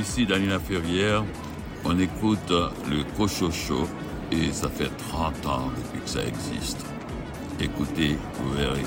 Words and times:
Ici 0.00 0.24
Danina 0.24 0.58
Ferrière, 0.58 1.22
on 1.84 1.98
écoute 1.98 2.48
le 2.48 3.04
Cochocho 3.18 3.86
et 4.32 4.50
ça 4.50 4.70
fait 4.70 4.88
30 4.96 5.44
ans 5.44 5.70
depuis 5.76 6.00
que 6.00 6.08
ça 6.08 6.24
existe. 6.24 6.78
Écoutez, 7.60 8.16
vous 8.38 8.52
verrez. 8.54 8.80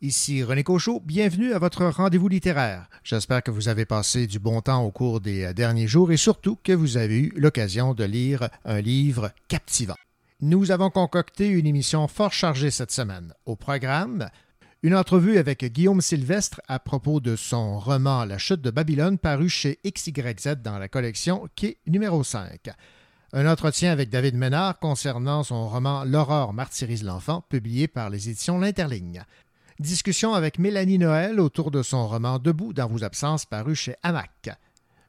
Ici 0.00 0.42
René 0.42 0.64
Cochot, 0.64 1.00
bienvenue 1.04 1.52
à 1.52 1.60
votre 1.60 1.84
rendez-vous 1.84 2.26
littéraire. 2.26 2.88
J'espère 3.04 3.44
que 3.44 3.52
vous 3.52 3.68
avez 3.68 3.84
passé 3.84 4.26
du 4.26 4.40
bon 4.40 4.60
temps 4.62 4.82
au 4.82 4.90
cours 4.90 5.20
des 5.20 5.54
derniers 5.54 5.86
jours 5.86 6.10
et 6.10 6.16
surtout 6.16 6.58
que 6.64 6.72
vous 6.72 6.96
avez 6.96 7.20
eu 7.20 7.32
l'occasion 7.36 7.94
de 7.94 8.02
lire 8.02 8.48
un 8.64 8.80
livre 8.80 9.30
captivant. 9.46 9.94
Nous 10.44 10.72
avons 10.72 10.90
concocté 10.90 11.46
une 11.46 11.68
émission 11.68 12.08
fort 12.08 12.32
chargée 12.32 12.72
cette 12.72 12.90
semaine. 12.90 13.32
Au 13.46 13.54
programme, 13.54 14.28
une 14.82 14.96
entrevue 14.96 15.38
avec 15.38 15.64
Guillaume 15.64 16.00
Sylvestre 16.00 16.60
à 16.66 16.80
propos 16.80 17.20
de 17.20 17.36
son 17.36 17.78
roman 17.78 18.24
La 18.24 18.38
chute 18.38 18.60
de 18.60 18.72
Babylone 18.72 19.18
paru 19.18 19.48
chez 19.48 19.78
XYZ 19.86 20.56
dans 20.60 20.80
la 20.80 20.88
collection 20.88 21.46
Quai 21.54 21.78
numéro 21.86 22.24
5. 22.24 22.70
Un 23.32 23.46
entretien 23.46 23.92
avec 23.92 24.10
David 24.10 24.34
Ménard 24.34 24.80
concernant 24.80 25.44
son 25.44 25.68
roman 25.68 26.02
L'aurore 26.02 26.52
martyrise 26.52 27.04
l'enfant 27.04 27.42
publié 27.48 27.86
par 27.86 28.10
les 28.10 28.28
éditions 28.28 28.58
L'Interligne. 28.58 29.22
Discussion 29.78 30.34
avec 30.34 30.58
Mélanie 30.58 30.98
Noël 30.98 31.38
autour 31.38 31.70
de 31.70 31.84
son 31.84 32.08
roman 32.08 32.40
Debout 32.40 32.72
dans 32.72 32.88
vos 32.88 33.04
absences 33.04 33.46
paru 33.46 33.76
chez 33.76 33.94
Hamac. 34.02 34.50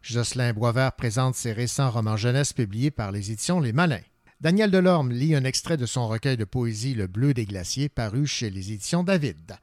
Jocelyn 0.04 0.54
Boisvert 0.54 0.92
présente 0.92 1.34
ses 1.34 1.54
récents 1.54 1.90
romans 1.90 2.18
jeunesse 2.18 2.54
publiés 2.54 2.92
par 2.92 3.12
les 3.12 3.32
éditions 3.32 3.60
Les 3.60 3.74
Malins. 3.74 3.98
Daniel 4.44 4.72
Delorme 4.72 5.14
lit 5.14 5.36
un 5.36 5.46
extrait 5.46 5.78
de 5.78 5.86
son 5.86 6.06
recueil 6.10 6.36
de 6.36 6.44
poésie 6.44 6.96
Le 6.96 7.08
Bleu 7.08 7.34
des 7.34 7.46
glaciers 7.46 7.88
paru 7.88 8.28
chez 8.28 8.50
les 8.50 8.74
éditions 8.74 9.02
David. 9.02 9.54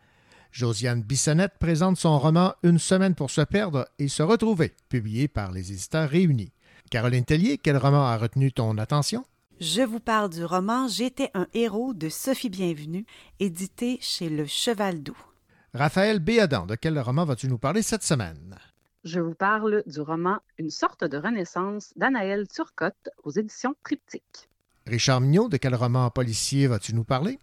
Josiane 0.52 1.02
Bissonnette 1.02 1.58
présente 1.58 1.98
son 1.98 2.18
roman 2.18 2.54
Une 2.62 2.78
semaine 2.78 3.14
pour 3.14 3.30
se 3.30 3.42
perdre 3.42 3.86
et 3.98 4.08
se 4.08 4.22
retrouver, 4.22 4.72
publié 4.88 5.28
par 5.28 5.52
les 5.52 5.70
éditeurs 5.70 6.08
réunis. 6.08 6.54
Caroline 6.90 7.26
Tellier, 7.26 7.58
quel 7.58 7.76
roman 7.76 8.06
a 8.06 8.16
retenu 8.16 8.52
ton 8.52 8.78
attention? 8.78 9.26
Je 9.60 9.82
vous 9.82 10.00
parle 10.00 10.30
du 10.30 10.46
roman 10.46 10.88
J'étais 10.88 11.30
un 11.34 11.46
héros 11.52 11.92
de 11.92 12.08
Sophie 12.08 12.48
Bienvenue, 12.48 13.04
édité 13.38 13.98
chez 14.00 14.30
Le 14.30 14.46
Cheval 14.46 15.02
Doux. 15.02 15.26
Raphaël 15.74 16.20
Béadan, 16.20 16.64
de 16.64 16.74
quel 16.74 16.98
roman 16.98 17.26
vas-tu 17.26 17.48
nous 17.48 17.58
parler 17.58 17.82
cette 17.82 18.02
semaine? 18.02 18.56
Je 19.04 19.20
vous 19.20 19.34
parle 19.34 19.82
du 19.84 20.00
roman 20.00 20.38
Une 20.56 20.70
sorte 20.70 21.04
de 21.04 21.18
renaissance 21.18 21.92
d'Anaël 21.96 22.48
Turcotte 22.48 23.10
aux 23.24 23.30
éditions 23.30 23.74
Triptyque. 23.84 24.49
Richard 24.86 25.20
Mignot, 25.20 25.48
de 25.48 25.56
quel 25.56 25.74
roman 25.74 26.10
policier 26.10 26.66
vas-tu 26.66 26.94
nous 26.94 27.04
parler? 27.04 27.38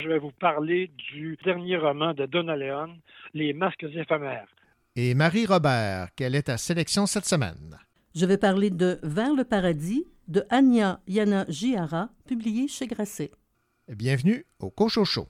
Je 0.00 0.08
vais 0.08 0.18
vous 0.18 0.32
parler 0.32 0.90
du 1.12 1.36
dernier 1.44 1.76
roman 1.76 2.14
de 2.14 2.26
Donna 2.26 2.56
Leon, 2.56 2.96
Les 3.32 3.52
masques 3.52 3.84
éphémères. 3.84 4.48
Et 4.96 5.14
Marie 5.14 5.46
Robert, 5.46 6.08
quelle 6.14 6.34
est 6.34 6.44
ta 6.44 6.56
sélection 6.56 7.06
cette 7.06 7.26
semaine? 7.26 7.78
Je 8.14 8.26
vais 8.26 8.38
parler 8.38 8.70
de 8.70 9.00
Vers 9.02 9.34
le 9.34 9.44
paradis 9.44 10.06
de 10.28 10.44
Anya 10.50 11.00
Yana 11.08 11.44
Giara, 11.48 12.10
publié 12.26 12.68
chez 12.68 12.86
Grasset. 12.86 13.32
Bienvenue 13.88 14.46
au 14.60 14.70
Cocho 14.70 15.04
Show. 15.04 15.28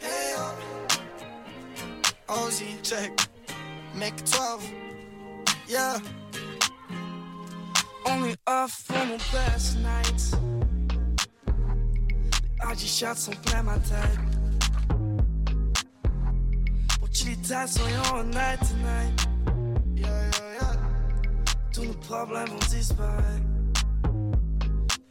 Hey, 0.00 0.34
Ozzy, 2.28 2.76
check. 2.82 3.12
Make 3.94 4.16
12. 4.24 4.70
Yeah. 5.68 5.98
Only 8.06 8.36
off 8.46 8.72
for 8.86 9.04
mon 9.06 9.18
best 9.32 9.78
nights. 9.78 10.32
Les 12.80 12.88
shots 12.88 13.14
sont 13.14 13.36
plein 13.46 13.62
ma 13.62 13.78
tête. 13.78 14.18
Utilitas 17.02 17.68
sont 17.68 17.82
all 18.12 18.24
night 18.24 18.58
tonight. 18.60 19.28
Yeah, 19.94 20.08
yeah, 20.08 20.54
yeah. 20.60 20.76
Tous 21.72 21.84
nos 21.84 21.94
problèmes 21.94 22.48
vont 22.48 22.58
disparaître. 22.68 23.46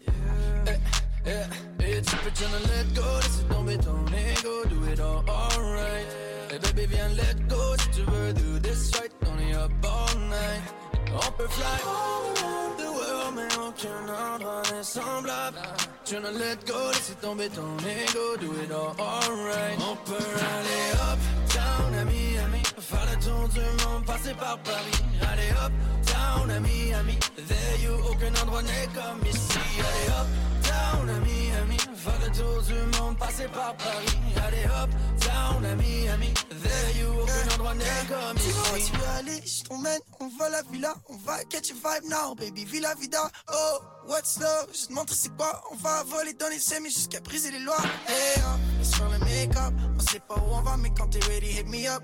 Yeah. 0.05 0.77
Yeah, 1.25 1.47
yeah, 1.79 2.01
tu 2.01 2.15
peux 2.17 2.31
t'en 2.31 2.51
let 2.67 2.93
go, 2.93 3.01
laisse 3.21 3.47
tomber 3.49 3.77
ton 3.77 4.05
ego, 4.07 4.65
do 4.69 4.91
it 4.91 4.99
all 4.99 5.23
alright. 5.29 6.07
Hey 6.51 6.59
baby, 6.59 6.85
viens 6.87 7.15
let 7.15 7.47
go 7.47 7.77
si 7.77 7.89
tu 7.91 8.01
veux 8.11 8.33
do 8.33 8.59
this 8.59 8.91
right, 8.99 9.11
on 9.31 9.39
est 9.39 9.55
up 9.55 9.71
all 9.85 10.19
night. 10.29 10.82
On 11.15 11.31
peut 11.37 11.47
fly 11.47 11.79
all 11.85 12.75
the 12.77 12.89
world, 12.89 13.35
mais 13.35 13.53
aucun 13.55 14.03
endroit 14.09 14.63
n'est 14.71 14.83
semblable. 14.83 15.59
Tu 16.05 16.15
n'en 16.15 16.31
let 16.31 16.57
go, 16.65 16.89
laisse 16.91 17.15
tomber 17.21 17.49
ton 17.49 17.77
ego, 17.79 18.37
do 18.41 18.51
it 18.63 18.71
all 18.71 18.95
alright. 18.99 19.79
On 19.79 19.95
peut 20.05 20.13
aller 20.13 20.91
up, 21.11 21.19
down 21.53 21.93
à 21.93 22.05
Miami, 22.05 22.63
faire 22.79 23.05
le 23.11 23.23
tour 23.23 23.47
du 23.49 23.61
monde, 23.83 24.05
passer 24.05 24.33
par 24.33 24.57
Paris. 24.59 25.03
Allez 25.31 25.51
up, 25.63 25.71
down 26.05 26.49
à 26.49 26.59
Miami, 26.59 27.17
there 27.47 27.77
you, 27.81 27.93
aucun 28.09 28.33
endroit 28.41 28.63
n'est 28.63 28.89
comme 28.93 29.25
ici. 29.27 29.59
Allez 29.79 30.09
up, 30.09 30.27
down 30.73 31.09
à 31.09 31.19
Miami, 31.19 31.77
faire 31.77 32.19
le 32.23 32.29
tour 32.37 32.61
du 32.63 32.97
monde, 32.97 33.17
passer 33.17 33.47
par 33.47 33.75
Paris. 33.75 34.17
Allez 34.45 34.65
up, 34.65 34.89
down 35.21 35.65
à 35.65 35.75
Miami, 35.75 36.33
there 36.49 36.91
you, 36.97 37.09
aucun 37.21 37.53
endroit 37.53 37.75
n'est 37.75 38.07
comme 38.09 38.37
ici. 38.37 38.47
Dis-moi 38.47 38.79
tu 38.85 38.97
veux 38.97 39.11
aller, 39.19 39.41
je 39.45 39.63
t'emmène, 39.63 40.01
on 40.19 40.27
va 40.37 40.45
à 40.45 40.49
la 40.49 40.61
villa, 40.71 40.93
on 41.09 41.17
va 41.17 41.43
catch 41.45 41.71
a 41.71 41.73
vibe 41.73 42.09
now, 42.09 42.35
baby, 42.35 42.65
villa 42.65 42.93
vida. 42.95 43.29
Oh, 43.51 43.79
what's 44.07 44.39
love, 44.39 44.67
je 44.73 44.87
te 44.87 44.93
montre 44.93 45.13
c'est 45.13 45.35
quoi, 45.35 45.61
on 45.71 45.75
va 45.75 46.03
voler 46.03 46.33
dans 46.33 46.49
les 46.49 46.59
semis 46.59 46.89
jusqu'à 46.89 47.19
briser 47.19 47.51
les 47.51 47.59
lois. 47.59 47.81
Hey, 48.07 48.41
oh, 48.45 48.57
laisse 48.77 48.95
faire 48.95 49.09
le 49.09 49.19
make-up, 49.19 49.73
on 49.95 49.99
sait 49.99 50.19
pas 50.19 50.35
où 50.35 50.53
on 50.53 50.61
va, 50.61 50.77
mais 50.77 50.91
quand 50.97 51.07
t'es 51.07 51.19
ready, 51.27 51.47
hit 51.47 51.67
me 51.67 51.87
up. 51.87 52.03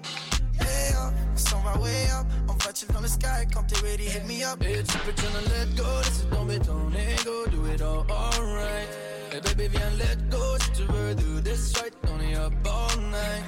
Hey, 0.60 0.94
oh, 0.98 1.12
on 1.34 1.38
s'en 1.38 1.62
va 1.62 1.78
way 1.80 2.06
up, 2.12 2.26
on 2.48 2.54
va 2.54 2.74
chill 2.74 2.88
dans 2.94 3.02
le 3.02 3.08
sky, 3.08 3.48
quand 3.54 3.64
t'es 3.64 3.80
ready, 3.82 4.06
hit 4.06 4.26
me 4.26 4.44
up. 4.44 4.62
Et 4.62 4.84
tu 4.84 4.98
peux 5.00 5.14
t'en 5.14 5.32
let 5.50 5.76
go, 5.76 5.84
laisse 6.04 6.30
tomber 6.32 6.60
ton 6.60 6.92
ego, 6.92 7.46
do 7.52 7.66
it 7.74 7.82
all 7.82 8.06
alright. 8.10 8.90
Hey 9.31 9.42
baby, 9.42 9.68
viens 9.68 9.92
let 9.98 10.18
go 10.30 10.58
si 10.60 10.72
tu 10.72 10.84
veux 10.92 11.16
do 11.16 11.40
this 11.42 11.74
right, 11.80 11.94
on 12.12 12.20
est 12.20 12.36
up 12.36 12.54
all 12.66 13.00
night. 13.12 13.44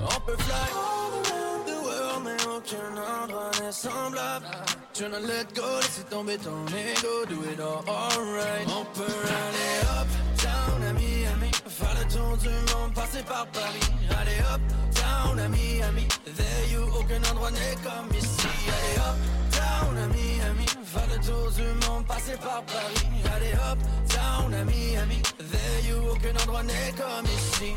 On 0.00 0.20
peut 0.20 0.36
fly 0.36 0.68
all 0.74 1.12
around 1.12 1.66
the 1.66 1.75
mais 2.20 2.36
aucun 2.44 2.92
endroit 3.22 3.50
n'est 3.60 3.72
semblable. 3.72 4.46
Tu 4.92 5.04
n'en 5.04 5.20
let 5.20 5.46
go, 5.54 5.62
laisse 5.80 6.04
tomber 6.08 6.38
ton 6.38 6.66
ego, 6.68 7.26
do 7.28 7.42
it 7.50 7.60
all 7.60 7.84
alright. 7.88 8.66
On 8.68 8.84
peut 8.96 9.04
aller 9.04 9.80
up, 10.00 10.08
down 10.42 10.82
à 10.82 10.92
Miami, 10.92 11.50
faire 11.68 11.94
le 11.98 12.04
tour 12.12 12.36
du 12.38 12.48
monde, 12.48 12.94
passer 12.94 13.22
par 13.22 13.46
Paris. 13.48 13.90
Allez 14.20 14.40
up, 14.52 14.60
down 14.94 15.38
à 15.38 15.48
Miami, 15.48 16.06
there 16.24 16.66
you, 16.72 16.82
aucun 16.98 17.22
endroit 17.30 17.50
n'est 17.50 17.76
comme 17.82 18.08
ici. 18.16 18.48
Allez 18.68 18.98
up, 18.98 19.16
down 19.52 19.98
à 19.98 20.06
Miami, 20.06 20.66
faire 20.84 21.08
le 21.12 21.18
tour 21.24 21.50
du 21.52 21.86
monde, 21.86 22.06
passer 22.06 22.36
par 22.36 22.62
Paris. 22.64 23.08
Allez 23.34 23.54
up, 23.70 23.78
down 24.08 24.54
à 24.54 24.64
Miami, 24.64 25.20
there 25.38 25.80
you, 25.88 25.98
aucun 26.10 26.34
endroit 26.42 26.62
n'est 26.62 26.92
comme 26.96 27.26
ici. 27.26 27.74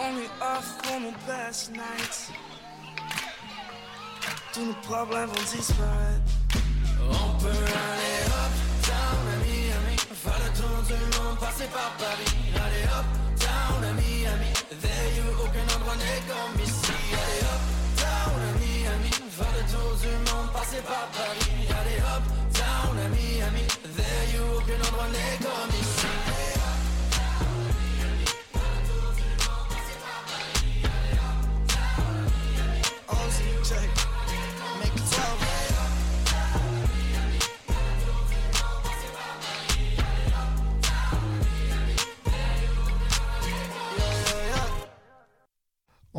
Only 0.00 0.28
off 0.40 0.64
for 0.84 1.00
mon 1.00 1.12
best 1.26 1.72
nights. 1.72 2.30
Tous 4.58 4.64
nos 4.64 4.72
problèmes 4.82 5.28
vont 5.28 5.56
disparaître. 5.56 6.34
On 6.98 7.38
peut 7.38 7.46
aller 7.46 8.22
up, 8.26 8.52
down 8.82 9.26
Miami, 9.46 9.96
faire 10.12 10.40
le 10.42 10.50
tour 10.58 10.82
du 10.82 10.98
monde, 11.14 11.38
passer 11.38 11.68
par 11.70 11.92
Paris. 11.94 12.34
Allez 12.58 12.86
up, 12.90 13.06
down 13.38 13.84
à 13.84 13.92
Miami, 13.92 14.50
there 14.82 15.14
you, 15.14 15.30
aucun 15.38 15.62
endroit 15.76 15.94
n'est 15.94 16.22
comme 16.26 16.60
ici. 16.60 16.90
Allez 17.14 17.46
up, 17.46 17.62
down 18.02 18.34
à 18.34 18.52
Miami, 18.58 19.10
faire 19.30 19.54
le 19.54 19.62
tour 19.70 19.94
du 20.02 20.10
monde, 20.26 20.50
passer 20.52 20.82
par 20.82 21.06
Paris. 21.14 21.54
Allez 21.78 22.02
up, 22.02 22.24
down 22.50 22.98
à 22.98 23.08
Miami, 23.10 23.62
there 23.94 24.26
you, 24.34 24.42
aucun 24.56 24.80
endroit 24.88 25.06
n'est 25.14 25.38
comme 25.38 25.70
ici. 25.78 26.10
Ozzy, 33.06 33.46
check. 33.62 34.07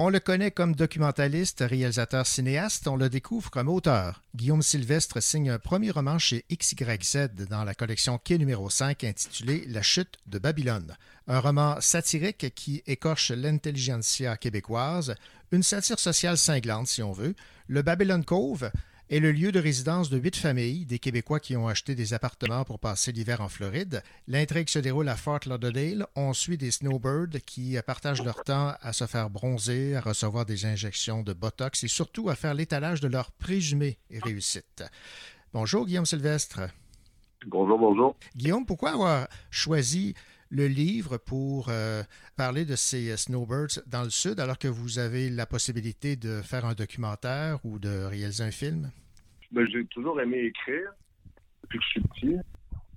On 0.02 0.08
le 0.08 0.22
connaît 0.22 0.50
comme 0.50 0.76
documentaliste, 0.76 1.60
réalisateur, 1.60 2.26
cinéaste. 2.26 2.88
On 2.88 2.96
le 2.96 3.10
découvre 3.10 3.52
comme 3.52 3.68
auteur. 3.68 4.24
Guillaume 4.34 4.62
Sylvestre 4.62 5.22
signe 5.22 5.50
un 5.50 5.60
premier 5.60 5.92
roman 5.92 6.18
chez 6.18 6.46
XYZ 6.50 7.32
dans 7.50 7.66
la 7.66 7.74
collection 7.74 8.18
Quai 8.18 8.38
numéro 8.38 8.70
5 8.70 9.04
intitulé 9.04 9.66
La 9.68 9.82
chute 9.82 10.16
de 10.26 10.40
Babylone. 10.40 10.96
Un 11.28 11.42
roman 11.42 11.82
satirique 11.82 12.56
qui 12.56 12.82
écorche 12.88 13.32
l'intelligentsia 13.32 14.38
québécoise, 14.38 15.16
une 15.52 15.64
satire 15.64 16.00
sociale 16.00 16.38
cinglante 16.38 16.88
si 16.88 17.04
on 17.04 17.12
veut. 17.12 17.36
Le 17.68 17.82
Babylon 17.82 18.24
Cove 18.24 18.72
est 19.10 19.20
le 19.20 19.32
lieu 19.32 19.52
de 19.52 19.60
résidence 19.60 20.12
de 20.12 20.20
huit 20.20 20.36
familles, 20.36 20.86
des 20.86 21.00
Québécois 21.00 21.40
qui 21.40 21.58
ont 21.58 21.68
acheté 21.68 21.96
des 21.96 22.14
appartements 22.14 22.64
pour 22.64 22.78
passer 22.78 23.12
l'hiver 23.12 23.42
en 23.42 23.50
Floride. 23.50 24.04
L'intrigue 24.28 24.70
se 24.70 24.78
déroule 24.78 25.10
à 25.10 25.16
Fort 25.16 25.40
Lauderdale. 25.48 26.06
On 26.16 26.34
suit 26.34 26.58
des 26.58 26.70
snowbirds 26.70 27.42
qui 27.46 27.76
partagent 27.86 28.24
leur 28.24 28.44
temps 28.44 28.76
à 28.82 28.94
se 28.94 29.08
faire 29.08 29.32
bronzer, 29.32 29.96
à 29.96 30.02
recevoir 30.02 30.46
des 30.46 30.66
injections 30.66 31.24
de 31.24 31.34
Botox 31.34 31.84
et 31.84 31.88
surtout 31.88 32.30
à 32.30 32.36
faire 32.36 32.54
l'étalage 32.54 33.02
de 33.02 33.08
leur 33.08 33.32
présumée 33.32 33.98
réussite. 34.12 34.84
Bonjour 35.54 35.88
Guillaume 35.88 36.06
Sylvestre. 36.06 36.62
Bonjour, 37.48 37.80
bonjour. 37.80 38.16
Guillaume, 38.36 38.66
pourquoi 38.66 38.92
avoir 38.92 39.28
choisi 39.50 40.14
le 40.52 40.68
livre 40.68 41.18
pour 41.18 41.68
euh, 41.70 42.02
parler 42.36 42.66
de 42.66 42.76
ces 42.76 43.16
snowbirds 43.18 43.82
dans 43.88 44.04
le 44.04 44.10
sud 44.10 44.40
alors 44.40 44.58
que 44.58 44.68
vous 44.68 45.00
avez 45.00 45.30
la 45.30 45.46
possibilité 45.46 46.16
de 46.16 46.42
faire 46.42 46.66
un 46.66 46.74
documentaire 46.74 47.64
ou 47.64 47.80
de 47.80 48.06
réaliser 48.06 48.44
un 48.44 48.52
film? 48.52 48.90
Ben, 49.52 49.68
j'ai 49.72 49.86
toujours 49.86 50.20
aimé 50.22 50.40
écrire 50.40 50.92
depuis 51.64 51.80
que 51.80 51.86
je 51.86 51.90
suis 51.90 52.02
petit. 52.02 52.38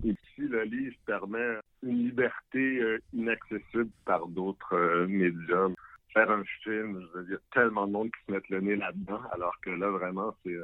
Et 0.04 0.16
si 0.34 0.42
le 0.42 0.64
livre 0.64 0.96
permet 1.06 1.58
une 1.82 2.08
liberté 2.08 2.80
euh, 2.80 2.98
inaccessible 3.12 3.90
par 4.04 4.26
d'autres 4.26 4.74
euh, 4.74 5.06
médiums, 5.06 5.74
faire 6.12 6.30
un 6.30 6.44
film, 6.62 7.00
je 7.00 7.18
veux 7.18 7.26
dire, 7.26 7.38
tellement 7.52 7.86
de 7.86 7.92
monde 7.92 8.10
qui 8.10 8.26
se 8.26 8.32
mettent 8.32 8.48
le 8.48 8.60
nez 8.60 8.76
là-dedans, 8.76 9.20
alors 9.32 9.54
que 9.62 9.70
là, 9.70 9.88
vraiment, 9.90 10.34
c'est 10.44 10.56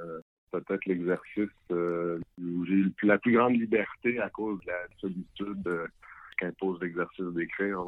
peut-être 0.50 0.84
l'exercice 0.84 1.48
où 1.70 2.66
j'ai 2.66 2.74
eu 2.74 2.92
la 3.02 3.18
plus 3.18 3.32
grande 3.32 3.54
liberté 3.54 4.18
à 4.20 4.28
cause 4.28 4.60
de 4.60 4.66
la 4.66 4.86
solitude 5.00 5.88
qu'impose 6.38 6.80
l'exercice 6.80 7.26
d'écrire. 7.34 7.82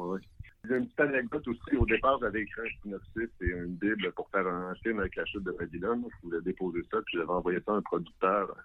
J'ai 0.67 0.77
une 0.77 0.85
petite 0.85 0.99
anecdote 0.99 1.47
aussi. 1.47 1.75
Au 1.75 1.85
départ, 1.85 2.19
j'avais 2.21 2.41
écrit 2.41 2.61
un 2.61 2.81
synopsis 2.83 3.29
et 3.41 3.47
une 3.47 3.75
bible 3.75 4.11
pour 4.11 4.29
faire 4.29 4.47
un 4.47 4.75
film 4.75 4.99
avec 4.99 5.15
la 5.15 5.25
chute 5.25 5.43
de 5.43 5.51
Babylone. 5.51 6.05
Je 6.07 6.27
voulais 6.27 6.41
déposer 6.41 6.81
ça, 6.91 7.01
puis 7.05 7.17
j'avais 7.17 7.31
envoyé 7.31 7.59
ça 7.65 7.73
à 7.73 7.75
un 7.77 7.81
producteur 7.81 8.55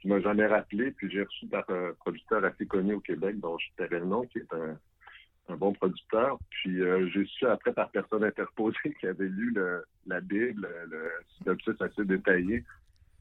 qui 0.00 0.08
m'a 0.08 0.20
jamais 0.20 0.46
rappelé. 0.46 0.92
Puis 0.92 1.10
j'ai 1.10 1.22
reçu 1.22 1.46
par 1.46 1.68
un 1.68 1.92
producteur 1.98 2.44
assez 2.44 2.66
connu 2.66 2.94
au 2.94 3.00
Québec, 3.00 3.40
dont 3.40 3.58
je 3.58 3.66
tairais 3.76 4.00
le 4.00 4.06
nom, 4.06 4.22
qui 4.26 4.38
est 4.38 4.52
un, 4.52 5.56
bon 5.56 5.72
producteur. 5.72 6.38
Puis 6.48 6.80
euh, 6.80 7.08
j'ai 7.12 7.26
su 7.26 7.46
après 7.46 7.72
par 7.72 7.90
personne 7.90 8.24
interposée 8.24 8.78
qui 9.00 9.06
avait 9.06 9.28
lu 9.28 9.54
la 10.06 10.20
Bible, 10.20 10.68
le 10.88 11.10
synopsis 11.36 11.80
assez 11.80 12.04
détaillé. 12.04 12.64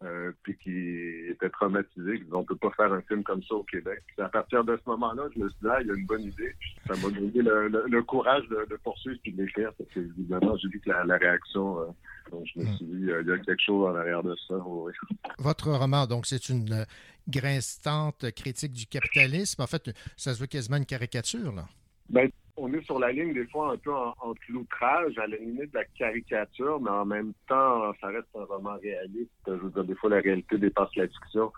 Euh, 0.04 0.32
puis 0.42 0.58
qui 0.58 1.30
était 1.30 1.50
traumatisé, 1.52 2.18
qui 2.18 2.24
disait 2.24 2.36
on 2.36 2.44
peut 2.44 2.56
pas 2.56 2.72
faire 2.72 2.92
un 2.92 3.02
film 3.02 3.22
comme 3.24 3.44
ça 3.44 3.54
au 3.54 3.64
Québec. 3.64 4.02
Puis 4.08 4.26
à 4.26 4.30
partir 4.30 4.64
de 4.64 4.76
ce 4.76 4.90
moment-là, 4.90 5.30
je 5.36 5.40
me 5.40 5.48
suis 5.48 5.60
dit 5.62 5.68
ah, 5.70 5.78
il 5.80 5.88
y 5.88 5.92
a 5.92 5.94
une 5.94 6.08
bonne 6.08 6.24
idée. 6.24 6.56
Ça 6.88 6.96
m'a 6.96 7.14
donné 7.14 7.32
le, 7.36 8.02
courage 8.02 8.44
de, 8.50 8.76
poursuivre 8.78 9.20
puis 9.22 9.32
de 9.32 9.44
l'écrire 9.44 9.72
parce 9.78 9.88
que 9.92 10.00
évidemment 10.00 10.58
j'ai 10.58 10.70
vu 10.70 10.80
que 10.80 10.90
la, 10.90 11.18
réaction, 11.18 11.82
euh, 11.82 11.86
donc 12.32 12.48
je 12.52 12.62
me 12.62 12.66
suis 12.78 12.86
dit 12.86 12.98
il 13.00 13.06
y 13.06 13.32
a 13.32 13.38
quelque 13.38 13.62
chose 13.62 13.92
en 13.92 13.96
arrière 13.96 14.24
de 14.24 14.36
ça. 14.48 14.56
Votre 15.38 15.70
roman, 15.70 16.08
donc 16.08 16.26
c'est 16.26 16.50
une 16.50 16.84
grinçante 17.30 18.32
critique 18.32 18.72
du 18.74 18.88
capitalisme. 18.88 19.62
En 19.62 19.68
fait, 19.68 19.92
ça 20.18 20.34
se 20.34 20.40
veut 20.40 20.48
quasiment 20.48 20.78
une 20.78 20.88
caricature 20.88 21.52
là. 21.52 21.66
Ben, 22.10 22.28
on 22.58 22.74
est 22.74 22.84
sur 22.84 23.00
la 23.00 23.12
ligne 23.12 23.34
des 23.34 23.48
fois 23.48 23.74
un 23.74 23.78
peu 23.78 23.94
en, 23.94 24.16
l'outrage, 24.50 25.18
à 25.18 25.28
la 25.28 25.38
limite 25.38 25.72
de 25.72 25.80
la 25.80 25.86
caricature, 25.86 26.80
mais 26.80 26.90
en 26.90 27.06
même 27.06 27.34
temps, 27.48 27.94
ça 28.00 28.08
reste 28.08 28.28
un 28.36 28.44
roman 28.44 28.78
réaliste. 28.82 29.32
Je 29.48 29.54
veux 29.54 29.70
dire, 29.70 29.84
des 29.84 29.96
fois, 29.96 30.10
la 30.10 30.20
réalité 30.20 30.58
dépasse 30.58 30.96
la 30.96 31.08
fiction. 31.08 31.52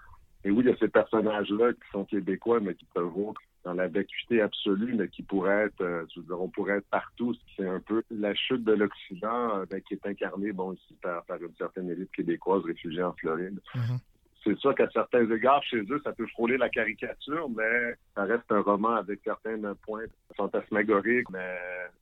Et 0.45 0.51
oui, 0.51 0.63
il 0.65 0.69
y 0.69 0.73
a 0.73 0.77
ces 0.77 0.89
personnages-là 0.89 1.73
qui 1.73 1.89
sont 1.91 2.05
québécois, 2.05 2.59
mais 2.59 2.75
qui 2.75 2.85
peuvent 2.93 3.11
être 3.17 3.41
dans 3.63 3.73
la 3.73 3.87
vacuité 3.87 4.41
absolue, 4.41 4.93
mais 4.93 5.07
qui 5.07 5.23
pourraient 5.23 5.67
être, 5.67 5.81
euh, 5.81 6.03
je 6.13 6.19
veux 6.19 6.25
dire, 6.25 6.41
on 6.41 6.49
pourrait 6.49 6.77
être 6.77 6.89
partout. 6.89 7.33
C'est 7.55 7.67
un 7.67 7.79
peu 7.79 8.03
la 8.11 8.35
chute 8.35 8.65
de 8.65 8.73
l'Occident 8.73 9.57
euh, 9.57 9.65
ben, 9.69 9.81
qui 9.81 9.93
est 9.93 10.05
incarnée, 10.05 10.51
bon, 10.51 10.73
ici 10.73 10.97
par, 11.01 11.23
une 11.41 11.55
certaine 11.57 11.89
élite 11.89 12.11
québécoise 12.11 12.63
réfugiée 12.65 13.03
en 13.03 13.13
Floride. 13.13 13.59
Mm-hmm 13.73 13.99
c'est 14.43 14.57
sûr 14.59 14.75
qu'à 14.75 14.89
certains 14.89 15.29
égards, 15.29 15.63
chez 15.63 15.81
eux, 15.89 16.01
ça 16.03 16.11
peut 16.11 16.27
frôler 16.27 16.57
la 16.57 16.69
caricature, 16.69 17.49
mais 17.49 17.95
ça 18.15 18.23
reste 18.23 18.51
un 18.51 18.61
roman 18.61 18.95
avec 18.95 19.21
certains 19.23 19.57
points 19.85 20.05
fantasmagoriques, 20.35 21.29
mais 21.29 21.57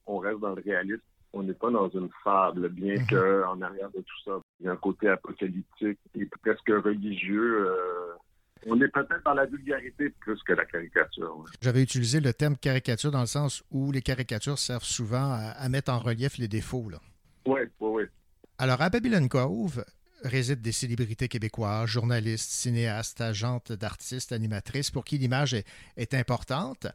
on 0.08 0.18
reste 0.18 0.40
dans 0.40 0.56
le 0.56 0.62
réalisme. 0.62 1.02
On 1.34 1.44
n'est 1.44 1.54
pas 1.54 1.70
dans 1.70 1.90
une 1.90 2.10
fable, 2.24 2.68
bien 2.70 2.96
mhm. 2.96 3.08
qu'en 3.08 3.62
arrière 3.62 3.90
de 3.92 4.02
tout 4.02 4.20
ça, 4.26 4.32
il 4.60 4.66
y 4.66 4.70
a 4.70 4.74
un 4.74 4.78
côté 4.78 5.08
apocalyptique 5.08 6.00
et 6.16 6.26
presque 6.42 6.68
religieux. 6.68 7.68
Euh, 7.68 8.14
on 8.68 8.80
est 8.82 8.90
peut-être 8.90 9.24
dans 9.24 9.34
la 9.34 9.46
vulgarité 9.46 10.10
plus 10.20 10.42
que 10.44 10.54
la 10.54 10.66
caricature. 10.66 11.46
J'avais 11.62 11.82
utilisé 11.82 12.20
le 12.20 12.34
terme 12.34 12.58
caricature 12.58 13.12
dans 13.12 13.22
le 13.22 13.28
sens 13.28 13.64
où 13.72 13.92
les 13.92 14.02
caricatures 14.02 14.60
servent 14.60 14.84
souvent 14.84 15.32
à, 15.32 15.70
mettre 15.70 15.92
en 15.92 16.00
relief 16.00 16.38
les 16.38 16.48
défauts. 16.48 16.86
Oui, 17.48 17.62
oui, 17.80 17.90
oui. 17.90 18.04
Alors, 18.60 18.82
à 18.82 18.90
Babylon 18.90 19.28
Cove, 19.28 19.84
résident 20.24 20.62
des 20.62 20.72
célébrités 20.72 21.28
québécoises, 21.28 21.90
journalistes, 21.90 22.52
cinéastes, 22.52 23.22
agentes 23.22 23.72
d'artistes, 23.72 24.32
animatrices, 24.32 24.92
pour 24.92 25.06
qui 25.06 25.18
l'image 25.18 25.54
est, 25.54 26.14
importante. 26.14 26.88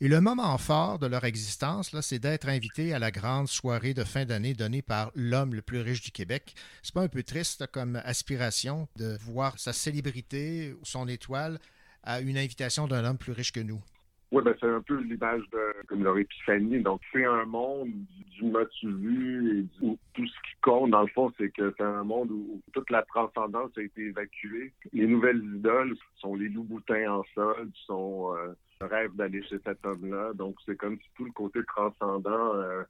Et 0.00 0.08
le 0.08 0.20
moment 0.20 0.56
fort 0.58 0.98
de 0.98 1.06
leur 1.06 1.24
existence, 1.24 1.98
c'est 2.02 2.18
d'être 2.18 2.48
invité 2.48 2.94
à 2.94 2.98
la 2.98 3.10
grande 3.10 3.48
soirée 3.48 3.94
de 3.94 4.04
fin 4.04 4.24
d'année 4.24 4.54
donnée 4.54 4.82
par 4.82 5.10
l'homme 5.14 5.54
le 5.54 5.62
plus 5.62 5.80
riche 5.80 6.02
du 6.02 6.12
Québec. 6.12 6.54
C'est 6.82 6.94
pas 6.94 7.02
un 7.02 7.08
peu 7.08 7.22
triste 7.22 7.66
comme 7.68 7.96
aspiration 8.04 8.88
de 8.96 9.18
voir 9.22 9.58
sa 9.58 9.72
célébrité 9.72 10.74
ou 10.80 10.84
son 10.84 11.08
étoile 11.08 11.58
à 12.04 12.20
une 12.20 12.38
invitation 12.38 12.86
d'un 12.86 13.04
homme 13.04 13.18
plus 13.18 13.32
riche 13.32 13.52
que 13.52 13.60
nous? 13.60 13.82
Oui, 14.30 14.42
ben 14.44 14.54
c'est 14.60 14.68
un 14.68 14.82
peu 14.82 15.00
l'image 15.00 15.42
de 15.52 15.86
comme 15.86 16.04
leur 16.04 16.18
épiphanie. 16.18 16.80
Donc, 16.80 17.00
c'est 17.12 17.24
un 17.24 17.46
monde 17.46 17.88
du 18.36 18.44
motu 18.44 18.92
vu 18.92 19.60
et 19.60 19.84
où 19.84 19.98
tout 20.12 20.26
ce 20.26 20.32
qui 20.42 20.60
compte, 20.60 20.90
dans 20.90 21.00
le 21.02 21.08
fond, 21.08 21.32
c'est 21.38 21.50
que 21.50 21.72
c'est 21.78 21.84
un 21.84 22.04
monde 22.04 22.30
où 22.30 22.60
toute 22.72 22.90
la 22.90 23.02
transcendance 23.02 23.70
a 23.78 23.82
été 23.82 24.02
évacuée. 24.02 24.72
Les 24.92 25.06
nouvelles 25.06 25.42
idoles 25.56 25.96
sont 26.16 26.34
les 26.34 26.50
loups 26.50 26.64
boutins 26.64 27.10
en 27.10 27.24
sol, 27.34 27.70
sont 27.86 28.34
euh, 28.36 28.52
le 28.82 28.86
rêve 28.86 29.16
d'aller 29.16 29.42
chez 29.44 29.58
cet 29.64 29.84
homme-là. 29.86 30.32
Donc, 30.34 30.56
c'est 30.66 30.76
comme 30.76 30.98
si 30.98 31.08
tout 31.16 31.24
le 31.24 31.32
côté 31.32 31.60
transcendant 31.66 32.54
euh, 32.54 32.82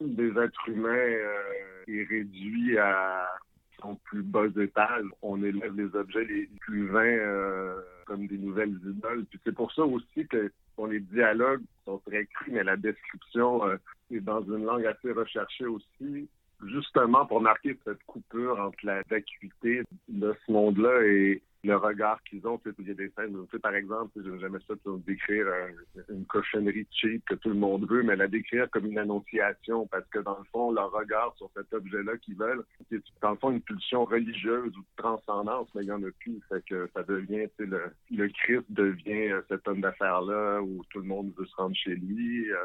des 0.00 0.30
êtres 0.38 0.68
humains 0.68 0.88
euh, 0.88 1.42
est 1.86 2.04
réduit 2.04 2.78
à 2.78 3.28
son 3.80 3.96
plus 3.96 4.22
bas 4.22 4.46
étage. 4.60 5.06
On 5.22 5.42
élève 5.42 5.74
les 5.76 5.94
objets 5.94 6.24
les 6.24 6.48
plus 6.60 6.86
vains 6.88 7.74
comme 8.06 8.26
des 8.26 8.38
nouvelles 8.38 8.78
idoles. 8.84 9.24
Puis 9.30 9.40
c'est 9.44 9.54
pour 9.54 9.72
ça 9.72 9.82
aussi 9.82 10.26
que 10.26 10.50
les 10.86 11.00
dialogues 11.00 11.62
sont 11.84 11.98
très 12.06 12.26
crus, 12.26 12.52
mais 12.52 12.64
la 12.64 12.76
description 12.76 13.66
euh, 13.66 13.76
est 14.10 14.20
dans 14.20 14.42
une 14.42 14.64
langue 14.64 14.86
assez 14.86 15.12
recherchée 15.12 15.66
aussi, 15.66 16.28
justement 16.66 17.26
pour 17.26 17.40
marquer 17.40 17.76
cette 17.84 18.02
coupure 18.04 18.60
entre 18.60 18.78
la 18.84 19.02
vacuité 19.08 19.82
de 20.08 20.34
ce 20.46 20.52
monde-là 20.52 21.02
et 21.04 21.42
le 21.64 21.76
regard 21.76 22.22
qu'ils 22.24 22.46
ont. 22.46 22.58
Tu 22.58 22.70
sais, 22.70 22.76
il 22.78 22.88
y 22.88 22.90
a 22.90 22.94
des 22.94 23.10
scènes, 23.10 23.34
tu 23.46 23.50
sais, 23.50 23.58
par 23.58 23.74
exemple, 23.74 24.12
je 24.16 24.38
jamais 24.38 24.58
ça 24.66 24.74
décrire 25.06 25.46
une 26.08 26.24
cochonnerie 26.26 26.86
cheap 26.90 27.24
que 27.24 27.34
tout 27.34 27.48
le 27.48 27.56
monde 27.56 27.88
veut, 27.88 28.02
mais 28.02 28.16
la 28.16 28.28
décrire 28.28 28.70
comme 28.70 28.86
une 28.86 28.98
annonciation, 28.98 29.86
parce 29.86 30.06
que 30.08 30.20
dans 30.20 30.38
le 30.38 30.44
fond, 30.52 30.70
leur 30.70 30.92
regard 30.92 31.34
sur 31.36 31.50
cet 31.56 31.72
objet-là 31.72 32.16
qu'ils 32.18 32.36
veulent, 32.36 32.64
c'est 32.90 33.02
dans 33.20 33.32
le 33.32 33.36
fond 33.36 33.50
une 33.50 33.60
pulsion 33.60 34.04
religieuse 34.04 34.76
ou 34.76 34.80
de 34.80 34.96
transcendance, 34.96 35.68
mais 35.74 35.82
il 35.82 35.86
n'y 35.86 35.92
en 35.92 36.02
a 36.02 36.10
plus. 36.20 36.40
Fait 36.48 36.64
que 36.64 36.88
ça 36.94 37.02
devient, 37.02 37.48
tu 37.58 37.64
sais, 37.64 37.66
le, 37.66 37.82
le 38.10 38.28
Christ 38.28 38.66
devient 38.68 39.32
euh, 39.32 39.42
cet 39.48 39.66
homme 39.66 39.80
d'affaires-là 39.80 40.60
où 40.62 40.82
tout 40.90 41.00
le 41.00 41.06
monde 41.06 41.32
veut 41.36 41.46
se 41.46 41.56
rendre 41.56 41.74
chez 41.74 41.94
lui. 41.94 42.50
Euh, 42.50 42.56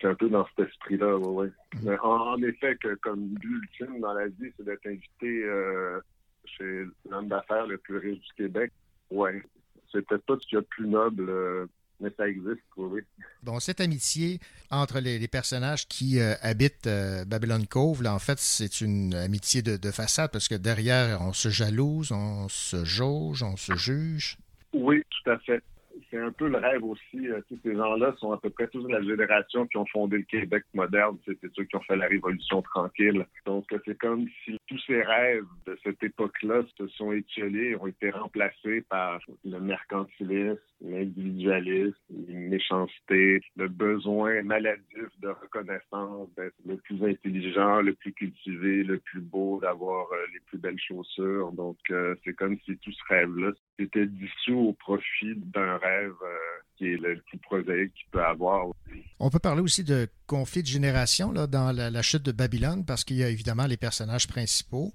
c'est 0.00 0.06
un 0.06 0.14
peu 0.14 0.28
dans 0.28 0.46
cet 0.48 0.68
esprit-là, 0.68 1.16
oui. 1.18 1.48
Ouais. 1.82 1.98
En, 1.98 2.34
en, 2.34 2.42
effet, 2.42 2.76
que 2.76 2.94
comme 2.96 3.28
but 3.34 3.62
ultime 3.62 4.00
dans 4.00 4.12
la 4.12 4.28
vie, 4.28 4.52
c'est 4.56 4.64
d'être 4.64 4.86
invité 4.86 5.44
euh, 5.44 6.00
chez 6.56 6.84
l'homme 7.08 7.28
d'affaires 7.28 7.66
le 7.66 7.78
plus 7.78 7.98
riche 7.98 8.20
du 8.20 8.32
Québec. 8.36 8.72
Ouais, 9.10 9.42
c'est 9.92 10.06
peut-être 10.06 10.24
pas 10.24 10.36
ce 10.40 10.46
qu'il 10.46 10.56
y 10.56 10.58
a 10.58 10.60
de 10.60 10.66
plus 10.66 10.88
noble, 10.88 11.28
euh, 11.28 11.66
mais 12.00 12.10
ça 12.16 12.28
existe, 12.28 12.62
oui. 12.76 13.00
Bon, 13.42 13.58
cette 13.60 13.80
amitié 13.80 14.38
entre 14.70 15.00
les, 15.00 15.26
personnages 15.28 15.88
qui 15.88 16.20
euh, 16.20 16.34
habitent 16.42 16.86
euh, 16.86 17.24
Babylon 17.24 17.64
Cove, 17.68 18.02
là, 18.02 18.14
en 18.14 18.18
fait, 18.18 18.38
c'est 18.38 18.80
une 18.80 19.14
amitié 19.14 19.62
de, 19.62 19.76
de, 19.76 19.90
façade 19.90 20.30
parce 20.30 20.48
que 20.48 20.54
derrière, 20.54 21.20
on 21.22 21.32
se 21.32 21.48
jalouse, 21.48 22.12
on 22.12 22.48
se 22.48 22.84
jauge, 22.84 23.42
on 23.42 23.56
se 23.56 23.74
juge. 23.74 24.38
Oui, 24.72 25.02
tout 25.10 25.30
à 25.30 25.38
fait 25.38 25.62
c'est 26.10 26.18
un 26.18 26.32
peu 26.32 26.48
le 26.48 26.58
rêve 26.58 26.84
aussi. 26.84 27.28
Euh, 27.28 27.40
tous 27.48 27.58
ces 27.62 27.74
gens-là 27.74 28.14
sont 28.18 28.32
à 28.32 28.38
peu 28.38 28.50
près 28.50 28.66
tous 28.68 28.82
de 28.82 28.92
la 28.92 29.02
génération 29.02 29.66
qui 29.66 29.76
ont 29.76 29.86
fondé 29.86 30.18
le 30.18 30.24
Québec 30.24 30.64
moderne. 30.74 31.16
C'est 31.24 31.38
ceux 31.54 31.64
qui 31.64 31.76
ont 31.76 31.80
fait 31.80 31.96
la 31.96 32.06
Révolution 32.06 32.62
tranquille. 32.62 33.24
Donc, 33.46 33.66
c'est 33.84 33.98
comme 33.98 34.26
si 34.44 34.56
tous 34.66 34.80
ces 34.86 35.02
rêves 35.02 35.44
de 35.66 35.78
cette 35.82 36.02
époque-là 36.02 36.62
se 36.76 36.86
sont 36.88 37.12
étiolés, 37.12 37.76
ont 37.76 37.86
été 37.86 38.10
remplacés 38.10 38.82
par 38.82 39.20
le 39.44 39.60
mercantilisme, 39.60 40.58
l'individualisme, 40.80 41.94
méchanceté, 42.28 43.40
le 43.56 43.68
besoin 43.68 44.42
maladif 44.42 45.08
de 45.20 45.28
reconnaissance, 45.28 46.28
d'être 46.36 46.54
le 46.66 46.76
plus 46.76 47.04
intelligent, 47.04 47.80
le 47.80 47.94
plus 47.94 48.12
cultivé, 48.12 48.82
le 48.82 48.98
plus 48.98 49.20
beau, 49.20 49.60
d'avoir 49.60 50.10
euh, 50.12 50.16
les 50.32 50.40
plus 50.40 50.58
belles 50.58 50.78
chaussures. 50.78 51.52
Donc, 51.52 51.78
euh, 51.90 52.14
c'est 52.24 52.34
comme 52.34 52.58
si 52.64 52.76
tout 52.78 52.92
ce 52.92 53.02
rêve-là 53.08 53.52
était 53.78 54.06
dissous 54.06 54.58
au 54.58 54.72
profit 54.72 55.34
d'un 55.36 55.76
rêve 55.78 55.99
euh, 56.08 56.60
qui 56.76 56.86
est 56.86 56.96
le 56.96 57.20
plus 57.26 57.38
prosaïque 57.38 57.92
qu'il 57.94 58.08
peut 58.10 58.24
avoir. 58.24 58.66
On 59.18 59.30
peut 59.30 59.38
parler 59.38 59.60
aussi 59.60 59.84
de 59.84 60.08
conflit 60.26 60.62
de 60.62 60.68
génération 60.68 61.32
là, 61.32 61.46
dans 61.46 61.72
la, 61.72 62.02
chute 62.02 62.22
de 62.22 62.32
Babylone 62.32 62.84
parce 62.84 63.04
qu'il 63.04 63.16
y 63.16 63.24
a 63.24 63.28
évidemment 63.28 63.66
les 63.66 63.76
personnages 63.76 64.26
principaux. 64.26 64.92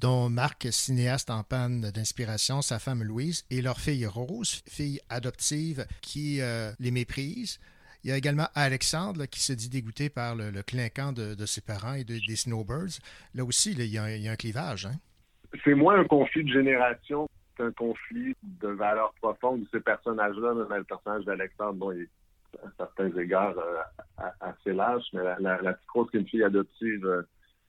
dont 0.00 0.28
Marc, 0.28 0.68
cinéaste 0.70 1.30
en 1.30 1.42
panne 1.42 1.90
d'inspiration, 1.92 2.60
sa 2.60 2.78
femme 2.78 3.02
Louise 3.02 3.46
et 3.50 3.62
leur 3.62 3.80
fille 3.80 4.06
Rose, 4.06 4.62
fille 4.68 5.00
adoptive 5.08 5.86
qui 6.02 6.40
euh, 6.40 6.72
les 6.78 6.90
méprise. 6.90 7.58
Il 8.04 8.10
y 8.10 8.12
a 8.12 8.16
également 8.16 8.48
Alexandre 8.54 9.26
qui 9.26 9.40
se 9.40 9.52
dit 9.52 9.68
dégoûté 9.68 10.08
par 10.08 10.36
le, 10.36 10.62
clinquant 10.62 11.12
de, 11.12 11.46
ses 11.46 11.60
parents 11.60 11.94
et 11.94 12.04
des 12.04 12.36
Snowbirds. 12.36 13.00
Là 13.34 13.44
aussi, 13.44 13.72
il, 13.72 13.84
y 13.86 13.98
a, 13.98 14.04
un 14.04 14.36
clivage. 14.36 14.86
Hein? 14.86 14.94
C'est 15.64 15.74
moins 15.74 15.98
un 15.98 16.04
conflit 16.04 16.44
de 16.44 16.52
génération 16.52 17.28
qu'un 17.58 17.72
conflit 17.72 18.34
de 18.42 18.68
valeurs 18.68 19.12
profondes 19.20 19.62
de 19.62 19.68
ces 19.72 19.80
personnages-là, 19.80 20.54
le 20.54 20.84
personnage 20.84 21.24
d'Alexandre, 21.24 21.74
bon, 21.74 21.92
il 21.92 22.02
est 22.02 22.08
à 22.64 22.70
certains 22.78 23.10
égards 23.18 23.58
euh, 23.58 24.22
assez 24.40 24.72
lâche, 24.72 25.04
mais 25.12 25.22
la, 25.22 25.60
la, 25.60 25.72
petite 25.74 25.90
Rose, 25.90 26.10
qui 26.10 26.16
est 26.16 26.20
une 26.20 26.28
fille 26.28 26.44
adoptive 26.44 27.04
euh, 27.06 27.22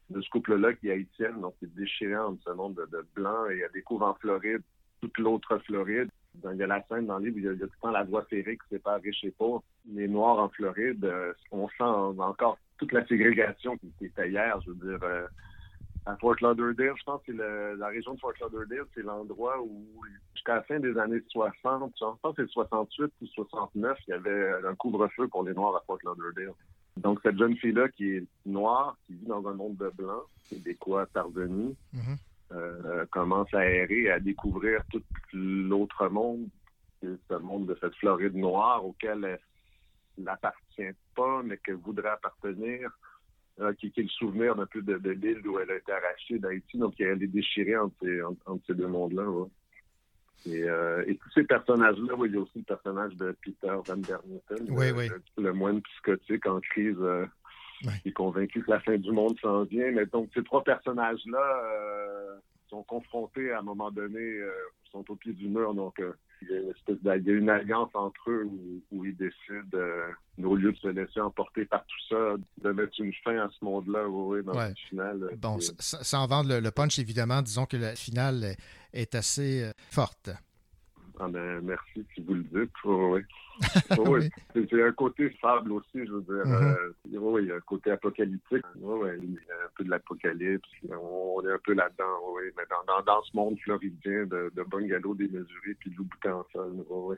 de 0.10 0.22
ce 0.22 0.30
couple-là 0.30 0.74
qui 0.74 0.88
est 0.88 0.94
haïtienne, 0.94 1.42
donc 1.42 1.56
c'est 1.60 1.74
déchirant 1.76 2.38
ce 2.46 2.52
monde 2.52 2.76
de, 2.76 2.86
de 2.98 3.06
blanc, 3.16 3.50
et 3.50 3.60
elle 3.60 3.72
découvre 3.74 4.06
en 4.06 4.14
Floride 4.16 4.62
toute 5.02 5.18
l'autre 5.18 5.58
Floride. 5.60 6.10
il 6.44 6.58
y 6.58 6.64
a 6.64 6.68
la 6.68 6.84
scène 6.88 7.08
dans 7.08 7.18
le 7.18 7.26
livre, 7.26 7.38
il 7.38 7.44
y 7.44 7.48
a, 7.48 7.54
tout 7.54 7.74
le 7.74 7.82
temps 7.82 7.92
la 7.92 8.04
voie 8.04 8.26
ferrée 8.26 8.58
qui 8.58 8.76
sépare 8.76 9.02
riche 9.02 9.24
et 9.24 9.32
pauvre. 9.32 9.64
Les 9.92 10.08
Noirs 10.08 10.40
en 10.40 10.50
Floride, 10.50 11.04
euh, 11.06 11.34
on 11.52 11.68
sent 11.70 12.20
encore 12.20 12.58
toute 12.78 12.92
la 12.92 13.06
ségrégation 13.08 13.78
qui 13.78 14.06
était 14.06 14.30
hier, 14.30 14.60
je 14.62 14.72
veux 14.72 14.98
dire. 14.98 15.28
À 16.10 16.18
Fort 16.18 16.36
Lauderdale, 16.42 16.94
je 16.98 17.04
pense 17.04 17.22
que 17.24 17.32
la 17.32 17.88
région 17.88 18.16
de 18.16 18.20
Fort 18.20 18.34
Lauderdale, 18.42 18.86
c'est 18.96 19.04
l'endroit 19.04 19.62
où, 19.62 19.86
jusqu'à 20.34 20.56
la 20.56 20.64
fin 20.64 20.80
des 20.80 20.98
années 20.98 21.22
60, 21.30 21.94
je 22.00 22.06
pense 22.22 22.36
que 22.36 22.46
c'est 22.46 22.52
68 22.52 23.14
ou 23.22 23.28
69, 23.28 23.98
il 24.08 24.12
y 24.12 24.14
avait 24.14 24.54
un 24.68 24.74
couvre-feu 24.76 25.28
pour 25.28 25.44
les 25.44 25.54
Noirs 25.54 25.76
à 25.76 25.84
Fort 25.86 26.00
Lauderdale. 26.04 26.54
Donc, 26.98 27.20
cette 27.22 27.38
jeune 27.38 27.56
fille-là 27.58 27.90
qui 27.90 28.16
est 28.16 28.24
noire, 28.46 28.98
qui 29.06 29.14
vit 29.14 29.28
dans 29.28 29.48
un 29.48 29.54
monde 29.54 29.78
de 29.78 29.92
blancs, 29.96 30.24
québécois 30.50 31.06
parvenu, 31.14 31.76
mm 31.94 32.16
euh, 32.52 33.06
commence 33.12 33.54
à 33.54 33.64
errer, 33.64 34.10
à 34.10 34.20
découvrir 34.20 34.82
tout 34.92 35.04
l'autre 35.34 36.08
monde, 36.10 36.48
ce 37.04 37.36
monde 37.36 37.68
de 37.68 37.78
cette 37.80 37.94
Floride 37.98 38.36
noire 38.36 38.84
auquel 38.84 39.24
elle 39.24 40.24
n'appartient 40.24 40.96
pas, 41.16 41.44
mais 41.44 41.58
qu'elle 41.58 41.76
voudrait 41.76 42.10
appartenir, 42.10 42.90
euh, 43.62 43.74
qui, 43.74 43.88
est 43.88 44.02
le 44.02 44.08
souvenir 44.08 44.56
d'un 44.56 44.66
peu 44.66 44.82
de, 44.82 44.96
l'île 45.12 45.48
où 45.48 45.60
elle 45.60 45.72
a 45.72 45.76
été 45.76 45.92
arrachée 45.92 46.40
d'Haïti. 46.40 46.78
Donc, 46.78 47.00
elle 47.00 47.24
est 47.24 47.28
déchirée 47.28 47.78
entre 47.78 47.96
ces, 48.02 48.22
entre, 48.22 48.60
ces 48.68 48.74
deux 48.74 48.88
mondes-là. 48.88 49.26
Euh, 50.48 51.04
et, 51.08 51.16
tous 51.16 51.32
ces 51.34 51.44
personnages-là, 51.44 52.14
il 52.26 52.32
y 52.34 52.38
a 52.38 52.40
aussi 52.40 52.60
le 52.60 52.64
personnage 52.64 53.16
de 53.16 53.36
Peter 53.44 53.76
Van 53.86 53.98
Der 53.98 54.20
le, 54.50 55.42
le, 55.42 55.54
moine 55.54 55.82
psychotique 55.82 56.46
en 56.46 56.60
crise 56.62 56.98
qui 58.02 58.10
est 58.10 58.14
convaincu 58.14 58.64
que 58.64 58.72
la 58.72 58.80
fin 58.80 58.98
du 58.98 59.12
monde 59.12 59.38
s'en 59.40 59.64
vient. 59.64 59.92
Mais 59.92 60.06
donc, 60.06 60.30
ces 60.34 60.44
trois 60.44 60.64
personnages-là 60.64 61.64
euh, 61.64 62.36
sont 62.70 62.84
confrontés 62.84 63.52
à 63.52 63.60
un 63.60 63.64
moment 63.64 63.92
donné, 63.92 64.20
euh, 64.20 64.52
sont 64.92 65.04
au 65.10 65.16
pied 65.16 65.34
du 65.34 65.48
mur. 65.48 65.74
Donc, 65.74 66.00
euh, 66.00 66.14
il, 66.42 66.50
y 66.50 66.54
a 66.54 66.60
une 66.60 66.70
espèce 66.70 66.98
il 67.04 67.28
y 67.28 67.30
a 67.30 67.34
une 67.34 67.50
alliance 67.50 67.90
entre 67.94 68.30
eux 68.30 68.50
où, 68.92 69.06
ils 69.06 69.16
décident, 69.16 69.78
au 70.44 70.56
lieu 70.56 70.72
de 70.72 70.78
se 70.78 70.88
laisser 70.88 71.20
emporter 71.20 71.66
par 71.66 71.86
tout 71.86 72.08
ça, 72.10 72.36
de 72.64 72.72
mettre 72.72 73.00
une 73.00 73.14
fin 73.24 73.38
à 73.38 73.50
ce 73.50 73.64
monde-là, 73.64 74.08
oui, 74.08 74.44
dans 74.44 74.54
le 74.54 74.74
final. 74.90 75.30
Bon, 75.38 75.60
sans 75.60 76.28
vendre 76.28 76.60
le, 76.60 76.72
punch, 76.72 77.00
évidemment, 77.00 77.42
disons 77.42 77.66
que 77.66 77.78
la 77.78 77.96
finale 77.96 78.56
est 78.94 79.16
assez 79.16 79.72
forte. 79.92 80.30
Ah 81.20 81.28
ben, 81.28 81.62
merci 81.62 82.06
si 82.16 82.22
vous 82.22 82.36
le 82.36 82.44
dites. 82.44 82.72
oui. 82.86 83.22
oui. 83.98 84.30
C'est 84.54 84.84
un 84.84 84.92
côté 84.94 85.30
fable 85.42 85.72
aussi, 85.72 86.06
je 86.06 86.12
veux 86.12 86.22
dire. 86.22 86.46
Mm-hmm. 86.46 86.78
Euh, 87.14 87.20
oui, 87.20 87.44
il 87.44 87.48
y 87.50 87.52
a 87.52 87.56
un 87.56 87.62
côté 87.62 87.92
apocalyptique. 87.92 88.66
Oui, 88.78 89.10
il 89.22 89.34
y 89.34 89.52
a 89.52 89.66
un 89.66 89.70
peu 89.76 89.84
de 89.84 89.90
l'apocalypse. 89.90 90.70
On 90.90 91.42
est 91.46 91.52
un 91.52 91.60
peu 91.64 91.74
là-dedans, 91.74 92.20
oui. 92.34 92.44
Mais 92.58 92.64
dans, 92.70 93.02
dans, 93.02 93.22
ce 93.24 93.36
monde 93.36 93.58
floridien 93.60 94.26
de, 94.26 94.52
de 94.56 94.64
bungalow 94.64 95.16
démesuré 95.16 95.76
puis 95.80 95.92
de 95.92 95.98
loup 95.98 96.08
en 96.26 96.46
sol, 96.52 96.86
oui. 96.90 97.16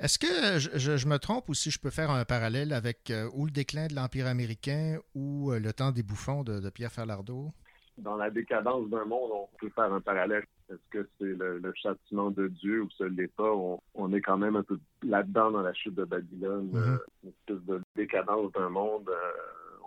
Est-ce 0.00 0.18
que 0.18 0.58
je, 0.58 0.96
je, 0.96 1.08
me 1.08 1.18
trompe 1.18 1.48
ou 1.48 1.54
si 1.54 1.70
je 1.70 1.80
peux 1.80 1.90
faire 1.90 2.10
un 2.10 2.24
parallèle 2.24 2.72
avec 2.72 3.10
euh, 3.10 3.28
ou 3.34 3.46
le 3.46 3.50
déclin 3.50 3.88
de 3.88 3.94
l'Empire 3.94 4.26
américain 4.26 4.98
ou 5.14 5.50
euh, 5.50 5.58
le 5.58 5.72
temps 5.72 5.90
des 5.90 6.04
bouffons 6.04 6.44
de, 6.44 6.60
de 6.60 6.70
Pierre 6.70 6.92
Falardeau? 6.92 7.50
Dans 7.96 8.16
la 8.16 8.30
décadence 8.30 8.88
d'un 8.90 9.04
monde, 9.04 9.30
on 9.32 9.48
peut 9.58 9.70
faire 9.70 9.92
un 9.92 10.00
parallèle 10.00 10.44
est-ce 10.70 10.90
que 10.90 11.08
c'est 11.18 11.24
le, 11.24 11.72
châtiment 11.74 12.30
de 12.30 12.48
Dieu 12.48 12.82
ou 12.82 12.90
ce 12.90 13.04
n'est 13.04 13.28
pas? 13.28 13.52
On, 13.94 14.12
est 14.12 14.20
quand 14.20 14.36
même 14.36 14.56
un 14.56 14.62
peu 14.62 14.78
là-dedans 15.02 15.50
dans 15.50 15.62
la 15.62 15.72
chute 15.72 15.94
de 15.94 16.04
Babylone, 16.04 16.70
euh, 16.74 16.98
une 17.24 17.30
espèce 17.30 17.66
de 17.66 17.80
décadence 17.96 18.52
d'un 18.52 18.68
monde. 18.68 19.08
Euh, 19.08 19.30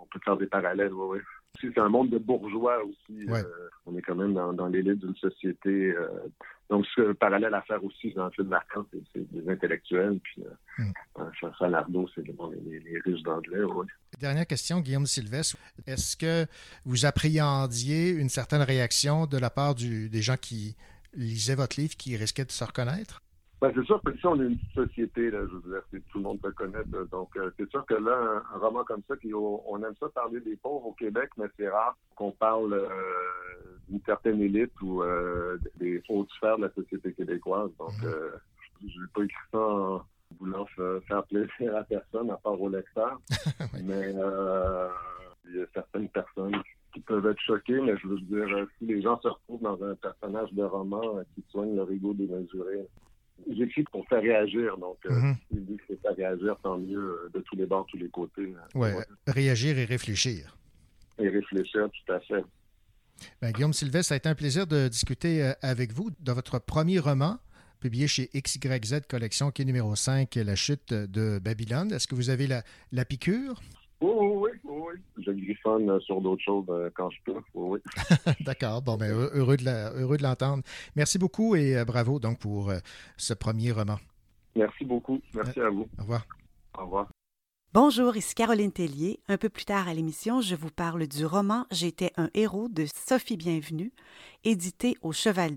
on 0.00 0.06
peut 0.06 0.18
faire 0.24 0.36
des 0.36 0.46
parallèles, 0.46 0.92
oui, 0.92 1.18
oui. 1.18 1.20
c'est 1.60 1.78
un 1.78 1.88
monde 1.88 2.10
de 2.10 2.18
bourgeois 2.18 2.82
aussi. 2.84 3.26
Euh, 3.28 3.42
on 3.86 3.96
est 3.96 4.02
quand 4.02 4.16
même 4.16 4.34
dans, 4.34 4.52
dans 4.52 4.66
l'élite 4.66 4.98
d'une 4.98 5.14
société. 5.14 5.94
donc, 6.68 6.84
ce 6.94 7.12
parallèle 7.12 7.54
à 7.54 7.62
faire 7.62 7.82
aussi 7.84 8.12
dans 8.14 8.26
le 8.26 8.30
film 8.32 8.48
marquant, 8.48 8.84
c'est 8.92 9.32
des 9.32 9.48
intellectuels. 9.48 10.18
Puis, 10.22 10.42
mm. 10.78 10.92
Salardo, 11.58 12.08
c'est 12.14 12.26
les, 12.26 12.80
les, 12.80 12.98
Russes 13.00 13.22
d'anglais, 13.22 13.62
oui. 13.62 13.86
Dernière 14.20 14.46
question, 14.46 14.80
Guillaume 14.80 15.06
Sylvestre. 15.06 15.56
Est-ce 15.86 16.16
que 16.16 16.46
vous 16.84 17.06
appréhendiez 17.06 18.10
une 18.10 18.28
certaine 18.28 18.62
réaction 18.62 19.26
de 19.26 19.38
la 19.38 19.50
part 19.50 19.74
des 19.74 20.22
gens 20.22 20.36
qui 20.36 20.76
lisaient 21.14 21.54
votre 21.54 21.80
livre, 21.80 21.94
qui 21.96 22.16
risquaient 22.16 22.44
de 22.44 22.50
se 22.50 22.64
reconnaître? 22.64 23.22
Ben, 23.62 23.70
c'est 23.76 23.84
sûr 23.84 24.02
que 24.02 24.12
si 24.16 24.26
on 24.26 24.34
est 24.40 24.46
une 24.46 24.58
société, 24.74 25.30
là, 25.30 25.38
je 25.48 25.54
veux 25.54 25.72
dire, 25.72 26.02
tout 26.10 26.18
le 26.18 26.24
monde 26.24 26.40
peut 26.40 26.50
connaître. 26.50 26.88
donc, 27.12 27.36
euh, 27.36 27.48
c'est 27.56 27.70
sûr 27.70 27.86
que 27.86 27.94
là, 27.94 28.42
un, 28.52 28.58
roman 28.58 28.82
comme 28.82 29.02
ça, 29.06 29.16
qui, 29.16 29.32
on 29.34 29.78
aime 29.84 29.94
ça 30.00 30.08
parler 30.08 30.40
des 30.40 30.56
pauvres 30.56 30.86
au 30.86 30.92
Québec, 30.94 31.30
mais 31.36 31.46
c'est 31.56 31.68
rare 31.68 31.96
qu'on 32.16 32.32
parle 32.32 32.72
euh, 32.72 32.88
d'une 33.88 34.02
certaine 34.04 34.42
élite 34.42 34.72
ou 34.82 35.02
euh, 35.02 35.58
des 35.76 36.02
hautes 36.08 36.28
sphères 36.32 36.56
de 36.56 36.62
la 36.66 36.72
société 36.74 37.12
québécoise. 37.12 37.70
Donc, 37.78 37.92
mm-hmm. 37.92 38.32
je 38.80 39.00
n'ai 39.00 39.06
pas 39.14 39.22
écrit 39.22 39.48
ça 39.52 39.58
en, 39.58 40.04
voulant 40.38 40.66
faire 41.06 41.24
plaisir 41.24 41.76
à 41.76 41.84
personne, 41.84 42.30
à 42.30 42.36
part 42.36 42.60
au 42.60 42.68
lecteur. 42.68 43.20
Mais 43.84 44.12
euh, 44.16 44.88
il 45.48 45.56
y 45.56 45.60
a 45.62 45.66
certaines 45.74 46.08
personnes 46.08 46.54
qui 46.94 47.00
peuvent 47.00 47.26
être 47.26 47.40
choquées, 47.40 47.80
mais 47.80 47.94
je 48.02 48.06
veux 48.06 48.20
dire, 48.20 48.54
euh, 48.54 48.66
si 48.78 48.84
les 48.84 49.00
gens 49.00 49.18
se 49.22 49.28
retrouvent 49.28 49.62
dans 49.62 49.82
un 49.82 49.94
personnage 49.94 50.52
de 50.52 50.62
roman 50.62 51.16
euh, 51.16 51.22
qui 51.34 51.42
soigne 51.50 51.74
leur 51.74 51.90
ego 51.90 52.12
démesuré, 52.12 52.86
j'écris 53.50 53.84
pour 53.84 54.06
faire 54.08 54.20
réagir. 54.20 54.76
Donc, 54.76 54.98
mm 55.08 55.32
-hmm. 55.32 55.78
si 55.86 55.96
faire 56.02 56.14
réagir, 56.14 56.54
tant 56.62 56.76
mieux 56.76 57.30
de 57.32 57.40
tous 57.40 57.56
les 57.56 57.64
bords, 57.64 57.86
tous 57.86 57.96
les 57.96 58.10
côtés. 58.10 58.54
Oui, 58.74 58.88
réagir 59.26 59.78
et 59.78 59.86
réfléchir. 59.86 60.54
Et 61.18 61.28
réfléchir, 61.28 61.88
tout 61.96 62.12
à 62.12 62.20
fait. 62.20 62.44
Ben, 63.40 63.52
Guillaume 63.52 63.72
Sylvestre, 63.72 64.08
ça 64.08 64.14
a 64.14 64.18
été 64.18 64.28
un 64.28 64.34
plaisir 64.34 64.66
de 64.66 64.88
discuter 64.88 65.34
avec 65.62 65.92
vous 65.92 66.10
de 66.26 66.32
votre 66.32 66.58
premier 66.58 66.98
roman, 66.98 67.38
publié 67.82 68.06
chez 68.06 68.30
XYZ 68.32 69.00
Collection, 69.08 69.50
qui 69.50 69.62
est 69.62 69.64
numéro 69.64 69.96
5, 69.96 70.36
La 70.36 70.54
chute 70.54 70.94
de 70.94 71.40
Babylone. 71.40 71.92
Est-ce 71.92 72.06
que 72.06 72.14
vous 72.14 72.30
avez 72.30 72.46
la, 72.46 72.62
la 72.92 73.04
piqûre? 73.04 73.60
Oui, 74.00 74.10
oui, 74.20 74.50
oui, 74.62 74.94
Je 75.18 75.32
griffonne 75.32 76.00
sur 76.00 76.20
d'autres 76.20 76.42
choses 76.42 76.64
euh, 76.68 76.90
quand 76.94 77.10
je 77.10 77.18
peux. 77.24 77.40
Oui, 77.54 77.80
D'accord. 78.40 78.82
Bon, 78.82 78.96
ben, 78.96 79.10
heureux 79.10 79.56
de 79.56 80.22
l'entendre. 80.22 80.62
Merci 80.94 81.18
beaucoup 81.18 81.56
et 81.56 81.76
euh, 81.76 81.84
bravo 81.84 82.20
donc 82.20 82.38
pour 82.38 82.70
euh, 82.70 82.78
ce 83.16 83.34
premier 83.34 83.72
roman. 83.72 83.98
Merci 84.54 84.84
beaucoup. 84.84 85.20
Merci 85.34 85.60
à 85.60 85.68
vous. 85.68 85.88
Au 85.98 86.02
revoir. 86.02 86.26
Au 86.78 86.82
revoir. 86.82 87.08
Bonjour, 87.74 88.16
ici 88.16 88.34
Caroline 88.36 88.70
Tellier. 88.70 89.18
Un 89.26 89.38
peu 89.38 89.48
plus 89.48 89.64
tard 89.64 89.88
à 89.88 89.94
l'émission, 89.94 90.40
je 90.40 90.54
vous 90.54 90.70
parle 90.70 91.08
du 91.08 91.26
roman 91.26 91.66
J'étais 91.72 92.12
un 92.16 92.30
héros 92.34 92.68
de 92.68 92.86
Sophie 92.94 93.36
Bienvenue, 93.36 93.92
édité 94.44 94.96
au 95.02 95.10
Cheval 95.10 95.56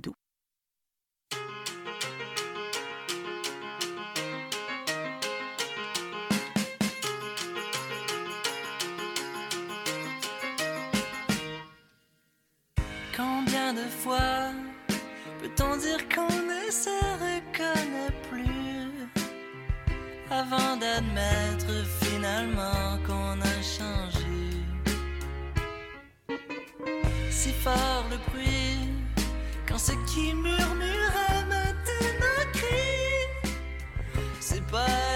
Peut-on 14.05 15.77
dire 15.77 16.07
qu'on 16.13 16.29
ne 16.29 16.69
se 16.69 16.95
reconnaît 17.25 18.13
plus 18.29 19.09
avant 20.29 20.77
d'admettre 20.77 21.73
finalement 22.03 22.99
qu'on 23.07 23.41
a 23.41 23.61
changé? 23.63 24.51
Si 27.31 27.51
fort 27.51 28.05
le 28.11 28.17
bruit 28.29 28.93
quand 29.67 29.79
ce 29.79 29.93
qui 30.13 30.35
murmurait 30.35 31.45
maintenant 31.49 32.45
crie, 32.53 33.51
c'est 34.39 34.65
pas 34.67 35.14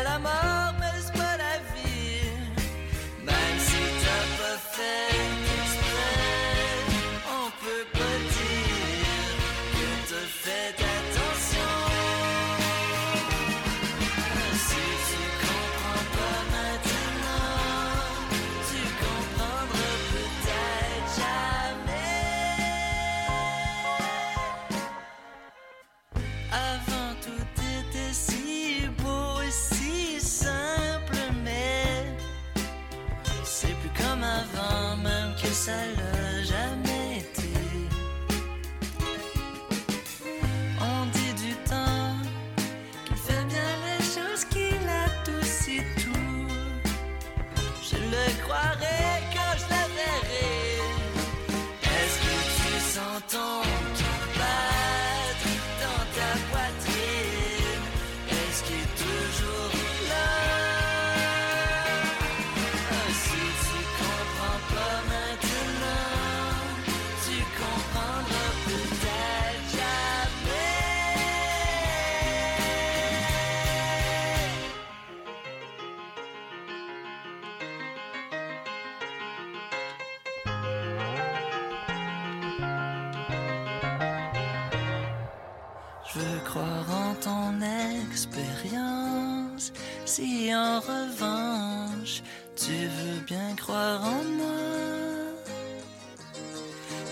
revanche 90.89 92.23
tu 92.55 92.73
veux 92.73 93.19
bien 93.25 93.55
croire 93.55 94.01
en 94.03 94.23
moi. 94.37 94.45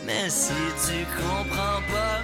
Mais 0.05 0.29
si 0.29 0.53
tu 0.85 1.05
comprends 1.15 1.81
pas 1.93 2.16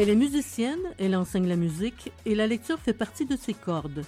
Elle 0.00 0.10
est 0.10 0.14
musicienne, 0.14 0.78
elle 1.00 1.16
enseigne 1.16 1.48
la 1.48 1.56
musique 1.56 2.12
et 2.24 2.36
la 2.36 2.46
lecture 2.46 2.78
fait 2.78 2.92
partie 2.92 3.26
de 3.26 3.34
ses 3.34 3.52
cordes. 3.52 4.04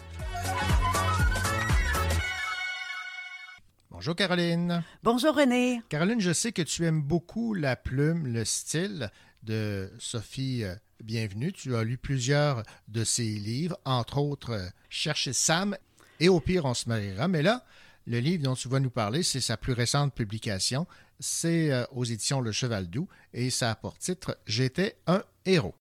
Bonjour 3.90 4.14
Caroline. 4.14 4.84
Bonjour 5.02 5.34
René. 5.34 5.82
Caroline, 5.88 6.20
je 6.20 6.32
sais 6.32 6.52
que 6.52 6.62
tu 6.62 6.86
aimes 6.86 7.02
beaucoup 7.02 7.54
la 7.54 7.74
plume, 7.74 8.28
le 8.28 8.44
style 8.44 9.10
de 9.42 9.90
Sophie 9.98 10.62
euh, 10.62 10.76
Bienvenue. 11.02 11.52
Tu 11.52 11.74
as 11.74 11.82
lu 11.82 11.98
plusieurs 11.98 12.62
de 12.86 13.02
ses 13.02 13.24
livres, 13.24 13.76
entre 13.84 14.18
autres 14.18 14.52
euh, 14.52 14.68
Chercher 14.90 15.32
Sam 15.32 15.76
et 16.20 16.28
Au 16.28 16.38
pire, 16.38 16.66
on 16.66 16.74
se 16.74 16.88
mariera. 16.88 17.26
Mais 17.26 17.42
là, 17.42 17.64
le 18.06 18.20
livre 18.20 18.44
dont 18.44 18.54
tu 18.54 18.68
vas 18.68 18.78
nous 18.78 18.90
parler, 18.90 19.24
c'est 19.24 19.40
sa 19.40 19.56
plus 19.56 19.72
récente 19.72 20.14
publication. 20.14 20.86
C'est 21.18 21.72
euh, 21.72 21.84
aux 21.90 22.04
éditions 22.04 22.40
Le 22.40 22.52
Cheval 22.52 22.88
Doux 22.88 23.08
et 23.34 23.50
ça 23.50 23.72
a 23.72 23.74
pour 23.74 23.98
titre 23.98 24.38
J'étais 24.46 24.96
un 25.08 25.24
héros. 25.44 25.74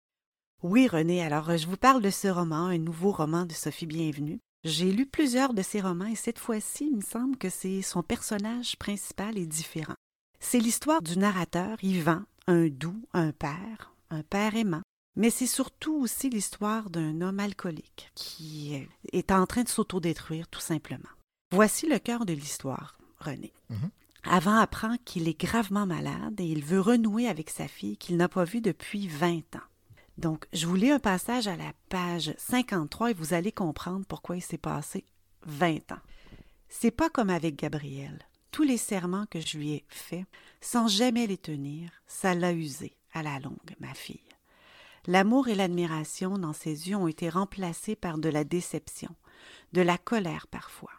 Oui, 0.61 0.89
René, 0.89 1.23
alors 1.23 1.49
euh, 1.51 1.57
je 1.57 1.67
vous 1.67 1.77
parle 1.77 2.01
de 2.01 2.09
ce 2.09 2.27
roman, 2.27 2.65
un 2.65 2.77
nouveau 2.77 3.11
roman 3.11 3.45
de 3.45 3.53
Sophie 3.53 3.85
Bienvenue. 3.85 4.41
J'ai 4.65 4.91
lu 4.91 5.05
plusieurs 5.05 5.53
de 5.53 5.61
ses 5.61 5.79
romans 5.79 6.07
et 6.07 6.17
cette 6.17 6.37
fois-ci, 6.37 6.89
il 6.91 6.97
me 6.97 7.01
semble 7.01 7.37
que 7.37 7.49
c'est 7.49 7.81
son 7.81 8.03
personnage 8.03 8.75
principal 8.75 9.37
est 9.37 9.45
différent. 9.45 9.95
C'est 10.41 10.59
l'histoire 10.59 11.01
du 11.01 11.17
narrateur, 11.17 11.81
Yvan, 11.81 12.23
un 12.47 12.67
doux, 12.67 13.01
un 13.13 13.31
père, 13.31 13.93
un 14.09 14.21
père 14.21 14.53
aimant, 14.57 14.81
mais 15.15 15.29
c'est 15.29 15.47
surtout 15.47 15.95
aussi 15.95 16.29
l'histoire 16.29 16.89
d'un 16.89 17.21
homme 17.21 17.39
alcoolique 17.39 18.11
qui 18.13 18.75
euh, 18.75 18.85
est 19.13 19.31
en 19.31 19.45
train 19.45 19.63
de 19.63 19.69
s'autodétruire 19.69 20.49
tout 20.49 20.59
simplement. 20.59 21.09
Voici 21.53 21.87
le 21.87 21.99
cœur 21.99 22.25
de 22.25 22.33
l'histoire, 22.33 22.97
René. 23.19 23.53
Mhm. 23.69 23.91
Avant 24.25 24.57
apprend 24.57 24.97
qu'il 25.05 25.29
est 25.29 25.39
gravement 25.39 25.85
malade 25.85 26.37
et 26.41 26.45
il 26.45 26.65
veut 26.65 26.81
renouer 26.81 27.29
avec 27.29 27.49
sa 27.49 27.69
fille 27.69 27.95
qu'il 27.95 28.17
n'a 28.17 28.27
pas 28.27 28.43
vue 28.43 28.59
depuis 28.59 29.07
20 29.07 29.55
ans. 29.55 29.69
Donc, 30.19 30.47
je 30.51 30.67
vous 30.67 30.75
lis 30.75 30.91
un 30.91 30.99
passage 30.99 31.47
à 31.47 31.55
la 31.55 31.71
page 31.87 32.33
53 32.37 33.11
et 33.11 33.13
vous 33.13 33.33
allez 33.33 33.53
comprendre 33.53 34.05
pourquoi 34.05 34.35
il 34.35 34.41
s'est 34.41 34.57
passé 34.57 35.05
20 35.45 35.93
ans. 35.93 36.01
C'est 36.67 36.91
pas 36.91 37.09
comme 37.09 37.29
avec 37.29 37.55
Gabriel. 37.55 38.19
Tous 38.51 38.63
les 38.63 38.75
serments 38.75 39.27
que 39.27 39.39
je 39.39 39.57
lui 39.57 39.71
ai 39.71 39.85
faits, 39.87 40.25
sans 40.59 40.89
jamais 40.89 41.25
les 41.25 41.37
tenir, 41.37 41.89
ça 42.05 42.35
l'a 42.35 42.51
usé 42.51 42.97
à 43.13 43.23
la 43.23 43.39
longue, 43.39 43.75
ma 43.79 43.93
fille. 43.93 44.19
L'amour 45.07 45.47
et 45.47 45.55
l'admiration 45.55 46.37
dans 46.37 46.51
ses 46.51 46.89
yeux 46.89 46.97
ont 46.97 47.07
été 47.07 47.29
remplacés 47.29 47.95
par 47.95 48.17
de 48.17 48.27
la 48.27 48.43
déception, 48.43 49.15
de 49.71 49.81
la 49.81 49.97
colère 49.97 50.47
parfois. 50.47 50.91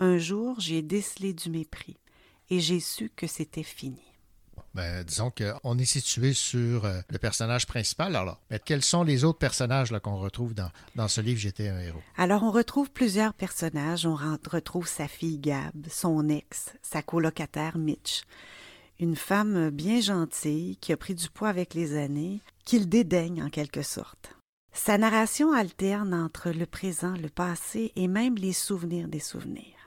Un 0.00 0.18
jour, 0.18 0.60
j'ai 0.60 0.82
décelé 0.82 1.32
du 1.32 1.48
mépris 1.48 1.96
et 2.50 2.60
j'ai 2.60 2.80
su 2.80 3.08
que 3.08 3.26
c'était 3.26 3.62
fini. 3.62 4.09
Ben, 4.74 5.02
disons 5.04 5.32
qu'on 5.32 5.78
est 5.78 5.84
situé 5.84 6.32
sur 6.32 6.84
euh, 6.84 7.00
le 7.10 7.18
personnage 7.18 7.66
principal. 7.66 8.14
Alors, 8.14 8.40
mais 8.50 8.60
quels 8.64 8.84
sont 8.84 9.02
les 9.02 9.24
autres 9.24 9.38
personnages 9.38 9.92
qu'on 10.02 10.18
retrouve 10.18 10.54
dans, 10.54 10.70
dans 10.94 11.08
ce 11.08 11.20
livre 11.20 11.40
J'étais 11.40 11.68
un 11.68 11.80
héros? 11.80 12.02
Alors, 12.16 12.44
on 12.44 12.52
retrouve 12.52 12.90
plusieurs 12.90 13.34
personnages. 13.34 14.06
On 14.06 14.14
retrouve 14.14 14.86
sa 14.86 15.08
fille 15.08 15.38
Gab, 15.38 15.86
son 15.90 16.28
ex, 16.28 16.72
sa 16.82 17.02
colocataire 17.02 17.78
Mitch. 17.78 18.22
Une 19.00 19.16
femme 19.16 19.70
bien 19.70 20.00
gentille 20.00 20.76
qui 20.76 20.92
a 20.92 20.96
pris 20.96 21.14
du 21.14 21.28
poids 21.30 21.48
avec 21.48 21.74
les 21.74 21.96
années, 21.96 22.40
qu'il 22.64 22.88
dédaigne 22.88 23.42
en 23.42 23.48
quelque 23.48 23.82
sorte. 23.82 24.36
Sa 24.72 24.98
narration 24.98 25.52
alterne 25.52 26.14
entre 26.14 26.50
le 26.50 26.66
présent, 26.66 27.14
le 27.16 27.28
passé 27.28 27.92
et 27.96 28.06
même 28.06 28.36
les 28.36 28.52
souvenirs 28.52 29.08
des 29.08 29.18
souvenirs. 29.18 29.79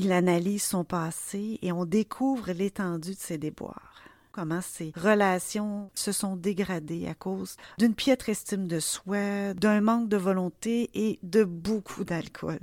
Il 0.00 0.12
analyse 0.12 0.62
son 0.62 0.84
passé 0.84 1.58
et 1.60 1.72
on 1.72 1.84
découvre 1.84 2.52
l'étendue 2.52 3.16
de 3.16 3.18
ses 3.18 3.36
déboires. 3.36 4.00
Comment 4.30 4.60
ses 4.60 4.92
relations 4.94 5.90
se 5.92 6.12
sont 6.12 6.36
dégradées 6.36 7.08
à 7.08 7.14
cause 7.14 7.56
d'une 7.78 7.96
piètre 7.96 8.28
estime 8.28 8.68
de 8.68 8.78
soi, 8.78 9.54
d'un 9.54 9.80
manque 9.80 10.08
de 10.08 10.16
volonté 10.16 10.88
et 10.94 11.18
de 11.24 11.42
beaucoup 11.42 12.04
d'alcool. 12.04 12.60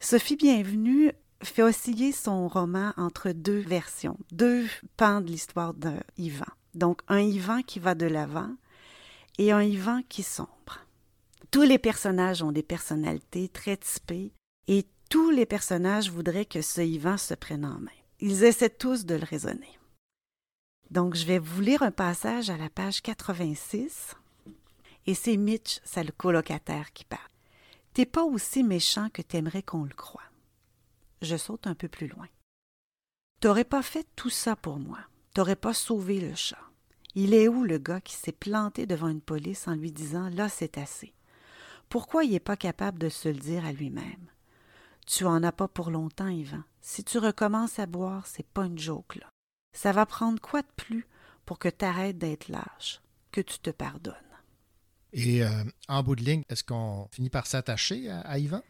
Sophie 0.00 0.36
Bienvenue 0.36 1.12
fait 1.42 1.62
osciller 1.62 2.10
son 2.10 2.48
roman 2.48 2.94
entre 2.96 3.32
deux 3.32 3.60
versions, 3.60 4.16
deux 4.30 4.64
pans 4.96 5.20
de 5.20 5.26
l'histoire 5.26 5.74
de 5.74 5.92
Yvan. 6.16 6.46
Donc 6.74 7.02
un 7.06 7.20
Yvan 7.20 7.60
qui 7.60 7.80
va 7.80 7.94
de 7.94 8.06
l'avant 8.06 8.48
et 9.36 9.52
un 9.52 9.62
Yvan 9.62 10.00
qui 10.08 10.22
sombre. 10.22 10.86
Tous 11.50 11.64
les 11.64 11.78
personnages 11.78 12.42
ont 12.42 12.50
des 12.50 12.62
personnalités 12.62 13.50
très 13.50 13.76
typées 13.76 14.32
et 14.68 14.86
tous 15.12 15.28
les 15.28 15.44
personnages 15.44 16.10
voudraient 16.10 16.46
que 16.46 16.62
ce 16.62 16.80
Yvan 16.80 17.18
se 17.18 17.34
prenne 17.34 17.66
en 17.66 17.78
main. 17.78 17.90
Ils 18.20 18.44
essaient 18.44 18.70
tous 18.70 19.04
de 19.04 19.14
le 19.14 19.26
raisonner. 19.26 19.78
Donc, 20.90 21.16
je 21.16 21.26
vais 21.26 21.38
vous 21.38 21.60
lire 21.60 21.82
un 21.82 21.90
passage 21.90 22.48
à 22.48 22.56
la 22.56 22.70
page 22.70 23.02
86. 23.02 24.16
Et 25.04 25.12
c'est 25.12 25.36
Mitch, 25.36 25.80
c'est 25.84 26.02
le 26.02 26.12
colocataire, 26.12 26.94
qui 26.94 27.04
parle. 27.04 27.20
T'es 27.92 28.06
pas 28.06 28.22
aussi 28.22 28.64
méchant 28.64 29.10
que 29.12 29.20
t'aimerais 29.20 29.62
qu'on 29.62 29.84
le 29.84 29.92
croie. 29.92 30.22
Je 31.20 31.36
saute 31.36 31.66
un 31.66 31.74
peu 31.74 31.88
plus 31.88 32.08
loin. 32.08 32.28
T'aurais 33.42 33.64
pas 33.64 33.82
fait 33.82 34.06
tout 34.16 34.30
ça 34.30 34.56
pour 34.56 34.78
moi. 34.78 35.00
T'aurais 35.34 35.56
pas 35.56 35.74
sauvé 35.74 36.20
le 36.20 36.34
chat. 36.34 36.70
Il 37.14 37.34
est 37.34 37.48
où 37.48 37.64
le 37.64 37.76
gars 37.76 38.00
qui 38.00 38.14
s'est 38.14 38.32
planté 38.32 38.86
devant 38.86 39.08
une 39.08 39.20
police 39.20 39.68
en 39.68 39.74
lui 39.74 39.92
disant 39.92 40.30
Là, 40.30 40.48
c'est 40.48 40.78
assez? 40.78 41.12
Pourquoi 41.90 42.24
il 42.24 42.30
n'est 42.30 42.40
pas 42.40 42.56
capable 42.56 42.98
de 42.98 43.10
se 43.10 43.28
le 43.28 43.38
dire 43.38 43.66
à 43.66 43.72
lui-même? 43.72 44.31
Tu 45.06 45.24
en 45.24 45.42
as 45.42 45.52
pas 45.52 45.68
pour 45.68 45.90
longtemps, 45.90 46.28
Yvan. 46.28 46.62
Si 46.80 47.04
tu 47.04 47.18
recommences 47.18 47.78
à 47.78 47.86
boire, 47.86 48.26
c'est 48.26 48.46
pas 48.46 48.66
une 48.66 48.78
joke, 48.78 49.16
là. 49.16 49.28
Ça 49.76 49.92
va 49.92 50.06
prendre 50.06 50.40
quoi 50.40 50.62
de 50.62 50.68
plus 50.76 51.06
pour 51.44 51.58
que 51.58 51.68
tu 51.68 51.84
arrêtes 51.84 52.18
d'être 52.18 52.48
lâche, 52.48 53.00
que 53.30 53.40
tu 53.40 53.58
te 53.58 53.70
pardonnes? 53.70 54.14
Et 55.12 55.44
euh, 55.44 55.64
en 55.88 56.02
bout 56.02 56.16
de 56.16 56.22
ligne, 56.22 56.42
est-ce 56.48 56.64
qu'on 56.64 57.08
finit 57.12 57.30
par 57.30 57.46
s'attacher 57.46 58.08
à, 58.08 58.20
à 58.20 58.38
Yvan? 58.38 58.62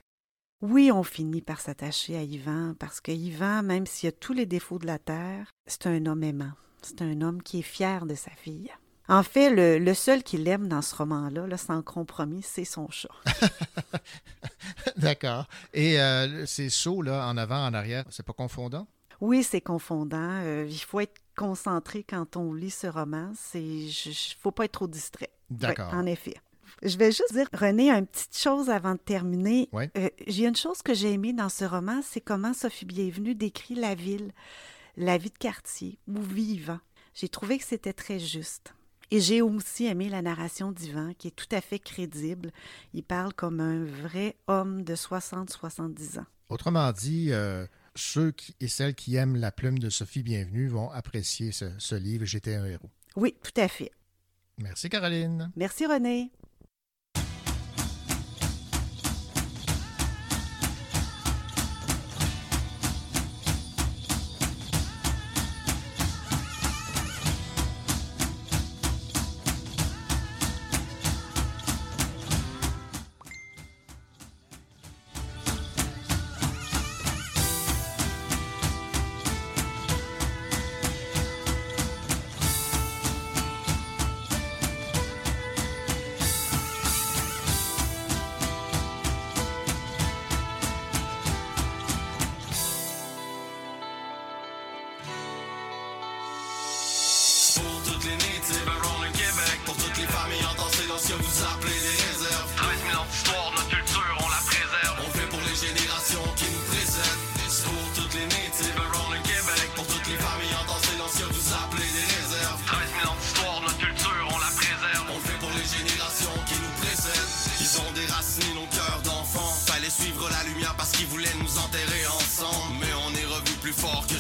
Oui, 0.62 0.90
on 0.92 1.02
finit 1.02 1.42
par 1.42 1.60
s'attacher 1.60 2.16
à 2.16 2.22
Yvan 2.22 2.74
parce 2.78 3.00
que 3.00 3.12
Yvan, 3.12 3.62
même 3.62 3.86
s'il 3.86 4.08
a 4.08 4.12
tous 4.12 4.32
les 4.32 4.46
défauts 4.46 4.78
de 4.78 4.86
la 4.86 4.98
terre, 4.98 5.50
c'est 5.66 5.86
un 5.86 6.06
homme 6.06 6.22
aimant. 6.22 6.52
C'est 6.82 7.02
un 7.02 7.20
homme 7.20 7.42
qui 7.42 7.60
est 7.60 7.62
fier 7.62 8.06
de 8.06 8.14
sa 8.14 8.30
fille. 8.30 8.72
En 9.12 9.22
fait, 9.22 9.50
le, 9.50 9.78
le 9.78 9.92
seul 9.92 10.22
qu'il 10.22 10.48
aime 10.48 10.68
dans 10.68 10.80
ce 10.80 10.94
roman-là, 10.94 11.46
là, 11.46 11.58
sans 11.58 11.82
compromis, 11.82 12.40
c'est 12.42 12.64
son 12.64 12.88
chat. 12.88 13.10
D'accord. 14.96 15.46
Et 15.74 16.00
euh, 16.00 16.46
ces 16.46 16.70
sauts 16.70 17.02
là, 17.02 17.28
en 17.28 17.36
avant, 17.36 17.66
en 17.66 17.74
arrière, 17.74 18.04
c'est 18.08 18.24
pas 18.24 18.32
confondant? 18.32 18.88
Oui, 19.20 19.42
c'est 19.42 19.60
confondant. 19.60 20.16
Euh, 20.44 20.66
il 20.66 20.78
faut 20.78 20.98
être 20.98 21.20
concentré 21.36 22.04
quand 22.08 22.38
on 22.38 22.54
lit 22.54 22.70
ce 22.70 22.86
roman. 22.86 23.32
Il 23.52 23.86
ne 23.86 24.12
faut 24.40 24.50
pas 24.50 24.64
être 24.64 24.72
trop 24.72 24.86
distrait. 24.86 25.28
D'accord. 25.50 25.92
Ouais, 25.92 25.98
en 25.98 26.06
effet. 26.06 26.34
Je 26.82 26.96
vais 26.96 27.12
juste 27.12 27.34
dire, 27.34 27.48
René, 27.52 27.90
une 27.90 28.06
petite 28.06 28.38
chose 28.38 28.70
avant 28.70 28.92
de 28.92 28.98
terminer. 28.98 29.68
Ouais. 29.72 29.90
Euh, 29.98 30.08
J'ai 30.26 30.46
une 30.46 30.56
chose 30.56 30.80
que 30.80 30.94
j'ai 30.94 31.12
aimée 31.12 31.34
dans 31.34 31.50
ce 31.50 31.66
roman, 31.66 32.00
c'est 32.02 32.22
comment 32.22 32.54
Sophie 32.54 32.86
Bienvenue 32.86 33.34
décrit 33.34 33.74
la 33.74 33.94
ville, 33.94 34.32
la 34.96 35.18
vie 35.18 35.28
de 35.28 35.36
quartier, 35.36 35.98
ou 36.08 36.18
vivant. 36.22 36.80
J'ai 37.14 37.28
trouvé 37.28 37.58
que 37.58 37.64
c'était 37.64 37.92
très 37.92 38.18
juste. 38.18 38.72
Et 39.14 39.20
j'ai 39.20 39.42
aussi 39.42 39.84
aimé 39.84 40.08
la 40.08 40.22
narration 40.22 40.72
d'Ivan, 40.72 41.12
qui 41.18 41.28
est 41.28 41.36
tout 41.36 41.54
à 41.54 41.60
fait 41.60 41.78
crédible. 41.78 42.50
Il 42.94 43.02
parle 43.02 43.34
comme 43.34 43.60
un 43.60 43.84
vrai 43.84 44.36
homme 44.46 44.84
de 44.84 44.94
60-70 44.94 46.20
ans. 46.20 46.24
Autrement 46.48 46.90
dit, 46.92 47.30
euh, 47.30 47.66
ceux 47.94 48.30
qui, 48.30 48.56
et 48.58 48.68
celles 48.68 48.94
qui 48.94 49.16
aiment 49.16 49.36
la 49.36 49.52
plume 49.52 49.78
de 49.78 49.90
Sophie 49.90 50.22
Bienvenue 50.22 50.66
vont 50.66 50.90
apprécier 50.90 51.52
ce, 51.52 51.66
ce 51.76 51.94
livre 51.94 52.24
J'étais 52.24 52.54
un 52.54 52.64
héros. 52.64 52.88
Oui, 53.14 53.34
tout 53.42 53.60
à 53.60 53.68
fait. 53.68 53.92
Merci 54.56 54.88
Caroline. 54.88 55.52
Merci 55.56 55.84
René. 55.84 56.30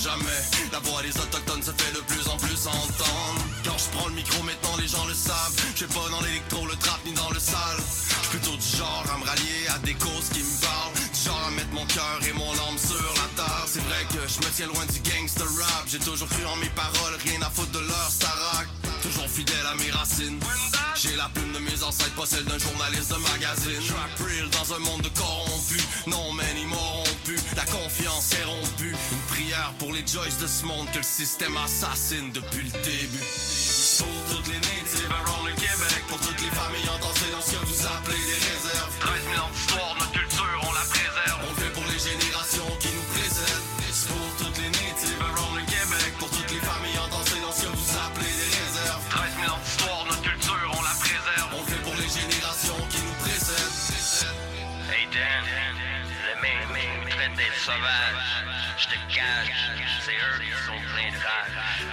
Jamais. 0.02 0.42
La 0.72 0.80
voix 0.80 1.02
des 1.02 1.14
autochtones 1.16 1.62
se 1.62 1.70
fait 1.70 1.92
de 1.94 2.02
plus 2.10 2.26
en 2.26 2.36
plus 2.36 2.66
entendre. 2.66 3.40
Quand 3.64 3.78
je 3.78 3.88
prends 3.96 4.08
le 4.08 4.14
micro, 4.14 4.42
maintenant 4.42 4.76
les 4.78 4.88
gens 4.88 5.06
le 5.06 5.14
savent. 5.14 5.54
Je 5.76 5.86
pas 5.86 6.08
dans 6.10 6.20
l'électro, 6.22 6.66
le 6.66 6.76
trap 6.76 7.00
ni 7.06 7.12
dans 7.12 7.30
le 7.30 7.38
sale. 7.38 7.78
Je 8.24 8.28
plutôt 8.30 8.56
du 8.56 8.68
genre 8.76 9.04
à 9.14 9.18
me 9.18 9.24
rallier 9.24 9.62
à 9.74 9.78
des 9.78 9.94
causes 9.94 10.28
qui 10.32 10.42
me 10.42 10.54
parlent. 10.60 10.94
Du 11.14 11.20
genre 11.24 11.44
à 11.46 11.50
mettre 11.52 11.72
mon 11.72 11.86
cœur 11.86 12.18
et 12.26 12.32
mon 12.32 12.52
âme 12.66 12.78
sur 12.78 13.06
la 13.22 13.28
table. 13.38 13.66
C'est 13.66 13.84
vrai 13.86 14.02
que 14.10 14.22
je 14.26 14.38
me 14.42 14.50
tiens 14.50 14.66
loin 14.66 14.84
du 14.86 14.98
gangster 15.06 15.46
rap. 15.46 15.84
J'ai 15.86 16.00
toujours 16.00 16.28
cru 16.28 16.44
en 16.46 16.56
mes 16.56 16.72
paroles, 16.74 17.16
rien 17.24 17.40
à 17.42 17.50
foutre 17.50 17.72
de 17.72 17.80
leur 17.86 18.08
starac. 18.10 18.66
Toujours 19.02 19.28
fidèle 19.28 19.66
à 19.70 19.74
mes 19.76 19.90
racines. 19.90 20.38
J'ai 20.94 21.14
la 21.16 21.28
plume 21.34 21.52
de 21.52 21.58
mes 21.58 21.82
ancêtres, 21.82 22.14
pas 22.14 22.26
celle 22.26 22.44
d'un 22.44 22.58
journaliste 22.58 23.10
de 23.10 23.18
magazine. 23.30 23.82
Rap 23.94 24.14
real 24.18 24.48
dans 24.50 24.74
un 24.74 24.78
monde 24.78 25.02
de 25.02 25.10
corrompus. 25.18 25.86
Non, 26.06 26.32
man, 26.32 26.56
confiance 27.92 28.32
est 28.34 28.44
rompue. 28.44 28.94
Une 29.12 29.18
prière 29.28 29.72
pour 29.78 29.92
les 29.92 30.04
Joyce 30.06 30.38
de 30.38 30.46
ce 30.46 30.64
monde 30.64 30.86
que 30.92 30.98
le 30.98 31.02
système 31.02 31.56
assassine 31.56 32.30
depuis 32.32 32.64
le 32.64 32.70
début. 32.70 33.24
Pour 33.98 34.36
toutes 34.36 34.48
les 34.48 34.58
natives 34.58 35.10
around 35.10 35.46
le 35.46 35.54
Québec, 35.54 35.61
sauvage. 57.64 58.44
Je 58.76 58.86
te 58.86 58.98
cache, 59.14 59.70
c'est 60.04 60.10
eux 60.10 60.38
qui 60.42 60.50
sont 60.66 60.80
pleins 60.90 61.12
de 61.12 61.22
rage. 61.22 61.84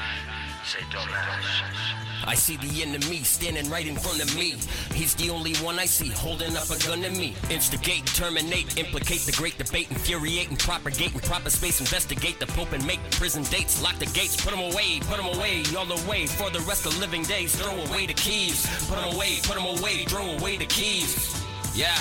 C'est 0.65 0.89
dommage. 0.89 1.95
I 2.27 2.36
see 2.36 2.58
the 2.58 2.84
enemy 2.84 3.23
standing 3.23 3.69
right 3.69 3.88
in 3.88 3.95
front 3.95 4.21
of 4.21 4.36
me. 4.36 4.55
He's 4.93 5.15
the 5.15 5.29
only 5.29 5.55
one 5.58 5.79
I 5.79 5.86
see 5.86 6.10
holding 6.10 6.55
up 6.58 6.69
a 6.69 6.77
gun 6.86 7.01
to 7.01 7.10
me. 7.12 7.34
Instigate, 7.49 8.05
terminate, 8.08 8.77
implicate 8.77 9.21
the 9.25 9.32
great 9.32 9.58
debate, 9.58 9.89
infuriate 9.89 10.49
and 10.49 10.60
propagate 10.60 11.13
in 11.13 11.21
proper 11.21 11.49
space, 11.49 11.79
investigate 11.79 12.39
the 12.39 12.47
Pope 12.47 12.73
and 12.73 12.86
make 12.86 12.99
prison 13.12 13.43
dates, 13.43 13.82
lock 13.82 13.97
the 13.99 14.08
gates, 14.08 14.36
put 14.36 14.51
them 14.51 14.60
away, 14.60 14.99
put 15.08 15.17
them 15.17 15.27
away, 15.27 15.63
all 15.77 15.86
the 15.86 16.01
way 16.10 16.25
for 16.25 16.49
the 16.49 16.60
rest 16.62 16.86
of 16.86 16.97
living 16.99 17.23
days. 17.23 17.55
Throw 17.55 17.75
away 17.86 18.05
the 18.08 18.13
keys, 18.13 18.65
put 18.88 18.97
them 18.99 19.15
away, 19.15 19.39
put 19.43 19.55
them 19.55 19.65
away, 19.65 20.05
throw 20.05 20.25
away 20.38 20.58
the 20.58 20.65
keys. 20.65 21.43
Yeah. 21.73 21.95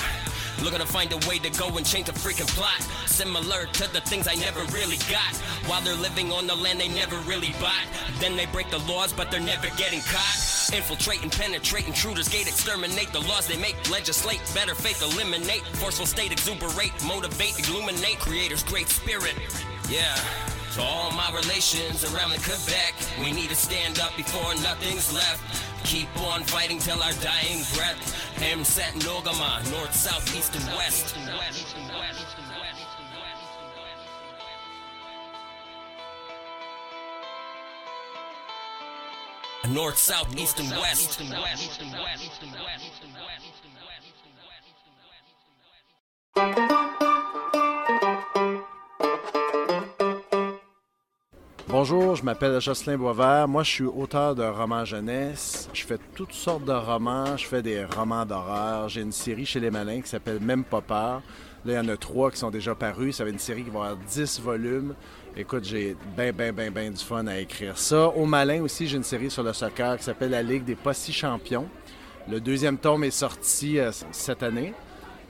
Looking 0.63 0.81
to 0.81 0.87
find 0.87 1.13
a 1.13 1.29
way 1.29 1.39
to 1.39 1.51
go 1.51 1.77
and 1.77 1.87
change 1.87 2.07
the 2.07 2.13
freaking 2.13 2.49
plot. 2.49 2.83
Similar 3.07 3.67
to 3.67 3.93
the 3.93 4.01
things 4.03 4.27
I 4.29 4.35
never 4.35 4.61
really 4.73 4.99
got. 5.11 5.37
While 5.67 5.83
they're 5.83 5.95
living 5.95 6.33
on 6.33 6.47
the 6.47 6.55
land 6.55 6.81
they 6.81 6.89
never 6.89 7.17
really 7.19 7.55
bought. 7.61 7.87
Then 8.21 8.37
they 8.37 8.47
break 8.47 8.71
the 8.71 8.79
laws, 8.81 9.13
but 9.13 9.31
they're 9.31 9.41
never 9.41 9.69
getting 9.77 10.01
caught. 10.01 10.37
Infiltrate 10.75 11.23
and 11.23 11.33
penetrate 11.33 11.87
intruders, 11.87 12.29
gate 12.29 12.47
exterminate 12.47 13.13
the 13.13 13.21
laws 13.21 13.47
they 13.47 13.57
make, 13.57 13.77
legislate, 13.91 14.41
better 14.55 14.75
faith 14.75 15.03
eliminate, 15.03 15.63
forceful 15.79 16.07
state 16.07 16.33
exuberate, 16.33 16.93
motivate, 17.07 17.69
illuminate, 17.69 18.19
creator's 18.19 18.63
great 18.65 18.89
spirit. 18.89 19.35
Yeah. 19.89 20.15
To 20.75 20.83
all 20.83 21.11
my 21.13 21.31
relations 21.31 22.05
around 22.13 22.31
the 22.31 22.39
Quebec, 22.39 22.95
we 23.21 23.33
need 23.33 23.49
to 23.49 23.57
stand 23.57 23.99
up 24.01 24.15
before 24.17 24.55
nothing's 24.63 25.13
left. 25.13 25.41
Keep 25.85 26.09
on 26.21 26.43
fighting 26.45 26.79
till 26.79 27.03
our 27.03 27.13
dying 27.15 27.65
breath. 27.75 28.43
M 28.43 28.63
set 28.65 28.93
Nogama, 28.95 29.65
north, 29.73 29.95
south, 29.95 30.37
east, 30.37 30.55
and 30.55 30.65
west. 30.77 31.17
North, 39.71 39.99
south, 39.99 40.37
east, 40.37 40.61
and 40.61 40.71
west. 40.71 41.21
Bonjour, 51.71 52.17
je 52.17 52.25
m'appelle 52.25 52.59
Jocelyn 52.63 52.97
Boisvert. 52.97 53.47
Moi, 53.47 53.63
je 53.63 53.71
suis 53.71 53.85
auteur 53.85 54.35
de 54.35 54.43
romans 54.43 54.87
jeunesse. 54.87 55.69
Je 55.75 55.85
fais 55.85 55.99
toutes 56.15 56.33
sortes 56.33 56.65
de 56.65 56.73
romans. 56.73 57.37
Je 57.37 57.47
fais 57.47 57.61
des 57.61 57.85
romans 57.85 58.25
d'horreur. 58.25 58.89
J'ai 58.89 59.03
une 59.03 59.13
série 59.13 59.45
chez 59.45 59.61
Les 59.61 59.71
Malins 59.71 60.01
qui 60.01 60.09
s'appelle 60.09 60.41
Même 60.41 60.65
pas 60.65 60.81
peur. 60.81 61.21
Là, 61.67 61.73
il 61.75 61.77
y 61.77 61.79
en 61.79 61.89
a 61.89 61.97
trois 61.99 62.31
qui 62.31 62.39
sont 62.39 62.51
déjà 62.51 62.75
parus. 62.75 63.17
Ça 63.17 63.25
va 63.25 63.29
être 63.29 63.35
une 63.35 63.39
série 63.39 63.65
qui 63.65 63.71
va 63.71 63.81
avoir 63.81 63.97
10 63.99 64.41
volumes. 64.41 64.95
Écoute, 65.37 65.65
j'ai 65.65 65.95
bien, 66.17 66.33
bien, 66.33 66.55
bien, 66.55 66.71
bien 66.71 66.91
du 66.91 67.05
fun 67.05 67.27
à 67.27 67.39
écrire 67.39 67.77
ça. 67.77 68.09
Au 68.09 68.25
Malin 68.25 68.63
aussi, 68.63 68.89
j'ai 68.89 68.97
une 68.97 69.05
série 69.05 69.31
sur 69.31 69.43
le 69.43 69.53
soccer 69.53 69.99
qui 69.99 70.05
s'appelle 70.05 70.31
La 70.31 70.43
Ligue 70.43 70.65
des 70.65 70.75
pas 70.75 70.95
champions. 70.95 71.69
Le 72.31 72.41
deuxième 72.41 72.79
tome 72.79 73.05
est 73.05 73.11
sorti 73.11 73.79
euh, 73.79 73.91
cette 74.11 74.43
année. 74.43 74.73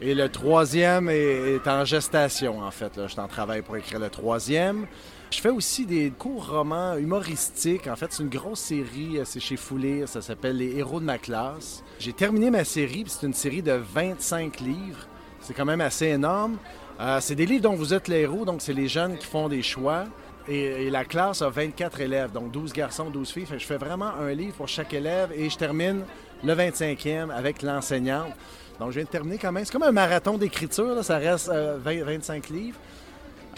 Et 0.00 0.14
le 0.14 0.28
troisième 0.28 1.08
est, 1.08 1.66
en 1.66 1.84
gestation, 1.84 2.60
en 2.60 2.70
fait. 2.70 2.96
Là. 2.96 3.08
Je 3.08 3.12
suis 3.12 3.20
en 3.20 3.26
travail 3.26 3.62
pour 3.62 3.76
écrire 3.76 3.98
le 3.98 4.08
troisième. 4.08 4.86
Je 5.30 5.40
fais 5.40 5.50
aussi 5.50 5.84
des 5.84 6.10
courts 6.10 6.50
romans 6.50 6.96
humoristiques. 6.96 7.86
En 7.86 7.96
fait, 7.96 8.06
c'est 8.10 8.22
une 8.22 8.30
grosse 8.30 8.60
série, 8.60 9.18
euh, 9.18 9.24
c'est 9.26 9.40
chez 9.40 9.56
Foulir, 9.56 10.08
ça 10.08 10.22
s'appelle 10.22 10.56
Les 10.56 10.78
héros 10.78 11.00
de 11.00 11.04
ma 11.04 11.18
classe. 11.18 11.84
J'ai 11.98 12.14
terminé 12.14 12.50
ma 12.50 12.64
série, 12.64 13.04
c'est 13.06 13.26
une 13.26 13.34
série 13.34 13.62
de 13.62 13.72
25 13.72 14.60
livres. 14.60 15.06
C'est 15.40 15.52
quand 15.52 15.66
même 15.66 15.82
assez 15.82 16.06
énorme. 16.06 16.56
Euh, 16.98 17.18
c'est 17.20 17.34
des 17.34 17.44
livres 17.44 17.62
dont 17.62 17.74
vous 17.74 17.92
êtes 17.92 18.08
les 18.08 18.20
héros, 18.20 18.46
donc 18.46 18.62
c'est 18.62 18.72
les 18.72 18.88
jeunes 18.88 19.18
qui 19.18 19.26
font 19.26 19.48
des 19.48 19.62
choix. 19.62 20.06
Et, 20.48 20.88
la 20.88 21.04
classe 21.04 21.42
a 21.42 21.50
24 21.50 22.00
élèves, 22.00 22.32
donc 22.32 22.50
12 22.50 22.72
garçons, 22.72 23.10
12 23.10 23.30
filles. 23.30 23.46
Fait 23.46 23.58
je 23.58 23.66
fais 23.66 23.76
vraiment 23.76 24.14
un 24.18 24.32
livre 24.32 24.54
pour 24.54 24.66
chaque 24.66 24.94
élève 24.94 25.30
et 25.36 25.50
je 25.50 25.58
termine 25.58 26.04
le 26.42 26.54
25e 26.54 27.30
avec 27.30 27.60
l'enseignante. 27.60 28.32
Donc 28.80 28.90
je 28.90 28.94
viens 28.94 29.04
de 29.04 29.10
terminer 29.10 29.36
quand 29.36 29.52
même. 29.52 29.66
C'est 29.66 29.72
comme 29.72 29.82
un 29.82 29.92
marathon 29.92 30.38
d'écriture, 30.38 31.04
ça 31.04 31.18
reste 31.18 31.50
euh, 31.50 31.76
20, 31.78 32.02
25 32.02 32.48
livres. 32.48 32.78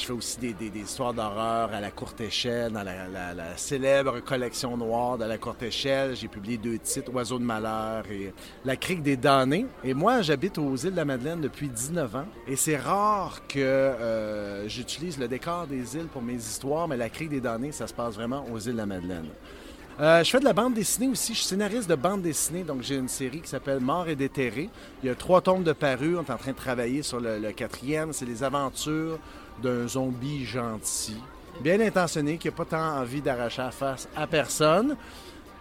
Je 0.00 0.06
fais 0.06 0.12
aussi 0.14 0.38
des, 0.38 0.80
histoires 0.80 1.12
d'horreur 1.12 1.74
à 1.74 1.80
la 1.80 1.90
courte 1.90 2.22
échelle, 2.22 2.72
dans 2.72 2.82
la, 2.82 3.56
célèbre 3.56 4.20
collection 4.20 4.74
noire 4.74 5.18
de 5.18 5.26
la 5.26 5.36
courte 5.36 5.62
échelle. 5.62 6.16
J'ai 6.16 6.26
publié 6.26 6.56
deux 6.56 6.78
titres, 6.78 7.12
Oiseaux 7.12 7.38
de 7.38 7.44
malheur 7.44 8.04
et 8.10 8.32
La 8.64 8.76
crique 8.76 9.02
des 9.02 9.18
damnés. 9.18 9.66
Et 9.84 9.92
moi, 9.92 10.22
j'habite 10.22 10.56
aux 10.56 10.74
îles 10.74 10.92
de 10.92 10.96
la 10.96 11.04
Madeleine 11.04 11.42
depuis 11.42 11.68
19 11.68 12.16
ans. 12.16 12.24
Et 12.48 12.56
c'est 12.56 12.78
rare 12.78 13.42
que 13.46 13.58
euh, 13.58 14.66
j'utilise 14.68 15.18
le 15.18 15.28
décor 15.28 15.66
des 15.66 15.96
îles 15.96 16.08
pour 16.10 16.22
mes 16.22 16.36
histoires, 16.36 16.88
mais 16.88 16.96
La 16.96 17.10
crique 17.10 17.28
des 17.28 17.42
damnés, 17.42 17.72
ça 17.72 17.86
se 17.86 17.92
passe 17.92 18.14
vraiment 18.14 18.46
aux 18.50 18.58
îles 18.58 18.72
de 18.72 18.78
la 18.78 18.86
Madeleine. 18.86 19.26
Euh, 20.00 20.24
je 20.24 20.30
fais 20.30 20.40
de 20.40 20.44
la 20.44 20.54
bande 20.54 20.72
dessinée 20.72 21.08
aussi. 21.08 21.34
Je 21.34 21.40
suis 21.40 21.48
scénariste 21.48 21.90
de 21.90 21.94
bande 21.94 22.22
dessinée. 22.22 22.62
Donc, 22.62 22.80
j'ai 22.80 22.96
une 22.96 23.08
série 23.08 23.42
qui 23.42 23.50
s'appelle 23.50 23.80
Mort 23.80 24.08
et 24.08 24.16
déterré. 24.16 24.70
Il 25.02 25.08
y 25.08 25.12
a 25.12 25.14
trois 25.14 25.42
tomes 25.42 25.62
de 25.62 25.74
paru. 25.74 26.16
On 26.16 26.22
est 26.22 26.30
en 26.30 26.38
train 26.38 26.52
de 26.52 26.56
travailler 26.56 27.02
sur 27.02 27.20
le 27.20 27.52
quatrième. 27.52 28.14
C'est 28.14 28.24
les 28.24 28.42
aventures 28.42 29.18
d'un 29.62 29.86
zombie 29.86 30.44
gentil, 30.44 31.16
bien 31.60 31.80
intentionné, 31.80 32.38
qui 32.38 32.48
n'a 32.48 32.52
pas 32.52 32.64
tant 32.64 32.98
envie 32.98 33.20
d'arracher 33.20 33.62
la 33.62 33.70
face 33.70 34.08
à 34.16 34.26
personne, 34.26 34.96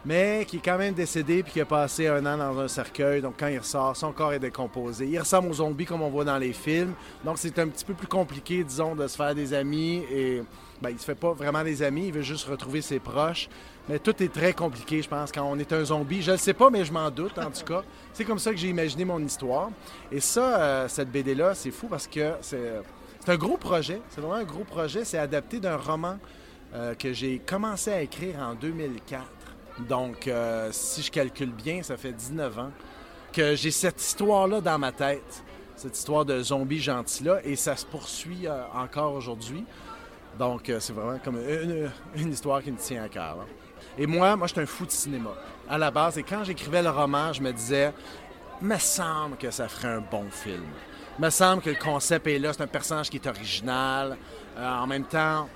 mais 0.06 0.46
qui 0.48 0.58
est 0.58 0.62
quand 0.64 0.78
même 0.78 0.94
décédé 0.94 1.44
puis 1.44 1.54
qui 1.54 1.62
a 1.62 1.66
passé 1.66 2.08
un 2.08 2.26
an 2.26 2.38
dans 2.38 2.60
un 2.60 2.68
cercueil. 2.68 3.22
Donc, 3.22 3.36
quand 3.38 3.48
il 3.48 3.60
ressort, 3.60 3.96
son 3.96 4.12
corps 4.12 4.34
est 4.34 4.40
décomposé. 4.40 5.06
Il 5.06 5.20
ressemble 5.20 5.50
aux 5.50 5.56
zombies 5.56 5.86
comme 5.86 6.02
on 6.02 6.10
voit 6.10 6.24
dans 6.24 6.38
les 6.38 6.54
films. 6.54 6.94
Donc, 7.24 7.38
c'est 7.38 7.58
un 7.60 7.68
petit 7.68 7.84
peu 7.84 7.94
plus 7.94 8.08
compliqué, 8.08 8.64
disons, 8.64 8.96
de 8.96 9.08
se 9.08 9.16
faire 9.16 9.36
des 9.36 9.54
amis 9.54 10.04
et 10.12 10.42
ben, 10.82 10.92
il 10.92 11.00
se 11.00 11.04
fait 11.04 11.16
pas 11.16 11.34
vraiment 11.34 11.64
des 11.64 11.84
amis, 11.84 12.08
il 12.08 12.14
veut 12.14 12.22
juste 12.22 12.48
retrouver 12.48 12.82
ses 12.82 13.00
proches. 13.00 13.50
Mais 13.90 14.00
tout 14.00 14.22
est 14.24 14.32
très 14.32 14.54
compliqué, 14.54 15.02
je 15.02 15.10
pense, 15.10 15.32
quand 15.32 15.44
on 15.44 15.58
est 15.58 15.74
un 15.74 15.84
zombie. 15.84 16.22
Je 16.22 16.32
ne 16.32 16.38
sais 16.38 16.54
pas, 16.54 16.70
mais 16.70 16.86
je 16.86 16.94
m'en 16.94 17.10
doute, 17.10 17.38
en 17.38 17.50
tout 17.50 17.66
cas. 17.66 17.84
C'est 18.14 18.24
comme 18.24 18.40
ça 18.40 18.52
que 18.52 18.58
j'ai 18.58 18.70
imaginé 18.70 19.04
mon 19.04 19.20
histoire. 19.20 19.72
Et 20.12 20.20
ça, 20.20 20.60
euh, 20.60 20.88
cette 20.88 21.12
BD-là, 21.12 21.56
c'est 21.56 21.72
fou 21.72 21.88
parce 21.88 22.08
que 22.08 22.34
c'est 22.42 22.82
c'est 23.20 23.32
un 23.32 23.38
gros 23.38 23.58
projet. 23.58 24.02
C'est 24.10 24.22
vraiment 24.22 24.36
un 24.36 24.44
gros 24.44 24.64
projet. 24.64 25.04
C'est 25.04 25.18
adapté 25.18 25.60
d'un 25.60 25.78
roman 25.78 26.18
euh, 26.74 26.96
que 26.96 27.14
j'ai 27.14 27.40
commencé 27.40 27.92
à 27.92 28.02
écrire 28.02 28.40
en 28.40 28.56
2004. 28.56 29.24
Donc, 29.88 30.28
euh, 30.28 30.70
si 30.72 31.02
je 31.02 31.12
calcule 31.12 31.52
bien, 31.52 31.84
ça 31.84 31.98
fait 31.98 32.14
19 32.14 32.60
ans 32.60 32.72
que 33.32 33.56
j'ai 33.56 33.72
cette 33.72 34.02
histoire-là 34.02 34.62
dans 34.62 34.80
ma 34.80 34.92
tête. 34.92 35.44
Cette 35.76 35.98
histoire 35.98 36.26
de 36.26 36.42
zombie 36.42 36.80
gentil-là. 36.80 37.40
Et 37.44 37.56
ça 37.56 37.76
se 37.76 37.86
poursuit 37.86 38.48
euh, 38.48 38.64
encore 38.74 39.14
aujourd'hui. 39.14 39.66
Donc, 40.38 40.72
c'est 40.80 40.94
vraiment 40.94 41.20
comme 41.20 41.40
une, 42.16 42.32
histoire 42.32 42.64
qui 42.64 42.72
me 42.72 42.78
tient 42.78 43.04
à 43.04 43.10
cœur. 43.10 43.38
là. 43.38 43.46
Et 43.98 44.06
moi, 44.06 44.36
moi, 44.38 44.48
je 44.48 44.54
suis 44.54 44.62
un 44.62 44.66
fou 44.66 44.86
de 44.86 44.92
cinéma. 44.92 45.32
À 45.68 45.78
la 45.78 45.92
base, 45.92 46.18
et 46.18 46.24
quand 46.24 46.44
j'écrivais 46.46 46.82
le 46.82 46.90
roman, 46.90 47.34
je 47.34 47.42
me 47.42 47.52
disais, 47.52 47.94
me 48.62 48.78
semble 48.78 49.36
que 49.38 49.52
ça 49.52 49.68
ferait 49.68 49.90
un 49.90 50.02
bon 50.02 50.30
film. 50.30 50.64
Me 51.20 51.30
semble 51.30 51.62
que 51.62 51.70
le 51.70 51.76
concept 51.76 52.28
est 52.28 52.40
là, 52.40 52.54
c'est 52.54 52.64
un 52.64 52.68
personnage 52.68 53.10
qui 53.10 53.18
est 53.18 53.28
original. 53.28 54.16
Euh, 54.58 54.70
en 54.70 54.88
même 54.88 55.04
temps, 55.04 55.50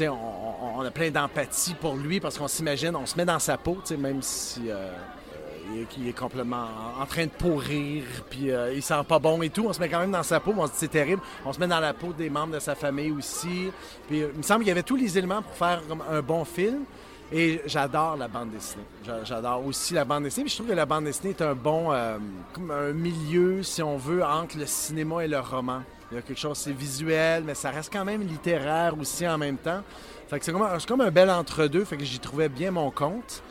on, 0.00 0.78
on- 0.78 0.80
a 0.82 0.90
plein 0.90 1.10
d'empathie 1.10 1.74
pour 1.74 1.94
lui 1.94 2.18
parce 2.18 2.36
qu'on 2.36 2.48
s'imagine, 2.48 2.94
on 2.96 3.06
se 3.06 3.16
met 3.16 3.24
dans 3.24 3.38
sa 3.38 3.56
peau, 3.56 3.78
même 3.98 4.20
si 4.20 4.68
euh, 4.68 4.74
euh, 4.74 5.84
il, 5.96 6.08
est, 6.08 6.12
complètement 6.12 6.66
en, 7.00 7.06
train 7.06 7.26
de 7.26 7.30
pourrir, 7.30 8.02
puis 8.28 8.50
euh, 8.50 8.74
il 8.74 8.82
sent 8.82 8.94
pas 9.08 9.20
bon 9.20 9.40
et 9.42 9.50
tout, 9.50 9.64
on 9.68 9.72
se 9.72 9.78
met 9.78 9.88
quand 9.88 10.00
même 10.00 10.10
dans 10.10 10.24
sa 10.24 10.40
peau, 10.40 10.52
on 10.56 10.66
se 10.66 10.72
dit 10.72 10.78
c'est 10.80 10.88
terrible. 10.88 11.22
On 11.44 11.52
se 11.52 11.60
met 11.60 11.68
dans 11.68 11.80
la 11.80 11.94
peau 11.94 12.12
des 12.12 12.28
membres 12.28 12.54
de 12.54 12.60
sa 12.60 12.74
famille 12.74 13.12
aussi. 13.12 13.70
Puis 14.08 14.18
il 14.18 14.38
me 14.38 14.42
semble 14.42 14.60
qu'il 14.60 14.68
y 14.68 14.72
avait 14.72 14.82
tous 14.82 14.96
les 14.96 15.16
éléments 15.16 15.40
pour 15.40 15.54
faire 15.54 15.82
un 16.10 16.20
bon 16.20 16.44
film. 16.44 16.84
Et 17.32 17.60
j'adore 17.66 18.16
la 18.16 18.28
bande 18.28 18.50
dessinée. 18.50 18.84
J'a- 19.04 19.24
J'adore 19.24 19.64
aussi 19.66 19.94
la 19.94 20.04
bande 20.04 20.24
dessinée. 20.24 20.44
Puis 20.44 20.52
je 20.52 20.56
trouve 20.58 20.68
que 20.68 20.74
la 20.76 20.86
bande 20.86 21.04
dessinée 21.04 21.30
est 21.30 21.42
un 21.42 21.54
bon, 21.54 21.92
euh, 21.92 22.18
comme 22.52 22.70
un 22.70 22.92
milieu, 22.92 23.62
si 23.64 23.82
on 23.82 23.96
veut, 23.96 24.24
entre 24.24 24.56
le 24.58 24.66
cinéma 24.66 25.24
et 25.24 25.28
le 25.28 25.40
roman. 25.40 25.82
Il 26.12 26.14
y 26.14 26.18
a 26.18 26.22
quelque 26.22 26.38
chose, 26.38 26.56
c'est 26.56 26.72
visuel, 26.72 27.42
mais 27.44 27.54
ça 27.54 27.70
reste 27.70 27.92
quand 27.92 28.04
même 28.04 28.22
littéraire 28.22 28.94
aussi 28.98 29.26
en 29.26 29.38
même 29.38 29.56
temps. 29.56 29.82
Fait 30.28 30.38
que 30.38 30.44
c'est 30.44 30.52
comme, 30.52 31.00
un- 31.00 31.10
bel 31.10 31.28
entre-deux. 31.30 31.84
Fait 31.84 31.96
que 31.96 32.04
j'y 32.04 32.20
trouvais 32.20 32.48
bien 32.48 32.70
mon 32.70 32.92
compte. 32.92 33.42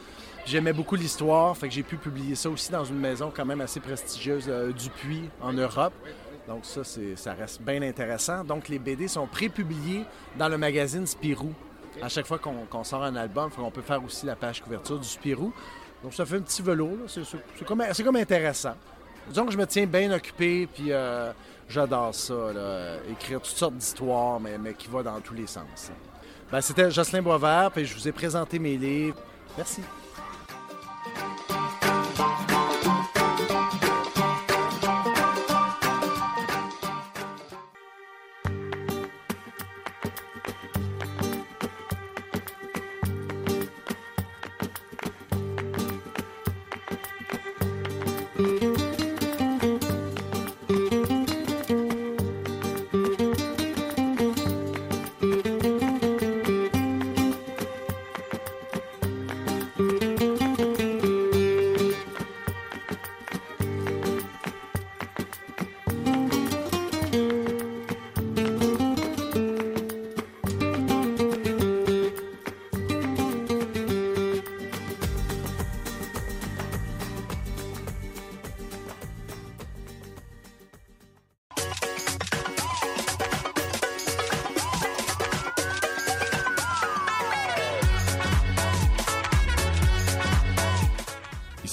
J'aimais 0.45 0.73
beaucoup 0.73 0.95
l'histoire, 0.95 1.57
fait 1.57 1.67
que 1.67 1.73
j'ai 1.73 1.83
pu 1.83 1.97
publier 1.97 2.35
ça 2.35 2.49
aussi 2.49 2.71
dans 2.71 2.85
une 2.85 2.99
maison 2.99 3.31
quand 3.35 3.45
même 3.45 3.61
assez 3.61 3.79
prestigieuse, 3.79 4.45
euh, 4.47 4.71
Dupuis, 4.71 5.27
en 5.41 5.51
Europe. 5.51 5.93
Donc 6.47 6.59
ça, 6.63 6.81
ça 6.83 7.33
reste 7.33 7.61
bien 7.61 7.81
intéressant. 7.81 8.43
Donc 8.43 8.69
les 8.69 8.77
BD 8.79 9.07
sont 9.07 9.25
pré-publiés 9.25 10.05
dans 10.37 10.47
le 10.47 10.57
magazine 10.59 11.07
Spirou. 11.07 11.51
À 12.01 12.09
chaque 12.09 12.25
fois 12.25 12.39
qu'on, 12.39 12.83
sort 12.83 13.03
un 13.03 13.15
album, 13.15 13.49
on 13.57 13.71
peut 13.71 13.81
faire 13.81 14.03
aussi 14.03 14.25
la 14.25 14.35
page 14.35 14.61
couverture 14.61 14.99
du 14.99 15.07
Spirou. 15.07 15.53
Donc 16.03 16.13
ça 16.13 16.25
fait 16.25 16.37
un 16.37 16.41
petit 16.41 16.61
velours. 16.61 16.97
C'est, 17.07 18.03
comme, 18.03 18.15
intéressant. 18.15 18.75
Disons 19.27 19.45
que 19.45 19.51
je 19.51 19.57
me 19.57 19.65
tiens 19.65 19.85
bien 19.87 20.11
occupé, 20.11 20.67
puis 20.67 20.91
euh, 20.91 21.31
j'adore 21.67 22.13
ça, 22.13 22.33
euh, 22.33 22.99
écrire 23.11 23.41
toutes 23.41 23.57
sortes 23.57 23.75
d'histoires, 23.75 24.39
mais, 24.39 24.73
qui 24.73 24.87
va 24.87 25.01
dans 25.01 25.19
tous 25.19 25.33
les 25.33 25.47
sens. 25.47 25.91
Ben, 26.51 26.61
c'était 26.61 26.91
Jocelyn 26.91 27.23
Boisvert, 27.23 27.71
puis 27.71 27.85
je 27.85 27.95
vous 27.95 28.07
ai 28.07 28.11
présenté 28.11 28.59
mes 28.59 28.77
livres. 28.77 29.17
Merci. 29.57 29.81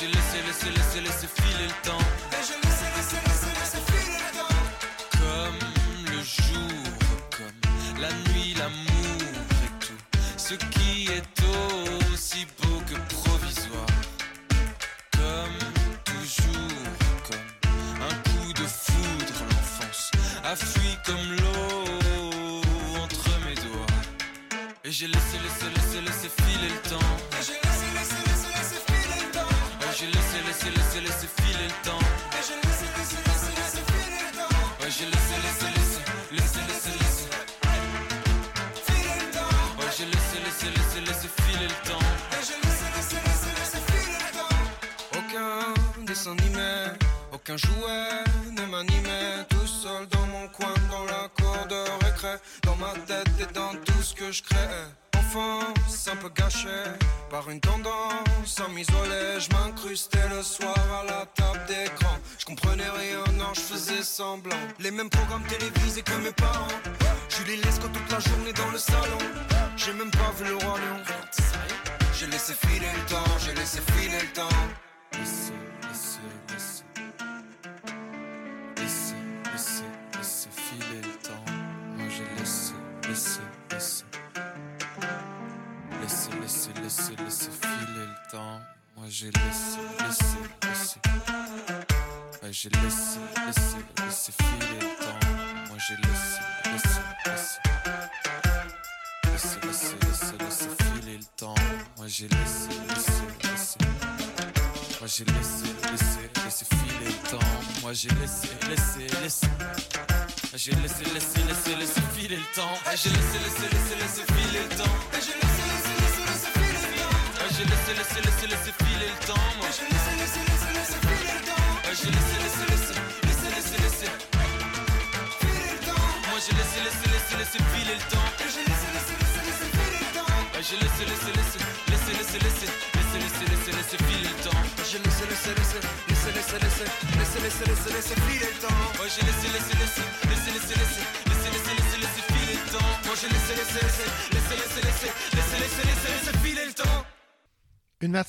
j'ai 0.00 0.06
laissé, 0.06 0.38
laissé, 0.46 0.70
laissé, 0.70 1.00
laissé 1.00 1.26
filer 1.26 1.66
le 1.66 1.88
temps. 1.88 2.59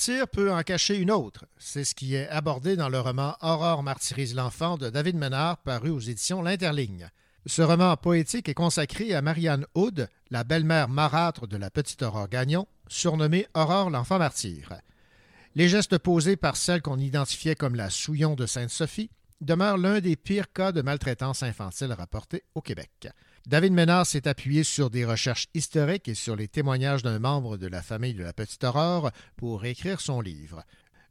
Une 0.01 0.15
martyre 0.15 0.27
peut 0.29 0.51
en 0.51 0.63
cacher 0.63 0.97
une 0.97 1.11
autre. 1.11 1.45
C'est 1.59 1.83
ce 1.83 1.93
qui 1.93 2.15
est 2.15 2.27
abordé 2.29 2.75
dans 2.75 2.89
le 2.89 2.99
roman 2.99 3.35
Aurore 3.39 3.83
martyrise 3.83 4.33
l'enfant 4.33 4.75
de 4.75 4.89
David 4.89 5.15
Ménard, 5.15 5.57
paru 5.57 5.91
aux 5.91 5.99
éditions 5.99 6.41
L'Interligne. 6.41 7.11
Ce 7.45 7.61
roman 7.61 7.95
poétique 7.97 8.49
est 8.49 8.55
consacré 8.55 9.13
à 9.13 9.21
Marianne 9.21 9.67
Hood, 9.75 10.09
la 10.31 10.43
belle-mère 10.43 10.89
marâtre 10.89 11.45
de 11.45 11.55
la 11.55 11.69
petite 11.69 12.01
Aurore 12.01 12.29
Gagnon, 12.29 12.65
surnommée 12.87 13.45
Aurore 13.53 13.91
l'enfant 13.91 14.17
martyr. 14.17 14.73
Les 15.53 15.69
gestes 15.69 15.99
posés 15.99 16.35
par 16.35 16.55
celle 16.55 16.81
qu'on 16.81 16.97
identifiait 16.97 17.55
comme 17.55 17.75
la 17.75 17.91
Souillon 17.91 18.33
de 18.33 18.47
Sainte-Sophie 18.47 19.11
demeurent 19.39 19.77
l'un 19.77 19.99
des 19.99 20.15
pires 20.15 20.51
cas 20.51 20.71
de 20.71 20.81
maltraitance 20.81 21.43
infantile 21.43 21.93
rapportés 21.93 22.43
au 22.55 22.61
Québec. 22.61 23.09
David 23.47 23.73
Ménard 23.73 24.05
s'est 24.05 24.27
appuyé 24.27 24.63
sur 24.63 24.89
des 24.89 25.03
recherches 25.03 25.47
historiques 25.53 26.07
et 26.07 26.13
sur 26.13 26.35
les 26.35 26.47
témoignages 26.47 27.01
d'un 27.01 27.19
membre 27.19 27.57
de 27.57 27.67
la 27.67 27.81
famille 27.81 28.13
de 28.13 28.23
la 28.23 28.33
petite 28.33 28.63
Aurore 28.63 29.11
pour 29.35 29.65
écrire 29.65 29.99
son 29.99 30.21
livre. 30.21 30.63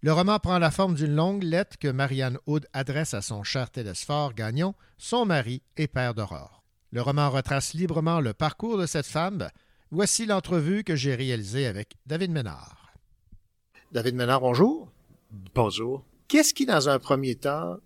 Le 0.03 0.13
roman 0.13 0.39
prend 0.39 0.59
la 0.59 0.71
forme 0.71 0.95
d'une 0.95 1.15
longue 1.15 1.43
lettre 1.43 1.77
que 1.79 1.89
Marianne 1.89 2.39
Hood 2.47 2.67
adresse 2.73 3.15
à 3.15 3.21
son 3.21 3.43
cher 3.43 3.71
Télésphore 3.71 4.33
Gagnon, 4.33 4.75
son 4.97 5.27
mari 5.27 5.63
et 5.77 5.89
père 5.89 6.15
d'Aurore. 6.15 6.63
Le 6.93 7.03
roman 7.03 7.31
retrace 7.31 7.75
librement 7.75 8.21
le 8.21 8.33
parcours 8.33 8.79
de 8.79 8.87
cette 8.87 9.07
femme. 9.07 9.49
Voici 9.91 10.25
l'entrevue 10.25 10.85
que 10.85 10.97
j'ai 10.97 11.15
réalisée 11.15 11.67
avec 11.67 11.97
David 12.07 12.31
Ménard. 12.31 12.95
David 13.93 14.15
Ménard, 14.15 14.41
bonjour. 14.41 14.89
Bonjour. 15.55 16.05
Qu'est-ce 16.29 16.55
qui, 16.55 16.65
dans 16.65 16.89
un 16.89 16.99
premier 17.01 17.35
temps, 17.35 17.79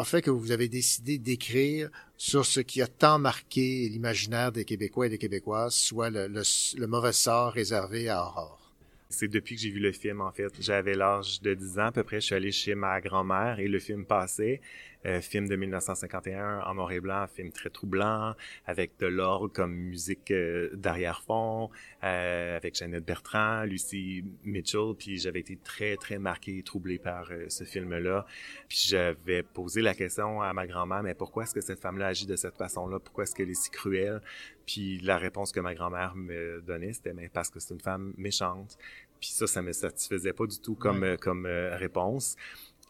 a 0.00 0.04
fait 0.04 0.22
que 0.22 0.30
vous 0.30 0.50
avez 0.50 0.68
décidé 0.68 1.18
d'écrire 1.18 1.90
sur 2.16 2.46
ce 2.46 2.60
qui 2.60 2.80
a 2.80 2.86
tant 2.86 3.18
marqué 3.18 3.88
l'imaginaire 3.88 4.50
des 4.50 4.64
Québécois 4.64 5.06
et 5.06 5.10
des 5.10 5.18
Québécoises, 5.18 5.74
soit 5.74 6.10
le, 6.10 6.26
le, 6.26 6.86
mauvais 6.86 7.12
sort 7.12 7.52
réservé 7.52 8.08
à 8.08 8.22
Aurore? 8.22 8.72
C'est 9.10 9.28
depuis 9.28 9.56
que 9.56 9.62
j'ai 9.62 9.70
vu 9.70 9.80
le 9.80 9.92
film, 9.92 10.20
en 10.20 10.30
fait. 10.30 10.52
J'avais 10.60 10.94
l'âge 10.94 11.42
de 11.42 11.52
10 11.52 11.78
ans 11.80 11.86
à 11.86 11.92
peu 11.92 12.04
près. 12.04 12.20
Je 12.20 12.26
suis 12.26 12.34
allé 12.34 12.52
chez 12.52 12.74
ma 12.74 13.00
grand-mère 13.00 13.58
et 13.58 13.68
le 13.68 13.78
film 13.78 14.04
passait. 14.06 14.60
Euh, 15.06 15.20
film 15.22 15.48
de 15.48 15.56
1951 15.56 16.60
en 16.60 16.74
noir 16.74 16.92
et 16.92 17.00
blanc, 17.00 17.26
film 17.26 17.52
très 17.52 17.70
troublant, 17.70 18.34
avec 18.66 18.98
de 18.98 19.06
l'orgue 19.06 19.50
comme 19.52 19.72
musique 19.74 20.30
euh, 20.30 20.68
d'arrière-fond, 20.74 21.70
euh, 22.04 22.56
avec 22.56 22.76
Jeannette 22.76 23.04
Bertrand, 23.04 23.64
Lucie 23.64 24.24
Mitchell, 24.44 24.94
puis 24.98 25.18
j'avais 25.18 25.40
été 25.40 25.56
très, 25.56 25.96
très 25.96 26.18
marqué 26.18 26.58
et 26.58 26.62
troublé 26.62 26.98
par 26.98 27.30
euh, 27.30 27.46
ce 27.48 27.64
film-là. 27.64 28.26
Puis 28.68 28.88
j'avais 28.88 29.42
posé 29.42 29.80
la 29.80 29.94
question 29.94 30.42
à 30.42 30.52
ma 30.52 30.66
grand-mère, 30.66 31.02
mais 31.02 31.14
pourquoi 31.14 31.44
est-ce 31.44 31.54
que 31.54 31.62
cette 31.62 31.80
femme-là 31.80 32.08
agit 32.08 32.26
de 32.26 32.36
cette 32.36 32.56
façon-là? 32.56 32.98
Pourquoi 32.98 33.24
est-ce 33.24 33.34
qu'elle 33.34 33.50
est 33.50 33.54
si 33.54 33.70
cruelle? 33.70 34.20
Puis 34.66 35.00
la 35.00 35.16
réponse 35.16 35.50
que 35.50 35.60
ma 35.60 35.74
grand-mère 35.74 36.14
me 36.14 36.60
donnait, 36.60 36.92
c'était 36.92 37.14
mais 37.14 37.28
parce 37.28 37.48
que 37.48 37.58
c'est 37.58 37.72
une 37.72 37.80
femme 37.80 38.12
méchante. 38.16 38.76
Puis 39.20 39.30
ça, 39.30 39.46
ça 39.46 39.62
me 39.62 39.72
satisfaisait 39.72 40.32
pas 40.32 40.46
du 40.46 40.58
tout 40.60 40.74
comme, 40.74 41.02
ouais. 41.02 41.16
comme 41.20 41.46
euh, 41.46 41.76
réponse. 41.76 42.36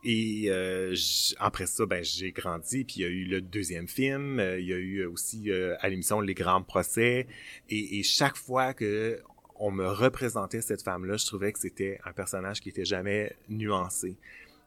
Et 0.02 0.46
euh, 0.48 0.94
après 1.38 1.66
ça, 1.66 1.84
ben 1.84 2.02
j'ai 2.02 2.32
grandi, 2.32 2.84
puis 2.84 2.96
il 2.96 3.02
y 3.02 3.04
a 3.04 3.08
eu 3.08 3.24
le 3.24 3.42
deuxième 3.42 3.86
film, 3.86 4.40
euh, 4.40 4.58
il 4.58 4.66
y 4.66 4.72
a 4.72 4.78
eu 4.78 5.04
aussi 5.04 5.50
euh, 5.50 5.76
à 5.80 5.90
l'émission 5.90 6.22
Les 6.22 6.32
Grands 6.32 6.62
Procès, 6.62 7.26
et, 7.68 7.98
et, 7.98 8.02
chaque 8.02 8.36
fois 8.36 8.72
que 8.72 9.20
on 9.56 9.70
me 9.70 9.86
représentait 9.86 10.62
cette 10.62 10.82
femme-là, 10.82 11.18
je 11.18 11.26
trouvais 11.26 11.52
que 11.52 11.58
c'était 11.58 12.00
un 12.06 12.12
personnage 12.12 12.60
qui 12.60 12.70
était 12.70 12.86
jamais 12.86 13.36
nuancé. 13.50 14.16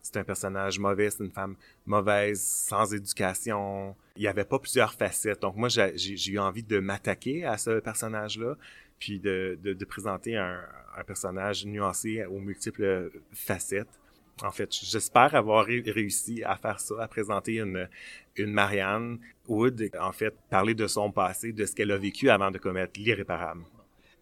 C'est 0.04 0.18
un 0.18 0.24
personnage 0.24 0.78
mauvais, 0.78 1.10
c'est 1.10 1.24
une 1.24 1.32
femme 1.32 1.56
mauvaise, 1.88 2.40
sans 2.40 2.94
éducation. 2.94 3.96
Il 4.16 4.22
n'y 4.22 4.28
avait 4.28 4.44
pas 4.44 4.60
plusieurs 4.60 4.94
facettes. 4.94 5.42
Donc 5.42 5.56
moi, 5.56 5.70
j'ai 5.70 6.32
eu 6.32 6.38
envie 6.38 6.62
de 6.62 6.78
m'attaquer 6.80 7.44
à 7.44 7.58
ce 7.58 7.80
personnage-là, 7.80 8.56
puis 9.00 9.20
de, 9.20 9.58
de, 9.64 9.74
de 9.74 9.86
présenter 9.86 10.38
un, 10.38 10.62
un 10.96 11.04
personnage 11.04 11.66
nuancé 11.66 12.24
aux 12.26 12.40
multiples 12.40 13.12
facettes. 13.32 14.00
En 14.42 14.52
fait, 14.52 14.70
j'espère 14.72 15.36
avoir 15.36 15.66
réussi 15.66 16.44
à 16.44 16.56
faire 16.56 16.80
ça, 16.80 16.96
à 17.00 17.08
présenter 17.08 17.60
une, 17.60 17.88
une 18.36 18.52
Marianne 18.52 19.20
Wood, 19.48 19.90
en 20.00 20.12
fait, 20.12 20.34
parler 20.50 20.74
de 20.74 20.88
son 20.88 21.12
passé, 21.12 21.54
de 21.54 21.66
ce 21.66 21.74
qu'elle 21.76 21.92
a 21.92 21.98
vécu 21.98 22.30
avant 22.30 22.52
de 22.52 22.58
commettre 22.58 23.00
l'irréparable. 23.00 23.64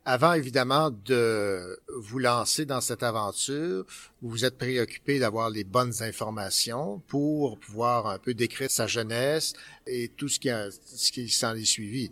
Avant, 0.03 0.33
évidemment, 0.33 0.89
de 0.89 1.79
vous 1.95 2.17
lancer 2.17 2.65
dans 2.65 2.81
cette 2.81 3.03
aventure, 3.03 3.85
vous 4.21 4.29
vous 4.29 4.45
êtes 4.45 4.57
préoccupé 4.57 5.19
d'avoir 5.19 5.51
les 5.51 5.63
bonnes 5.63 5.93
informations 6.01 7.03
pour 7.07 7.59
pouvoir 7.59 8.07
un 8.07 8.17
peu 8.17 8.33
décrire 8.33 8.71
sa 8.71 8.87
jeunesse 8.87 9.53
et 9.85 10.09
tout 10.09 10.27
ce 10.27 10.39
qui, 10.39 11.29
s'en 11.29 11.53
est 11.53 11.65
suivi. 11.65 12.09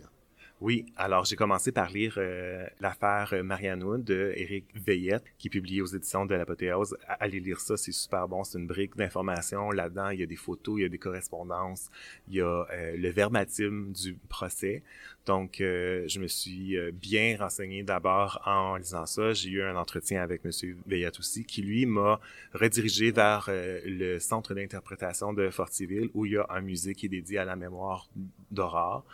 Oui, 0.62 0.86
alors 0.98 1.24
j'ai 1.24 1.38
commencé 1.38 1.72
par 1.72 1.90
lire 1.90 2.16
euh, 2.18 2.68
l'affaire 2.82 3.34
Marianne 3.46 3.82
Wood 3.82 4.04
de 4.04 4.34
Éric 4.36 4.66
Veillette, 4.76 5.24
qui 5.38 5.48
est 5.48 5.50
publié 5.50 5.82
aux 5.82 5.86
éditions 5.86 6.26
de 6.26 6.36
l'Apothéose. 6.36 6.98
Allez 7.08 7.40
lire 7.40 7.62
ça, 7.62 7.78
c'est 7.78 7.94
super 7.94 8.28
bon, 8.28 8.44
c'est 8.44 8.60
une 8.60 8.68
brique 8.68 8.98
d'informations. 8.98 9.72
Là-dedans, 9.72 10.10
il 10.10 10.20
y 10.20 10.24
a 10.24 10.26
des 10.26 10.36
photos, 10.36 10.76
il 10.78 10.82
y 10.82 10.86
a 10.86 10.90
des 10.90 10.98
correspondances, 10.98 11.90
il 12.28 12.36
y 12.36 12.42
a 12.42 12.68
euh, 12.74 12.98
le 12.98 13.10
verbatim 13.10 13.94
du 13.94 14.16
procès. 14.28 14.84
Donc, 15.26 15.62
euh, 15.62 16.04
je 16.10 16.20
me 16.20 16.28
suis 16.28 16.76
bien 16.92 17.38
renseigné 17.40 17.84
d'abord 17.84 18.42
en 18.46 18.76
lisant 18.76 19.06
ça. 19.06 19.32
J'ai 19.32 19.52
eu 19.52 19.64
un 19.64 19.78
entretien 19.78 20.22
avec 20.22 20.44
Monsieur 20.44 20.76
Veillette 20.86 21.20
aussi, 21.20 21.46
qui 21.46 21.62
lui 21.62 21.86
m'a 21.86 22.20
redirigé 22.54 23.12
vers 23.12 23.50
le 23.50 24.20
centre 24.20 24.54
d'interprétation 24.54 25.32
de 25.32 25.50
Fortiville, 25.52 26.10
où 26.14 26.26
il 26.26 26.34
y 26.34 26.38
a 26.38 26.48
un 26.50 26.62
musée 26.62 26.96
qui 26.96 27.06
est 27.06 27.10
dédié 27.10 27.38
à 27.38 27.46
la 27.46 27.56
mémoire 27.56 28.10
d'Aurore. 28.52 29.06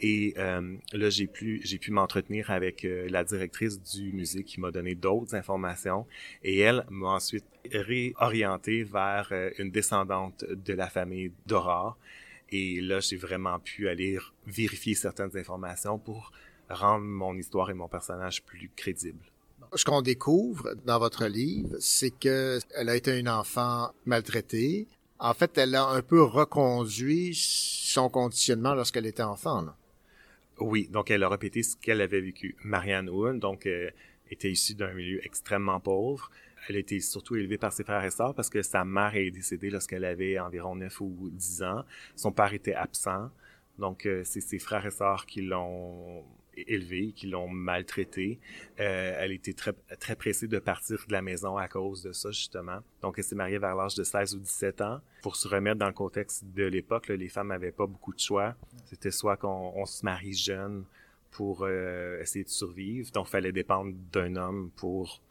Et 0.00 0.34
euh, 0.38 0.76
là, 0.92 1.10
j'ai 1.10 1.26
pu, 1.26 1.60
j'ai 1.64 1.78
pu 1.78 1.90
m'entretenir 1.90 2.50
avec 2.50 2.84
euh, 2.84 3.08
la 3.10 3.24
directrice 3.24 3.80
du 3.82 4.12
musée 4.12 4.44
qui 4.44 4.60
m'a 4.60 4.70
donné 4.70 4.94
d'autres 4.94 5.34
informations. 5.34 6.06
Et 6.44 6.58
elle 6.58 6.84
m'a 6.88 7.08
ensuite 7.08 7.46
réorienté 7.72 8.84
vers 8.84 9.28
euh, 9.32 9.50
une 9.58 9.70
descendante 9.70 10.44
de 10.44 10.72
la 10.72 10.88
famille 10.88 11.32
d'Aurore. 11.46 11.96
Et 12.50 12.80
là, 12.80 13.00
j'ai 13.00 13.16
vraiment 13.16 13.58
pu 13.58 13.88
aller 13.88 14.18
vérifier 14.46 14.94
certaines 14.94 15.36
informations 15.36 15.98
pour 15.98 16.32
rendre 16.70 17.04
mon 17.04 17.36
histoire 17.36 17.70
et 17.70 17.74
mon 17.74 17.88
personnage 17.88 18.42
plus 18.42 18.70
crédibles. 18.76 19.24
Ce 19.74 19.84
qu'on 19.84 20.00
découvre 20.00 20.74
dans 20.86 20.98
votre 20.98 21.26
livre, 21.26 21.76
c'est 21.80 22.10
que 22.10 22.58
elle 22.74 22.88
a 22.88 22.96
été 22.96 23.18
une 23.18 23.28
enfant 23.28 23.90
maltraitée. 24.06 24.86
En 25.18 25.34
fait, 25.34 25.58
elle 25.58 25.74
a 25.74 25.84
un 25.88 26.00
peu 26.00 26.22
reconduit 26.22 27.34
son 27.34 28.08
conditionnement 28.08 28.74
lorsqu'elle 28.74 29.04
était 29.04 29.22
enfant. 29.22 29.62
Là. 29.62 29.76
Oui, 30.60 30.88
donc 30.88 31.10
elle 31.10 31.22
a 31.22 31.28
répété 31.28 31.62
ce 31.62 31.76
qu'elle 31.76 32.00
avait 32.00 32.20
vécu. 32.20 32.56
Marianne 32.64 33.08
Hood, 33.08 33.38
donc, 33.38 33.66
euh, 33.66 33.90
était 34.30 34.50
issue 34.50 34.74
d'un 34.74 34.92
milieu 34.92 35.24
extrêmement 35.24 35.80
pauvre. 35.80 36.30
Elle 36.68 36.76
a 36.76 36.78
été 36.80 37.00
surtout 37.00 37.36
élevée 37.36 37.58
par 37.58 37.72
ses 37.72 37.84
frères 37.84 38.04
et 38.04 38.10
sœurs 38.10 38.34
parce 38.34 38.50
que 38.50 38.62
sa 38.62 38.84
mère 38.84 39.14
est 39.16 39.30
décédée 39.30 39.70
lorsqu'elle 39.70 40.04
avait 40.04 40.38
environ 40.38 40.74
9 40.76 41.00
ou 41.00 41.30
10 41.30 41.62
ans. 41.62 41.84
Son 42.16 42.32
père 42.32 42.52
était 42.52 42.74
absent. 42.74 43.30
Donc, 43.78 44.06
euh, 44.06 44.22
c'est 44.24 44.40
ses 44.40 44.58
frères 44.58 44.84
et 44.84 44.90
sœurs 44.90 45.24
qui 45.24 45.42
l'ont 45.42 46.24
élevée, 46.66 47.12
qui 47.12 47.26
l'ont 47.26 47.48
maltraitée. 47.48 48.38
Euh, 48.80 49.16
elle 49.18 49.32
était 49.32 49.52
très, 49.52 49.72
très 50.00 50.16
pressée 50.16 50.48
de 50.48 50.58
partir 50.58 51.04
de 51.06 51.12
la 51.12 51.22
maison 51.22 51.56
à 51.56 51.68
cause 51.68 52.02
de 52.02 52.12
ça, 52.12 52.30
justement. 52.30 52.80
Donc, 53.02 53.18
elle 53.18 53.24
s'est 53.24 53.36
mariée 53.36 53.58
vers 53.58 53.74
l'âge 53.74 53.94
de 53.94 54.04
16 54.04 54.34
ou 54.34 54.38
17 54.40 54.80
ans. 54.80 55.00
Pour 55.22 55.36
se 55.36 55.48
remettre 55.48 55.78
dans 55.78 55.86
le 55.86 55.92
contexte 55.92 56.44
de 56.54 56.64
l'époque, 56.64 57.08
les 57.08 57.28
femmes 57.28 57.48
n'avaient 57.48 57.72
pas 57.72 57.86
beaucoup 57.86 58.12
de 58.12 58.20
choix. 58.20 58.54
C'était 58.86 59.10
soit 59.10 59.36
qu'on 59.36 59.72
on 59.74 59.86
se 59.86 60.04
marie 60.04 60.34
jeune 60.34 60.84
pour 61.30 61.62
euh, 61.62 62.20
essayer 62.20 62.44
de 62.44 62.48
survivre, 62.48 63.10
donc 63.12 63.26
il 63.28 63.30
fallait 63.30 63.52
dépendre 63.52 63.92
d'un 64.12 64.36
homme 64.36 64.70
pour 64.76 65.22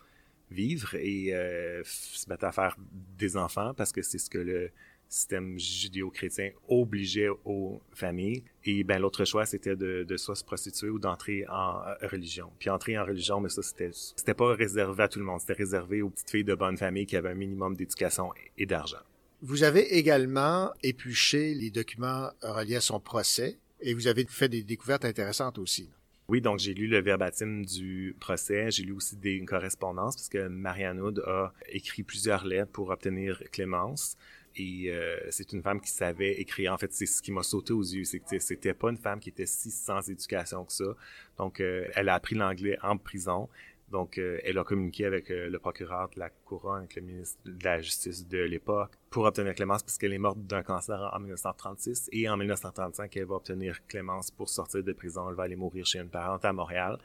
vivre 0.50 0.96
et 0.96 1.34
euh, 1.34 1.82
se 1.84 2.30
mettre 2.30 2.46
à 2.46 2.52
faire 2.52 2.78
des 3.18 3.36
enfants 3.36 3.74
parce 3.74 3.92
que 3.92 4.02
c'est 4.02 4.18
ce 4.18 4.30
que 4.30 4.38
le 4.38 4.72
système 5.10 5.58
judéo-chrétien 5.58 6.52
obligeait 6.68 7.30
aux 7.46 7.82
familles. 7.94 8.44
Et 8.66 8.84
ben 8.84 9.00
l'autre 9.00 9.26
choix, 9.26 9.46
c'était 9.46 9.76
de, 9.76 10.04
de 10.04 10.18
soit 10.18 10.36
se 10.36 10.44
prostituer 10.44 10.90
ou 10.90 11.00
d'entrer 11.00 11.46
en 11.48 11.82
euh, 11.82 12.08
religion. 12.08 12.52
Puis 12.60 12.70
entrer 12.70 12.98
en 12.98 13.06
religion, 13.06 13.40
mais 13.40 13.50
ça, 13.50 13.62
c'était, 13.62 13.92
c'était 13.92 14.34
pas 14.34 14.54
réservé 14.54 15.04
à 15.04 15.08
tout 15.08 15.20
le 15.20 15.26
monde. 15.26 15.40
C'était 15.40 15.54
réservé 15.54 16.02
aux 16.02 16.10
petites 16.10 16.30
filles 16.30 16.44
de 16.44 16.56
bonne 16.56 16.78
famille 16.78 17.06
qui 17.06 17.16
avaient 17.16 17.30
un 17.30 17.36
minimum 17.36 17.76
d'éducation 17.76 18.32
et 18.58 18.66
d'argent. 18.66 18.98
Vous 19.42 19.64
avez 19.64 19.98
également 19.98 20.72
épluché 20.82 21.54
les 21.54 21.70
documents 21.70 22.32
reliés 22.42 22.78
à 22.78 22.82
son 22.82 23.00
procès 23.00 23.60
et 23.82 23.94
vous 23.94 24.08
avez 24.08 24.26
fait 24.26 24.50
des 24.50 24.64
découvertes 24.64 25.06
intéressantes 25.06 25.60
aussi. 25.60 25.90
Oui, 26.30 26.42
donc 26.42 26.60
j'ai 26.60 26.74
lu 26.74 26.88
le 26.88 27.00
verbatim 27.00 27.62
du 27.62 28.14
procès, 28.20 28.70
j'ai 28.70 28.84
lu 28.84 28.92
aussi 28.92 29.16
des 29.16 29.46
correspondances 29.46 30.18
parce 30.18 30.28
que 30.28 30.50
Marianne 30.50 31.00
Hood 31.00 31.24
a 31.26 31.54
écrit 31.70 32.04
plusieurs 32.04 32.46
lettres 32.46 32.72
pour 32.72 32.90
obtenir 32.90 33.42
clémence. 33.52 34.18
Et 34.60 34.90
euh, 34.90 35.20
c'est 35.30 35.54
une 35.54 35.62
femme 35.62 35.80
qui 35.80 35.92
savait 35.92 36.34
écrire. 36.34 36.74
En 36.74 36.78
fait, 36.78 36.92
c'est 36.92 37.06
ce 37.06 37.22
qui 37.22 37.32
m'a 37.32 37.44
sauté 37.44 37.74
aux 37.74 37.84
yeux. 37.84 38.04
C'était 38.04 38.74
pas 38.74 38.90
une 38.90 38.98
femme 38.98 39.20
qui 39.20 39.30
était 39.30 39.46
si 39.46 39.70
sans 39.70 40.10
éducation 40.10 40.66
que 40.66 40.74
ça. 40.74 40.96
Donc, 41.38 41.60
euh, 41.62 41.88
elle 41.96 42.10
a 42.10 42.16
appris 42.16 42.34
l'anglais 42.34 42.76
en 42.82 42.98
prison. 42.98 43.50
Donc, 43.92 44.18
euh, 44.18 44.40
elle 44.44 44.58
a 44.58 44.64
communiqué 44.64 45.06
avec 45.06 45.30
le 45.30 45.58
procureur 45.60 46.10
de 46.10 46.20
la 46.20 46.30
couronne, 46.30 46.80
avec 46.80 46.96
le 46.96 47.04
ministre 47.04 47.40
de 47.46 47.64
la 47.64 47.80
Justice 47.82 48.28
de 48.28 48.40
l'époque, 48.40 48.92
pour 49.12 49.26
obtenir 49.26 49.54
clémence, 49.54 49.84
parce 49.84 49.98
qu'elle 49.98 50.12
est 50.12 50.18
morte 50.18 50.40
d'un 50.40 50.64
cancer 50.64 51.10
en 51.14 51.20
1936. 51.20 52.10
Et 52.12 52.28
en 52.28 52.36
1935, 52.36 53.16
elle 53.16 53.26
va 53.26 53.36
obtenir 53.36 53.86
clémence 53.88 54.32
pour 54.32 54.50
sortir 54.50 54.84
de 54.84 54.92
prison. 54.92 55.30
Elle 55.30 55.36
va 55.36 55.44
aller 55.44 55.56
mourir 55.56 55.86
chez 55.86 56.00
une 56.00 56.10
parente 56.10 56.44
à 56.44 56.52
Montréal. 56.52 56.98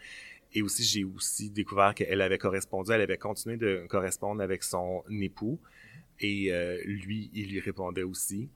Et 0.55 0.62
aussi, 0.62 0.82
j'ai 0.84 1.05
aussi 1.05 1.50
découvert 1.50 1.94
qu'elle 1.94 2.20
avait 2.20 2.38
correspondu, 2.38 2.92
elle 2.92 3.00
avait 3.03 3.18
continué 3.18 3.57
de 3.57 3.86
correspondre 3.88 4.42
avec 4.42 4.62
son 4.62 5.03
époux. 5.11 5.59
Et 6.22 6.52
euh, 6.52 6.80
lui, 6.84 7.30
il 7.34 7.50
lui 7.50 7.60
répondait 7.60 8.04
aussi. 8.04 8.48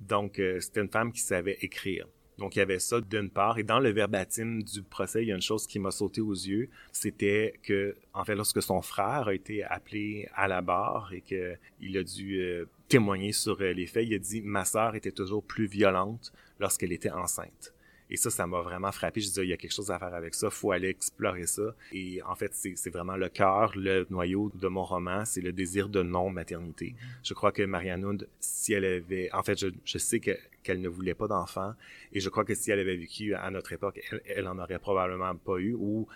Donc, 0.00 0.38
euh, 0.38 0.60
c'était 0.60 0.80
une 0.80 0.90
femme 0.90 1.12
qui 1.12 1.20
savait 1.20 1.56
écrire. 1.62 2.06
Donc, 2.38 2.56
il 2.56 2.58
y 2.58 2.62
avait 2.62 2.80
ça 2.80 3.00
d'une 3.00 3.30
part. 3.30 3.58
Et 3.58 3.62
dans 3.62 3.78
le 3.78 3.90
verbatim 3.90 4.62
du 4.62 4.82
procès, 4.82 5.22
il 5.22 5.28
y 5.28 5.32
a 5.32 5.36
une 5.36 5.42
chose 5.42 5.66
qui 5.66 5.78
m'a 5.78 5.92
sauté 5.92 6.20
aux 6.20 6.32
yeux. 6.32 6.68
C'était 6.90 7.54
que, 7.62 7.96
en 8.12 8.24
fait, 8.24 8.34
lorsque 8.34 8.60
son 8.60 8.82
frère 8.82 9.28
a 9.28 9.34
été 9.34 9.62
appelé 9.62 10.28
à 10.34 10.48
la 10.48 10.60
barre 10.60 11.12
et 11.12 11.20
qu'il 11.20 11.96
a 11.96 12.02
dû 12.02 12.40
euh, 12.40 12.64
témoigner 12.88 13.32
sur 13.32 13.60
les 13.60 13.86
faits, 13.86 14.06
il 14.08 14.14
a 14.14 14.18
dit 14.18 14.42
«Ma 14.44 14.64
sœur 14.64 14.96
était 14.96 15.12
toujours 15.12 15.44
plus 15.44 15.66
violente 15.66 16.32
lorsqu'elle 16.58 16.92
était 16.92 17.10
enceinte». 17.10 17.72
Et 18.12 18.18
ça, 18.18 18.28
ça 18.28 18.46
m'a 18.46 18.60
vraiment 18.60 18.92
frappé. 18.92 19.22
Je 19.22 19.28
disais, 19.28 19.44
il 19.44 19.48
y 19.48 19.52
a 19.54 19.56
quelque 19.56 19.72
chose 19.72 19.90
à 19.90 19.98
faire 19.98 20.12
avec 20.12 20.34
ça, 20.34 20.50
faut 20.50 20.70
aller 20.70 20.88
explorer 20.88 21.46
ça. 21.46 21.74
Et 21.92 22.22
en 22.22 22.34
fait, 22.34 22.52
c'est 22.52 22.90
vraiment 22.90 23.16
le 23.16 23.30
cœur, 23.30 23.72
le 23.74 24.06
noyau 24.10 24.52
de 24.54 24.68
mon 24.68 24.84
roman, 24.84 25.24
c'est 25.24 25.40
le 25.40 25.50
désir 25.50 25.88
de 25.88 26.02
non-maternité. 26.02 26.88
Mm-hmm. 26.88 27.26
Je 27.28 27.32
crois 27.32 27.52
que 27.52 27.62
Marianne 27.62 28.04
Hood, 28.04 28.28
si 28.38 28.74
elle 28.74 28.84
avait... 28.84 29.32
En 29.32 29.42
fait, 29.42 29.58
je, 29.58 29.68
je 29.86 29.96
sais 29.96 30.20
qu'elle 30.20 30.82
ne 30.82 30.90
voulait 30.90 31.14
pas 31.14 31.26
d'enfant, 31.26 31.72
et 32.12 32.20
je 32.20 32.28
crois 32.28 32.44
que 32.44 32.54
si 32.54 32.70
elle 32.70 32.80
avait 32.80 32.96
vécu 32.96 33.34
à 33.34 33.50
notre 33.50 33.72
époque, 33.72 33.98
elle, 34.10 34.22
elle 34.26 34.46
en 34.46 34.58
aurait 34.58 34.78
probablement 34.78 35.34
pas 35.34 35.56
eu, 35.56 35.72
ou 35.72 36.06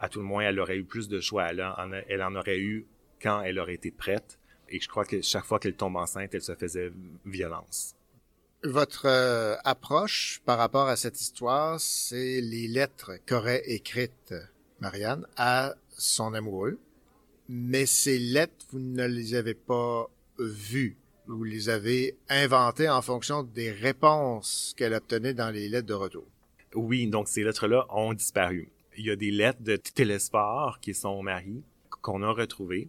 à 0.00 0.08
tout 0.08 0.20
le 0.20 0.24
moins, 0.24 0.44
elle 0.44 0.58
aurait 0.58 0.78
eu 0.78 0.84
plus 0.84 1.06
de 1.06 1.20
choix. 1.20 1.50
Elle 1.50 1.62
en, 1.62 1.92
elle 2.08 2.22
en 2.22 2.34
aurait 2.34 2.60
eu 2.60 2.86
quand 3.20 3.42
elle 3.42 3.58
aurait 3.58 3.74
été 3.74 3.90
prête. 3.90 4.38
Et 4.70 4.80
je 4.80 4.88
crois 4.88 5.04
que 5.04 5.20
chaque 5.20 5.44
fois 5.44 5.58
qu'elle 5.58 5.76
tombe 5.76 5.96
enceinte, 5.96 6.34
elle 6.34 6.40
se 6.40 6.54
faisait 6.54 6.90
violence. 7.26 7.94
Votre 8.64 9.06
euh, 9.06 9.56
approche 9.64 10.40
par 10.44 10.56
rapport 10.56 10.86
à 10.86 10.94
cette 10.94 11.20
histoire, 11.20 11.80
c'est 11.80 12.40
les 12.40 12.68
lettres 12.68 13.10
qu'aurait 13.26 13.62
écrites 13.66 14.34
Marianne 14.78 15.26
à 15.36 15.74
son 15.90 16.32
amoureux, 16.32 16.78
mais 17.48 17.86
ces 17.86 18.20
lettres, 18.20 18.64
vous 18.70 18.78
ne 18.78 19.04
les 19.04 19.34
avez 19.34 19.54
pas 19.54 20.08
vues. 20.38 20.96
Vous 21.26 21.42
les 21.42 21.70
avez 21.70 22.16
inventées 22.28 22.88
en 22.88 23.02
fonction 23.02 23.42
des 23.42 23.72
réponses 23.72 24.74
qu'elle 24.76 24.94
obtenait 24.94 25.34
dans 25.34 25.50
les 25.50 25.68
lettres 25.68 25.88
de 25.88 25.94
retour. 25.94 26.26
Oui, 26.76 27.08
donc 27.08 27.26
ces 27.26 27.42
lettres-là 27.42 27.86
ont 27.90 28.12
disparu. 28.12 28.70
Il 28.96 29.06
y 29.06 29.10
a 29.10 29.16
des 29.16 29.32
lettres 29.32 29.62
de 29.62 29.74
Télésphore, 29.74 30.78
qui 30.80 30.90
est 30.90 30.94
son 30.94 31.20
mari, 31.20 31.64
qu'on 32.00 32.22
a 32.22 32.30
retrouvées. 32.30 32.88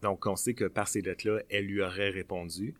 Donc 0.00 0.26
on 0.26 0.36
sait 0.36 0.54
que 0.54 0.66
par 0.66 0.86
ces 0.86 1.00
lettres-là, 1.00 1.40
elle 1.50 1.66
lui 1.66 1.82
aurait 1.82 2.10
répondu 2.10 2.76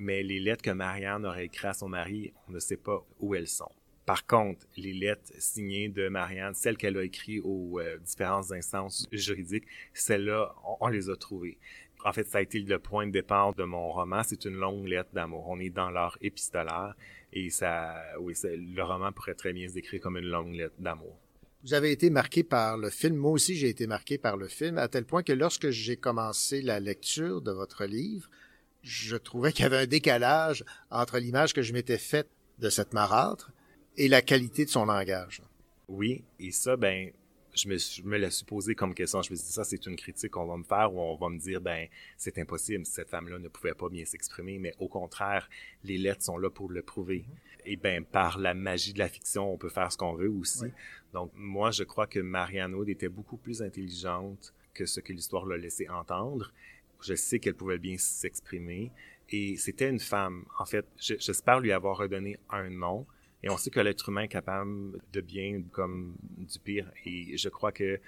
mais 0.00 0.22
les 0.22 0.40
lettres 0.40 0.62
que 0.62 0.70
Marianne 0.70 1.26
aurait 1.26 1.44
écrites 1.44 1.66
à 1.66 1.74
son 1.74 1.88
mari, 1.88 2.32
on 2.48 2.52
ne 2.52 2.58
sait 2.58 2.78
pas 2.78 3.06
où 3.20 3.34
elles 3.34 3.46
sont. 3.46 3.70
Par 4.06 4.26
contre, 4.26 4.66
les 4.76 4.94
lettres 4.94 5.30
signées 5.38 5.90
de 5.90 6.08
Marianne, 6.08 6.54
celles 6.54 6.78
qu'elle 6.78 6.96
a 6.96 7.04
écrites 7.04 7.42
aux 7.44 7.78
euh, 7.78 7.98
différentes 7.98 8.50
instances 8.50 9.06
juridiques, 9.12 9.66
celles-là, 9.92 10.54
on, 10.80 10.88
les 10.88 11.10
a 11.10 11.16
trouvées. 11.16 11.58
En 12.02 12.12
fait, 12.12 12.24
ça 12.24 12.38
a 12.38 12.40
été 12.40 12.60
le 12.60 12.78
point 12.78 13.06
de 13.06 13.12
départ 13.12 13.54
de 13.54 13.62
mon 13.62 13.90
roman. 13.90 14.22
C'est 14.24 14.46
une 14.46 14.56
longue 14.56 14.86
lettre 14.88 15.10
d'amour. 15.12 15.46
On 15.48 15.60
est 15.60 15.68
dans 15.68 15.90
l'art 15.90 16.16
épistolaire 16.22 16.96
et 17.32 17.50
ça, 17.50 18.02
oui, 18.18 18.32
le 18.42 18.82
roman 18.82 19.12
pourrait 19.12 19.34
très 19.34 19.52
bien 19.52 19.68
se 19.68 19.74
décrire 19.74 20.00
comme 20.00 20.16
une 20.16 20.30
longue 20.30 20.54
lettre 20.54 20.76
d'amour. 20.78 21.20
Vous 21.62 21.74
avez 21.74 21.92
été 21.92 22.08
marqué 22.08 22.42
par 22.42 22.78
le 22.78 22.88
film. 22.88 23.16
Moi 23.16 23.32
aussi, 23.32 23.54
j'ai 23.54 23.68
été 23.68 23.86
marqué 23.86 24.16
par 24.16 24.38
le 24.38 24.48
film, 24.48 24.78
à 24.78 24.88
tel 24.88 25.04
point 25.04 25.22
que 25.22 25.34
lorsque 25.34 25.68
j'ai 25.68 25.98
commencé 25.98 26.62
la 26.62 26.80
lecture 26.80 27.42
de 27.42 27.52
votre 27.52 27.84
livre, 27.84 28.30
je 28.82 29.16
trouvais 29.16 29.52
qu'il 29.52 29.62
y 29.64 29.66
avait 29.66 29.78
un 29.78 29.86
décalage 29.86 30.64
entre 30.90 31.18
l'image 31.18 31.52
que 31.52 31.62
je 31.62 31.72
m'étais 31.72 31.98
faite 31.98 32.28
de 32.58 32.70
cette 32.70 32.92
marâtre 32.92 33.52
et 33.96 34.08
la 34.08 34.22
qualité 34.22 34.64
de 34.64 34.70
son 34.70 34.84
langage. 34.84 35.42
Oui, 35.88 36.24
et 36.38 36.52
ça, 36.52 36.76
ben, 36.76 37.10
je 37.54 37.68
me, 37.68 37.76
je 37.78 38.02
me 38.02 38.16
l'ai 38.16 38.30
supposé 38.30 38.74
comme 38.74 38.94
question. 38.94 39.22
Je 39.22 39.30
me 39.30 39.36
suis 39.36 39.46
dit, 39.46 39.52
ça, 39.52 39.64
c'est 39.64 39.86
une 39.86 39.96
critique 39.96 40.30
qu'on 40.30 40.46
va 40.46 40.56
me 40.56 40.64
faire 40.64 40.94
ou 40.94 41.00
on 41.00 41.16
va 41.16 41.28
me 41.28 41.38
dire, 41.38 41.60
ben, 41.60 41.88
c'est 42.16 42.38
impossible, 42.38 42.86
cette 42.86 43.08
femme-là 43.08 43.38
ne 43.38 43.48
pouvait 43.48 43.74
pas 43.74 43.88
bien 43.88 44.04
s'exprimer, 44.04 44.58
mais 44.58 44.74
au 44.78 44.88
contraire, 44.88 45.48
les 45.84 45.98
lettres 45.98 46.22
sont 46.22 46.38
là 46.38 46.50
pour 46.50 46.70
le 46.70 46.82
prouver. 46.82 47.24
Et 47.66 47.76
ben, 47.76 48.04
par 48.04 48.38
la 48.38 48.54
magie 48.54 48.92
de 48.92 48.98
la 48.98 49.08
fiction, 49.08 49.52
on 49.52 49.58
peut 49.58 49.68
faire 49.68 49.90
ce 49.92 49.98
qu'on 49.98 50.14
veut 50.14 50.30
aussi. 50.30 50.72
Donc, 51.12 51.32
moi, 51.34 51.70
je 51.70 51.84
crois 51.84 52.06
que 52.06 52.20
Marianne 52.20 52.74
Aude 52.74 52.88
était 52.88 53.08
beaucoup 53.08 53.36
plus 53.36 53.62
intelligente 53.62 54.54
que 54.72 54.86
ce 54.86 55.00
que 55.00 55.12
l'histoire 55.12 55.46
l'a 55.46 55.56
laissé 55.56 55.88
entendre. 55.88 56.52
Je 57.02 57.14
sais 57.14 57.38
qu'elle 57.38 57.54
pouvait 57.54 57.78
bien 57.78 57.96
s'exprimer. 57.98 58.92
Et 59.30 59.56
c'était 59.56 59.88
une 59.88 60.00
femme. 60.00 60.44
En 60.58 60.66
fait, 60.66 60.86
j'espère 60.96 61.60
lui 61.60 61.72
avoir 61.72 61.96
redonné 61.96 62.38
un 62.50 62.68
nom. 62.70 63.06
Et 63.42 63.48
on 63.48 63.56
sait 63.56 63.70
que 63.70 63.80
l'être 63.80 64.08
humain 64.08 64.22
est 64.22 64.28
capable 64.28 65.00
de 65.12 65.20
bien 65.20 65.62
comme 65.72 66.16
du 66.36 66.58
pire. 66.58 66.90
Et 67.06 67.36
je 67.36 67.48
crois 67.48 67.72
que 67.72 68.00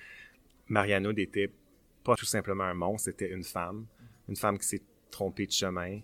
Marianne 0.69 1.11
n'était 1.11 1.51
pas 2.05 2.17
tout 2.17 2.27
simplement 2.27 2.65
un 2.65 2.75
monstre, 2.75 3.11
c'était 3.11 3.31
une 3.31 3.45
femme. 3.45 3.87
Une 4.29 4.37
femme 4.37 4.59
qui 4.59 4.67
s'est 4.67 4.83
trompée 5.11 5.47
de 5.47 5.53
chemin. 5.53 6.01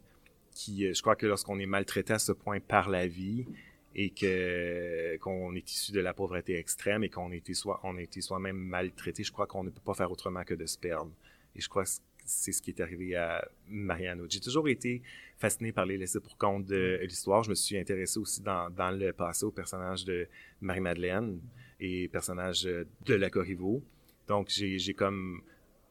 Qui, 0.53 0.87
euh, 0.87 0.95
je 0.95 1.03
crois 1.03 1.15
que 1.15 1.27
lorsqu'on 1.27 1.59
est 1.59 1.67
maltraité 1.67 2.15
à 2.15 2.19
ce 2.19 2.33
point 2.33 2.59
par 2.59 2.89
la 2.89 3.07
vie, 3.07 3.47
et 3.95 4.11
que 4.11 5.17
qu'on 5.19 5.55
est 5.55 5.73
issu 5.73 5.93
de 5.93 6.01
la 6.01 6.15
pauvreté 6.15 6.57
extrême 6.57 7.03
et 7.03 7.09
qu'on 7.09 7.33
a 7.33 7.35
été 7.35 7.53
soit 7.55 7.81
on 7.83 7.97
a 7.97 8.03
été 8.03 8.21
soi-même 8.21 8.57
maltraité, 8.57 9.25
je 9.25 9.33
crois 9.33 9.47
qu'on 9.47 9.65
ne 9.65 9.71
peut 9.71 9.81
pas 9.85 9.95
faire 9.95 10.13
autrement 10.13 10.45
que 10.45 10.55
de 10.55 10.67
se 10.67 10.79
perdre. 10.79 11.11
Et 11.57 11.61
je 11.61 11.69
crois 11.69 11.85
que 11.85 11.91
c'est 12.29 12.53
ce 12.53 12.61
qui 12.61 12.71
est 12.71 12.81
arrivé 12.81 13.17
à 13.17 13.49
Mariano. 13.69 14.27
J'ai 14.29 14.41
toujours 14.41 14.69
été 14.69 15.03
fasciné 15.39 15.73
par 15.73 15.87
les 15.87 15.97
laissés 15.97 16.21
pour 16.21 16.37
compte 16.37 16.67
de 16.67 17.01
l'histoire. 17.03 17.43
Je 17.43 17.51
me 17.51 17.55
suis 17.55 17.79
intéressé 17.79 18.19
aussi 18.19 18.43
dans, 18.43 18.71
dans 18.71 18.91
le 18.91 19.13
passé 19.13 19.45
au 19.45 19.51
personnage 19.51 20.05
de 20.05 20.29
Marie-Madeleine 20.61 21.41
et 21.81 22.09
personnage 22.09 22.65
de 22.65 23.15
la 23.15 23.31
Corriveau. 23.31 23.83
Donc, 24.27 24.49
j'ai 24.51 24.95
comme 24.95 25.43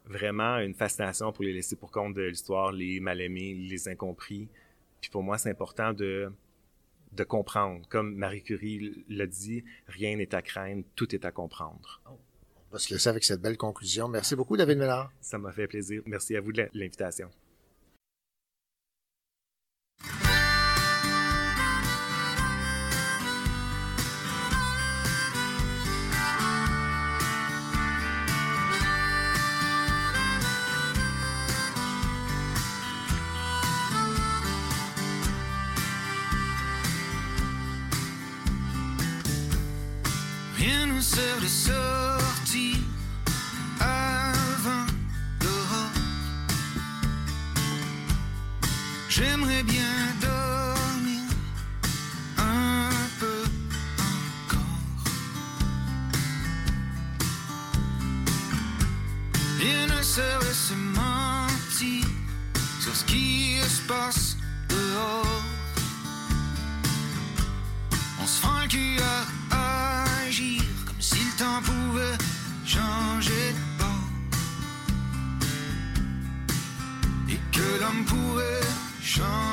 vraiment 0.05 0.57
une 0.59 0.73
fascination 0.73 1.31
pour 1.31 1.43
les 1.43 1.53
laissés 1.53 1.75
pour 1.75 1.91
compte 1.91 2.13
de 2.13 2.23
l'histoire, 2.23 2.71
les 2.71 2.99
mal-aimés, 2.99 3.53
les 3.53 3.88
incompris. 3.89 4.47
Puis 5.01 5.09
pour 5.09 5.23
moi, 5.23 5.38
c'est 5.38 5.49
important 5.49 5.93
de, 5.93 6.31
de 7.13 7.23
comprendre. 7.23 7.88
Comme 7.89 8.15
Marie 8.15 8.43
Curie 8.43 9.03
l'a 9.09 9.25
dit, 9.25 9.63
rien 9.88 10.15
n'est 10.15 10.33
à 10.35 10.41
craindre, 10.41 10.83
tout 10.95 11.13
est 11.15 11.25
à 11.25 11.31
comprendre. 11.31 12.01
Oh. 12.09 12.19
Parce 12.70 12.86
va 12.89 12.99
se 12.99 13.09
avec 13.09 13.24
cette 13.24 13.41
belle 13.41 13.57
conclusion. 13.57 14.07
Merci 14.07 14.36
beaucoup, 14.36 14.57
David 14.57 14.78
Ménard. 14.78 15.11
Ça 15.22 15.38
m'a 15.38 15.51
fait 15.51 15.68
plaisir. 15.68 16.01
Merci 16.05 16.36
à 16.36 16.41
vous 16.41 16.51
de 16.51 16.68
l'invitation. 16.74 17.30
In 40.59 40.91
a 40.97 41.01
sort 41.01 41.38
of 41.38 41.47
soul 41.47 42.07
dehors. 63.88 65.43
On 68.21 68.27
se 68.27 68.67
cul 68.67 68.97
à 69.51 70.25
agir 70.25 70.61
comme 70.85 71.01
si 71.01 71.19
le 71.19 71.38
temps 71.38 71.61
pouvait 71.63 72.17
changer 72.65 73.53
de 73.53 73.63
bord. 73.79 74.09
Et 77.29 77.39
que 77.51 77.79
l'homme 77.81 78.05
pouvait 78.05 78.67
changer. 79.01 79.47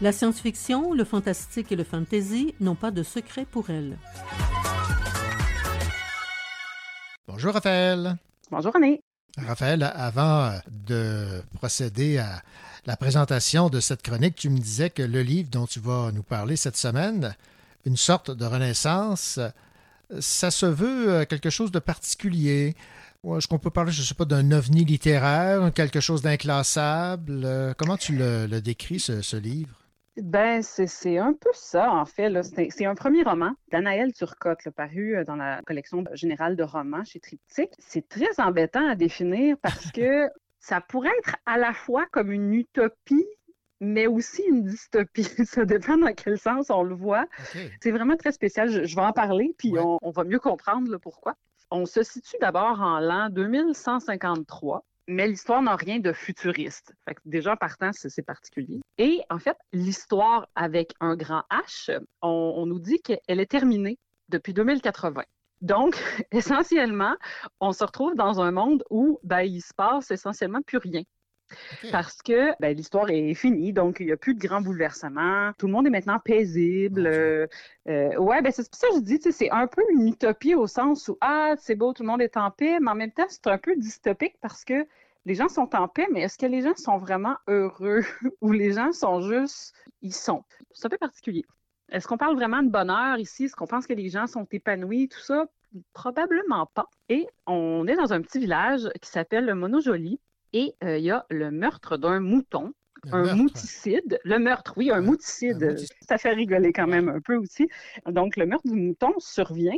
La 0.00 0.12
science-fiction, 0.12 0.92
le 0.92 1.04
fantastique 1.04 1.72
et 1.72 1.76
le 1.76 1.82
fantasy 1.82 2.54
n'ont 2.60 2.76
pas 2.76 2.92
de 2.92 3.02
secret 3.02 3.44
pour 3.44 3.68
elle. 3.68 3.98
Bonjour 7.26 7.52
Raphaël. 7.52 8.16
Bonjour 8.48 8.72
René. 8.72 9.00
Raphaël, 9.36 9.82
avant 9.82 10.52
de 10.86 11.42
procéder 11.54 12.18
à 12.18 12.42
la 12.86 12.96
présentation 12.96 13.70
de 13.70 13.80
cette 13.80 14.02
chronique, 14.02 14.36
tu 14.36 14.50
me 14.50 14.58
disais 14.58 14.88
que 14.90 15.02
le 15.02 15.22
livre 15.22 15.50
dont 15.50 15.66
tu 15.66 15.80
vas 15.80 16.12
nous 16.12 16.22
parler 16.22 16.54
cette 16.54 16.76
semaine, 16.76 17.34
une 17.84 17.96
sorte 17.96 18.30
de 18.30 18.44
renaissance, 18.44 19.40
ça 20.20 20.52
se 20.52 20.66
veut 20.66 21.24
quelque 21.24 21.50
chose 21.50 21.72
de 21.72 21.80
particulier. 21.80 22.76
Est-ce 23.24 23.48
qu'on 23.48 23.58
peut 23.58 23.70
parler, 23.70 23.90
je 23.90 24.00
ne 24.00 24.06
sais 24.06 24.14
pas, 24.14 24.24
d'un 24.24 24.52
ovni 24.52 24.84
littéraire, 24.84 25.72
quelque 25.74 25.98
chose 25.98 26.22
d'inclassable? 26.22 27.74
Comment 27.76 27.96
tu 27.96 28.14
le, 28.16 28.46
le 28.46 28.60
décris, 28.60 29.00
ce, 29.00 29.22
ce 29.22 29.36
livre? 29.36 29.74
Ben, 30.22 30.62
c'est 30.62 31.18
un 31.18 31.32
peu 31.32 31.50
ça, 31.52 31.90
en 31.92 32.04
fait. 32.04 32.32
C'est 32.70 32.86
un 32.86 32.94
premier 32.94 33.22
roman 33.22 33.52
d'Anaël 33.70 34.12
Turcotte, 34.12 34.64
là, 34.64 34.72
paru 34.72 35.16
euh, 35.16 35.24
dans 35.24 35.36
la 35.36 35.62
collection 35.62 36.04
générale 36.12 36.56
de 36.56 36.62
romans 36.62 37.04
chez 37.04 37.20
Triptyque. 37.20 37.72
C'est 37.78 38.08
très 38.08 38.40
embêtant 38.40 38.86
à 38.88 38.94
définir 38.94 39.56
parce 39.62 39.92
que 39.92 40.28
ça 40.60 40.80
pourrait 40.80 41.16
être 41.18 41.36
à 41.46 41.56
la 41.56 41.72
fois 41.72 42.06
comme 42.10 42.32
une 42.32 42.52
utopie, 42.52 43.26
mais 43.80 44.06
aussi 44.06 44.42
une 44.42 44.64
dystopie. 44.64 45.22
Ça 45.46 45.64
dépend 45.64 45.96
dans 45.96 46.12
quel 46.12 46.36
sens 46.36 46.70
on 46.70 46.82
le 46.82 46.96
voit. 46.96 47.26
C'est 47.80 47.92
vraiment 47.92 48.16
très 48.16 48.32
spécial. 48.32 48.68
Je, 48.68 48.84
je 48.84 48.96
vais 48.96 49.02
en 49.02 49.12
parler, 49.12 49.54
puis 49.56 49.78
on, 49.78 49.98
on 50.02 50.10
va 50.10 50.24
mieux 50.24 50.40
comprendre 50.40 50.90
le 50.90 50.98
pourquoi. 50.98 51.34
On 51.70 51.86
se 51.86 52.02
situe 52.02 52.36
d'abord 52.40 52.80
en 52.80 52.98
l'an 52.98 53.28
2153 53.30 54.84
mais 55.08 55.26
l'histoire 55.26 55.62
n'a 55.62 55.74
rien 55.74 55.98
de 55.98 56.12
futuriste. 56.12 56.94
Déjà, 57.24 57.52
en 57.52 57.56
partant, 57.56 57.90
c'est 57.92 58.10
c'est 58.10 58.22
particulier. 58.22 58.80
Et 58.98 59.20
en 59.30 59.38
fait, 59.38 59.56
l'histoire 59.72 60.46
avec 60.54 60.92
un 61.00 61.16
grand 61.16 61.42
H, 61.50 61.98
on, 62.22 62.54
on 62.56 62.66
nous 62.66 62.78
dit 62.78 63.00
qu'elle 63.00 63.40
est 63.40 63.50
terminée 63.50 63.98
depuis 64.28 64.52
2080. 64.52 65.22
Donc, 65.60 65.96
essentiellement, 66.32 67.16
on 67.60 67.72
se 67.72 67.82
retrouve 67.84 68.14
dans 68.14 68.40
un 68.40 68.52
monde 68.52 68.84
où 68.90 69.18
ben, 69.24 69.40
il 69.40 69.62
se 69.62 69.74
passe 69.74 70.10
essentiellement 70.10 70.62
plus 70.62 70.78
rien. 70.78 71.02
Parce 71.90 72.22
que 72.22 72.52
ben, 72.60 72.76
l'histoire 72.76 73.10
est 73.10 73.34
finie, 73.34 73.72
donc 73.72 73.98
il 74.00 74.06
n'y 74.06 74.12
a 74.12 74.16
plus 74.16 74.34
de 74.34 74.40
grands 74.40 74.60
bouleversements. 74.60 75.52
Tout 75.58 75.66
le 75.66 75.72
monde 75.72 75.86
est 75.86 75.90
maintenant 75.90 76.18
paisible. 76.18 77.06
Euh, 77.06 77.46
euh, 77.88 78.16
ouais, 78.16 78.42
ben 78.42 78.52
c'est 78.52 78.68
pour 78.68 78.78
ça 78.78 78.88
que 78.88 78.96
je 78.96 79.00
dis, 79.00 79.20
c'est 79.30 79.50
un 79.50 79.66
peu 79.66 79.82
une 79.92 80.08
utopie 80.08 80.54
au 80.54 80.66
sens 80.66 81.08
où, 81.08 81.16
ah, 81.20 81.54
c'est 81.58 81.74
beau, 81.74 81.92
tout 81.92 82.02
le 82.02 82.08
monde 82.08 82.22
est 82.22 82.36
en 82.36 82.50
paix, 82.50 82.78
mais 82.80 82.90
en 82.90 82.94
même 82.94 83.12
temps, 83.12 83.26
c'est 83.28 83.46
un 83.46 83.58
peu 83.58 83.76
dystopique 83.76 84.36
parce 84.40 84.64
que 84.64 84.86
les 85.24 85.34
gens 85.34 85.48
sont 85.48 85.74
en 85.74 85.88
paix, 85.88 86.06
mais 86.12 86.22
est-ce 86.22 86.38
que 86.38 86.46
les 86.46 86.62
gens 86.62 86.74
sont 86.76 86.98
vraiment 86.98 87.36
heureux 87.48 88.02
ou 88.40 88.52
les 88.52 88.72
gens 88.72 88.92
sont 88.92 89.20
juste, 89.20 89.74
ils 90.02 90.14
sont? 90.14 90.44
C'est 90.72 90.86
un 90.86 90.90
peu 90.90 90.98
particulier. 90.98 91.44
Est-ce 91.90 92.06
qu'on 92.06 92.18
parle 92.18 92.36
vraiment 92.36 92.62
de 92.62 92.68
bonheur 92.68 93.18
ici? 93.18 93.44
Est-ce 93.44 93.56
qu'on 93.56 93.66
pense 93.66 93.86
que 93.86 93.94
les 93.94 94.08
gens 94.10 94.26
sont 94.26 94.46
épanouis? 94.50 95.08
Tout 95.08 95.20
ça? 95.20 95.46
Probablement 95.92 96.66
pas. 96.66 96.88
Et 97.08 97.26
on 97.46 97.86
est 97.86 97.96
dans 97.96 98.12
un 98.12 98.20
petit 98.20 98.38
village 98.38 98.88
qui 99.00 99.10
s'appelle 99.10 99.46
le 99.46 99.54
Monojoli. 99.54 100.20
Et 100.52 100.74
euh, 100.82 100.98
il 100.98 101.04
y 101.04 101.10
a 101.10 101.26
le 101.30 101.50
meurtre 101.50 101.96
d'un 101.96 102.20
mouton, 102.20 102.72
un 103.12 103.34
mouticide. 103.34 104.18
Le 104.24 104.38
meurtre, 104.38 104.74
oui, 104.76 104.90
un 104.90 105.00
mouticide. 105.00 105.76
Ça 106.00 106.18
fait 106.18 106.32
rigoler 106.32 106.72
quand 106.72 106.86
même 106.86 107.08
un 107.08 107.20
peu 107.20 107.36
aussi. 107.36 107.68
Donc, 108.06 108.36
le 108.36 108.46
meurtre 108.46 108.66
du 108.66 108.74
mouton 108.74 109.12
survient. 109.18 109.76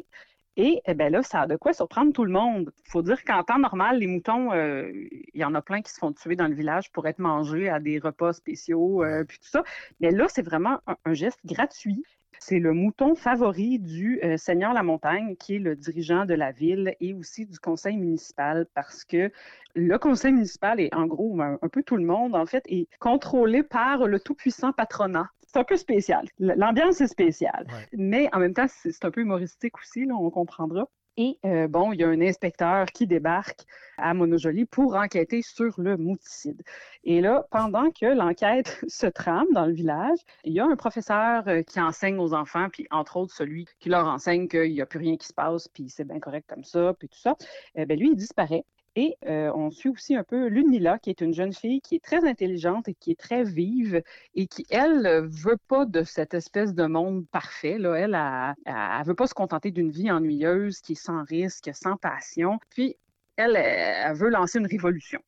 Et 0.57 0.83
eh 0.85 0.95
ben 0.95 1.13
là, 1.13 1.23
ça 1.23 1.43
a 1.43 1.47
de 1.47 1.57
quoi 1.57 1.73
surprendre 1.73 2.13
tout 2.13 2.25
le 2.25 2.33
monde. 2.33 2.73
Il 2.85 2.91
faut 2.91 3.03
dire 3.03 3.25
qu'en 3.25 3.45
temps 3.45 3.59
normal, 3.59 3.99
les 3.99 4.07
moutons, 4.07 4.53
euh, 4.53 4.91
il 4.93 5.41
y 5.41 5.45
en 5.45 5.55
a 5.55 5.63
plein 5.63 5.81
qui 5.81 5.93
se 5.93 5.99
font 5.99 6.13
tuer 6.13 6.35
dans 6.35 6.49
le 6.49 6.55
village 6.55 6.91
pour 6.91 7.07
être 7.07 7.21
mangés 7.21 7.69
à 7.69 7.79
des 7.79 7.99
repas 7.99 8.33
spéciaux, 8.33 9.05
euh, 9.05 9.25
puis 9.25 9.39
tout 9.39 9.49
ça. 9.49 9.63
Mais 10.01 10.11
là, 10.11 10.27
c'est 10.29 10.43
vraiment 10.43 10.81
un, 10.87 10.97
un 11.05 11.15
geste 11.15 11.39
gratuit. 11.45 12.05
C'est 12.39 12.59
le 12.59 12.73
mouton 12.73 13.15
favori 13.15 13.79
du 13.79 14.21
euh, 14.23 14.37
Seigneur 14.37 14.73
La 14.73 14.83
Montagne, 14.83 15.37
qui 15.37 15.57
est 15.57 15.59
le 15.59 15.77
dirigeant 15.77 16.25
de 16.25 16.35
la 16.35 16.53
ville 16.53 16.95
et 17.01 17.13
aussi 17.15 17.47
du 17.47 17.59
conseil 17.59 17.97
municipal, 17.97 18.67
parce 18.75 19.05
que 19.05 19.31
le 19.75 19.99
conseil 19.99 20.33
municipal 20.33 20.81
est 20.81 20.95
en 20.95 21.07
gros 21.07 21.41
un, 21.41 21.59
un 21.61 21.69
peu 21.69 21.83
tout 21.83 21.97
le 21.97 22.05
monde, 22.05 22.35
en 22.35 22.47
fait, 22.47 22.65
est 22.67 22.89
contrôlé 22.99 23.63
par 23.63 24.07
le 24.07 24.21
tout-puissant 24.21 24.73
patronat. 24.73 25.29
C'est 25.47 25.59
un 25.59 25.65
peu 25.65 25.77
spécial. 25.77 26.27
L'ambiance 26.39 27.01
est 27.01 27.09
spéciale. 27.09 27.67
Mais 27.93 28.29
en 28.33 28.39
même 28.39 28.55
temps, 28.55 28.67
c'est 28.69 28.93
c'est 28.93 29.05
un 29.05 29.11
peu 29.11 29.21
humoristique 29.21 29.77
aussi, 29.79 30.05
là, 30.07 30.15
on 30.15 30.31
comprendra. 30.31 30.89
Et 31.23 31.39
euh, 31.45 31.69
bon, 31.69 31.93
il 31.93 32.01
y 32.01 32.05
a 32.05 32.09
un 32.09 32.23
inspecteur 32.23 32.87
qui 32.87 33.07
débarque 33.07 33.67
à 33.99 34.15
Monojolie 34.15 34.65
pour 34.65 34.95
enquêter 34.95 35.43
sur 35.43 35.79
le 35.79 35.99
mouticide. 35.99 36.63
Et 37.05 37.21
là, 37.21 37.47
pendant 37.51 37.91
que 37.91 38.07
l'enquête 38.07 38.83
se 38.89 39.07
trame 39.07 39.49
dans 39.53 39.67
le 39.67 39.75
village, 39.75 40.19
il 40.45 40.55
y 40.55 40.61
a 40.61 40.65
un 40.65 40.77
professeur 40.77 41.47
euh, 41.47 41.61
qui 41.61 41.79
enseigne 41.79 42.19
aux 42.19 42.33
enfants, 42.33 42.69
puis 42.73 42.87
entre 42.91 43.19
autres 43.19 43.35
celui 43.35 43.67
qui 43.81 43.91
leur 43.91 44.07
enseigne 44.07 44.49
qu'il 44.49 44.73
n'y 44.73 44.81
a 44.81 44.87
plus 44.87 44.99
rien 44.99 45.19
qui 45.19 45.27
se 45.27 45.35
passe, 45.35 45.69
puis 45.69 45.91
c'est 45.91 46.05
bien 46.05 46.21
correct 46.21 46.49
comme 46.49 46.65
ça, 46.65 46.95
puis 46.99 47.11
tout 47.11 47.19
ça. 47.19 47.37
Eh 47.75 47.85
ben 47.85 47.99
lui, 47.99 48.09
il 48.13 48.17
disparaît. 48.17 48.65
Et 48.97 49.17
euh, 49.27 49.53
on 49.55 49.71
suit 49.71 49.89
aussi 49.89 50.17
un 50.17 50.25
peu 50.25 50.49
Lunila, 50.49 50.99
qui 50.99 51.11
est 51.11 51.21
une 51.21 51.33
jeune 51.33 51.53
fille 51.53 51.81
qui 51.81 51.95
est 51.95 52.05
très 52.05 52.27
intelligente 52.29 52.89
et 52.89 52.95
qui 52.95 53.13
est 53.13 53.19
très 53.19 53.45
vive 53.45 54.03
et 54.35 54.47
qui, 54.47 54.67
elle, 54.71 55.29
veut 55.29 55.59
pas 55.69 55.85
de 55.87 56.03
cette 56.03 56.35
espèce 56.35 56.75
de 56.75 56.87
monde 56.87 57.27
parfait. 57.29 57.79
Là. 57.79 57.95
Elle, 57.95 58.19
elle 58.67 59.07
veut 59.07 59.15
pas 59.15 59.29
se 59.29 59.35
contenter 59.35 59.71
d'une 59.71 59.91
vie 59.91 60.11
ennuyeuse 60.11 60.81
qui 60.81 60.93
est 60.93 61.03
sans 61.03 61.23
risque, 61.25 61.71
sans 61.73 61.97
passion. 61.97 62.59
Puis, 62.71 62.97
elle, 63.37 63.57
elle, 63.57 64.15
veut 64.17 64.29
lancer 64.29 64.59
une 64.59 64.67
révolution. 64.67 65.21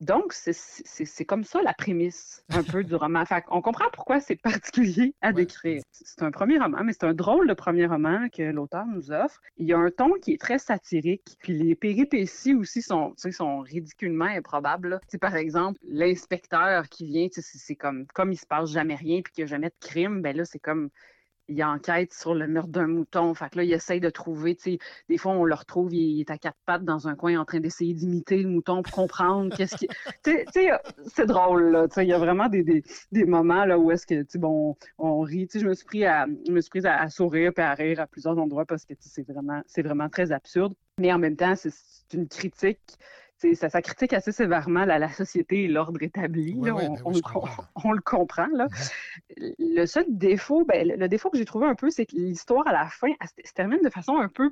Donc, 0.00 0.34
c'est- 0.34 0.52
c'est 0.52 1.04
c'est 1.06 1.24
comme 1.24 1.44
ça 1.44 1.62
la 1.62 1.72
prémisse 1.72 2.44
un 2.50 2.62
peu 2.62 2.84
du 2.84 2.94
roman. 2.94 3.24
Fait 3.24 3.42
on 3.48 3.62
comprend 3.62 3.86
pourquoi 3.92 4.20
c'est 4.20 4.36
particulier 4.36 5.14
à 5.22 5.32
décrire. 5.32 5.82
C'est 5.90 6.22
un 6.22 6.30
premier 6.30 6.58
roman, 6.58 6.84
mais 6.84 6.92
c'est 6.92 7.04
un 7.04 7.14
drôle 7.14 7.48
de 7.48 7.54
premier 7.54 7.86
roman 7.86 8.28
que 8.28 8.42
l'auteur 8.42 8.84
nous 8.86 9.10
offre. 9.10 9.40
Il 9.56 9.66
y 9.66 9.72
a 9.72 9.78
un 9.78 9.90
ton 9.90 10.12
qui 10.20 10.32
est 10.34 10.40
très 10.40 10.58
satirique, 10.58 11.36
puis 11.40 11.54
les 11.54 11.74
péripéties 11.74 12.54
aussi 12.54 12.82
sont, 12.82 13.14
sont 13.16 13.60
ridiculement 13.60 14.26
improbables. 14.26 15.00
sais, 15.08 15.18
par 15.18 15.34
exemple, 15.34 15.80
l'inspecteur 15.88 16.88
qui 16.88 17.06
vient, 17.06 17.28
c'est 17.32 17.42
c'est 17.42 17.76
comme, 17.76 18.06
comme 18.14 18.32
il 18.32 18.36
se 18.36 18.46
passe 18.46 18.70
jamais 18.70 18.94
rien, 18.96 19.20
puis 19.22 19.32
qu'il 19.32 19.44
n'y 19.44 19.48
a 19.48 19.50
jamais 19.50 19.68
de 19.68 19.74
crime, 19.80 20.20
ben 20.22 20.36
là, 20.36 20.44
c'est 20.44 20.58
comme 20.58 20.90
il 21.48 21.62
enquête 21.62 22.12
sur 22.12 22.34
le 22.34 22.46
meurtre 22.46 22.70
d'un 22.70 22.86
mouton. 22.86 23.34
Fait 23.34 23.50
que 23.50 23.58
là, 23.58 23.64
il 23.64 23.72
essaye 23.72 24.00
de 24.00 24.10
trouver, 24.10 24.56
tu 24.56 24.72
sais, 24.72 24.78
des 25.08 25.18
fois, 25.18 25.32
on 25.32 25.44
le 25.44 25.54
retrouve, 25.54 25.94
il 25.94 26.20
est 26.20 26.30
à 26.30 26.38
quatre 26.38 26.58
pattes 26.66 26.84
dans 26.84 27.08
un 27.08 27.14
coin 27.14 27.38
en 27.38 27.44
train 27.44 27.60
d'essayer 27.60 27.94
d'imiter 27.94 28.38
le 28.42 28.48
mouton 28.48 28.82
pour 28.82 28.92
comprendre 28.92 29.56
qu'est-ce 29.56 29.76
qui... 29.76 29.88
Tu 30.24 30.44
sais, 30.52 30.70
c'est 31.06 31.26
drôle, 31.26 31.70
là. 31.70 31.88
Tu 31.88 31.94
sais, 31.94 32.04
il 32.04 32.08
y 32.08 32.12
a 32.12 32.18
vraiment 32.18 32.48
des, 32.48 32.62
des, 32.62 32.82
des 33.12 33.24
moments, 33.24 33.64
là, 33.64 33.78
où 33.78 33.90
est-ce 33.90 34.06
que, 34.06 34.22
tu 34.22 34.26
sais, 34.30 34.38
bon, 34.38 34.76
on, 34.98 35.20
rit. 35.20 35.46
Tu 35.46 35.58
sais, 35.58 35.64
je 35.64 35.68
me 35.68 35.74
suis 35.74 35.84
pris 35.84 36.04
à, 36.04 36.26
je 36.46 36.52
me 36.52 36.60
suis 36.60 36.70
prise 36.70 36.86
à, 36.86 37.00
à 37.00 37.08
sourire 37.08 37.52
puis 37.54 37.64
à 37.64 37.74
rire 37.74 38.00
à 38.00 38.06
plusieurs 38.06 38.38
endroits 38.38 38.64
parce 38.64 38.84
que, 38.84 38.94
c'est 38.98 39.26
vraiment, 39.26 39.62
c'est 39.66 39.82
vraiment 39.82 40.08
très 40.08 40.32
absurde. 40.32 40.74
Mais 40.98 41.12
en 41.12 41.18
même 41.18 41.36
temps, 41.36 41.54
c'est 41.54 41.70
une 42.12 42.28
critique 42.28 42.80
ça, 43.54 43.68
ça 43.68 43.82
critique 43.82 44.12
assez 44.12 44.32
sévèrement 44.32 44.84
la, 44.84 44.98
la 44.98 45.10
société 45.10 45.64
et 45.64 45.68
l'ordre 45.68 46.02
établi. 46.02 46.54
Là. 46.54 46.58
on, 46.58 46.62
ben 46.62 46.72
oui, 46.74 46.98
on 47.04 47.10
le, 47.12 47.20
comprends, 47.20 47.56
com- 47.56 47.66
on 47.84 47.92
le 47.92 48.00
comprend. 48.00 48.48
Là. 48.52 48.66
Le 49.36 49.86
seul 49.86 50.06
défaut, 50.08 50.64
ben, 50.64 50.86
le, 50.98 51.08
défaut 51.08 51.30
que 51.30 51.38
j'ai 51.38 51.44
trouvé 51.44 51.66
un 51.66 51.74
peu, 51.74 51.90
c'est 51.90 52.06
que 52.06 52.16
l'histoire 52.16 52.66
à 52.66 52.72
la 52.72 52.86
fin, 52.86 53.08
elle 53.08 53.28
se- 53.28 53.48
se 53.48 53.54
termine 53.54 53.80
de 53.82 53.90
façon 53.90 54.16
un 54.16 54.28
peu 54.28 54.50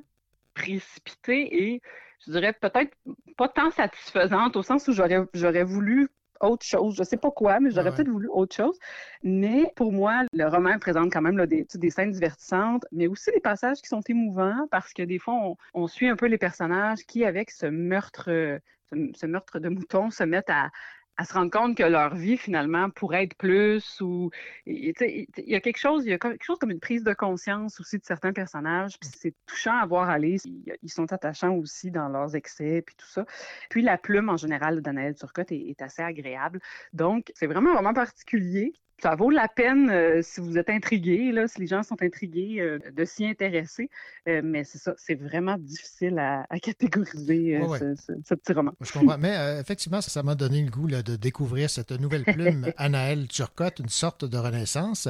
précipitée 0.53 1.73
et 1.73 1.81
je 2.25 2.31
dirais 2.31 2.53
peut-être 2.53 2.95
pas 3.37 3.49
tant 3.49 3.71
satisfaisante 3.71 4.55
au 4.55 4.63
sens 4.63 4.87
où 4.87 4.93
j'aurais 4.93 5.63
voulu 5.63 6.09
autre 6.41 6.65
chose. 6.65 6.95
Je 6.95 7.03
sais 7.03 7.17
pas 7.17 7.31
quoi, 7.31 7.59
mais 7.59 7.71
j'aurais 7.71 7.93
peut-être 7.93 8.09
voulu 8.09 8.27
autre 8.27 8.55
chose. 8.55 8.77
Mais 9.23 9.71
pour 9.75 9.91
moi, 9.91 10.23
le 10.33 10.47
roman 10.47 10.77
présente 10.79 11.11
quand 11.11 11.21
même 11.21 11.37
là, 11.37 11.45
des, 11.45 11.65
scènes 11.89 12.11
divertissantes, 12.11 12.85
mais 12.91 13.07
aussi 13.07 13.31
des 13.31 13.39
passages 13.39 13.81
qui 13.81 13.87
sont 13.87 14.01
émouvants 14.07 14.67
parce 14.71 14.93
que 14.93 15.03
des 15.03 15.19
fois, 15.19 15.33
on, 15.35 15.57
on 15.73 15.87
suit 15.87 16.07
un 16.07 16.15
peu 16.15 16.27
les 16.27 16.37
personnages 16.37 17.05
qui, 17.05 17.25
avec 17.25 17.51
ce 17.51 17.65
meurtre, 17.65 18.29
euh, 18.29 18.59
ce, 18.91 19.25
meurtre 19.25 19.59
de 19.59 19.69
mouton, 19.69 20.11
se 20.11 20.23
mettent 20.23 20.49
à, 20.49 20.69
à 21.17 21.25
se 21.25 21.33
rendre 21.33 21.51
compte 21.51 21.77
que 21.77 21.83
leur 21.83 22.15
vie, 22.15 22.37
finalement, 22.37 22.89
pourrait 22.89 23.23
être 23.23 23.35
plus 23.35 24.01
ou... 24.01 24.29
Il 24.65 24.93
y 25.37 25.55
a 25.55 25.61
quelque 25.61 25.77
chose, 25.77 26.05
il 26.05 26.09
y 26.09 26.13
a 26.13 26.19
quelque 26.19 26.43
chose 26.43 26.59
comme 26.59 26.71
une 26.71 26.79
prise 26.79 27.03
de 27.03 27.13
conscience 27.13 27.79
aussi 27.79 27.97
de 27.97 28.03
certains 28.03 28.33
personnages, 28.33 28.99
puis 28.99 29.09
c'est 29.15 29.33
touchant 29.45 29.77
à 29.77 29.85
voir 29.85 30.09
aller. 30.09 30.37
Ils 30.81 30.91
sont 30.91 31.11
attachants 31.13 31.55
aussi 31.55 31.91
dans 31.91 32.09
leurs 32.09 32.35
excès, 32.35 32.83
puis 32.85 32.95
tout 32.95 33.07
ça. 33.07 33.25
Puis 33.69 33.81
la 33.81 33.97
plume, 33.97 34.29
en 34.29 34.37
général, 34.37 34.81
d'Anaël 34.81 35.15
Turcotte 35.15 35.51
est, 35.51 35.69
est 35.69 35.81
assez 35.81 36.01
agréable. 36.01 36.59
Donc, 36.93 37.31
c'est 37.35 37.47
vraiment 37.47 37.73
roman 37.75 37.93
particulier. 37.93 38.73
Ça 39.01 39.13
vaut 39.15 39.29
la 39.29 39.47
peine 39.49 39.89
euh, 39.89 40.21
si 40.21 40.39
vous 40.39 40.57
êtes 40.57 40.69
intrigué, 40.69 41.31
là, 41.33 41.47
si 41.47 41.59
les 41.59 41.67
gens 41.67 41.83
sont 41.83 42.01
intrigués, 42.01 42.61
euh, 42.61 42.79
de 42.95 43.03
s'y 43.05 43.25
intéresser. 43.25 43.89
Euh, 44.27 44.41
mais 44.43 44.63
c'est 44.63 44.77
ça, 44.77 44.93
c'est 44.97 45.15
vraiment 45.15 45.57
difficile 45.57 46.17
à, 46.17 46.45
à 46.49 46.59
catégoriser 46.59 47.59
Ouais. 47.59 47.77
Ce, 47.79 47.95
ce- 47.95 48.13
ce 48.25 48.33
petit 48.35 48.53
roman. 48.53 48.71
Je 48.81 48.91
comprends. 48.93 49.17
Mais 49.17 49.59
effectivement, 49.59 50.01
ça 50.01 50.09
ça 50.09 50.23
m'a 50.23 50.35
donné 50.35 50.61
le 50.63 50.71
goût 50.71 50.87
là, 50.87 51.03
de 51.03 51.15
découvrir 51.17 51.69
cette 51.69 51.91
nouvelle 51.91 52.23
plume, 52.23 52.71
Anaël 52.77 53.27
Turcotte, 53.27 53.79
une 53.79 53.89
sorte 53.89 54.23
de 54.23 54.37
renaissance. 54.37 55.09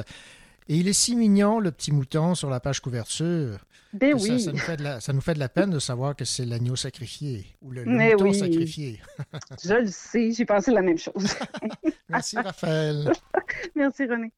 Et 0.68 0.76
il 0.76 0.88
est 0.88 0.92
si 0.92 1.14
mignon, 1.14 1.60
le 1.60 1.70
petit 1.70 1.92
mouton 1.92 2.34
sur 2.34 2.50
la 2.50 2.58
page 2.60 2.80
couverture. 2.80 3.58
Ben 3.92 4.12
que 4.14 4.18
ça- 4.18 4.32
oui. 4.34 4.40
Ça, 4.40 4.52
nous 4.52 4.58
fait 4.58 4.76
de 4.76 4.82
la, 4.82 5.00
ça 5.00 5.12
nous 5.12 5.20
fait 5.20 5.34
de 5.34 5.38
la 5.38 5.48
peine 5.48 5.70
de 5.70 5.78
savoir 5.78 6.16
que 6.16 6.24
c'est 6.24 6.44
l'agneau 6.44 6.74
sacrifié 6.76 7.46
ou 7.62 7.70
le, 7.70 7.84
le 7.84 7.90
Mais 7.90 8.12
mouton 8.12 8.24
oui. 8.24 8.34
sacrifié. 8.38 9.00
Je 9.64 9.74
le 9.74 9.86
sais, 9.86 10.32
j'ai 10.32 10.44
pensé 10.44 10.72
la 10.72 10.82
même 10.82 10.98
chose. 10.98 11.26
Merci, 12.08 12.36
Raphaël. 12.36 13.12
Merci, 13.76 14.06
René. 14.06 14.32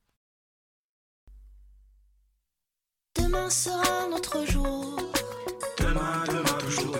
Demain 3.16 3.50
sera 3.50 4.08
notre 4.08 4.46
jour. 4.46 4.96
Demain, 5.78 6.24
demain, 6.28 6.58
toujours 6.60 6.96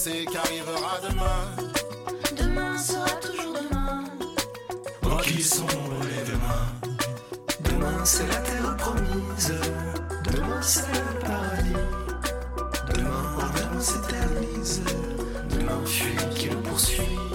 C'est 0.00 0.26
qu'arrivera 0.26 1.00
demain. 1.02 1.56
Demain 2.36 2.78
sera 2.78 3.10
toujours 3.20 3.52
demain. 3.52 4.04
Oh, 5.02 5.16
qu'ils 5.24 5.44
sont 5.44 5.66
les 5.66 6.30
demain. 6.30 6.66
Demain, 7.64 8.04
c'est 8.04 8.28
la 8.28 8.36
terre 8.36 8.76
promise. 8.76 9.54
Demain, 10.22 10.62
c'est 10.62 10.86
le 10.92 11.18
paradis. 11.18 11.72
Demain, 12.94 13.50
demain 13.56 13.80
s'éternise. 13.80 14.82
Demain, 15.50 15.84
fuit 15.84 16.16
qui 16.36 16.48
le 16.48 16.56
poursuit. 16.58 17.27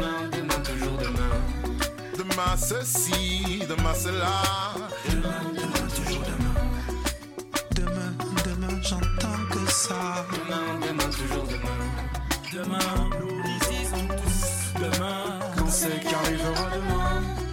Demain, 0.00 0.30
demain, 0.32 0.62
toujours 0.64 0.96
demain. 0.96 1.36
Demain, 2.16 2.56
ceci, 2.56 3.60
demain, 3.68 3.92
cela. 3.94 4.40
Demain, 5.10 5.52
demain, 5.52 5.88
toujours 5.94 6.22
demain. 6.24 6.56
Demain, 7.76 8.12
demain, 8.46 8.80
j'entends 8.80 9.44
que 9.50 9.70
ça. 9.70 10.24
Demain, 10.32 10.80
demain, 10.86 11.10
toujours 11.10 11.44
demain. 11.44 11.80
Demain, 12.50 13.10
nous 13.20 13.42
disons 13.68 14.08
tous 14.08 14.80
demain. 14.80 15.38
Quand 15.58 15.68
c'est 15.68 16.00
qu'arrivera 16.00 16.70
demain. 16.74 17.49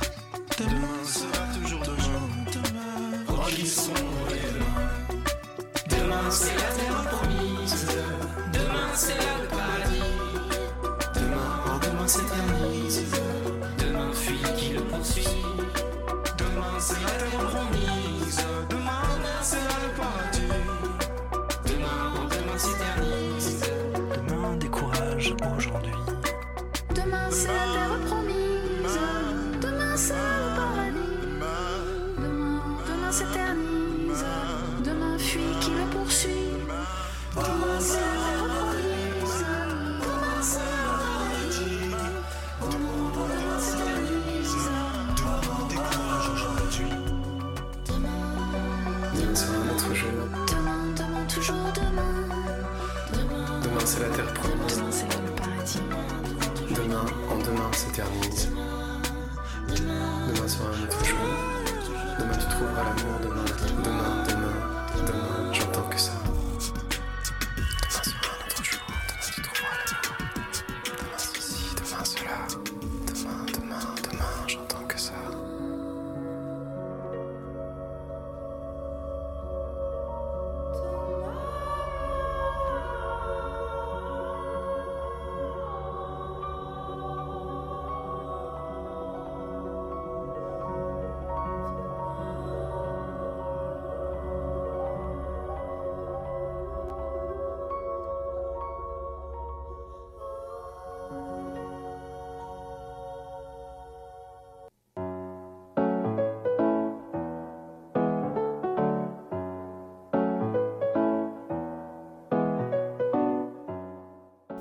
sin 15.08 15.47
Demain 62.78 62.94
tu 62.94 63.06
trouveras 63.06 63.27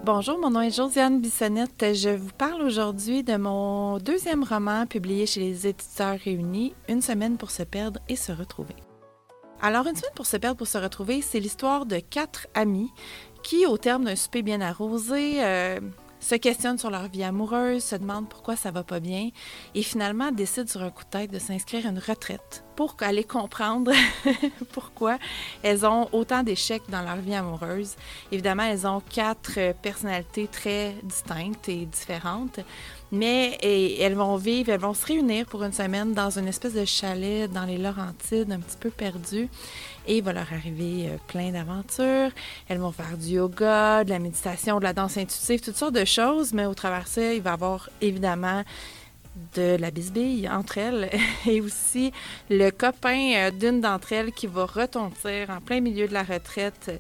Bonjour, 0.07 0.39
mon 0.39 0.51
nom 0.51 0.61
est 0.61 0.71
Josiane 0.71 1.21
Bissonnette. 1.21 1.85
Je 1.95 2.11
vous 2.11 2.31
parle 2.39 2.63
aujourd'hui 2.63 3.25
de 3.25 3.37
mon 3.37 3.99
deuxième 3.99 4.45
roman 4.45 4.87
publié 4.87 5.27
chez 5.27 5.41
les 5.41 5.67
éditeurs 5.67 6.17
réunis, 6.25 6.77
Une 6.89 7.03
semaine 7.03 7.37
pour 7.37 7.51
se 7.51 7.65
perdre 7.65 7.99
et 8.09 8.15
se 8.15 8.31
retrouver. 8.31 8.77
Alors, 9.61 9.89
Une 9.89 9.97
semaine 9.97 10.15
pour 10.15 10.27
se 10.27 10.37
perdre 10.37 10.59
pour 10.59 10.69
se 10.69 10.79
retrouver, 10.79 11.23
c'est 11.23 11.41
l'histoire 11.41 11.87
de 11.87 11.99
quatre 11.99 12.47
amis 12.55 12.93
qui, 13.43 13.67
au 13.67 13.79
terme 13.79 14.05
d'un 14.05 14.15
souper 14.15 14.43
bien 14.43 14.61
arrosé, 14.61 15.45
euh, 15.45 15.81
se 16.27 16.35
questionnent 16.35 16.79
sur 16.79 16.91
leur 16.91 17.07
vie 17.07 17.23
amoureuse, 17.23 17.85
se 17.85 17.95
demandent 17.95 18.29
pourquoi 18.29 18.57
ça 18.57 18.73
va 18.73 18.83
pas 18.83 18.99
bien 18.99 19.31
et 19.77 19.83
finalement 19.85 20.33
décident 20.33 20.67
sur 20.67 20.83
un 20.83 20.91
coup 20.91 21.05
de 21.05 21.11
tête 21.11 21.31
de 21.31 21.39
s'inscrire 21.39 21.87
à 21.87 21.91
une 21.91 22.01
retraite 22.01 22.65
pour 22.75 22.97
aller 23.01 23.23
comprendre 23.23 23.93
pourquoi 24.73 25.19
elles 25.63 25.87
ont 25.87 26.09
autant 26.13 26.43
d'échecs 26.43 26.83
dans 26.89 27.03
leur 27.03 27.17
vie 27.17 27.35
amoureuse. 27.35 27.95
Évidemment, 28.33 28.65
elles 28.65 28.89
ont 28.89 29.01
quatre 29.01 29.73
personnalités 29.83 30.49
très 30.49 30.97
distinctes 31.05 31.69
et 31.69 31.87
différentes, 31.87 32.59
mais 33.13 33.57
et, 33.63 34.01
elles 34.01 34.15
vont 34.15 34.37
vivre, 34.37 34.71
elles 34.71 34.81
vont 34.81 34.95
se 34.95 35.07
réunir 35.07 35.47
pour 35.47 35.63
une 35.63 35.73
semaine 35.73 36.13
dans 36.13 36.39
une 36.39 36.49
espèce 36.49 36.75
de 36.75 36.85
chalet 36.85 37.51
dans 37.51 37.65
les 37.65 37.79
Laurentides, 37.79 38.51
un 38.51 38.61
petit 38.61 38.77
peu 38.79 38.91
perdu. 38.91 39.49
Et 40.09 40.19
il 40.19 40.23
va 40.23 40.33
leur 40.33 40.53
arriver 40.53 41.09
euh, 41.09 41.17
plein 41.27 41.51
d'aventures. 41.51 42.31
Elles 42.69 42.79
vont 42.79 42.93
faire 42.93 43.17
du 43.17 43.35
yoga, 43.35 44.05
de 44.05 44.11
la 44.11 44.19
méditation, 44.19 44.79
de 44.79 44.85
la 44.85 44.93
danse 44.93 45.17
intuitive, 45.17 45.61
toutes 45.61 45.77
sortes 45.77 45.95
de 45.95 46.05
choses, 46.05 46.53
mais 46.53 46.67
au 46.67 46.75
travers 46.75 47.05
de 47.05 47.09
ça, 47.09 47.35
il 47.35 47.43
va 47.43 47.51
y 47.51 47.55
avoir 47.55 47.91
évidemment 48.01 48.63
de 49.55 49.77
la 49.77 49.91
bisbille 49.91 50.49
entre 50.49 50.79
elles 50.79 51.11
et 51.47 51.61
aussi 51.61 52.13
le 52.51 52.71
copain 52.71 53.33
euh, 53.37 53.51
d'une 53.51 53.81
d'entre 53.81 54.13
elles 54.13 54.33
qui 54.33 54.47
va 54.47 54.65
retentir 54.65 55.51
en 55.51 55.61
plein 55.61 55.81
milieu 55.81 56.09
de 56.09 56.15
la 56.15 56.23
retraite. 56.23 56.91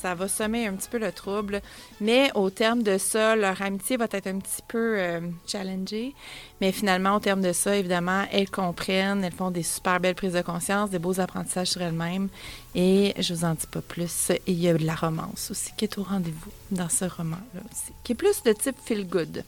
Ça 0.00 0.14
va 0.14 0.28
semer 0.28 0.66
un 0.66 0.72
petit 0.74 0.88
peu 0.88 0.98
le 0.98 1.12
trouble, 1.12 1.60
mais 2.00 2.30
au 2.34 2.48
terme 2.48 2.82
de 2.82 2.96
ça, 2.96 3.36
leur 3.36 3.60
amitié 3.60 3.98
va 3.98 4.06
être 4.10 4.28
un 4.28 4.38
petit 4.38 4.62
peu 4.66 4.98
euh, 4.98 5.20
challengée. 5.46 6.14
Mais 6.62 6.72
finalement, 6.72 7.16
au 7.16 7.20
terme 7.20 7.42
de 7.42 7.52
ça, 7.52 7.76
évidemment, 7.76 8.24
elles 8.32 8.48
comprennent, 8.48 9.22
elles 9.22 9.32
font 9.32 9.50
des 9.50 9.62
super 9.62 10.00
belles 10.00 10.14
prises 10.14 10.32
de 10.32 10.40
conscience, 10.40 10.88
des 10.88 10.98
beaux 10.98 11.20
apprentissages 11.20 11.68
sur 11.68 11.82
elles-mêmes. 11.82 12.28
Et 12.74 13.14
je 13.18 13.34
vous 13.34 13.44
en 13.44 13.52
dis 13.52 13.66
pas 13.66 13.82
plus. 13.82 14.30
Et 14.30 14.40
il 14.46 14.58
y 14.58 14.68
a 14.68 14.74
de 14.74 14.86
la 14.86 14.94
romance 14.94 15.50
aussi 15.50 15.72
qui 15.76 15.84
est 15.84 15.98
au 15.98 16.02
rendez-vous 16.02 16.50
dans 16.70 16.88
ce 16.88 17.04
roman-là 17.04 17.60
aussi, 17.70 17.92
qui 18.02 18.12
est 18.12 18.14
plus 18.14 18.42
de 18.42 18.52
type 18.52 18.76
feel 18.82 19.06
good. 19.06 19.44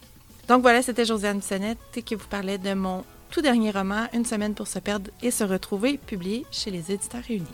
Donc 0.49 0.61
voilà, 0.61 0.83
c'était 0.83 1.07
Josiane 1.07 1.39
Bissonnette 1.39 1.79
qui 2.05 2.15
vous 2.15 2.27
parlait 2.27 2.59
de 2.59 2.75
mon 2.75 3.05
tout 3.31 3.41
dernier 3.41 3.71
roman, 3.71 4.09
Une 4.13 4.27
semaine 4.27 4.53
pour 4.53 4.67
se 4.67 4.79
perdre 4.79 5.11
et 5.23 5.31
se 5.31 5.45
retrouver, 5.45 5.97
publié 5.97 6.45
chez 6.51 6.71
les 6.71 6.93
éditeurs 6.93 7.23
réunis. 7.27 7.47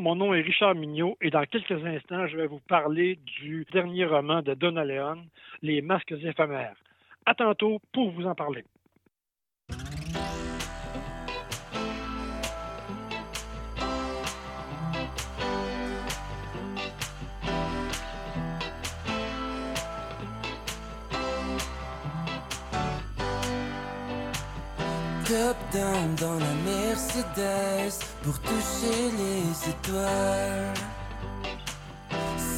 Mon 0.00 0.16
nom 0.16 0.34
est 0.34 0.40
Richard 0.40 0.74
Mignot 0.74 1.16
et 1.20 1.30
dans 1.30 1.44
quelques 1.44 1.84
instants, 1.84 2.26
je 2.26 2.36
vais 2.36 2.46
vous 2.46 2.60
parler 2.60 3.18
du 3.40 3.66
dernier 3.70 4.06
roman 4.06 4.40
de 4.40 4.54
Donna 4.54 4.84
Leon, 4.84 5.22
Les 5.62 5.82
masques 5.82 6.12
éphémères. 6.12 6.76
À 7.26 7.34
tantôt 7.34 7.80
pour 7.92 8.10
vous 8.10 8.26
en 8.26 8.34
parler. 8.34 8.64
Top 25.30 25.56
down 25.72 26.16
dans 26.16 26.40
la 26.40 26.54
Mercedes 26.64 28.04
pour 28.24 28.36
toucher 28.40 29.12
les 29.16 29.70
étoiles. 29.70 30.74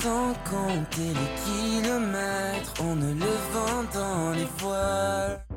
Sans 0.00 0.32
compter 0.50 1.12
les 1.12 1.82
kilomètres, 1.82 2.72
on 2.80 2.96
ne 2.96 3.12
le 3.12 3.32
vend 3.52 3.84
dans 3.92 4.30
les 4.30 4.48
voiles. 4.56 5.51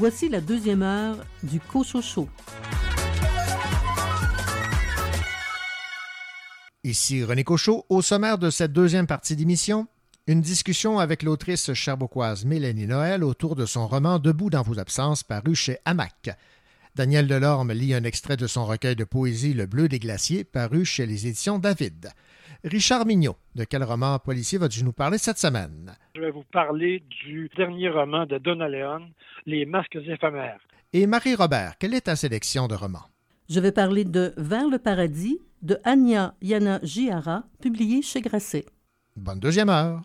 Voici 0.00 0.30
la 0.30 0.40
deuxième 0.40 0.80
heure 0.80 1.18
du 1.42 1.60
Cochocho. 1.60 2.26
Ici 6.82 7.22
René 7.22 7.44
Cochot. 7.44 7.84
Au 7.90 8.00
sommaire 8.00 8.38
de 8.38 8.48
cette 8.48 8.72
deuxième 8.72 9.06
partie 9.06 9.36
d'émission, 9.36 9.88
une 10.26 10.40
discussion 10.40 10.98
avec 10.98 11.22
l'autrice 11.22 11.74
cherbourgoise 11.74 12.46
Mélanie 12.46 12.86
Noël 12.86 13.22
autour 13.22 13.56
de 13.56 13.66
son 13.66 13.86
roman 13.86 14.18
Debout 14.18 14.48
dans 14.48 14.62
vos 14.62 14.78
absences 14.78 15.22
paru 15.22 15.54
chez 15.54 15.76
Hamac. 15.84 16.30
Daniel 16.94 17.26
Delorme 17.26 17.72
lit 17.72 17.92
un 17.92 18.04
extrait 18.04 18.38
de 18.38 18.46
son 18.46 18.64
recueil 18.64 18.96
de 18.96 19.04
poésie 19.04 19.52
Le 19.52 19.66
Bleu 19.66 19.86
des 19.86 19.98
glaciers 19.98 20.44
paru 20.44 20.86
chez 20.86 21.04
les 21.04 21.26
éditions 21.26 21.58
David. 21.58 22.08
Richard 22.64 23.06
Mignot, 23.06 23.36
de 23.54 23.64
quel 23.64 23.82
roman 23.82 24.18
policier 24.18 24.58
vas-tu 24.58 24.84
nous 24.84 24.92
parler 24.92 25.16
cette 25.16 25.38
semaine? 25.38 25.96
Je 26.14 26.20
vais 26.20 26.30
vous 26.30 26.44
parler 26.52 27.02
du 27.24 27.48
dernier 27.56 27.88
roman 27.88 28.26
de 28.26 28.36
Donna 28.36 28.68
Leon, 28.68 29.08
Les 29.46 29.64
masques 29.64 29.96
éphémères. 29.96 30.60
Et 30.92 31.06
Marie-Robert, 31.06 31.78
quelle 31.78 31.94
est 31.94 32.02
ta 32.02 32.16
sélection 32.16 32.68
de 32.68 32.74
romans? 32.74 33.06
Je 33.48 33.60
vais 33.60 33.72
parler 33.72 34.04
de 34.04 34.34
Vers 34.36 34.68
le 34.68 34.78
paradis 34.78 35.40
de 35.62 35.78
Anya 35.84 36.34
Yana 36.42 36.80
Jihara, 36.82 37.44
publié 37.62 38.02
chez 38.02 38.20
Grasset. 38.20 38.66
Bonne 39.16 39.40
deuxième 39.40 39.70
heure. 39.70 40.02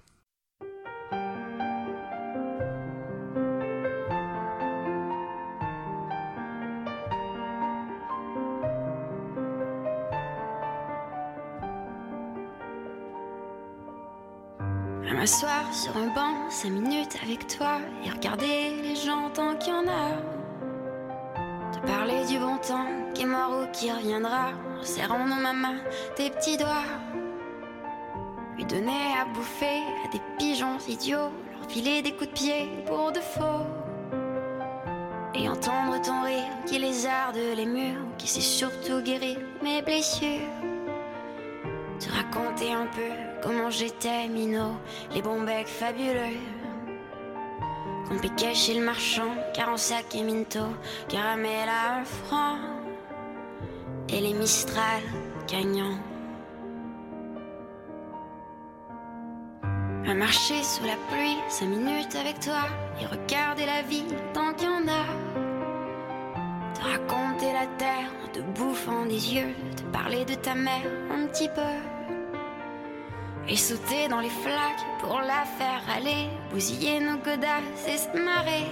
M'asseoir 15.26 15.74
sur 15.74 15.98
un 15.98 16.14
banc, 16.14 16.52
cinq 16.52 16.70
minutes 16.70 17.18
avec 17.24 17.48
toi 17.48 17.80
et 18.06 18.12
regarder 18.12 18.80
les 18.84 18.96
gens 18.96 19.32
tant 19.34 19.56
qu'il 19.56 19.74
y 19.74 19.76
en 19.76 19.88
a. 19.88 20.12
Te 21.72 21.80
parler 21.88 22.24
du 22.28 22.38
bon 22.38 22.60
temps 22.60 22.86
qui 23.16 23.24
est 23.24 23.26
mort 23.26 23.64
ou 23.64 23.72
qui 23.72 23.92
reviendra, 23.92 24.50
en 24.80 24.84
serrant 24.84 25.28
dans 25.28 25.42
ma 25.42 25.54
main 25.54 25.78
tes 26.16 26.30
petits 26.30 26.58
doigts. 26.58 26.86
Lui 28.56 28.66
donner 28.66 29.16
à 29.20 29.26
bouffer 29.34 29.82
à 30.06 30.12
des 30.12 30.22
pigeons 30.38 30.78
idiots, 30.88 31.32
leur 31.58 31.72
filer 31.72 32.04
des 32.04 32.12
coups 32.12 32.30
de 32.30 32.34
pied 32.36 32.70
pour 32.86 33.12
de 33.12 33.20
faux. 33.20 33.66
Et 35.34 35.50
entendre 35.50 36.00
ton 36.04 36.22
rire 36.22 36.54
qui 36.68 36.78
lézarde 36.78 37.40
les 37.56 37.66
murs, 37.66 38.06
qui 38.20 38.28
sait 38.28 38.42
surtout 38.42 39.02
guérir 39.02 39.40
mes 39.64 39.82
blessures. 39.82 40.52
Te 42.00 42.12
raconter 42.12 42.74
un 42.74 42.86
peu 42.86 43.35
comment 43.46 43.70
j'étais 43.70 44.28
minot, 44.28 44.74
les 45.14 45.22
bons 45.22 45.42
becs 45.42 45.68
fabuleux. 45.68 46.40
Qu'on 48.08 48.18
piquait 48.18 48.56
chez 48.56 48.74
le 48.74 48.84
marchand, 48.84 49.36
car 49.54 49.70
en 49.70 49.78
sac 49.78 50.16
et 50.16 50.24
minto, 50.24 50.62
caramel 51.08 51.70
à 51.70 52.00
un 52.00 52.06
franc. 52.06 52.58
Et 54.10 54.20
les 54.20 54.34
Mistral 54.34 55.02
gagnants. 55.48 55.98
À 60.08 60.14
marcher 60.14 60.62
sous 60.64 60.84
la 60.84 60.98
pluie, 61.10 61.38
cinq 61.50 61.68
minutes 61.68 62.16
avec 62.16 62.40
toi, 62.40 62.64
et 63.02 63.06
regarder 63.06 63.66
la 63.66 63.82
vie 63.84 64.06
tant 64.34 64.54
qu'il 64.54 64.68
y 64.68 64.72
en 64.72 64.88
a. 64.88 65.06
Te 66.74 66.82
raconter 66.82 67.54
la 67.54 67.66
terre 67.78 68.12
te 68.34 68.40
bouffant 68.60 69.06
des 69.06 69.34
yeux, 69.34 69.54
te 69.78 69.84
parler 69.98 70.26
de 70.26 70.36
ta 70.36 70.56
mère 70.56 70.86
un 71.10 71.26
petit 71.28 71.50
peu. 71.50 71.95
Et 73.48 73.56
sauter 73.56 74.08
dans 74.08 74.22
les 74.22 74.30
flaques 74.30 74.86
pour 75.00 75.20
la 75.20 75.46
faire 75.46 75.84
aller, 75.96 76.30
bousiller 76.52 77.00
nos 77.00 77.18
godasses 77.18 77.88
et 77.88 77.98
se 77.98 78.18
marrer. 78.18 78.66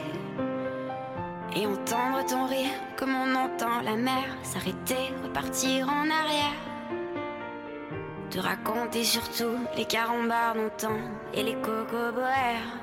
Et 1.56 1.68
entendre 1.68 2.26
ton 2.28 2.48
rire 2.48 2.74
comme 2.98 3.14
on 3.16 3.36
entend 3.36 3.82
la 3.84 3.96
mer 3.96 4.26
s'arrêter, 4.42 5.14
repartir 5.24 5.88
en 5.88 6.10
arrière. 6.10 6.60
Te 8.32 8.40
raconter 8.40 9.04
surtout 9.04 9.58
les 9.78 9.86
carambars 9.86 10.56
d'antan 10.56 10.98
et 11.36 11.44
les 11.44 11.56
cocoboères. 11.56 12.80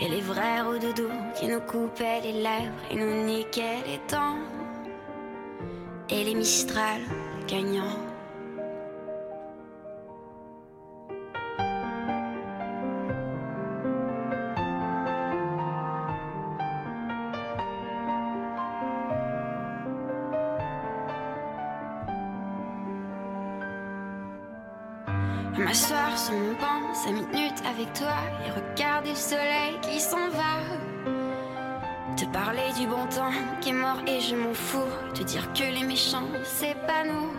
Et 0.00 0.08
les 0.08 0.20
vrais 0.20 0.62
doudou 0.80 1.08
qui 1.36 1.46
nous 1.46 1.60
coupaient 1.60 2.20
les 2.22 2.32
lèvres 2.32 2.82
et 2.90 2.96
nous 2.96 3.24
niquaient 3.24 3.84
les 3.86 4.00
dents. 4.10 4.38
Et 6.08 6.24
les 6.24 6.34
Mistral 6.34 7.00
gagnants. 7.46 8.11
Sur 26.32 26.38
mon 26.38 26.52
banc, 26.52 26.94
cinq 26.94 27.12
minutes 27.12 27.62
avec 27.66 27.92
toi 27.92 28.14
et 28.46 28.50
regarder 28.50 29.10
le 29.10 29.16
soleil 29.16 29.78
qui 29.82 30.00
s'en 30.00 30.28
va. 30.30 30.60
Te 32.16 32.24
parler 32.26 32.72
du 32.78 32.86
bon 32.86 33.06
temps 33.06 33.32
qui 33.60 33.70
est 33.70 33.72
mort 33.72 34.00
et 34.06 34.20
je 34.20 34.36
m'en 34.36 34.54
fous. 34.54 34.92
Te 35.14 35.22
dire 35.22 35.52
que 35.52 35.64
les 35.64 35.84
méchants, 35.84 36.28
c'est 36.44 36.76
pas 36.86 37.04
nous. 37.04 37.32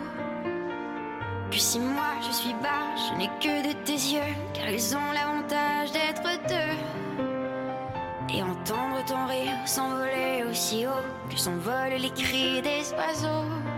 Que 1.50 1.58
si 1.58 1.78
moi 1.78 2.12
je 2.26 2.32
suis 2.32 2.54
bas, 2.54 2.86
je 2.96 3.18
n'ai 3.18 3.28
que 3.40 3.68
de 3.68 3.72
tes 3.84 3.92
yeux, 3.92 4.34
car 4.52 4.68
ils 4.68 4.96
ont 4.96 5.12
l'avantage 5.12 5.92
d'être 5.92 6.22
deux. 6.48 8.34
Et 8.34 8.42
entendre 8.42 9.04
ton 9.06 9.26
rire 9.26 9.56
s'envoler 9.64 10.44
aussi 10.50 10.86
haut 10.86 11.06
que 11.30 11.36
s'envolent 11.36 12.00
les 12.00 12.10
cris 12.10 12.62
des 12.62 12.92
oiseaux. 12.94 13.73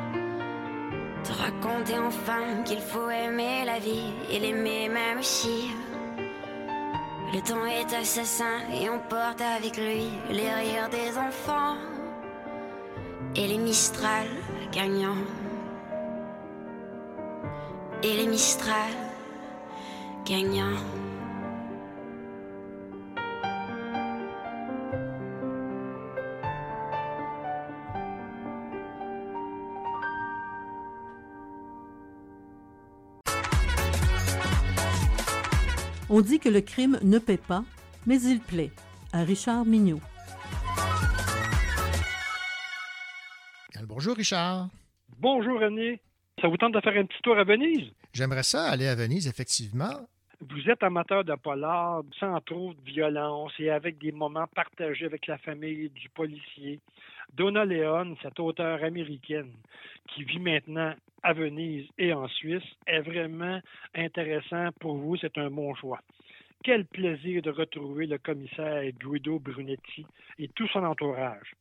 Te 1.27 1.33
raconter 1.33 1.99
enfin 1.99 2.62
qu'il 2.64 2.81
faut 2.81 3.11
aimer 3.11 3.64
la 3.64 3.81
vie 3.81 4.12
et 4.31 4.39
l'aimer 4.39 4.89
même 4.89 5.18
aussi. 5.18 5.72
Le 7.35 7.41
temps 7.41 7.66
est 7.66 7.93
assassin 7.93 8.61
et 8.72 8.89
on 8.89 9.01
porte 9.01 9.41
avec 9.41 9.77
lui 9.77 10.09
les 10.31 10.55
rires 10.55 10.89
des 10.89 11.18
enfants 11.18 11.74
et 13.35 13.49
les 13.49 13.59
Mistral 13.59 14.29
gagnants. 14.70 15.24
Et 18.05 18.14
les 18.18 18.27
Mistral 18.29 18.93
gagnants. 20.24 20.79
On 36.09 36.21
dit 36.21 36.39
que 36.39 36.49
le 36.49 36.61
crime 36.61 37.01
ne 37.03 37.19
paie 37.19 37.37
pas, 37.37 37.65
mais 38.07 38.21
il 38.23 38.39
plaît. 38.39 38.71
À 39.13 39.25
Richard 39.25 39.65
Mignot. 39.65 40.01
Bonjour 43.89 44.17
Richard. 44.17 44.69
Bonjour 45.19 45.59
René. 45.59 46.01
Ça 46.41 46.47
vous 46.47 46.57
tente 46.59 46.75
de 46.75 46.81
faire 46.81 46.97
un 46.97 47.07
petit 47.07 47.21
tour 47.23 47.37
à 47.37 47.45
Venise? 47.45 47.91
J'aimerais 48.13 48.45
ça 48.45 48.71
aller 48.71 48.87
à 48.87 48.95
Venise, 48.95 49.27
effectivement. 49.27 50.07
Vous 50.41 50.71
êtes 50.71 50.83
amateur 50.83 51.25
de 51.25 51.35
polar 51.35 52.03
sans 52.21 52.41
trop 52.43 52.75
de 52.75 52.83
violence 52.85 53.53
et 53.59 53.71
avec 53.71 53.99
des 53.99 54.13
moments 54.13 54.47
partagés 54.47 55.07
avec 55.07 55.27
la 55.27 55.39
famille 55.39 55.89
du 55.91 56.09
policier. 56.11 56.81
Donna 57.33 57.65
Leon, 57.65 58.17
cette 58.23 58.39
auteure 58.39 58.85
américaine 58.85 59.53
qui 60.15 60.23
vit 60.23 60.39
maintenant 60.39 60.95
à 61.23 61.33
Venise 61.33 61.89
et 61.99 62.12
en 62.12 62.29
Suisse, 62.29 62.64
est 62.87 63.01
vraiment 63.01 63.61
intéressant 63.95 64.69
pour 64.81 64.97
vous. 64.97 65.17
C'est 65.17 65.39
un 65.39 65.51
bon 65.51 65.75
choix. 65.75 66.01
Quel 66.64 66.85
plaisir 66.85 67.43
de 67.43 67.51
retrouver 67.51 68.07
le 68.07 68.19
commissaire 68.19 68.83
Guido 68.93 69.39
Brunetti 69.39 70.05
et 70.39 70.49
tout 70.49 70.67
son 70.69 70.85
entourage. 70.85 71.55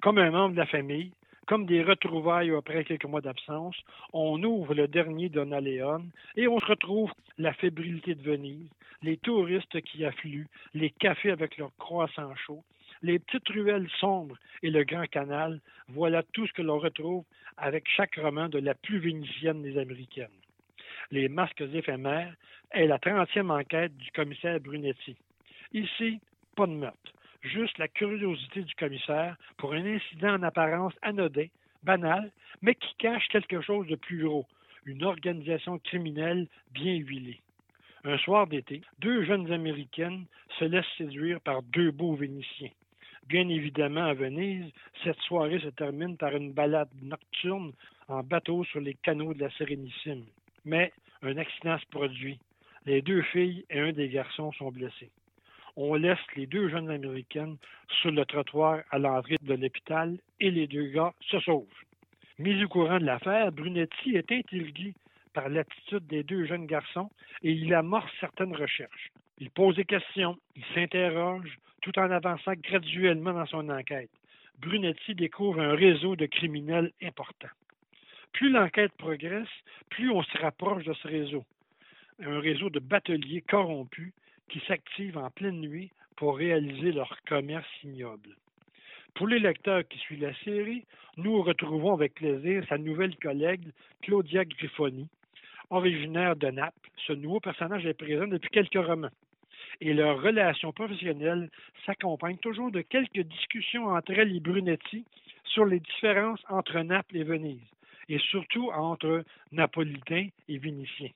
Comme 0.00 0.18
un 0.18 0.30
membre 0.30 0.54
de 0.54 0.60
la 0.60 0.66
famille, 0.66 1.12
Comme 1.46 1.66
des 1.66 1.82
retrouvailles 1.82 2.54
après 2.54 2.84
quelques 2.84 3.04
mois 3.04 3.20
d'absence, 3.20 3.76
on 4.12 4.40
ouvre 4.44 4.74
le 4.74 4.86
dernier 4.86 5.28
Donna 5.28 5.60
Leon 5.60 6.04
et 6.36 6.46
on 6.46 6.60
se 6.60 6.66
retrouve 6.66 7.10
la 7.36 7.52
fébrilité 7.52 8.14
de 8.14 8.22
Venise, 8.22 8.68
les 9.02 9.16
touristes 9.16 9.80
qui 9.82 10.04
affluent, 10.04 10.46
les 10.72 10.90
cafés 10.90 11.32
avec 11.32 11.58
leurs 11.58 11.76
croissants 11.78 12.34
chauds, 12.36 12.62
les 13.02 13.18
petites 13.18 13.48
ruelles 13.48 13.88
sombres 13.98 14.36
et 14.62 14.70
le 14.70 14.84
grand 14.84 15.06
canal. 15.06 15.60
Voilà 15.88 16.22
tout 16.22 16.46
ce 16.46 16.52
que 16.52 16.62
l'on 16.62 16.78
retrouve 16.78 17.24
avec 17.56 17.88
chaque 17.88 18.16
roman 18.16 18.48
de 18.48 18.58
la 18.58 18.74
plus 18.74 18.98
vénitienne 18.98 19.62
des 19.62 19.78
Américaines. 19.78 20.28
Les 21.10 21.28
masques 21.28 21.60
éphémères 21.60 22.34
est 22.70 22.86
la 22.86 22.98
30e 22.98 23.50
enquête 23.50 23.96
du 23.96 24.10
commissaire 24.12 24.60
Brunetti. 24.60 25.16
Ici, 25.72 26.20
pas 26.56 26.66
de 26.66 26.72
meurtre, 26.72 27.12
juste 27.42 27.76
la 27.78 27.88
curiosité 27.88 28.62
du 28.62 28.74
commissaire 28.74 29.36
pour 29.58 29.74
un 29.74 29.84
incident 29.84 30.34
en 30.34 30.42
apparence 30.42 30.94
anodin, 31.02 31.46
banal, 31.82 32.30
mais 32.62 32.74
qui 32.74 32.94
cache 32.98 33.28
quelque 33.28 33.60
chose 33.60 33.86
de 33.88 33.96
plus 33.96 34.24
gros, 34.24 34.46
une 34.86 35.04
organisation 35.04 35.78
criminelle 35.78 36.46
bien 36.70 36.94
huilée. 36.94 37.40
Un 38.04 38.18
soir 38.18 38.46
d'été, 38.46 38.82
deux 38.98 39.24
jeunes 39.24 39.52
Américaines 39.52 40.24
se 40.58 40.64
laissent 40.64 40.84
séduire 40.98 41.40
par 41.40 41.62
deux 41.62 41.90
beaux 41.90 42.14
Vénitiens. 42.14 42.70
Bien 43.28 43.48
évidemment, 43.48 44.04
à 44.04 44.14
Venise, 44.14 44.70
cette 45.04 45.20
soirée 45.20 45.60
se 45.60 45.68
termine 45.68 46.16
par 46.16 46.34
une 46.36 46.52
balade 46.52 46.90
nocturne 47.00 47.72
en 48.08 48.22
bateau 48.22 48.64
sur 48.64 48.80
les 48.80 48.94
canaux 48.94 49.32
de 49.32 49.40
la 49.40 49.50
Sérénissime. 49.50 50.24
Mais 50.64 50.92
un 51.22 51.36
accident 51.36 51.78
se 51.78 51.86
produit. 51.86 52.38
Les 52.84 53.00
deux 53.00 53.22
filles 53.22 53.64
et 53.70 53.78
un 53.78 53.92
des 53.92 54.08
garçons 54.08 54.52
sont 54.52 54.70
blessés. 54.70 55.10
On 55.76 55.94
laisse 55.94 56.18
les 56.36 56.46
deux 56.46 56.68
jeunes 56.68 56.90
Américaines 56.90 57.56
sur 58.00 58.10
le 58.10 58.24
trottoir 58.26 58.80
à 58.90 58.98
l'entrée 58.98 59.36
de 59.40 59.54
l'hôpital 59.54 60.18
et 60.40 60.50
les 60.50 60.66
deux 60.66 60.88
gars 60.88 61.14
se 61.30 61.38
sauvent. 61.40 61.64
Mis 62.38 62.62
au 62.64 62.68
courant 62.68 62.98
de 62.98 63.04
l'affaire, 63.04 63.52
Brunetti 63.52 64.16
est 64.16 64.30
intrigué 64.32 64.94
par 65.32 65.48
l'attitude 65.48 66.06
des 66.08 66.22
deux 66.24 66.44
jeunes 66.44 66.66
garçons 66.66 67.08
et 67.42 67.52
il 67.52 67.72
amorce 67.72 68.10
certaines 68.20 68.54
recherches. 68.54 69.12
Il 69.38 69.50
pose 69.50 69.76
des 69.76 69.84
questions, 69.84 70.36
il 70.56 70.64
s'interroge, 70.74 71.58
tout 71.82 71.98
en 71.98 72.10
avançant 72.10 72.54
graduellement 72.54 73.32
dans 73.32 73.46
son 73.46 73.68
enquête. 73.68 74.10
Brunetti 74.60 75.14
découvre 75.14 75.60
un 75.60 75.74
réseau 75.74 76.16
de 76.16 76.26
criminels 76.26 76.92
important. 77.02 77.48
Plus 78.32 78.50
l'enquête 78.50 78.92
progresse, 78.92 79.48
plus 79.90 80.10
on 80.10 80.22
se 80.22 80.38
rapproche 80.38 80.84
de 80.84 80.94
ce 80.94 81.08
réseau. 81.08 81.44
Un 82.24 82.40
réseau 82.40 82.70
de 82.70 82.78
bateliers 82.78 83.42
corrompus 83.42 84.12
qui 84.48 84.60
s'activent 84.66 85.18
en 85.18 85.30
pleine 85.30 85.60
nuit 85.60 85.90
pour 86.16 86.36
réaliser 86.36 86.92
leur 86.92 87.20
commerce 87.26 87.68
ignoble. 87.82 88.36
Pour 89.14 89.26
les 89.26 89.38
lecteurs 89.38 89.86
qui 89.88 89.98
suivent 89.98 90.22
la 90.22 90.34
série, 90.44 90.84
nous 91.16 91.42
retrouvons 91.42 91.94
avec 91.94 92.14
plaisir 92.14 92.64
sa 92.68 92.78
nouvelle 92.78 93.16
collègue 93.16 93.68
Claudia 94.02 94.44
Griffoni, 94.44 95.08
originaire 95.70 96.36
de 96.36 96.48
Naples. 96.48 96.90
Ce 97.06 97.12
nouveau 97.12 97.40
personnage 97.40 97.84
est 97.84 97.94
présent 97.94 98.26
depuis 98.26 98.50
quelques 98.50 98.86
romans. 98.86 99.10
Et 99.80 99.94
leur 99.94 100.20
relation 100.22 100.72
professionnelle 100.72 101.50
s'accompagne 101.86 102.36
toujours 102.38 102.70
de 102.70 102.82
quelques 102.82 103.22
discussions 103.22 103.86
entre 103.86 104.12
elle 104.12 104.34
et 104.36 104.40
Brunetti 104.40 105.04
sur 105.44 105.64
les 105.64 105.80
différences 105.80 106.42
entre 106.48 106.78
Naples 106.80 107.16
et 107.16 107.24
Venise, 107.24 107.60
et 108.08 108.18
surtout 108.18 108.70
entre 108.72 109.24
Napolitains 109.50 110.28
et 110.48 110.58
Vénitiens. 110.58 111.10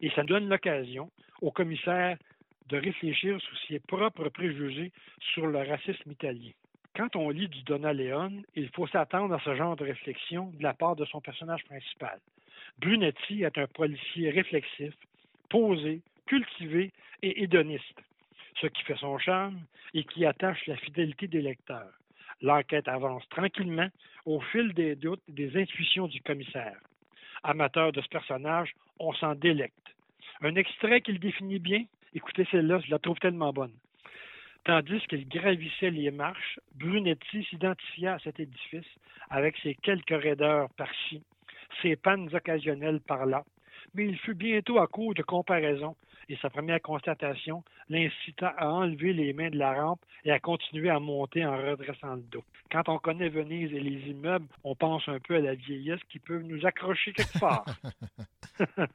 Et 0.00 0.10
ça 0.10 0.22
donne 0.22 0.48
l'occasion 0.48 1.10
au 1.42 1.50
commissaire 1.50 2.16
de 2.68 2.78
réfléchir 2.78 3.40
sur 3.40 3.58
ses 3.68 3.80
propres 3.80 4.28
préjugés 4.28 4.92
sur 5.32 5.46
le 5.46 5.58
racisme 5.58 6.10
italien. 6.10 6.52
Quand 6.96 7.14
on 7.16 7.30
lit 7.30 7.48
du 7.48 7.62
Donna 7.62 7.92
Leon, 7.92 8.42
il 8.56 8.68
faut 8.70 8.86
s'attendre 8.86 9.34
à 9.34 9.40
ce 9.40 9.54
genre 9.54 9.76
de 9.76 9.84
réflexion 9.84 10.52
de 10.58 10.62
la 10.62 10.74
part 10.74 10.96
de 10.96 11.04
son 11.04 11.20
personnage 11.20 11.64
principal. 11.64 12.18
Brunetti 12.78 13.42
est 13.42 13.58
un 13.58 13.66
policier 13.66 14.30
réflexif, 14.30 14.94
posé, 15.48 16.00
cultivé 16.30 16.92
et 17.22 17.42
hédoniste, 17.42 18.00
ce 18.60 18.68
qui 18.68 18.82
fait 18.84 18.96
son 18.98 19.18
charme 19.18 19.60
et 19.94 20.04
qui 20.04 20.24
attache 20.24 20.64
la 20.68 20.76
fidélité 20.76 21.26
des 21.26 21.42
lecteurs. 21.42 21.92
L'enquête 22.40 22.86
avance 22.86 23.28
tranquillement 23.30 23.88
au 24.26 24.40
fil 24.40 24.72
des 24.72 24.94
doutes 24.94 25.22
et 25.28 25.32
des 25.32 25.60
intuitions 25.60 26.06
du 26.06 26.20
commissaire. 26.22 26.78
Amateur 27.42 27.90
de 27.90 28.00
ce 28.00 28.08
personnage, 28.08 28.70
on 29.00 29.12
s'en 29.12 29.34
délecte. 29.34 29.74
Un 30.40 30.54
extrait 30.54 31.00
qu'il 31.00 31.18
définit 31.18 31.58
bien, 31.58 31.82
écoutez 32.14 32.46
celle-là, 32.52 32.78
je 32.78 32.92
la 32.92 33.00
trouve 33.00 33.18
tellement 33.18 33.52
bonne. 33.52 33.74
Tandis 34.62 35.00
qu'il 35.08 35.28
gravissait 35.28 35.90
les 35.90 36.12
marches, 36.12 36.60
Brunetti 36.76 37.42
s'identifia 37.42 38.14
à 38.14 38.18
cet 38.20 38.38
édifice 38.38 38.92
avec 39.30 39.56
ses 39.64 39.74
quelques 39.74 40.22
raideurs 40.22 40.68
par-ci, 40.76 41.24
ses 41.82 41.96
pannes 41.96 42.32
occasionnelles 42.32 43.00
par-là, 43.00 43.42
mais 43.94 44.06
il 44.06 44.18
fut 44.18 44.34
bientôt 44.34 44.78
à 44.78 44.86
court 44.86 45.14
de 45.14 45.22
comparaison 45.22 45.96
et 46.28 46.36
sa 46.36 46.48
première 46.48 46.80
constatation 46.80 47.64
l'incita 47.88 48.48
à 48.48 48.68
enlever 48.68 49.12
les 49.12 49.32
mains 49.32 49.50
de 49.50 49.58
la 49.58 49.74
rampe 49.74 50.00
et 50.24 50.30
à 50.30 50.38
continuer 50.38 50.88
à 50.88 51.00
monter 51.00 51.44
en 51.44 51.56
redressant 51.56 52.14
le 52.14 52.22
dos. 52.22 52.44
Quand 52.70 52.88
on 52.88 52.98
connaît 52.98 53.28
Venise 53.28 53.72
et 53.72 53.80
les 53.80 54.10
immeubles, 54.10 54.46
on 54.62 54.76
pense 54.76 55.08
un 55.08 55.18
peu 55.18 55.36
à 55.36 55.40
la 55.40 55.54
vieillesse 55.54 56.00
qui 56.08 56.20
peut 56.20 56.40
nous 56.40 56.64
accrocher 56.64 57.12
quelque 57.12 57.38
part. 57.40 57.64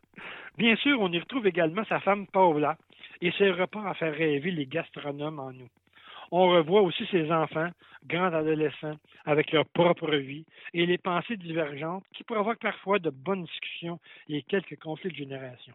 Bien 0.57 0.75
sûr, 0.77 0.99
on 1.01 1.11
y 1.11 1.19
retrouve 1.19 1.47
également 1.47 1.83
sa 1.85 1.99
femme 1.99 2.25
Paola 2.27 2.77
et 3.21 3.31
ses 3.31 3.51
repas 3.51 3.85
à 3.85 3.93
faire 3.93 4.13
rêver 4.13 4.51
les 4.51 4.65
gastronomes 4.65 5.39
en 5.39 5.51
nous. 5.51 5.69
On 6.37 6.49
revoit 6.49 6.81
aussi 6.81 7.05
ses 7.11 7.31
enfants, 7.31 7.69
grands 8.07 8.33
adolescents, 8.33 8.97
avec 9.23 9.53
leur 9.53 9.65
propre 9.67 10.13
vie 10.17 10.45
et 10.73 10.85
les 10.85 10.97
pensées 10.97 11.37
divergentes 11.37 12.03
qui 12.13 12.25
provoquent 12.25 12.59
parfois 12.59 12.99
de 12.99 13.09
bonnes 13.09 13.45
discussions 13.45 14.01
et 14.27 14.41
quelques 14.41 14.77
conflits 14.77 15.11
de 15.11 15.15
génération. 15.15 15.73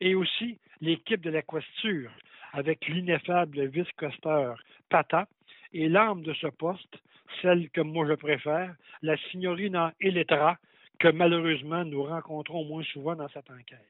Et 0.00 0.14
aussi 0.14 0.56
l'équipe 0.80 1.20
de 1.20 1.30
la 1.30 1.42
questure, 1.42 2.12
avec 2.52 2.86
l'ineffable 2.86 3.66
vice-questeur 3.66 4.62
Pata 4.88 5.26
et 5.72 5.88
l'âme 5.88 6.22
de 6.22 6.32
ce 6.34 6.46
poste, 6.46 7.02
celle 7.42 7.68
que 7.70 7.80
moi 7.80 8.06
je 8.06 8.14
préfère, 8.14 8.76
la 9.02 9.16
signorina 9.32 9.94
Eletra, 10.00 10.58
que 11.00 11.08
malheureusement 11.08 11.84
nous 11.84 12.04
rencontrons 12.04 12.64
moins 12.64 12.84
souvent 12.84 13.16
dans 13.16 13.28
cette 13.30 13.50
enquête. 13.50 13.84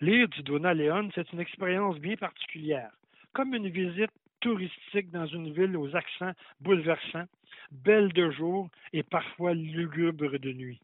Lire 0.00 0.28
du 0.28 0.42
Donna 0.44 0.72
Leon, 0.72 1.10
c'est 1.14 1.30
une 1.30 1.40
expérience 1.40 1.98
bien 1.98 2.16
particulière, 2.16 2.90
comme 3.34 3.52
une 3.52 3.68
visite 3.68 4.10
touristique 4.42 5.10
dans 5.10 5.26
une 5.26 5.52
ville 5.52 5.76
aux 5.76 5.96
accents 5.96 6.32
bouleversants, 6.60 7.26
belle 7.70 8.12
de 8.12 8.30
jour 8.30 8.68
et 8.92 9.02
parfois 9.02 9.54
lugubre 9.54 10.38
de 10.38 10.52
nuit. 10.52 10.80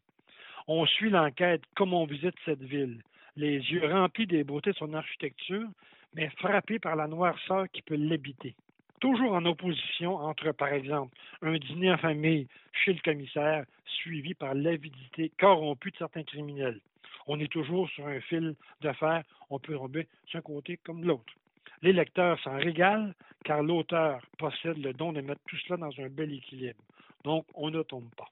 On 0.67 0.85
suit 0.85 1.09
l'enquête 1.09 1.61
comme 1.75 1.93
on 1.93 2.05
visite 2.05 2.35
cette 2.45 2.63
ville, 2.63 3.01
les 3.35 3.57
yeux 3.57 3.85
remplis 3.85 4.27
des 4.27 4.43
beautés 4.43 4.71
de 4.71 4.77
son 4.77 4.93
architecture, 4.93 5.67
mais 6.15 6.29
frappés 6.37 6.79
par 6.79 6.95
la 6.95 7.07
noirceur 7.07 7.65
qui 7.71 7.81
peut 7.81 7.95
l'habiter. 7.95 8.55
Toujours 8.99 9.33
en 9.33 9.45
opposition 9.45 10.15
entre, 10.15 10.51
par 10.51 10.73
exemple, 10.73 11.15
un 11.41 11.57
dîner 11.57 11.91
en 11.91 11.97
famille 11.97 12.47
chez 12.73 12.93
le 12.93 12.99
commissaire, 13.01 13.65
suivi 13.85 14.33
par 14.33 14.53
l'avidité 14.53 15.31
corrompue 15.37 15.91
de 15.91 15.97
certains 15.97 16.23
criminels. 16.23 16.79
On 17.27 17.39
est 17.39 17.51
toujours 17.51 17.89
sur 17.89 18.07
un 18.07 18.19
fil 18.21 18.55
fer, 18.81 19.23
on 19.49 19.59
peut 19.59 19.75
tomber 19.75 20.07
d'un 20.33 20.41
côté 20.41 20.77
comme 20.83 21.01
de 21.01 21.07
l'autre. 21.07 21.33
Les 21.81 21.93
lecteurs 21.93 22.39
s'en 22.41 22.57
régalent 22.57 23.13
car 23.45 23.63
l'auteur 23.63 24.21
possède 24.37 24.77
le 24.77 24.93
don 24.93 25.13
de 25.13 25.21
mettre 25.21 25.41
tout 25.47 25.57
cela 25.57 25.77
dans 25.77 25.99
un 25.99 26.09
bel 26.09 26.33
équilibre. 26.33 26.81
Donc, 27.23 27.45
on 27.53 27.69
ne 27.69 27.81
tombe 27.83 28.09
pas. 28.17 28.29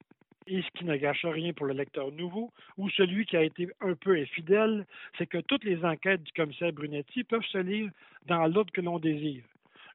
Et 0.48 0.62
ce 0.62 0.68
qui 0.72 0.86
ne 0.86 0.96
gâche 0.96 1.26
rien 1.26 1.54
pour 1.54 1.66
le 1.66 1.74
lecteur 1.74 2.12
nouveau 2.12 2.52
ou 2.78 2.90
celui 2.90 3.26
qui 3.26 3.36
a 3.36 3.44
été 3.44 3.68
un 3.82 3.96
peu 3.96 4.18
infidèle, 4.18 4.86
c'est 5.18 5.28
que 5.28 5.40
toutes 5.40 5.66
les 5.66 5.84
enquêtes 5.84 6.24
du 6.24 6.32
commissaire 6.32 6.72
Brunetti 6.72 7.24
peuvent 7.24 7.46
se 7.52 7.58
lire 7.58 7.92
dans 8.28 8.46
l'ordre 8.48 8.72
que 8.72 8.82
l'on 8.82 9.00
désire. 9.00 9.44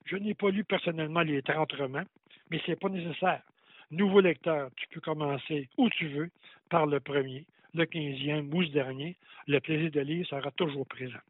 Je 0.05 0.17
n'ai 0.17 0.35
pas 0.35 0.51
lu 0.51 0.65
personnellement 0.65 1.21
les 1.21 1.43
30 1.43 1.73
romans, 1.73 2.05
mais 2.51 2.61
ce 2.65 2.71
n'est 2.71 2.77
pas 2.77 2.89
nécessaire. 2.89 3.43
Nouveau 3.91 4.21
lecteur, 4.21 4.71
tu 4.77 4.89
peux 4.89 5.01
commencer 5.01 5.69
où 5.79 5.89
tu 5.91 6.09
veux, 6.09 6.31
par 6.69 6.87
le 6.87 7.01
premier, 7.01 7.45
le 7.75 7.85
quinzième 7.87 8.53
ou 8.53 8.63
ce 8.63 8.71
dernier. 8.71 9.17
Le 9.47 9.61
plaisir 9.61 9.91
de 9.91 10.01
lire 10.01 10.27
sera 10.27 10.51
toujours 10.51 10.87
présent. 10.87 11.21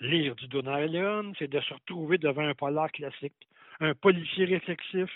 Lire 0.00 0.34
du 0.34 0.46
Leon, 0.48 1.34
c'est 1.38 1.50
de 1.50 1.60
se 1.60 1.74
retrouver 1.74 2.16
devant 2.16 2.48
un 2.48 2.54
polar 2.54 2.90
classique, 2.90 3.34
un 3.80 3.94
policier 3.94 4.46
réflexif, 4.46 5.10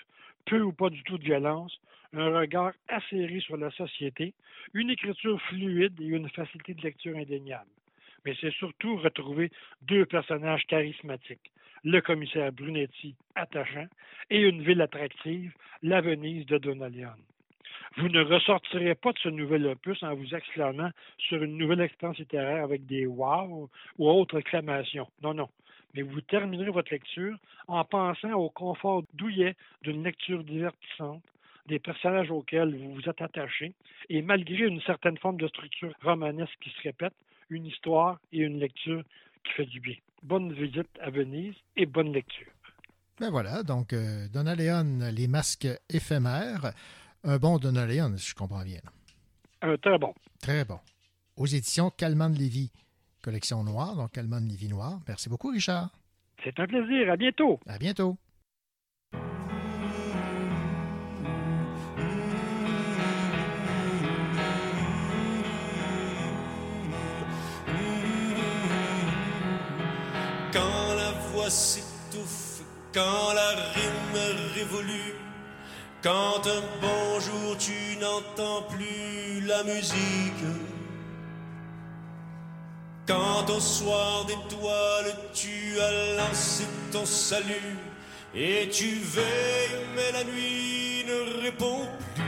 peu 0.45 0.61
ou 0.61 0.72
pas 0.74 0.91
du 0.91 1.03
tout 1.05 1.16
de 1.16 1.24
violence, 1.24 1.80
un 2.12 2.39
regard 2.39 2.72
acéré 2.89 3.41
sur 3.41 3.57
la 3.57 3.70
société, 3.70 4.35
une 4.74 4.91
écriture 4.91 5.41
fluide 5.49 5.99
et 6.03 6.05
une 6.05 6.28
facilité 6.28 6.74
de 6.74 6.82
lecture 6.82 7.16
indéniable. 7.16 7.70
Mais 8.26 8.37
c'est 8.39 8.53
surtout 8.53 8.97
retrouver 8.97 9.51
deux 9.80 10.05
personnages 10.05 10.66
charismatiques, 10.66 11.51
le 11.82 12.01
commissaire 12.03 12.53
Brunetti, 12.53 13.16
attachant, 13.37 13.89
et 14.28 14.43
une 14.43 14.62
ville 14.62 14.82
attractive, 14.82 15.55
la 15.82 16.03
Venise 16.03 16.45
de 16.45 16.59
Leon. 16.59 17.16
Vous 17.97 18.09
ne 18.09 18.22
ressortirez 18.22 18.97
pas 18.97 19.12
de 19.12 19.18
ce 19.18 19.28
nouvel 19.28 19.66
opus 19.66 20.03
en 20.03 20.14
vous 20.14 20.34
exclamant 20.34 20.90
sur 21.16 21.40
une 21.42 21.57
nouvelle 21.57 21.80
expérience 21.80 22.18
littéraire 22.18 22.64
avec 22.64 22.86
des 22.86 23.07
wow 23.07 23.70
ou 23.99 24.09
autres 24.09 24.38
exclamations. 24.38 25.07
Non, 25.22 25.32
non. 25.32 25.49
Mais 25.95 26.03
vous 26.03 26.20
terminerez 26.20 26.70
votre 26.70 26.90
lecture 26.90 27.38
en 27.68 27.84
pensant 27.84 28.32
au 28.32 28.51
confort 28.51 29.05
douillet 29.14 29.55
d'une 29.82 30.03
lecture 30.03 30.42
divertissante, 30.42 31.22
des 31.66 31.78
personnages 31.78 32.32
auxquels 32.32 32.76
vous 32.76 32.95
vous 32.95 33.09
êtes 33.09 33.22
attaché, 33.22 33.72
et 34.11 34.22
malgré 34.22 34.66
une 34.66 34.80
certaine 34.80 35.16
forme 35.18 35.36
de 35.36 35.47
structure 35.47 35.95
romanesque 36.03 36.59
qui 36.61 36.70
se 36.70 36.82
répète, 36.82 37.14
une 37.49 37.66
histoire 37.66 38.18
et 38.32 38.38
une 38.38 38.59
lecture 38.59 39.05
qui 39.45 39.53
fait 39.53 39.66
du 39.66 39.78
bien. 39.78 39.95
Bonne 40.24 40.53
visite 40.53 40.90
à 41.01 41.11
Venise 41.11 41.55
et 41.76 41.86
bonne 41.86 42.12
lecture. 42.12 42.49
Ben 43.20 43.30
voilà, 43.30 43.62
donc 43.62 43.92
euh, 43.92 44.26
Donna 44.32 44.57
Leon, 44.57 45.12
les 45.14 45.28
masques 45.28 45.68
éphémères. 45.88 46.72
Un 47.27 47.39
bon 47.39 47.57
Donna 47.59 47.87
Leon, 47.87 48.18
si 48.18 48.31
je 48.31 48.35
comprends 48.35 48.62
bien. 48.62 48.81
Un 49.62 49.79
très 49.79 49.97
bon. 49.99 50.12
Très 50.43 50.66
bon. 50.66 50.79
Aux 51.37 51.47
éditions 51.47 51.89
Calman 51.89 52.29
de 52.29 52.39
Lévis, 52.39 52.70
collection 53.22 53.64
noire, 53.64 53.97
donc 53.97 54.12
Calman 54.12 54.43
de 54.43 54.51
Lévis 54.51 54.68
noir. 54.68 55.01
Merci 55.09 55.31
beaucoup, 55.31 55.49
Richard. 55.49 55.89
C'est 56.45 56.61
un 56.61 56.66
plaisir. 56.66 57.11
À 57.11 57.16
bientôt. 57.16 57.59
À 57.66 57.79
bientôt. 57.79 58.18
Quand 70.53 70.95
la 70.95 71.12
voix 71.31 71.49
s'étouffe, 71.49 72.62
quand 72.93 73.33
la 73.33 73.51
rime 73.72 74.53
révolue, 74.55 75.24
quand 76.05 76.46
un 76.46 76.62
bonjour 76.82 77.57
tu 77.57 77.96
n'entends 77.98 78.62
plus 78.68 79.40
la 79.46 79.64
musique, 79.64 80.44
quand 83.09 83.48
au 83.48 83.59
soir 83.59 84.26
d'étoiles 84.26 85.16
tu 85.32 85.80
as 85.80 86.16
lancé 86.18 86.64
ton 86.92 87.07
salut 87.07 87.78
et 88.34 88.68
tu 88.68 88.96
veilles 88.96 89.86
mais 89.96 90.12
la 90.12 90.24
nuit 90.24 91.07
ne 91.09 91.42
répond 91.42 91.88
plus. 92.14 92.24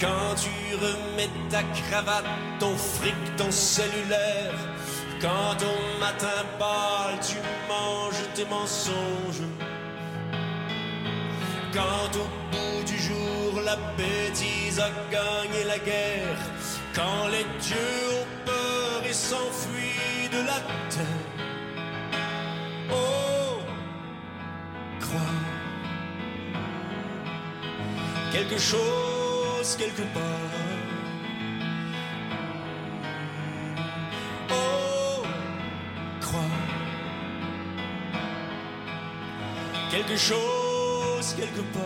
Quand 0.00 0.34
tu 0.36 0.76
remets 0.76 1.30
ta 1.50 1.64
cravate, 1.64 2.24
ton 2.60 2.76
fric, 2.76 3.16
ton 3.36 3.50
cellulaire, 3.50 4.54
quand 5.20 5.56
au 5.60 5.98
matin 5.98 6.44
pâle 6.56 7.18
tu 7.20 7.34
manges 7.68 8.32
tes 8.36 8.44
mensonges, 8.44 9.42
quand 11.72 12.10
au 12.22 12.26
bout 12.52 12.84
du 12.84 12.98
jour 12.98 13.60
la 13.64 13.76
bêtise 13.96 14.78
a 14.80 14.90
gagné 15.10 15.64
la 15.66 15.78
guerre, 15.78 16.38
quand 16.94 17.28
les 17.28 17.44
dieux 17.60 18.08
ont 18.20 18.46
peur 18.46 19.02
et 19.08 19.12
s'enfuient 19.12 20.28
de 20.32 20.40
la 20.46 20.60
terre. 20.94 21.26
Oh, 22.90 23.60
crois 25.00 25.34
quelque 28.32 28.58
chose 28.58 29.76
quelque 29.78 30.02
part. 30.14 30.22
Oh, 34.50 35.22
quelque 39.90 40.16
chose 40.16 40.67
quelque 41.34 41.60
part. 41.72 41.82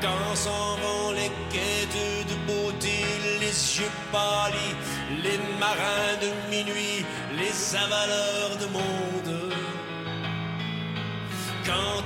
Quand 0.00 0.34
s'en 0.34 0.76
vont 0.76 1.12
les 1.12 1.30
quêtes 1.50 2.28
de 2.28 2.34
beauté, 2.46 3.04
les 3.40 3.78
yeux 3.78 3.90
pâlis, 4.12 4.76
les 5.22 5.38
marins 5.58 6.16
de 6.20 6.30
minuit, 6.50 7.04
les 7.36 7.76
avaleurs 7.76 8.25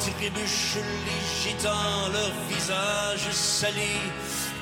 trébuchent 0.01 0.83
les 1.07 1.23
gitans, 1.43 2.09
leur 2.13 2.33
visage 2.49 3.31
sali, 3.33 3.97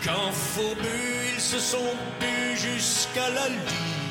quand 0.04 0.32
fourbus 0.32 1.34
ils 1.34 1.40
se 1.40 1.58
sont 1.58 1.94
bu 2.20 2.56
jusqu'à 2.56 3.28
la 3.30 3.48
lie. 3.48 4.08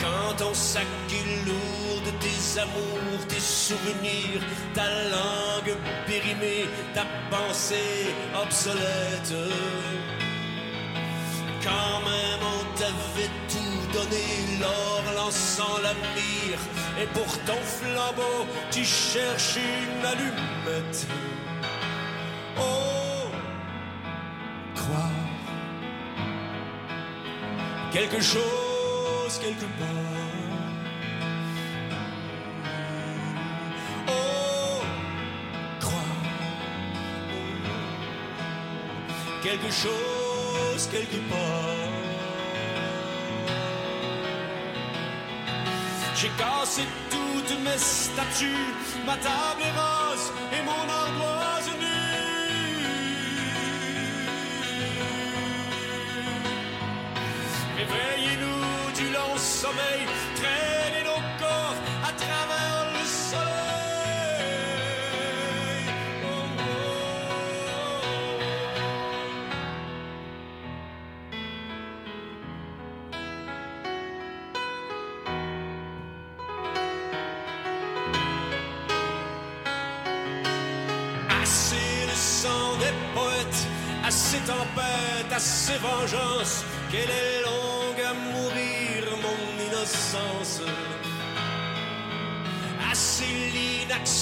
Quand 0.00 0.36
ton 0.36 0.54
sac 0.54 0.86
est 1.10 1.46
lourd 1.46 2.00
de 2.06 2.12
tes 2.24 2.60
amours, 2.60 3.26
tes 3.28 3.40
souvenirs, 3.40 4.42
ta 4.74 4.88
langue 5.14 5.76
périmée, 6.06 6.66
ta 6.94 7.04
pensée 7.30 8.14
obsolète. 8.40 9.34
Quand 11.64 12.00
même 12.10 12.42
on 12.54 12.78
t'avait 12.78 13.32
tout 13.52 13.92
donné, 13.92 14.24
l'or 14.60 15.02
lançant 15.16 15.78
la 15.82 15.94
mire, 16.14 16.60
et 17.00 17.06
pour 17.06 17.38
ton 17.44 17.60
flambeau, 17.62 18.46
tu 18.70 18.84
cherches 18.84 19.56
une 19.56 20.04
allumette. 20.04 21.06
Oh, 22.58 23.30
crois 24.74 25.10
quelque 27.92 28.20
chose 28.20 29.38
quelque 29.40 29.66
part. 29.78 29.88
Oh, 34.08 34.82
crois 35.80 36.16
quelque 39.42 39.70
chose 39.70 40.88
quelque 40.90 41.20
part. 41.30 41.77
J'ai 46.20 46.30
cassé 46.30 46.82
toutes 47.10 47.60
mes 47.60 47.78
statues, 47.78 48.74
ma 49.06 49.16
table 49.18 49.62
est 49.62 49.70
rose 49.70 50.07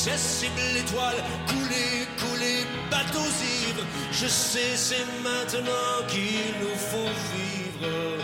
l'inaccessible 0.07 0.77
étoile, 0.77 1.17
couler, 1.49 2.07
couler, 2.19 2.65
bateaux 2.91 3.19
ivres. 3.19 3.85
Je 4.13 4.27
sais, 4.27 4.77
c'est 4.77 5.07
maintenant 5.23 6.07
qu'il 6.09 6.55
nous 6.61 6.77
faut 6.77 7.11
vivre. 7.35 8.23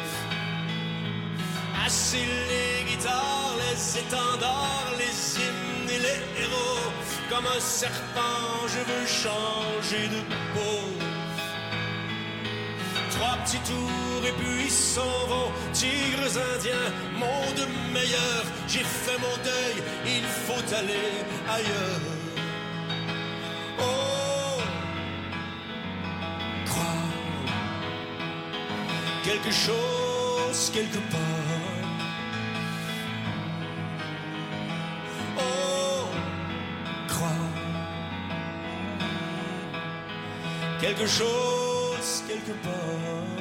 Assez 1.85 2.19
les 2.19 2.91
guitares, 2.91 3.55
les 3.59 3.99
étendards, 3.99 4.93
les 4.99 5.41
hymnes 5.41 5.91
et 5.91 5.99
les 5.99 6.43
héros. 6.43 6.93
Comme 7.29 7.47
un 7.47 7.61
serpent, 7.61 8.69
je 8.69 8.79
veux 8.79 9.07
changer 9.07 10.09
de 10.09 10.21
peau. 10.55 10.92
Trois 13.43 13.59
petits 13.59 13.73
tours 13.73 14.25
et 14.27 14.33
puis 14.33 14.71
s'en 14.71 15.27
vont. 15.29 15.51
Tigres 15.73 16.39
indiens, 16.55 16.91
monde 17.19 17.67
meilleur. 17.93 18.45
J'ai 18.69 18.85
fait 18.85 19.19
mon 19.19 19.37
deuil, 19.43 19.83
il 20.07 20.25
faut 20.25 20.75
aller 20.75 21.25
ailleurs. 21.49 22.01
Oh, 23.81 24.61
crois 26.67 26.85
quelque 29.25 29.51
chose 29.51 30.71
quelque 30.73 30.99
part. 31.11 31.21
Oh, 35.39 36.07
crois 37.09 37.29
quelque 40.81 41.07
chose 41.07 42.25
quelque 42.29 42.53
part. 42.63 43.32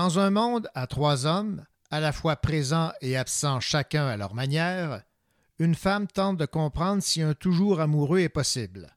Dans 0.00 0.18
un 0.18 0.30
monde 0.30 0.66
à 0.74 0.86
trois 0.86 1.26
hommes, 1.26 1.62
à 1.90 2.00
la 2.00 2.12
fois 2.12 2.36
présents 2.36 2.90
et 3.02 3.18
absents 3.18 3.60
chacun 3.60 4.06
à 4.06 4.16
leur 4.16 4.34
manière, 4.34 5.02
une 5.58 5.74
femme 5.74 6.06
tente 6.06 6.38
de 6.38 6.46
comprendre 6.46 7.02
si 7.02 7.20
un 7.20 7.34
toujours 7.34 7.82
amoureux 7.82 8.20
est 8.20 8.30
possible. 8.30 8.96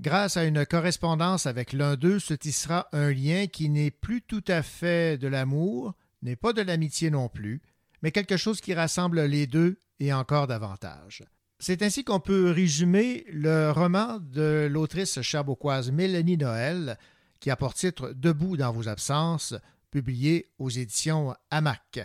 Grâce 0.00 0.38
à 0.38 0.44
une 0.44 0.64
correspondance 0.64 1.44
avec 1.44 1.74
l'un 1.74 1.96
d'eux 1.96 2.20
se 2.20 2.32
tissera 2.32 2.88
un 2.92 3.12
lien 3.12 3.48
qui 3.48 3.68
n'est 3.68 3.90
plus 3.90 4.22
tout 4.22 4.42
à 4.48 4.62
fait 4.62 5.18
de 5.18 5.28
l'amour, 5.28 5.92
n'est 6.22 6.36
pas 6.36 6.54
de 6.54 6.62
l'amitié 6.62 7.10
non 7.10 7.28
plus, 7.28 7.60
mais 8.00 8.10
quelque 8.10 8.38
chose 8.38 8.62
qui 8.62 8.72
rassemble 8.72 9.26
les 9.26 9.46
deux 9.46 9.76
et 10.00 10.14
encore 10.14 10.46
davantage. 10.46 11.22
C'est 11.58 11.82
ainsi 11.82 12.02
qu'on 12.02 12.20
peut 12.20 12.50
résumer 12.50 13.26
le 13.30 13.72
roman 13.72 14.20
de 14.20 14.68
l'autrice 14.72 15.20
cherbourgoise 15.20 15.90
Mélanie 15.90 16.38
Noël, 16.38 16.96
qui 17.40 17.50
a 17.50 17.56
pour 17.56 17.74
titre 17.74 18.14
Debout 18.16 18.56
dans 18.56 18.72
vos 18.72 18.88
absences, 18.88 19.54
publié 19.94 20.50
aux 20.58 20.70
éditions 20.70 21.36
Hamac. 21.52 22.00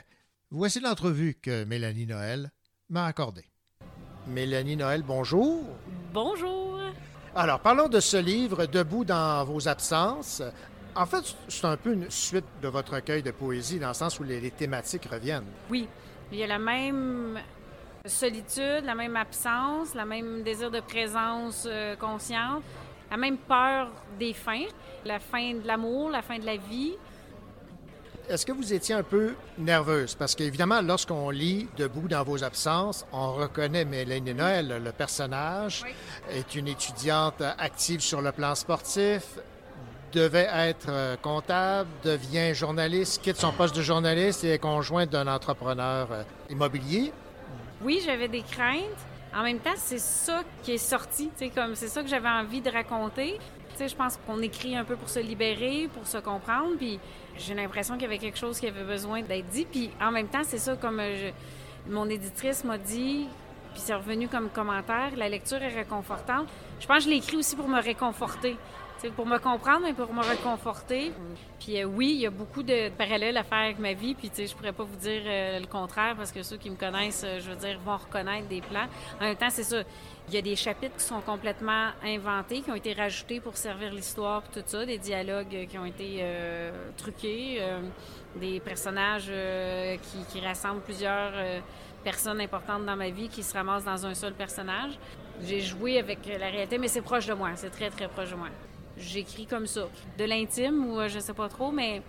Voici 0.51 0.79
l'entrevue 0.79 1.33
que 1.33 1.63
Mélanie 1.63 2.05
Noël 2.05 2.51
m'a 2.87 3.05
accordée. 3.05 3.45
Mélanie 4.27 4.77
Noël, 4.77 5.01
bonjour. 5.01 5.65
Bonjour. 6.13 6.79
Alors, 7.35 7.59
parlons 7.61 7.89
de 7.89 7.99
ce 7.99 8.17
livre, 8.17 8.67
Debout 8.67 9.05
dans 9.05 9.43
vos 9.43 9.67
absences. 9.67 10.43
En 10.93 11.07
fait, 11.07 11.35
c'est 11.47 11.65
un 11.65 11.77
peu 11.77 11.93
une 11.93 12.11
suite 12.11 12.45
de 12.61 12.67
votre 12.67 12.93
recueil 12.93 13.23
de 13.23 13.31
poésie, 13.31 13.79
dans 13.79 13.87
le 13.87 13.93
sens 13.95 14.19
où 14.19 14.23
les, 14.23 14.39
les 14.39 14.51
thématiques 14.51 15.05
reviennent. 15.05 15.49
Oui, 15.71 15.87
il 16.31 16.37
y 16.37 16.43
a 16.43 16.47
la 16.47 16.59
même 16.59 17.39
solitude, 18.05 18.83
la 18.83 18.93
même 18.93 19.15
absence, 19.15 19.95
la 19.95 20.05
même 20.05 20.43
désir 20.43 20.69
de 20.69 20.79
présence 20.79 21.65
euh, 21.67 21.95
consciente, 21.95 22.61
la 23.09 23.17
même 23.17 23.39
peur 23.39 23.91
des 24.19 24.33
fins, 24.33 24.67
la 25.05 25.17
fin 25.17 25.55
de 25.55 25.65
l'amour, 25.65 26.11
la 26.11 26.21
fin 26.21 26.37
de 26.37 26.45
la 26.45 26.57
vie. 26.57 26.93
Est-ce 28.29 28.45
que 28.45 28.51
vous 28.51 28.73
étiez 28.73 28.93
un 28.93 29.01
peu 29.01 29.33
nerveuse? 29.57 30.13
Parce 30.13 30.35
qu'évidemment, 30.35 30.83
lorsqu'on 30.83 31.31
lit 31.31 31.67
Debout 31.77 32.07
dans 32.07 32.23
vos 32.23 32.43
absences, 32.43 33.03
on 33.11 33.33
reconnaît 33.33 33.85
Mélanie 33.85 34.35
Noël, 34.35 34.81
le 34.83 34.91
personnage, 34.91 35.83
est 36.29 36.53
une 36.53 36.67
étudiante 36.67 37.41
active 37.57 38.01
sur 38.01 38.21
le 38.21 38.31
plan 38.31 38.53
sportif, 38.53 39.23
devait 40.13 40.47
être 40.51 40.89
euh, 40.89 41.15
comptable, 41.17 41.89
devient 42.03 42.53
journaliste, 42.53 43.19
quitte 43.23 43.37
son 43.37 43.51
poste 43.51 43.75
de 43.75 43.81
journaliste 43.81 44.43
et 44.43 44.53
est 44.53 44.59
conjointe 44.59 45.09
d'un 45.09 45.25
entrepreneur 45.25 46.07
euh, 46.11 46.23
immobilier. 46.51 47.11
Oui, 47.81 47.99
j'avais 48.05 48.27
des 48.27 48.43
craintes. 48.43 48.83
En 49.35 49.41
même 49.41 49.59
temps, 49.59 49.75
c'est 49.75 49.99
ça 49.99 50.43
qui 50.61 50.73
est 50.73 50.77
sorti, 50.77 51.31
comme 51.55 51.73
c'est 51.73 51.87
ça 51.87 52.03
que 52.03 52.07
j'avais 52.09 52.29
envie 52.29 52.61
de 52.61 52.69
raconter. 52.69 53.39
je 53.79 53.95
pense 53.95 54.19
qu'on 54.27 54.41
écrit 54.43 54.75
un 54.75 54.83
peu 54.83 54.95
pour 54.95 55.09
se 55.09 55.19
libérer, 55.19 55.89
pour 55.95 56.05
se 56.05 56.17
comprendre, 56.19 56.77
puis 56.77 56.99
j'ai 57.39 57.53
l'impression 57.53 57.95
qu'il 57.95 58.03
y 58.03 58.05
avait 58.05 58.17
quelque 58.17 58.37
chose 58.37 58.59
qui 58.59 58.67
avait 58.67 58.83
besoin 58.83 59.21
d'être 59.21 59.47
dit. 59.47 59.65
Puis 59.65 59.89
en 60.01 60.11
même 60.11 60.27
temps, 60.27 60.43
c'est 60.43 60.57
ça 60.57 60.75
comme 60.75 60.99
euh, 60.99 61.31
mon 61.89 62.09
éditrice 62.09 62.63
m'a 62.63 62.77
dit, 62.77 63.27
puis 63.73 63.81
c'est 63.83 63.95
revenu 63.95 64.27
comme 64.27 64.49
commentaire, 64.49 65.11
la 65.15 65.29
lecture 65.29 65.61
est 65.61 65.73
réconfortante. 65.75 66.47
Je 66.79 66.87
pense 66.87 66.97
que 66.97 67.03
je 67.03 67.09
l'ai 67.09 67.17
écrit 67.17 67.37
aussi 67.37 67.55
pour 67.55 67.67
me 67.67 67.81
réconforter 67.81 68.57
pour 69.07 69.25
me 69.25 69.37
comprendre, 69.37 69.81
mais 69.83 69.93
pour 69.93 70.13
me 70.13 70.21
réconforter. 70.21 71.13
Puis 71.59 71.81
euh, 71.81 71.85
oui, 71.85 72.11
il 72.15 72.21
y 72.21 72.25
a 72.25 72.29
beaucoup 72.29 72.63
de 72.63 72.89
parallèles 72.89 73.37
à 73.37 73.43
faire 73.43 73.59
avec 73.59 73.79
ma 73.79 73.93
vie. 73.93 74.13
Puis 74.13 74.29
je 74.35 74.53
pourrais 74.53 74.73
pas 74.73 74.83
vous 74.83 74.97
dire 74.97 75.21
euh, 75.25 75.59
le 75.59 75.67
contraire 75.67 76.15
parce 76.17 76.31
que 76.31 76.43
ceux 76.43 76.57
qui 76.57 76.69
me 76.69 76.75
connaissent, 76.75 77.25
je 77.39 77.49
veux 77.49 77.55
dire, 77.55 77.79
vont 77.85 77.97
reconnaître 77.97 78.47
des 78.47 78.61
plans. 78.61 78.87
En 79.21 79.25
même 79.25 79.37
temps, 79.37 79.49
c'est 79.49 79.63
ça. 79.63 79.83
Il 80.29 80.35
y 80.35 80.37
a 80.37 80.41
des 80.41 80.55
chapitres 80.55 80.95
qui 80.95 81.03
sont 81.03 81.21
complètement 81.21 81.87
inventés, 82.03 82.61
qui 82.61 82.69
ont 82.69 82.75
été 82.75 82.93
rajoutés 82.93 83.39
pour 83.39 83.57
servir 83.57 83.91
l'histoire, 83.91 84.43
tout 84.53 84.61
ça, 84.63 84.85
des 84.85 84.99
dialogues 84.99 85.67
qui 85.67 85.77
ont 85.77 85.85
été 85.85 86.23
truqués, 86.97 87.59
des 88.35 88.59
personnages 88.59 89.31
qui, 90.29 90.39
rassemblent 90.39 90.81
plusieurs 90.81 91.33
personnes 92.03 92.39
importantes 92.41 92.85
dans 92.85 92.95
ma 92.95 93.09
vie 93.09 93.27
qui 93.27 93.41
se 93.41 93.53
ramassent 93.55 93.85
dans 93.85 94.05
un 94.05 94.13
seul 94.13 94.33
personnage. 94.33 94.91
J'ai 95.43 95.61
joué 95.61 95.97
avec 95.97 96.19
la 96.27 96.49
réalité, 96.49 96.77
mais 96.77 96.89
c'est 96.89 97.01
proche 97.01 97.25
de 97.25 97.33
moi, 97.33 97.49
c'est 97.55 97.71
très, 97.71 97.89
très 97.89 98.07
proche 98.07 98.29
de 98.29 98.35
moi 98.35 98.49
j'écris 98.99 99.45
comme 99.45 99.65
ça. 99.65 99.87
De 100.17 100.25
l'intime 100.25 100.85
ou 100.85 100.99
euh, 100.99 101.07
je 101.07 101.19
sais 101.19 101.33
pas 101.33 101.49
trop, 101.49 101.71
mais 101.71 102.01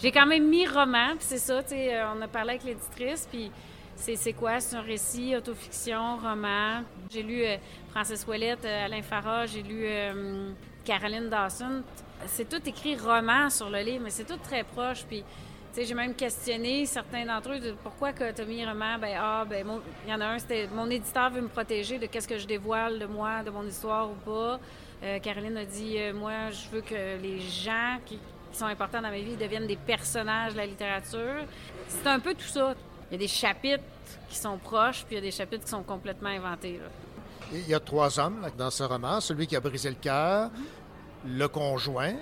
j'ai 0.00 0.10
quand 0.10 0.26
même 0.26 0.48
mis 0.48 0.66
roman, 0.66 1.10
puis 1.16 1.26
c'est 1.26 1.38
ça, 1.38 1.60
euh, 1.72 2.04
on 2.16 2.20
a 2.20 2.28
parlé 2.28 2.50
avec 2.50 2.64
l'éditrice, 2.64 3.28
puis 3.30 3.50
c'est 3.96 4.32
quoi? 4.32 4.58
C'est 4.60 4.76
un 4.76 4.80
récit, 4.80 5.36
autofiction, 5.36 6.16
roman. 6.16 6.82
J'ai 7.12 7.22
lu 7.22 7.44
euh, 7.44 7.56
Francis 7.90 8.26
Ouellette, 8.26 8.64
Alain 8.64 9.02
Farah, 9.02 9.46
j'ai 9.46 9.62
lu 9.62 9.86
Caroline 10.84 11.28
Dawson. 11.28 11.82
C'est 12.26 12.48
tout 12.48 12.66
écrit 12.66 12.96
roman 12.96 13.50
sur 13.50 13.68
le 13.68 13.80
livre, 13.80 14.04
mais 14.04 14.10
c'est 14.10 14.24
tout 14.24 14.38
très 14.38 14.64
proche, 14.64 15.04
puis... 15.04 15.24
J'ai 15.74 15.94
même 15.94 16.14
questionné 16.14 16.84
certains 16.84 17.24
d'entre 17.24 17.52
eux 17.52 17.58
de 17.58 17.72
pourquoi 17.82 18.12
que 18.12 18.30
tu 18.30 18.42
as 18.42 18.44
mis 18.44 18.62
roman. 18.62 18.98
Ben, 18.98 19.16
ah, 19.18 19.46
ben, 19.48 19.66
il 20.04 20.10
y 20.10 20.14
en 20.14 20.20
a 20.20 20.26
un, 20.26 20.38
c'était 20.38 20.66
mon 20.66 20.90
éditeur 20.90 21.30
veut 21.30 21.40
me 21.40 21.48
protéger 21.48 21.98
de 21.98 22.04
qu'est-ce 22.04 22.28
que 22.28 22.36
je 22.36 22.46
dévoile 22.46 22.98
de 22.98 23.06
moi, 23.06 23.42
de 23.42 23.48
mon 23.48 23.66
histoire 23.66 24.10
ou 24.10 24.14
pas. 24.14 24.60
Euh, 25.02 25.18
Caroline 25.20 25.56
a 25.56 25.64
dit 25.64 25.94
euh, 25.96 26.12
Moi, 26.12 26.50
je 26.50 26.68
veux 26.68 26.82
que 26.82 27.16
les 27.22 27.40
gens 27.40 27.98
qui, 28.04 28.18
sont 28.52 28.66
importants 28.66 29.00
dans 29.00 29.08
ma 29.08 29.18
vie 29.18 29.34
deviennent 29.34 29.66
des 29.66 29.76
personnages 29.78 30.52
de 30.52 30.58
la 30.58 30.66
littérature. 30.66 31.46
C'est 31.88 32.06
un 32.06 32.20
peu 32.20 32.34
tout 32.34 32.42
ça. 32.42 32.74
Il 33.10 33.14
y 33.14 33.16
a 33.16 33.18
des 33.18 33.28
chapitres 33.28 33.82
qui 34.28 34.36
sont 34.36 34.58
proches, 34.58 35.04
puis 35.06 35.14
il 35.14 35.14
y 35.14 35.18
a 35.18 35.22
des 35.22 35.30
chapitres 35.30 35.64
qui 35.64 35.70
sont 35.70 35.82
complètement 35.82 36.28
inventés. 36.28 36.78
Il 37.52 37.68
y 37.68 37.74
a 37.74 37.80
trois 37.80 38.18
hommes 38.18 38.46
dans 38.56 38.70
ce 38.70 38.82
roman 38.82 39.20
celui 39.20 39.46
qui 39.46 39.56
a 39.56 39.60
brisé 39.60 39.90
le 39.90 39.96
cœur, 39.96 40.50
le 41.26 41.46
conjoint 41.48 42.14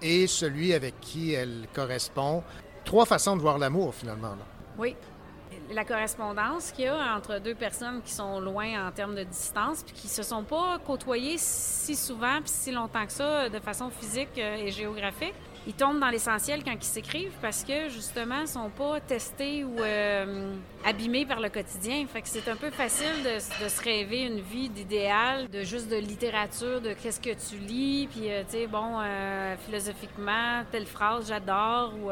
et 0.00 0.26
celui 0.26 0.72
avec 0.72 1.00
qui 1.00 1.32
elle 1.32 1.66
correspond. 1.74 2.42
Trois 2.84 3.04
façons 3.04 3.36
de 3.36 3.42
voir 3.42 3.58
l'amour, 3.58 3.94
finalement. 3.94 4.36
Oui 4.78 4.96
la 5.72 5.84
correspondance 5.84 6.72
qu'il 6.72 6.84
y 6.86 6.88
a 6.88 7.14
entre 7.16 7.38
deux 7.38 7.54
personnes 7.54 8.02
qui 8.02 8.12
sont 8.12 8.40
loin 8.40 8.88
en 8.88 8.90
termes 8.90 9.14
de 9.14 9.22
distance, 9.22 9.82
puis 9.82 9.94
qui 9.94 10.08
se 10.08 10.22
sont 10.22 10.42
pas 10.42 10.78
côtoyées 10.84 11.36
si 11.38 11.96
souvent, 11.96 12.40
puis 12.40 12.50
si 12.50 12.72
longtemps 12.72 13.06
que 13.06 13.12
ça, 13.12 13.48
de 13.48 13.58
façon 13.60 13.90
physique 13.90 14.38
euh, 14.38 14.56
et 14.56 14.70
géographique. 14.70 15.34
Ils 15.66 15.74
tombent 15.74 16.00
dans 16.00 16.08
l'essentiel 16.08 16.64
quand 16.64 16.74
ils 16.74 16.82
s'écrivent 16.82 17.36
parce 17.42 17.64
que 17.64 17.88
justement, 17.90 18.40
ils 18.40 18.48
sont 18.48 18.70
pas 18.70 18.98
testés 19.00 19.62
ou 19.62 19.78
euh, 19.78 20.54
abîmés 20.84 21.26
par 21.26 21.40
le 21.40 21.50
quotidien. 21.50 22.06
Fait 22.06 22.22
que 22.22 22.28
c'est 22.28 22.48
un 22.48 22.56
peu 22.56 22.70
facile 22.70 23.22
de, 23.22 23.68
se 23.68 23.82
rêver 23.82 24.22
une 24.22 24.40
vie 24.40 24.70
d'idéal, 24.70 25.48
de 25.50 25.62
juste 25.62 25.90
de 25.90 25.96
littérature, 25.96 26.80
de 26.80 26.94
qu'est-ce 26.94 27.20
que 27.20 27.34
tu 27.34 27.58
lis, 27.58 28.08
puis 28.10 28.30
euh, 28.30 28.42
tu 28.44 28.58
sais, 28.58 28.66
bon, 28.66 28.98
philosophiquement, 29.66 30.64
telle 30.72 30.86
phrase 30.86 31.28
j'adore 31.28 31.92
ou 32.02 32.10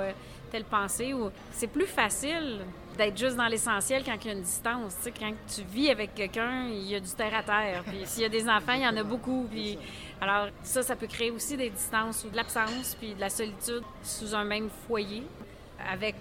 telle 0.51 0.65
pensée. 0.65 1.15
Ou 1.15 1.31
c'est 1.53 1.69
plus 1.69 1.87
facile 1.87 2.61
d'être 2.97 3.17
juste 3.17 3.37
dans 3.37 3.47
l'essentiel 3.47 4.03
quand 4.05 4.17
il 4.23 4.27
y 4.27 4.31
a 4.31 4.35
une 4.35 4.43
distance. 4.43 4.97
Tu 4.97 5.05
sais, 5.05 5.13
quand 5.19 5.33
tu 5.55 5.63
vis 5.63 5.91
avec 5.91 6.15
quelqu'un, 6.15 6.67
il 6.69 6.91
y 6.91 6.95
a 6.97 7.01
du 7.01 7.11
terre 7.11 7.35
à 7.35 7.43
terre. 7.43 7.85
Puis 7.87 8.01
s'il 8.05 8.23
y 8.23 8.27
a 8.27 8.29
des 8.29 8.49
enfants, 8.49 8.75
il 8.75 8.83
y 8.83 8.87
en 8.87 8.97
a 8.97 9.05
beaucoup. 9.05 9.47
Puis 9.51 9.79
alors 10.21 10.49
ça, 10.63 10.83
ça 10.83 10.97
peut 10.97 11.07
créer 11.07 11.31
aussi 11.31 11.57
des 11.57 11.71
distances 11.71 12.25
ou 12.25 12.31
de 12.31 12.37
l'absence 12.37 12.97
puis 12.99 13.15
de 13.15 13.21
la 13.21 13.31
solitude 13.31 13.83
sous 14.03 14.35
un 14.35 14.45
même 14.45 14.69
foyer. 14.87 15.23
Avec 15.91 16.17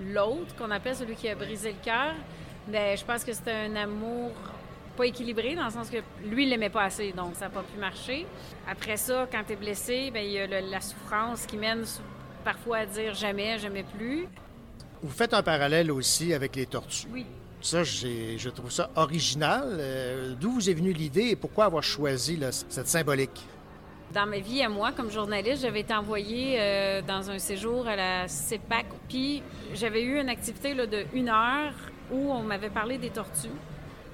l'autre, 0.00 0.54
qu'on 0.56 0.70
appelle 0.70 0.94
celui 0.94 1.14
qui 1.14 1.28
a 1.28 1.34
brisé 1.34 1.72
le 1.72 1.84
cœur, 1.84 2.14
bien, 2.66 2.94
je 2.94 3.04
pense 3.04 3.24
que 3.24 3.32
c'est 3.32 3.50
un 3.50 3.74
amour 3.76 4.32
pas 4.96 5.06
équilibré 5.06 5.54
dans 5.54 5.64
le 5.64 5.70
sens 5.70 5.88
que 5.88 5.98
lui, 6.24 6.42
il 6.42 6.50
l'aimait 6.50 6.70
pas 6.70 6.82
assez, 6.82 7.12
donc 7.12 7.36
ça 7.36 7.46
n'a 7.46 7.50
pas 7.50 7.62
pu 7.62 7.78
marcher. 7.78 8.26
Après 8.68 8.96
ça, 8.96 9.26
quand 9.30 9.42
tu 9.46 9.52
es 9.52 9.56
blessé, 9.56 10.10
bien, 10.10 10.22
il 10.22 10.32
y 10.32 10.38
a 10.38 10.46
la 10.60 10.80
souffrance 10.80 11.46
qui 11.46 11.56
mène 11.56 11.84
parfois 12.44 12.78
à 12.78 12.86
dire 12.86 13.14
jamais, 13.14 13.58
jamais 13.58 13.84
plus. 13.84 14.26
Vous 15.02 15.10
faites 15.10 15.32
un 15.32 15.42
parallèle 15.42 15.90
aussi 15.92 16.34
avec 16.34 16.56
les 16.56 16.66
tortues. 16.66 17.06
Oui. 17.12 17.24
Ça, 17.60 17.82
je 17.82 18.48
trouve 18.50 18.70
ça 18.70 18.90
original. 18.94 19.76
Euh, 19.78 20.34
d'où 20.38 20.52
vous 20.52 20.70
est 20.70 20.74
venue 20.74 20.92
l'idée 20.92 21.28
et 21.30 21.36
pourquoi 21.36 21.64
avoir 21.64 21.82
choisi 21.82 22.38
cette 22.68 22.88
symbolique? 22.88 23.46
Dans 24.14 24.26
ma 24.26 24.38
vie 24.38 24.62
à 24.62 24.68
moi, 24.68 24.92
comme 24.92 25.10
journaliste, 25.10 25.62
j'avais 25.62 25.80
été 25.80 25.92
envoyée 25.92 26.56
euh, 26.58 27.02
dans 27.02 27.30
un 27.30 27.38
séjour 27.38 27.86
à 27.86 27.96
la 27.96 28.28
CEPAC. 28.28 28.86
Puis 29.08 29.42
j'avais 29.74 30.02
eu 30.02 30.20
une 30.20 30.28
activité 30.28 30.74
de 30.74 31.04
une 31.12 31.28
heure 31.28 31.74
où 32.10 32.32
on 32.32 32.42
m'avait 32.42 32.70
parlé 32.70 32.96
des 32.96 33.10
tortues. 33.10 33.48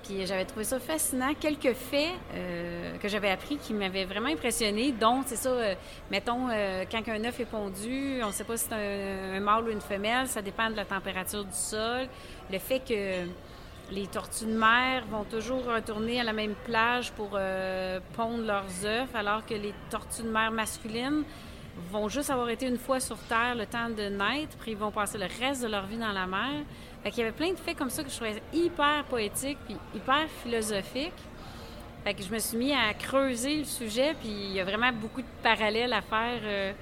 Puis 0.05 0.27
j'avais 0.27 0.45
trouvé 0.45 0.65
ça 0.65 0.79
fascinant. 0.79 1.33
Quelques 1.39 1.73
faits 1.73 2.13
euh, 2.35 2.99
que 2.99 3.09
j'avais 3.09 3.31
appris 3.31 3.57
qui 3.57 3.73
m'avaient 3.73 4.05
vraiment 4.05 4.29
impressionné, 4.29 4.93
dont, 4.93 5.23
c'est 5.25 5.37
ça, 5.37 5.49
euh, 5.49 5.75
mettons, 6.11 6.49
euh, 6.51 6.85
quand 6.91 7.09
un 7.09 7.25
œuf 7.25 7.41
est 7.41 7.47
pondu, 7.47 8.21
on 8.23 8.27
ne 8.27 8.33
sait 8.33 8.45
pas 8.45 8.57
si 8.59 8.67
c'est 8.69 8.75
un, 9.37 9.41
mâle 9.41 9.65
ou 9.65 9.71
une 9.71 9.81
femelle, 9.81 10.27
ça 10.27 10.43
dépend 10.43 10.69
de 10.71 10.77
la 10.77 10.85
température 10.85 11.45
du 11.45 11.57
sol. 11.57 12.07
Le 12.53 12.59
fait 12.59 12.81
que 12.81 13.27
les 13.93 14.07
tortues 14.07 14.45
de 14.45 14.59
mer 14.59 15.05
vont 15.11 15.25
toujours 15.25 15.65
retourner 15.65 16.21
à 16.21 16.25
la 16.25 16.35
même 16.35 16.55
plage 16.65 17.13
pour 17.13 17.39
pondre 18.15 18.45
leurs 18.45 18.85
œufs, 18.85 19.15
alors 19.15 19.45
que 19.45 19.55
les 19.55 19.75
tortues 19.91 20.23
de 20.23 20.31
mer 20.31 20.51
masculines 20.51 21.25
vont 21.91 22.09
juste 22.09 22.31
avoir 22.31 22.49
été 22.51 22.67
une 22.67 22.79
fois 22.79 23.01
sur 23.01 23.19
Terre 23.19 23.55
le 23.55 23.67
temps 23.67 23.89
de 23.89 24.05
naître, 24.05 24.57
puis 24.61 24.73
ils 24.73 24.77
vont 24.77 24.91
passer 24.91 25.19
le 25.19 25.27
reste 25.41 25.63
de 25.63 25.69
leur 25.69 25.87
vie 25.87 25.99
dans 25.99 26.13
la 26.13 26.27
mer. 26.27 26.65
Fait 27.05 27.11
qu'il 27.11 27.19
y 27.19 27.23
avait 27.27 27.37
plein 27.37 27.51
de 27.51 27.59
faits 27.59 27.77
comme 27.77 27.91
ça 27.91 28.03
que 28.03 28.09
je 28.09 28.17
trouvais 28.17 28.43
hyper 28.55 29.05
poétiques 29.05 29.59
puis 29.67 29.77
hyper 29.95 30.27
philosophiques. 30.43 31.13
Je 32.07 32.33
me 32.33 32.39
suis 32.39 32.57
mis 32.57 32.73
à 32.73 32.95
creuser 32.95 33.59
le 33.59 33.65
sujet, 33.65 34.15
puis 34.19 34.31
il 34.31 34.53
y 34.53 34.61
a 34.61 34.65
vraiment 34.65 34.91
beaucoup 34.91 35.21
de 35.21 35.27
parallèles 35.43 35.93
à 35.93 36.01
faire 36.01 36.41
euh, 36.45 36.73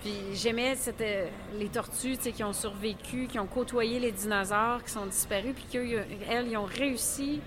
Puis 0.00 0.12
j'aimais 0.34 0.76
euh, 1.00 1.26
les 1.58 1.68
tortues 1.68 2.16
qui 2.16 2.44
ont 2.44 2.52
survécu, 2.52 3.26
qui 3.26 3.40
ont 3.40 3.46
côtoyé 3.46 3.98
les 3.98 4.12
dinosaures, 4.12 4.84
qui 4.84 4.92
sont 4.92 5.06
disparus, 5.06 5.54
puis 5.56 5.64
qu'elles, 5.68 6.56
ont 6.56 6.64
réussi 6.64 7.40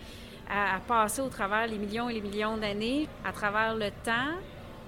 à, 0.50 0.76
à 0.76 0.80
passer 0.80 1.22
au 1.22 1.30
travers 1.30 1.66
les 1.66 1.78
millions 1.78 2.10
et 2.10 2.16
les 2.16 2.22
millions 2.22 2.58
d'années, 2.58 3.08
à 3.24 3.32
travers 3.32 3.74
le 3.74 3.90
temps, 4.04 4.36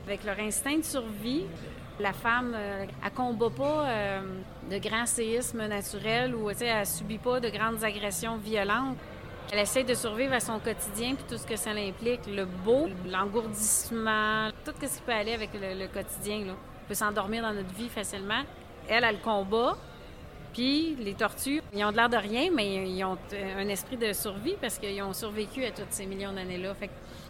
avec 0.06 0.26
leur 0.26 0.40
instinct 0.40 0.78
de 0.78 0.84
survie. 0.84 1.46
La 2.04 2.12
femme, 2.12 2.54
euh, 2.54 2.86
elle 3.02 3.12
combat 3.14 3.50
pas 3.50 3.88
euh, 3.88 4.20
de 4.70 4.78
grands 4.78 5.06
séismes 5.06 5.66
naturels 5.68 6.36
ou 6.36 6.50
elle 6.50 6.86
subit 6.86 7.18
pas 7.18 7.40
de 7.40 7.48
grandes 7.48 7.82
agressions 7.82 8.36
violentes. 8.36 8.98
Elle 9.54 9.60
essaie 9.60 9.86
de 9.86 9.94
survivre 9.94 10.34
à 10.34 10.42
son 10.42 10.60
quotidien 10.60 11.16
puis 11.16 11.24
tout 11.30 11.38
ce 11.38 11.48
que 11.48 11.56
ça 11.56 11.70
implique, 11.70 12.28
le 12.28 12.44
beau, 12.44 12.90
l'engourdissement, 13.10 14.50
tout 14.66 14.74
ce 14.82 14.98
qui 14.98 15.02
peut 15.02 15.14
aller 15.14 15.32
avec 15.32 15.52
le, 15.54 15.88
quotidien. 15.88 16.44
On 16.50 16.88
peut 16.90 16.94
s'endormir 16.94 17.42
dans 17.42 17.54
notre 17.54 17.74
vie 17.74 17.88
facilement. 17.88 18.44
Elle, 18.90 19.06
elle 19.06 19.16
le 19.16 19.22
combat. 19.22 19.78
Puis 20.52 20.98
les 21.00 21.14
tortues, 21.14 21.62
ils 21.74 21.86
ont 21.86 21.92
de 21.92 21.96
l'air 21.96 22.10
de 22.10 22.18
rien, 22.18 22.50
mais 22.54 22.86
ils 22.86 23.04
ont 23.06 23.18
euh, 23.32 23.62
un 23.64 23.70
esprit 23.70 23.96
de 23.96 24.12
survie 24.12 24.56
parce 24.60 24.78
qu'ils 24.78 25.02
ont 25.04 25.14
survécu 25.14 25.64
à 25.64 25.72
toutes 25.72 25.94
ces 25.94 26.06
millions 26.06 26.34
d'années-là. 26.34 26.74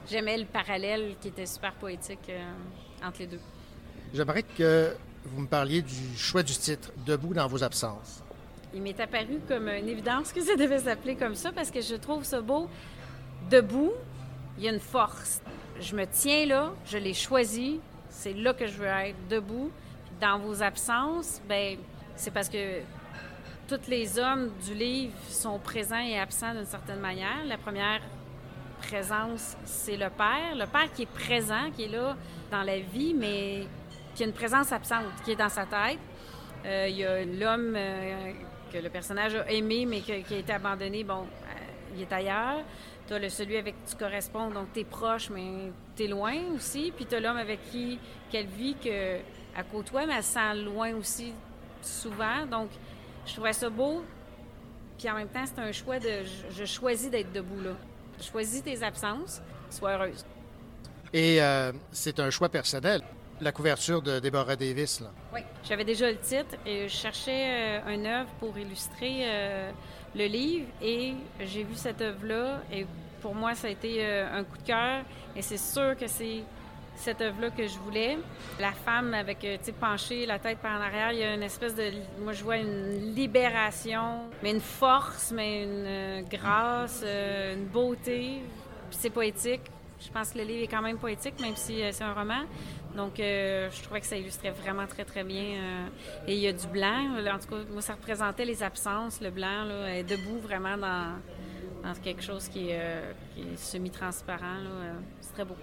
J'aimais 0.10 0.40
le 0.40 0.46
parallèle 0.46 1.14
qui 1.22 1.28
était 1.28 1.46
super 1.46 1.74
poétique 1.74 2.32
entre 3.04 3.20
les 3.20 3.28
deux. 3.28 3.40
J'aimerais 4.14 4.44
que 4.44 4.96
vous 5.26 5.42
me 5.42 5.48
parliez 5.48 5.82
du 5.82 6.16
choix 6.16 6.44
du 6.44 6.54
titre, 6.54 6.92
Debout 7.04 7.34
dans 7.34 7.48
vos 7.48 7.64
absences. 7.64 8.22
Il 8.72 8.84
m'est 8.84 9.00
apparu 9.00 9.40
comme 9.48 9.68
une 9.68 9.90
évidence 9.90 10.32
que 10.32 10.40
ça 10.40 10.56
devait 10.56 10.78
s'appeler 10.78 11.16
comme 11.16 11.34
ça 11.34 11.52
parce 11.52 11.72
que 11.72 11.82
je 11.82 11.96
trouve 11.96 12.24
ça 12.24 12.40
beau. 12.40 12.70
Debout, 13.50 13.92
il 14.58 14.66
y 14.66 14.68
a 14.68 14.72
une 14.72 14.80
force. 14.80 15.42
Je 15.80 15.96
me 15.96 16.06
tiens 16.06 16.46
là, 16.46 16.74
je 16.86 17.00
l'ai 17.00 17.16
choisi, 17.16 17.80
c'est 18.10 18.34
là 18.34 18.54
que 18.54 18.68
je 18.68 18.78
veux 18.78 18.86
être, 18.86 19.18
debout. 19.30 19.72
Dans 20.22 20.38
vos 20.38 20.62
absences, 20.62 21.42
ben 21.50 21.78
c'est 22.16 22.32
parce 22.32 22.50
que 22.50 22.82
tous 23.68 23.88
les 23.88 24.20
hommes 24.20 24.52
du 24.64 24.76
livre 24.76 25.14
sont 25.28 25.58
présents 25.58 26.00
et 26.00 26.20
absents 26.20 26.54
d'une 26.54 26.68
certaine 26.68 27.00
manière. 27.00 27.44
La 27.48 27.58
première 27.58 28.02
présence, 28.78 29.58
c'est 29.66 29.98
le 29.98 30.10
père. 30.12 30.56
Le 30.56 30.68
père 30.68 30.94
qui 30.94 31.02
est 31.02 31.12
présent, 31.12 31.72
qui 31.76 31.86
est 31.86 31.88
là 31.88 32.16
dans 32.52 32.62
la 32.62 32.78
vie, 32.78 33.16
mais 33.16 33.66
qui 34.16 34.24
a 34.24 34.26
une 34.26 34.34
présence 34.34 34.72
absente, 34.72 35.06
qui 35.24 35.32
est 35.32 35.36
dans 35.36 35.50
sa 35.50 35.66
tête. 35.66 36.00
Euh, 36.66 36.88
il 36.90 36.98
y 36.98 37.06
a 37.06 37.26
l'homme 37.26 37.74
euh, 37.76 38.32
que 38.72 38.78
le 38.78 38.90
personnage 38.90 39.36
a 39.36 39.52
aimé, 39.52 39.86
mais 39.86 40.02
qui 40.02 40.12
a 40.12 40.38
été 40.38 40.54
abandonné. 40.54 41.04
Bon, 41.04 41.24
euh, 41.24 41.96
il 41.96 42.02
est 42.02 42.14
ailleurs. 42.14 42.62
Tu 43.08 43.14
as 43.14 43.20
le, 43.20 43.30
celui 43.30 43.58
avec 43.58 43.76
qui 43.84 43.92
tu 43.92 43.98
corresponds, 43.98 44.50
donc 44.50 44.68
tu 44.74 44.80
es 44.80 44.84
proche, 44.86 45.30
mais 45.30 45.72
tu 45.96 46.04
es 46.04 46.08
loin 46.08 46.36
aussi. 46.56 46.94
Puis 46.96 47.06
tu 47.06 47.16
as 47.16 47.20
l'homme 47.20 47.38
avec 47.38 47.60
qui 47.70 48.00
qu'elle 48.32 48.48
vit 48.48 48.76
que, 48.76 49.18
à 49.58 49.64
côtoie, 49.64 50.06
mais 50.06 50.14
elle 50.16 50.24
se 50.24 50.34
sent 50.34 50.56
loin 50.64 50.96
aussi 50.96 51.34
souvent. 51.82 52.46
Donc, 52.50 52.70
je 53.26 53.34
trouvais 53.34 53.54
ça 53.54 53.70
beau. 53.70 54.04
Puis 54.98 55.10
en 55.10 55.16
même 55.16 55.28
temps, 55.28 55.44
c'est 55.46 55.60
un 55.60 55.72
choix 55.72 56.00
de. 56.00 56.24
Je, 56.52 56.66
choisis 56.66 57.10
d'être 57.10 57.34
debout 57.34 57.62
là. 57.62 57.72
Choisis 58.22 58.64
tes 58.64 58.82
absences. 58.84 59.42
Sois 59.70 59.92
heureuse. 59.92 60.26
Et 61.12 61.40
c'est 61.92 62.20
un 62.20 62.30
choix 62.30 62.48
personnel. 62.48 63.02
La 63.44 63.52
couverture 63.52 64.02
de 64.02 64.20
Deborah 64.20 64.56
Davis. 64.56 65.04
Oui. 65.34 65.42
J'avais 65.66 65.84
déjà 65.84 66.10
le 66.10 66.18
titre 66.18 66.56
et 66.66 66.88
je 66.88 66.94
cherchais 66.96 67.82
euh, 67.82 67.94
une 67.94 68.06
œuvre 68.06 68.30
pour 68.40 68.58
illustrer 68.58 69.24
euh, 69.24 69.70
le 70.16 70.26
livre 70.28 70.68
et 70.82 71.14
j'ai 71.42 71.64
vu 71.64 71.76
cette 71.76 72.00
œuvre-là 72.00 72.62
et 72.72 72.86
pour 73.22 73.36
moi, 73.36 73.54
ça 73.54 73.68
a 73.68 73.72
été 73.72 73.98
euh, 74.00 74.40
un 74.40 74.46
coup 74.46 74.58
de 74.58 74.64
cœur 74.64 75.04
et 75.36 75.42
c'est 75.42 75.58
sûr 75.58 75.98
que 75.98 76.08
c'est 76.08 76.44
cette 76.96 77.20
œuvre-là 77.20 77.50
que 77.50 77.68
je 77.68 77.78
voulais. 77.80 78.18
La 78.62 78.72
femme 78.72 79.14
avec, 79.14 79.44
euh, 79.44 79.58
tu 79.58 79.66
sais, 79.66 79.72
penchée, 79.74 80.26
la 80.26 80.40
tête 80.40 80.60
par 80.60 80.80
en 80.80 80.82
arrière, 80.82 81.12
il 81.12 81.20
y 81.20 81.24
a 81.24 81.34
une 81.34 81.44
espèce 81.44 81.76
de... 81.76 81.92
Moi, 82.22 82.32
je 82.32 82.46
vois 82.46 82.56
une 82.56 83.14
libération, 83.14 84.22
mais 84.42 84.52
une 84.52 84.62
force, 84.62 85.34
mais 85.36 85.64
une 85.64 86.26
grâce, 86.30 87.04
une 87.04 87.66
beauté. 87.66 88.42
C'est 88.90 89.10
poétique. 89.10 89.64
Je 90.00 90.12
pense 90.12 90.32
que 90.32 90.38
le 90.38 90.44
livre 90.44 90.64
est 90.64 90.68
quand 90.68 90.82
même 90.82 90.98
poétique, 90.98 91.40
même 91.40 91.56
si 91.56 91.82
c'est 91.92 92.04
un 92.04 92.14
roman. 92.14 92.42
Donc, 92.96 93.20
euh, 93.20 93.70
je 93.72 93.82
trouvais 93.82 94.02
que 94.02 94.06
ça 94.06 94.16
illustrait 94.16 94.52
vraiment 94.52 94.86
très, 94.88 95.04
très 95.04 95.24
bien. 95.24 95.44
euh, 95.44 96.28
et 96.28 96.36
il 96.36 96.40
y 96.40 96.48
a 96.48 96.54
du 96.54 96.68
blanc. 96.68 97.18
En 97.18 97.40
tout 97.40 97.48
cas, 97.48 97.64
moi, 97.72 97.82
ça 97.82 97.94
représentait 97.94 98.46
les 98.46 98.62
absences, 98.62 99.20
le 99.22 99.32
blanc, 99.32 99.64
là, 99.66 99.96
est 99.96 100.04
debout 100.04 100.40
vraiment 100.40 100.78
dans, 100.78 101.16
dans 101.84 101.94
quelque 102.04 102.22
chose 102.22 102.48
qui 102.48 102.70
est, 102.70 102.80
euh, 102.80 103.12
est 103.38 103.58
semi-transparent. 103.58 104.60
C'est 105.22 105.34
très 105.34 105.46
beau. 105.46 105.56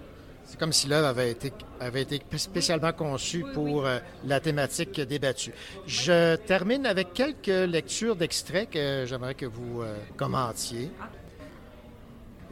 C'est 0.43 0.59
comme 0.59 0.73
si 0.73 0.87
l'œuvre 0.87 1.07
avait 1.07 1.31
été, 1.31 1.53
avait 1.79 2.01
été 2.01 2.21
spécialement 2.37 2.91
conçue 2.91 3.45
pour 3.53 3.85
euh, 3.85 3.99
la 4.25 4.39
thématique 4.39 4.99
débattue. 4.99 5.53
Je 5.87 6.35
termine 6.35 6.85
avec 6.85 7.13
quelques 7.13 7.47
lectures 7.69 8.15
d'extraits 8.15 8.69
que 8.69 9.05
j'aimerais 9.07 9.35
que 9.35 9.45
vous 9.45 9.81
euh, 9.81 9.95
commentiez. 10.17 10.91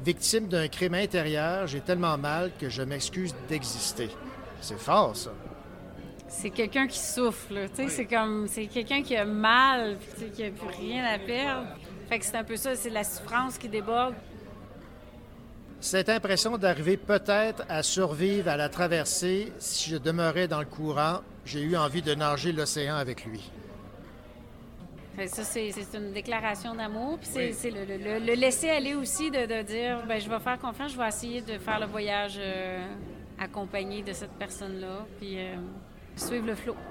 Victime 0.05 0.47
d'un 0.47 0.69
crime 0.69 0.93
intérieur, 0.93 1.67
j'ai 1.67 1.81
tellement 1.81 2.17
mal 2.17 2.51
que 2.57 2.69
je 2.69 2.83
m'excuse 2.83 3.35
d'exister. 3.49 4.09
C'est 4.61 4.79
fort, 4.79 5.15
ça. 5.15 5.31
C'est 6.27 6.51
quelqu'un 6.51 6.85
qui 6.87 6.99
souffle, 6.99 7.67
tu 7.75 7.83
sais, 7.83 7.89
c'est 7.89 8.05
comme, 8.05 8.47
c'est 8.47 8.67
quelqu'un 8.67 9.01
qui 9.01 9.15
a 9.15 9.25
mal, 9.25 9.97
puis 9.97 10.09
tu 10.13 10.19
sais, 10.19 10.29
qui 10.31 10.43
a 10.43 10.51
plus 10.51 10.77
rien 10.79 11.03
à 11.05 11.17
perdre. 11.17 11.67
Fait 12.07 12.19
que 12.19 12.25
c'est 12.25 12.35
un 12.37 12.43
peu 12.43 12.55
ça, 12.55 12.75
c'est 12.75 12.89
la 12.91 13.03
souffrance 13.03 13.57
qui 13.57 13.67
déborde. 13.67 14.13
Cette 15.79 16.09
impression 16.09 16.57
d'arriver 16.57 16.97
peut-être 16.97 17.63
à 17.69 17.81
survivre 17.83 18.49
à 18.49 18.57
la 18.57 18.69
traversée 18.69 19.51
si 19.59 19.89
je 19.89 19.97
demeurais 19.97 20.47
dans 20.47 20.59
le 20.59 20.65
courant, 20.65 21.21
j'ai 21.45 21.61
eu 21.61 21.75
envie 21.77 22.01
de 22.01 22.13
nager 22.13 22.51
l'océan 22.51 22.95
avec 22.95 23.25
lui. 23.25 23.49
Ça, 25.27 25.43
c'est 25.43 25.71
une 25.95 26.13
déclaration 26.13 26.75
d'amour. 26.75 27.17
Puis 27.19 27.29
c'est 27.53 27.71
Oui. 27.71 27.79
le, 27.87 27.97
le- 27.97 28.19
le- 28.19 28.25
le 28.25 28.33
laisser 28.35 28.69
aller 28.69 28.93
aussi 28.95 29.31
de, 29.31 29.45
de 29.45 29.61
dire 29.63 30.03
ben, 30.07 30.19
je 30.21 30.29
vais 30.29 30.39
faire 30.39 30.59
confiance, 30.59 30.93
je 30.93 30.97
vais 30.97 31.07
essayer 31.07 31.41
de 31.41 31.57
faire 31.57 31.79
le 31.79 31.87
voyage 31.87 32.35
euh, 32.37 32.85
accompagné 33.39 34.01
de 34.03 34.13
cette 34.13 34.31
personne-là, 34.31 35.05
puis 35.19 35.39
euh, 35.39 35.55
suivre 36.15 36.47
le 36.47 36.55
flot. 36.55 36.75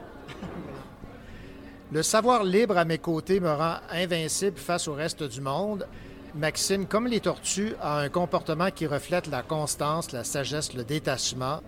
Le 1.90 2.02
savoir 2.02 2.44
libre 2.44 2.76
à 2.76 2.84
mes 2.84 2.98
côtés 2.98 3.40
me 3.40 3.50
rend 3.50 3.76
invincible 3.90 4.58
face 4.58 4.88
au 4.88 4.92
reste 4.92 5.22
du 5.22 5.40
monde. 5.40 5.86
Maxime, 6.34 6.86
comme 6.86 7.06
les 7.06 7.20
tortues, 7.20 7.72
a 7.80 8.00
un 8.00 8.10
comportement 8.10 8.70
qui 8.70 8.86
reflète 8.86 9.26
la 9.26 9.42
constance, 9.42 10.12
la 10.12 10.22
sagesse, 10.22 10.74
le 10.74 10.84
détachement. 10.84 11.62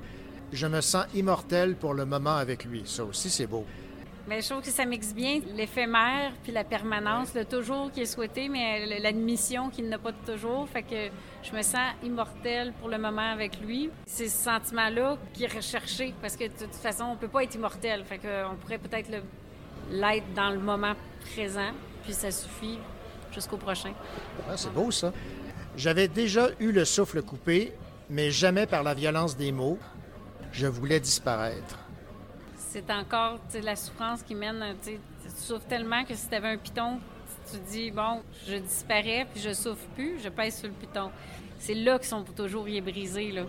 Je 0.53 0.67
me 0.67 0.83
sens 0.83 1.07
immortel 1.15 1.75
pour 1.75 1.95
le 1.95 2.05
moment 2.05 2.37
avec 2.37 2.67
lui. 2.67 2.83
Ça 2.85 3.05
aussi, 3.05 3.31
c'est 3.31 3.47
beau. 3.47 3.65
Mais 4.31 4.43
je 4.43 4.49
trouve 4.49 4.63
que 4.63 4.71
ça 4.71 4.85
mixe 4.85 5.13
bien 5.13 5.41
l'éphémère 5.57 6.31
puis 6.45 6.53
la 6.53 6.63
permanence, 6.63 7.35
le 7.35 7.45
toujours 7.45 7.91
qui 7.91 8.03
est 8.03 8.07
souhaité, 8.07 8.49
mais 8.49 9.01
l'admission 9.01 9.71
qu'il 9.71 9.89
n'a 9.89 9.99
pas 9.99 10.13
toujours. 10.13 10.69
Fait 10.69 10.85
que 10.85 11.11
je 11.43 11.51
me 11.51 11.63
sens 11.63 11.91
immortelle 12.05 12.73
pour 12.79 12.89
le 12.89 12.99
moment 12.99 13.33
avec 13.33 13.61
lui. 13.61 13.91
C'est 14.07 14.29
ce 14.29 14.45
sentiment-là 14.45 15.19
qui 15.33 15.43
est 15.43 15.53
recherché 15.53 16.15
parce 16.23 16.37
que 16.37 16.45
de 16.45 16.53
toute 16.57 16.77
façon, 16.77 17.07
on 17.07 17.17
peut 17.17 17.27
pas 17.27 17.43
être 17.43 17.57
immortel. 17.57 18.05
Fait 18.05 18.21
pourrait 18.61 18.79
peut-être 18.79 19.11
l'être 19.91 20.33
dans 20.37 20.51
le 20.51 20.61
moment 20.61 20.95
présent, 21.35 21.73
puis 22.05 22.13
ça 22.13 22.31
suffit 22.31 22.79
jusqu'au 23.33 23.57
prochain. 23.57 23.95
Ah, 24.49 24.57
c'est 24.57 24.73
beau, 24.73 24.93
ça. 24.93 25.13
J'avais 25.77 26.07
déjà 26.07 26.51
eu 26.61 26.71
le 26.71 26.85
souffle 26.85 27.21
coupé, 27.23 27.73
mais 28.09 28.31
jamais 28.31 28.69
par 28.69 28.85
la 28.85 28.95
violence 28.95 29.37
des 29.37 29.51
mots. 29.51 29.81
Je 30.53 30.69
voulais 30.69 31.01
disparaître. 31.01 31.80
C'est 32.71 32.89
encore 32.93 33.41
la 33.65 33.75
souffrance 33.75 34.23
qui 34.23 34.37
mène. 34.37 34.65
Tu 34.85 34.99
souffres 35.29 35.67
tellement 35.67 36.05
que 36.05 36.15
si 36.15 36.29
tu 36.29 36.35
avais 36.37 36.51
un 36.51 36.57
piton, 36.57 37.01
tu 37.51 37.59
te 37.59 37.71
dis, 37.71 37.91
bon, 37.91 38.23
je 38.47 38.57
disparais, 38.57 39.27
puis 39.33 39.43
je 39.43 39.53
souffre 39.53 39.85
plus, 39.97 40.21
je 40.23 40.29
pèse 40.29 40.61
sur 40.61 40.69
le 40.69 40.75
piton. 40.75 41.11
C'est 41.59 41.75
là 41.75 41.99
qu'ils 41.99 42.07
sont 42.07 42.23
toujours, 42.23 42.69
il 42.69 42.77
est 42.77 42.81
brisé. 42.81 43.33
Là. 43.33 43.43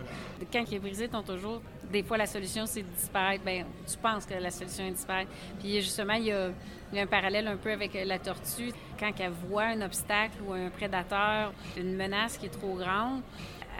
Quand 0.51 0.63
il 0.67 0.75
est 0.75 0.79
brisé, 0.79 1.07
toujours. 1.07 1.61
Des 1.91 2.01
fois, 2.01 2.17
la 2.17 2.25
solution, 2.25 2.65
c'est 2.65 2.81
de 2.81 2.87
disparaître. 2.87 3.43
Ben, 3.43 3.65
tu 3.89 3.97
penses 3.97 4.25
que 4.25 4.33
la 4.33 4.49
solution 4.49 4.85
est 4.85 4.91
disparaître. 4.91 5.31
Puis 5.59 5.75
justement, 5.81 6.13
il 6.13 6.25
y, 6.25 6.31
a, 6.31 6.49
il 6.91 6.97
y 6.97 6.99
a 6.99 7.03
un 7.03 7.07
parallèle 7.07 7.47
un 7.47 7.57
peu 7.57 7.71
avec 7.71 7.93
la 7.93 8.17
tortue. 8.17 8.73
Quand 8.99 9.11
elle 9.19 9.31
voit 9.47 9.65
un 9.65 9.81
obstacle 9.81 10.37
ou 10.47 10.53
un 10.53 10.69
prédateur, 10.69 11.53
une 11.77 11.95
menace 11.95 12.37
qui 12.37 12.47
est 12.47 12.49
trop 12.49 12.73
grande, 12.75 13.21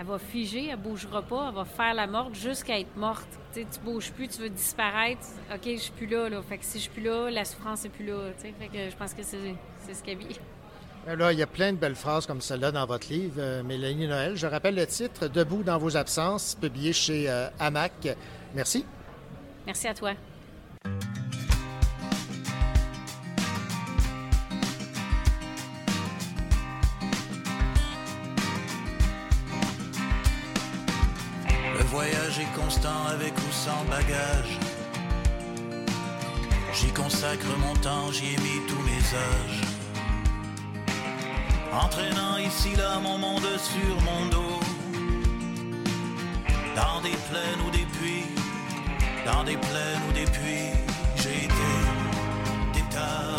elle 0.02 0.08
va 0.08 0.18
figer, 0.18 0.70
elle 0.70 0.80
bougera 0.80 1.22
pas, 1.22 1.50
elle 1.50 1.56
va 1.56 1.64
faire 1.64 1.94
la 1.94 2.08
morte 2.08 2.34
jusqu'à 2.34 2.80
être 2.80 2.96
morte. 2.96 3.28
Tu 3.54 3.62
sais, 3.62 3.68
tu 3.72 3.80
bouges 3.82 4.12
plus, 4.12 4.28
tu 4.28 4.42
veux 4.42 4.50
disparaître. 4.50 5.22
OK, 5.54 5.62
je 5.64 5.76
suis 5.76 5.92
plus 5.92 6.08
là, 6.08 6.28
là. 6.28 6.42
Fait 6.42 6.58
que 6.58 6.66
si 6.66 6.80
je 6.80 6.84
suis 6.84 6.90
plus 6.90 7.04
là, 7.04 7.30
la 7.30 7.46
souffrance 7.46 7.86
est 7.86 7.90
plus 7.90 8.08
là. 8.08 8.32
Fait 8.40 8.68
que 8.68 8.90
je 8.90 8.96
pense 8.96 9.14
que 9.14 9.22
c'est 9.22 9.94
ce 9.94 10.04
qu'elle 10.04 10.18
vit. 10.18 10.40
Euh, 11.08 11.16
Là, 11.16 11.32
il 11.32 11.38
y 11.38 11.44
a 11.44 11.48
plein 11.48 11.72
de 11.72 11.78
belles 11.78 11.96
phrases 11.96 12.26
comme 12.26 12.42
celle-là 12.42 12.72
dans 12.72 12.88
votre 12.88 13.10
livre, 13.10 13.36
euh, 13.38 13.62
Mélanie 13.62 14.08
Noël. 14.08 14.36
Je 14.36 14.48
rappelle 14.48 14.74
le 14.74 14.88
titre 14.88 15.28
Debout 15.28 15.62
dans 15.62 15.78
vos 15.78 15.96
absences, 15.96 16.56
publié 16.60 16.94
chez 16.94 17.30
euh, 17.30 17.48
Hamac. 17.60 18.08
Merci. 18.56 18.84
Merci 19.68 19.88
à 19.88 19.94
toi. 19.94 20.14
voyage 31.92 32.40
est 32.40 32.54
constant 32.62 33.06
avec 33.10 33.34
ou 33.38 33.52
sans 33.52 33.84
bagage. 33.90 34.54
J'y 36.74 36.90
consacre 36.94 37.52
mon 37.60 37.76
temps, 37.76 38.10
j'y 38.14 38.28
ai 38.34 38.38
mis 38.38 38.60
tous 38.70 38.82
mes 38.90 39.04
âges. 39.30 39.62
Entraînant 41.74 42.38
ici 42.38 42.70
là 42.78 42.98
mon 43.00 43.18
monde 43.18 43.52
sur 43.72 43.94
mon 44.08 44.26
dos. 44.28 44.60
Dans 46.78 47.02
des 47.02 47.18
plaines 47.28 47.62
ou 47.68 47.72
des 47.72 47.88
puits, 47.98 48.30
dans 49.26 49.44
des 49.44 49.58
plaines 49.58 50.04
ou 50.08 50.14
des 50.14 50.30
puits, 50.38 50.72
j'ai 51.18 51.44
été 51.48 51.72
des 52.74 52.86
tas 52.96 53.36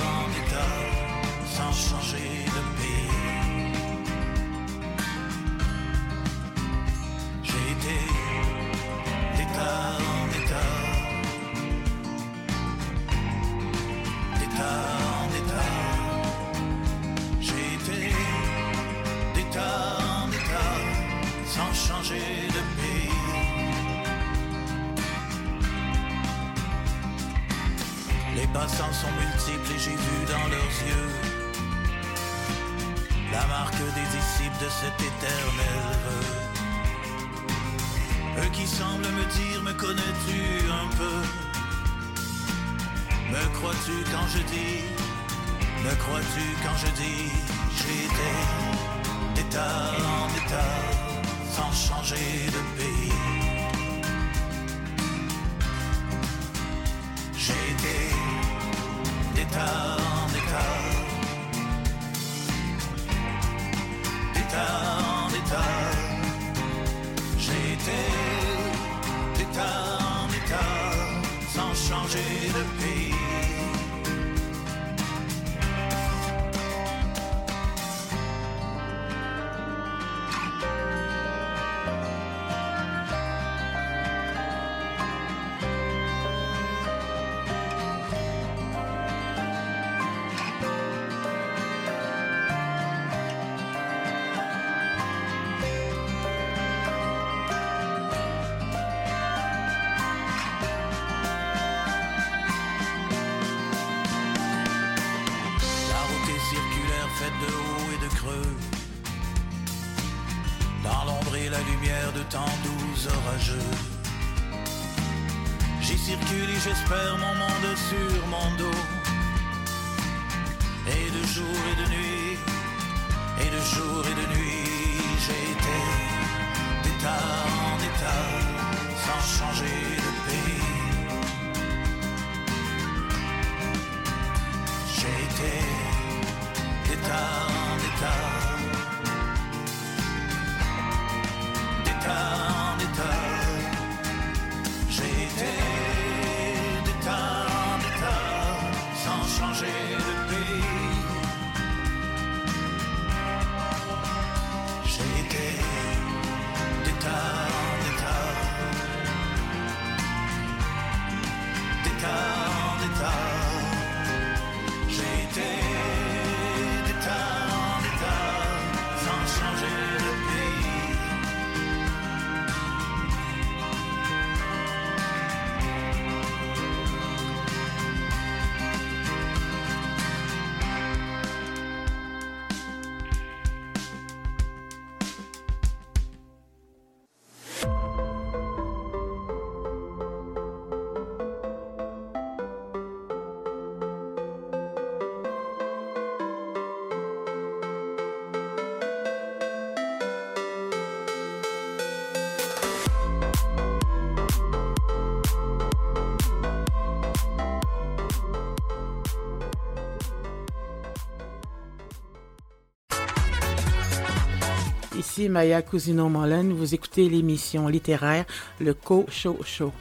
Maya 215.28 215.62
Cousino-Molen. 215.62 216.53
Vous 216.53 216.74
écoutez 216.74 217.09
l'émission 217.09 217.69
littéraire 217.69 218.24
Le 218.61 218.74
Co-Show 218.74 219.39
Show. 219.44 219.73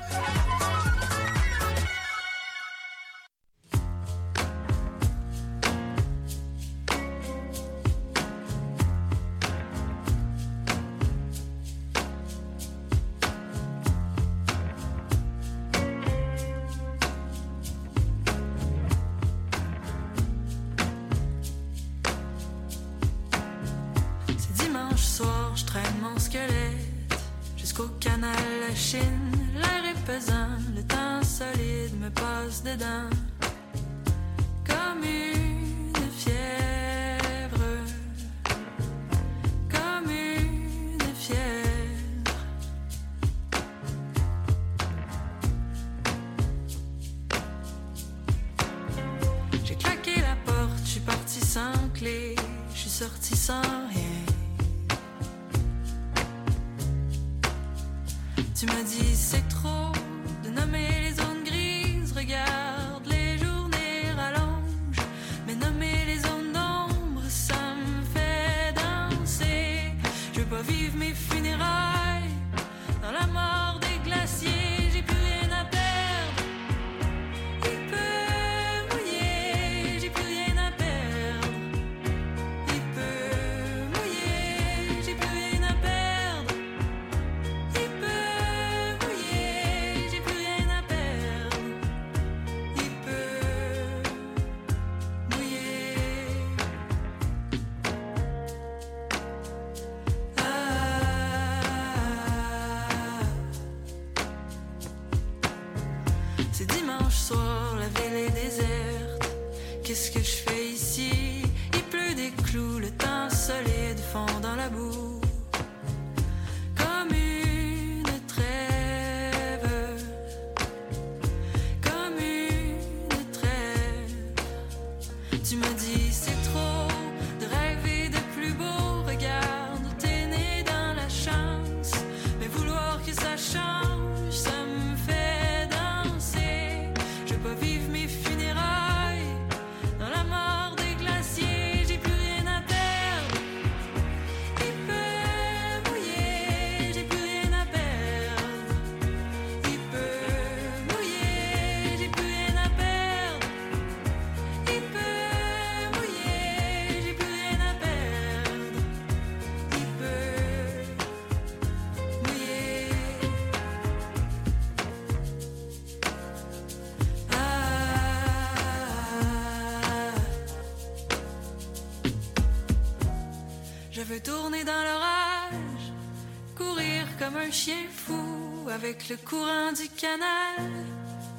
Courant 179.17 179.71
du 179.71 179.87
canal 179.89 180.71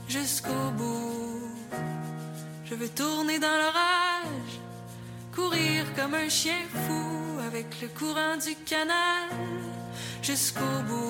jusqu'au 0.08 0.70
bout. 0.76 1.50
Je 2.64 2.74
veux 2.74 2.88
tourner 2.88 3.38
dans 3.38 3.56
l'orage, 3.56 4.60
courir 5.34 5.84
comme 5.94 6.14
un 6.14 6.28
chien 6.28 6.60
fou 6.86 7.38
avec 7.46 7.80
le 7.80 7.88
courant 7.88 8.36
du 8.36 8.54
canal 8.64 9.28
jusqu'au 10.22 10.82
bout. 10.88 11.01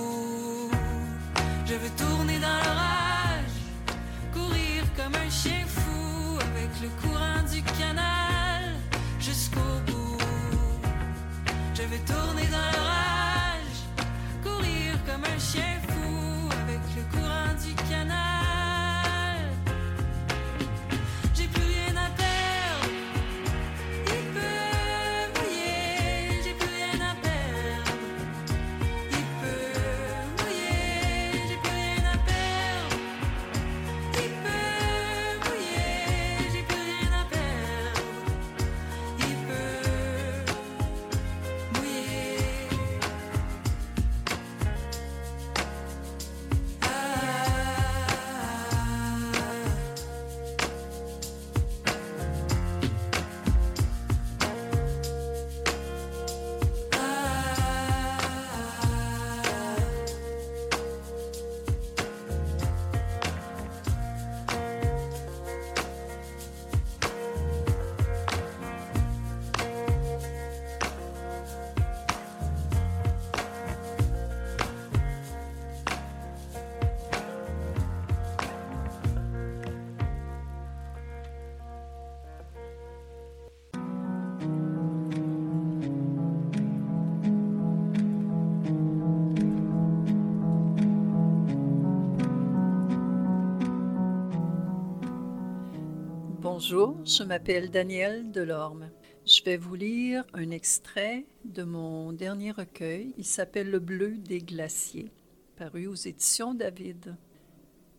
Bonjour, 96.72 97.04
je 97.04 97.22
m'appelle 97.22 97.70
Danielle 97.70 98.32
Delorme. 98.32 98.88
Je 99.26 99.42
vais 99.44 99.58
vous 99.58 99.74
lire 99.74 100.24
un 100.32 100.50
extrait 100.50 101.26
de 101.44 101.64
mon 101.64 102.14
dernier 102.14 102.50
recueil. 102.50 103.12
Il 103.18 103.26
s'appelle 103.26 103.70
Le 103.70 103.78
bleu 103.78 104.16
des 104.16 104.38
glaciers, 104.38 105.12
paru 105.56 105.86
aux 105.86 105.94
éditions 105.94 106.54
David. 106.54 107.18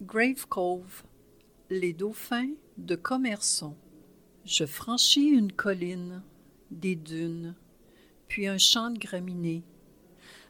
Grave 0.01 0.47
Cove, 0.47 1.03
les 1.69 1.93
dauphins 1.93 2.49
de 2.79 2.95
Commerson. 2.95 3.75
Je 4.43 4.65
franchis 4.65 5.27
une 5.27 5.51
colline, 5.51 6.23
des 6.71 6.95
dunes, 6.95 7.53
puis 8.27 8.47
un 8.47 8.57
champ 8.57 8.89
de 8.89 8.97
graminées. 8.97 9.61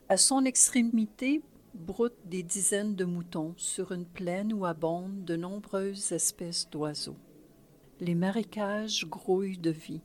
À 0.07 0.15
son 0.15 0.45
extrémité 0.45 1.41
broutent 1.73 2.23
des 2.23 2.43
dizaines 2.43 2.95
de 2.95 3.03
moutons 3.03 3.53
sur 3.57 3.91
une 3.91 4.05
plaine 4.05 4.53
où 4.53 4.63
abondent 4.63 5.25
de 5.25 5.35
nombreuses 5.35 6.13
espèces 6.13 6.69
d'oiseaux. 6.69 7.17
Les 8.03 8.15
marécages 8.15 9.05
grouillent 9.07 9.57
de 9.57 9.69
vie. 9.69 10.01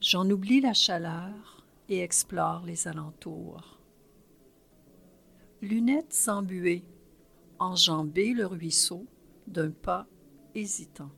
J'en 0.00 0.30
oublie 0.30 0.62
la 0.62 0.72
chaleur 0.72 1.62
et 1.90 2.00
explore 2.00 2.64
les 2.64 2.88
alentours. 2.88 3.78
Lunettes 5.60 6.24
embuées, 6.28 6.86
enjamber 7.58 8.32
le 8.32 8.46
ruisseau 8.46 9.04
d'un 9.46 9.70
pas 9.70 10.06
hésitant. 10.54 11.10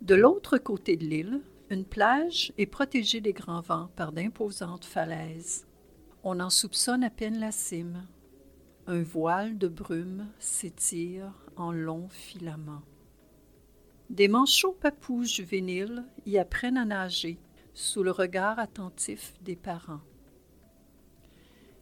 De 0.00 0.14
l'autre 0.14 0.56
côté 0.56 0.96
de 0.96 1.04
l'île, 1.04 1.42
une 1.68 1.84
plage 1.84 2.54
est 2.56 2.64
protégée 2.64 3.20
des 3.20 3.34
grands 3.34 3.60
vents 3.60 3.90
par 3.94 4.12
d'imposantes 4.12 4.86
falaises. 4.86 5.66
On 6.22 6.40
en 6.40 6.48
soupçonne 6.48 7.04
à 7.04 7.10
peine 7.10 7.40
la 7.40 7.52
cime. 7.52 8.06
Un 8.86 9.02
voile 9.02 9.58
de 9.58 9.68
brume 9.68 10.28
s'étire 10.38 11.34
en 11.56 11.72
longs 11.72 12.08
filaments. 12.08 12.84
Des 14.10 14.28
manchots 14.28 14.72
papous 14.72 15.24
juvéniles 15.24 16.02
y 16.24 16.38
apprennent 16.38 16.78
à 16.78 16.86
nager 16.86 17.38
sous 17.74 18.02
le 18.02 18.10
regard 18.10 18.58
attentif 18.58 19.34
des 19.42 19.54
parents. 19.54 20.00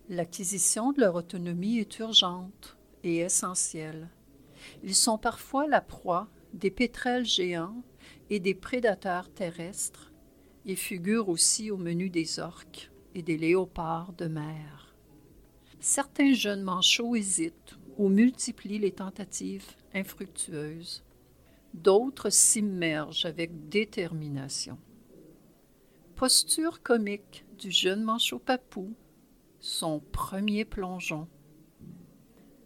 L'acquisition 0.09 0.93
de 0.93 1.01
leur 1.01 1.15
autonomie 1.15 1.79
est 1.79 1.99
urgente 2.01 2.77
et 3.05 3.19
essentielle. 3.19 4.09
Ils 4.83 4.97
sont 4.97 5.19
parfois 5.19 5.69
la 5.69 5.81
proie 5.81 6.29
des 6.53 6.73
pétrels 6.73 7.25
géants 7.25 7.83
et 8.29 8.41
des 8.41 8.55
prédateurs 8.55 9.33
terrestres 9.33 10.13
et 10.65 10.75
figurent 10.75 11.29
aussi 11.29 11.71
au 11.71 11.77
menu 11.77 12.11
des 12.11 12.41
orques 12.41 12.91
et 13.15 13.23
des 13.23 13.37
léopards 13.37 14.13
de 14.15 14.27
mer. 14.27 14.97
Certains 15.79 16.35
jeunes 16.35 16.63
manchots 16.63 17.15
hésitent 17.15 17.79
ou 17.99 18.09
multiplient 18.09 18.81
les 18.81 18.93
tentatives 18.93 19.77
infructueuses. 19.95 21.06
D'autres 21.83 22.31
s'immergent 22.31 23.27
avec 23.27 23.69
détermination. 23.69 24.79
Posture 26.17 26.83
comique 26.83 27.45
du 27.59 27.71
jeune 27.71 28.03
manchot 28.03 28.39
papou, 28.39 28.95
son 29.61 30.01
premier 30.01 30.65
plongeon. 30.65 31.29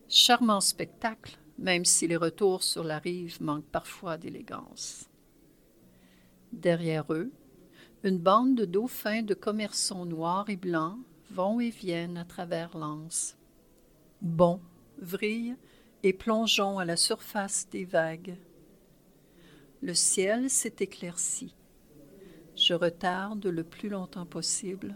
Charmant 0.09 0.61
spectacle, 0.61 1.39
même 1.59 1.85
si 1.85 2.07
les 2.07 2.17
retours 2.17 2.63
sur 2.63 2.85
la 2.85 2.99
rive 2.99 3.43
manquent 3.43 3.71
parfois 3.71 4.17
d'élégance. 4.17 5.11
Derrière 6.53 7.13
eux, 7.13 7.33
une 8.05 8.19
bande 8.19 8.55
de 8.55 8.65
dauphins 8.65 9.23
de 9.23 9.35
commerçants 9.35 10.07
noirs 10.07 10.49
et 10.49 10.57
blancs 10.57 10.99
vont 11.33 11.61
et 11.61 11.71
viennent 11.71 12.17
à 12.17 12.25
travers 12.25 12.79
l'anse. 12.79 13.37
Bons, 14.23 14.61
vrillent 14.99 15.57
et 16.05 16.13
plongeons 16.13 16.79
à 16.79 16.85
la 16.85 16.97
surface 16.97 17.69
des 17.71 17.85
vagues. 17.85 18.37
Le 19.83 19.95
ciel 19.95 20.51
s'est 20.51 20.77
éclairci. 20.81 21.55
Je 22.55 22.75
retarde 22.75 23.47
le 23.47 23.65
plus 23.65 23.89
longtemps 23.89 24.27
possible 24.27 24.95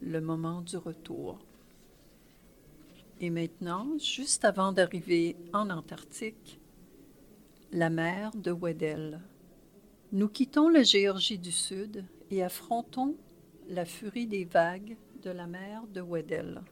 le 0.00 0.20
moment 0.20 0.62
du 0.62 0.76
retour. 0.76 1.38
Et 3.20 3.30
maintenant, 3.30 3.96
juste 3.98 4.44
avant 4.44 4.72
d'arriver 4.72 5.36
en 5.52 5.70
Antarctique, 5.70 6.58
la 7.70 7.88
mer 7.88 8.32
de 8.34 8.50
Weddell. 8.50 9.20
Nous 10.10 10.28
quittons 10.28 10.68
la 10.68 10.82
Géorgie 10.82 11.38
du 11.38 11.52
Sud 11.52 12.04
et 12.30 12.42
affrontons 12.42 13.16
la 13.68 13.84
furie 13.84 14.26
des 14.26 14.44
vagues 14.44 14.96
de 15.22 15.30
la 15.30 15.46
mer 15.46 15.86
de 15.94 16.00
Weddell. 16.00 16.62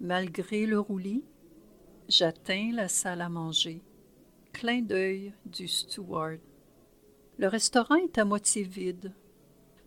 Malgré 0.00 0.66
le 0.66 0.80
roulis, 0.80 1.24
j'atteins 2.08 2.72
la 2.72 2.88
salle 2.88 3.20
à 3.20 3.28
manger. 3.28 3.82
Clin 4.52 4.82
d'œil 4.82 5.32
du 5.46 5.68
steward. 5.68 6.40
Le 7.36 7.48
restaurant 7.48 7.96
est 7.96 8.16
à 8.18 8.24
moitié 8.24 8.62
vide. 8.62 9.12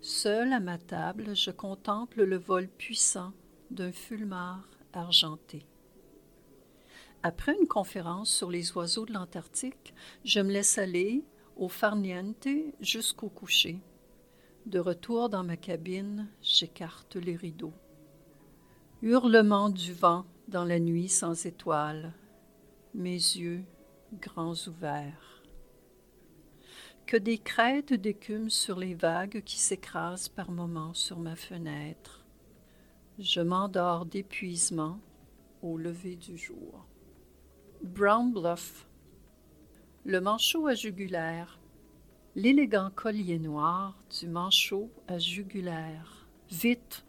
Seul 0.02 0.52
à 0.52 0.60
ma 0.60 0.78
table, 0.78 1.34
je 1.34 1.49
contemple 1.49 2.24
le 2.24 2.38
vol 2.38 2.68
puissant 2.68 3.32
d'un 3.72 3.94
fulmar 3.94 4.68
argenté. 4.91 5.65
Après 7.24 7.56
une 7.60 7.68
conférence 7.68 8.30
sur 8.30 8.52
les 8.52 8.74
oiseaux 8.74 9.06
de 9.06 9.14
l'Antarctique, 9.14 9.94
je 10.26 10.41
me 10.41 10.52
laisse 10.52 10.78
aller 10.78 11.24
au 11.56 11.69
farniente 11.69 12.48
jusqu'au 12.82 13.30
coucher. 13.30 13.82
De 14.65 14.80
retour 14.80 15.30
dans 15.30 15.44
ma 15.44 15.56
cabine, 15.56 16.28
j'écarte 16.41 17.15
les 17.15 17.38
rideaux. 17.38 17.74
Hurlement 19.02 19.69
du 19.69 19.94
vent 19.94 20.26
dans 20.49 20.65
la 20.65 20.80
nuit 20.80 21.10
sans 21.10 21.45
étoiles, 21.45 22.14
mes 22.94 23.14
yeux 23.14 23.64
grands 24.19 24.56
ouverts. 24.68 25.37
Que 27.08 27.16
des 27.16 27.38
crêtes 27.38 27.94
d'écume 27.94 28.50
sur 28.50 28.78
les 28.78 28.94
vagues 28.94 29.42
qui 29.46 29.60
s'écrasent 29.60 30.28
par 30.28 30.52
moments 30.52 30.94
sur 30.94 31.20
ma 31.20 31.38
fenêtre. 31.38 32.26
Je 33.18 33.40
m'endors 33.40 34.06
d'épuisement 34.06 35.00
au 35.62 35.78
lever 35.78 36.18
du 36.18 36.38
jour. 36.38 36.86
Brown 37.82 38.34
Bluff. 38.34 38.90
Le 40.04 40.20
manchot 40.20 40.68
à 40.68 40.76
jugulaire. 40.76 41.62
L'élégant 42.36 42.92
collier 42.94 43.40
noir 43.40 43.98
du 44.20 44.28
manchot 44.28 44.92
à 45.08 45.18
jugulaire. 45.18 46.28
Vite, 46.52 47.06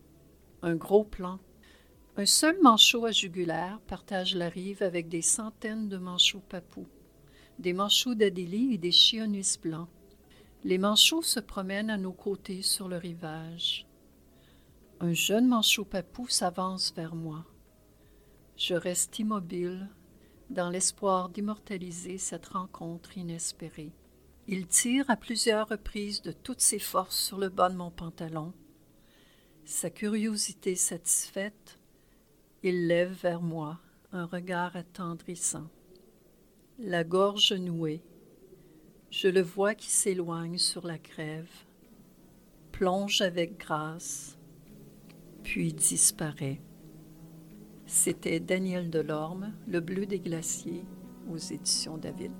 un 0.63 0.77
gros 0.77 1.03
plan. 1.03 1.41
Un 2.17 2.27
seul 2.27 2.57
manchot 2.63 3.05
à 3.05 3.11
jugulaire 3.11 3.81
partage 3.89 4.37
la 4.37 4.49
rive 4.49 4.81
avec 4.85 5.09
des 5.09 5.23
centaines 5.23 5.89
de 5.89 5.97
manchots 5.97 6.45
papous, 6.49 6.87
des 7.59 7.73
manchots 7.73 8.15
d'Adélie 8.15 8.75
et 8.75 8.79
des 8.79 8.93
chionis 8.93 9.59
blancs. 9.63 9.89
Les 10.65 10.79
manchots 10.79 11.23
se 11.23 11.41
promènent 11.41 11.91
à 11.91 11.97
nos 11.97 12.13
côtés 12.13 12.63
sur 12.63 12.89
le 12.89 12.97
rivage. 12.97 13.87
Un 15.01 15.13
jeune 15.13 15.47
manchot 15.47 15.85
papou 15.85 16.29
s'avance 16.29 16.93
vers 16.95 17.15
moi. 17.15 17.45
Je 18.57 18.75
reste 18.75 19.19
immobile 19.19 19.89
dans 20.51 20.71
l'espoir 20.71 21.29
d'immortaliser 21.29 22.19
cette 22.19 22.47
rencontre 22.47 23.17
inespérée. 23.17 23.93
Il 24.49 24.67
tire 24.67 25.09
à 25.11 25.17
plusieurs 25.17 25.69
reprises 25.69 26.23
de 26.23 26.33
toutes 26.33 26.61
ses 26.61 26.79
forces 26.79 27.19
sur 27.19 27.39
le 27.39 27.49
bas 27.49 27.69
de 27.69 27.77
mon 27.77 27.91
pantalon. 27.91 28.53
Sa 29.65 29.91
curiosité 29.91 30.75
satisfaite, 30.75 31.79
il 32.63 32.87
lève 32.87 33.13
vers 33.23 33.43
moi 33.43 33.79
un 34.11 34.25
regard 34.25 34.75
attendrissant. 34.75 35.69
La 36.81 37.03
gorge 37.03 37.53
nouée, 37.53 38.05
je 39.11 39.27
le 39.27 39.43
vois 39.43 39.75
qui 39.75 39.91
s'éloigne 39.91 40.59
sur 40.59 40.87
la 40.87 40.97
grève, 40.97 41.51
plonge 42.71 43.21
avec 43.21 43.59
grâce, 43.59 44.39
puis 45.43 45.73
disparaît. 45.73 46.61
C'était 47.85 48.39
Daniel 48.39 48.91
Delorme, 48.91 49.55
Le 49.67 49.81
Bleu 49.81 50.07
des 50.07 50.21
Glaciers, 50.21 50.85
aux 51.29 51.37
éditions 51.37 51.99
David. 51.99 52.31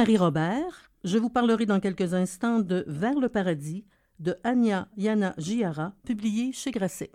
Marie 0.00 0.16
Robert. 0.16 0.90
Je 1.04 1.18
vous 1.18 1.28
parlerai 1.28 1.66
dans 1.66 1.78
quelques 1.78 2.14
instants 2.14 2.58
de 2.58 2.84
Vers 2.86 3.20
le 3.20 3.28
paradis 3.28 3.84
de 4.18 4.34
Anya 4.44 4.88
Yana 4.96 5.34
Giara, 5.36 5.92
publié 6.06 6.52
chez 6.54 6.70
Grasset. 6.70 7.10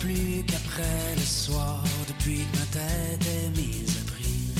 Plus 0.00 0.44
qu'après 0.46 1.14
le 1.16 1.22
soir, 1.22 1.82
depuis 2.08 2.44
que 2.46 2.58
ma 2.58 2.66
tête 2.66 3.26
est 3.26 3.50
mise 3.58 3.96
à 3.98 4.04
prix. 4.10 4.52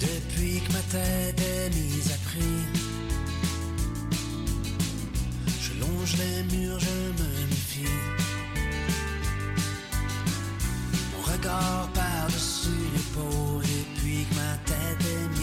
Depuis 0.00 0.60
que 0.60 0.72
ma 0.72 0.82
tête 0.90 1.40
est 1.40 1.70
mise 1.74 2.10
à 2.12 2.18
prix, 2.28 2.64
je 5.60 5.72
longe 5.80 6.14
les 6.18 6.56
murs, 6.56 6.78
je 6.78 7.22
me 7.22 7.46
méfie. 7.48 7.98
Mon 11.12 11.22
regard 11.32 11.88
par-dessus 11.94 12.84
l'épaule 12.94 13.62
depuis 13.62 14.24
que 14.26 14.34
ma 14.34 14.56
tête 14.64 15.00
est 15.00 15.28
mise 15.28 15.35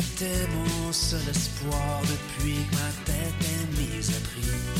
Est 0.00 0.48
mon 0.48 0.92
seul 0.92 1.20
espoir 1.28 2.00
depuis 2.02 2.54
que 2.54 2.74
ma 2.74 2.90
tête 3.04 3.34
est 3.42 3.96
mise 3.96 4.10
à 4.10 4.20
prix. 4.20 4.79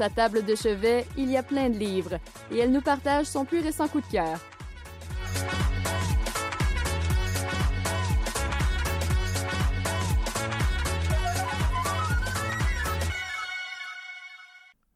Sa 0.00 0.08
table 0.08 0.46
de 0.46 0.54
chevet, 0.54 1.04
il 1.18 1.30
y 1.30 1.36
a 1.36 1.42
plein 1.42 1.68
de 1.68 1.76
livres 1.76 2.18
et 2.50 2.56
elle 2.56 2.72
nous 2.72 2.80
partage 2.80 3.26
son 3.26 3.44
plus 3.44 3.60
récent 3.60 3.86
coup 3.86 4.00
de 4.00 4.06
cœur. 4.06 4.40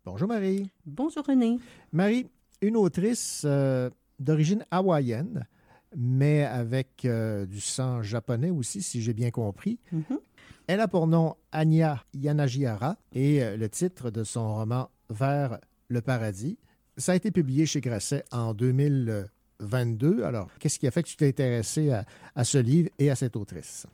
Bonjour 0.06 0.26
Marie. 0.26 0.70
Bonjour 0.86 1.22
René. 1.22 1.58
Marie, 1.92 2.26
une 2.62 2.78
autrice 2.78 3.42
euh, 3.44 3.90
d'origine 4.18 4.64
hawaïenne, 4.70 5.46
mais 5.94 6.44
avec 6.44 7.04
euh, 7.04 7.44
du 7.44 7.60
sang 7.60 8.00
japonais 8.00 8.48
aussi, 8.48 8.80
si 8.80 9.02
j'ai 9.02 9.12
bien 9.12 9.30
compris. 9.30 9.78
Mhm. 9.92 10.18
Elle 10.66 10.80
a 10.80 10.88
pour 10.88 11.06
nom 11.06 11.36
Anya 11.52 12.02
Yanagihara 12.14 12.96
et 13.12 13.42
euh, 13.42 13.58
le 13.58 13.68
titre 13.68 14.10
de 14.10 14.24
son 14.24 14.54
roman 14.54 14.88
Vers 15.10 15.58
le 15.88 16.00
paradis. 16.00 16.58
Ça 16.96 17.12
a 17.12 17.14
été 17.14 17.30
publié 17.30 17.66
chez 17.66 17.80
Grasset 17.80 18.24
en 18.30 18.54
2022. 18.54 20.22
Alors, 20.22 20.48
qu'est-ce 20.58 20.78
qui 20.78 20.86
a 20.86 20.90
fait 20.90 21.02
que 21.02 21.08
tu 21.08 21.16
t'es 21.16 21.28
intéressé 21.28 21.90
à, 22.34 22.44
ce 22.44 22.58
livre 22.58 22.90
et 22.98 23.10
à 23.10 23.16
cette 23.16 23.36
autrice? 23.36 23.86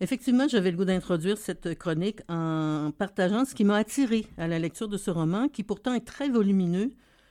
Effectivement, 0.00 0.48
j'avais 0.48 0.70
le 0.70 0.76
goût 0.76 0.84
d'introduire 0.84 1.38
cette 1.38 1.76
chronique 1.78 2.20
en 2.28 2.92
partageant 2.96 3.44
ce 3.44 3.54
qui 3.54 3.64
m'a 3.64 3.76
attiré 3.76 4.26
à 4.36 4.48
la 4.48 4.58
lecture 4.58 4.88
de 4.88 4.96
ce 4.96 5.10
roman, 5.10 5.48
qui 5.48 5.62
pourtant 5.62 5.94
est 5.94 6.06
très 6.06 6.28
volumineux, 6.28 6.90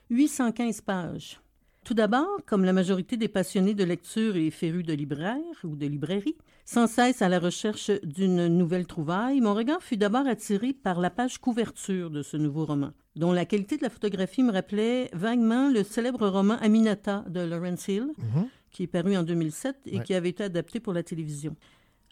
815 0.10 0.82
pages. 0.82 1.42
Tout 1.84 1.96
d'abord, 1.96 2.38
comme 2.46 2.64
la 2.64 2.74
majorité 2.74 3.18
des 3.18 3.28
passionnés 3.28 3.74
de 3.74 3.84
lecture 3.84 4.36
et 4.36 4.52
férus 4.52 4.86
de 4.86 4.94
libraires 4.94 5.40
ou 5.64 5.76
de 5.76 5.88
librairies, 5.88 6.38
sans 6.64 6.86
cesse 6.86 7.24
à 7.24 7.30
la 7.30 7.40
recherche 7.40 7.90
d'une 8.04 8.48
nouvelle 8.48 8.86
trouvaille, 8.86 9.42
mon 9.42 9.56
regard 9.56 9.82
fut 9.82 9.98
d'abord 9.98 10.28
attiré 10.28 10.74
par 10.74 11.00
la 11.00 11.10
page 11.10 11.40
couverture 11.40 12.12
de 12.12 12.22
ce 12.22 12.38
nouveau 12.38 12.66
roman, 12.66 12.92
dont 13.16 13.32
la 13.32 13.46
qualité 13.46 13.78
de 13.78 13.82
la 13.84 13.90
photographie 13.90 14.44
me 14.44 14.52
rappelait 14.52 15.10
vaguement 15.14 15.70
le 15.70 15.84
célèbre 15.84 16.28
roman 16.28 16.54
Aminata 16.62 17.26
de 17.28 17.40
Lawrence 17.40 17.88
Hill, 17.88 18.10
qui 18.70 18.84
est 18.84 18.88
paru 18.88 19.18
en 19.18 19.24
2007 19.24 19.76
et 19.88 19.98
Ouais. 19.98 20.04
qui 20.04 20.14
avait 20.14 20.30
été 20.30 20.44
adapté 20.44 20.80
pour 20.80 20.94
la 20.94 21.02
télévision. 21.02 21.56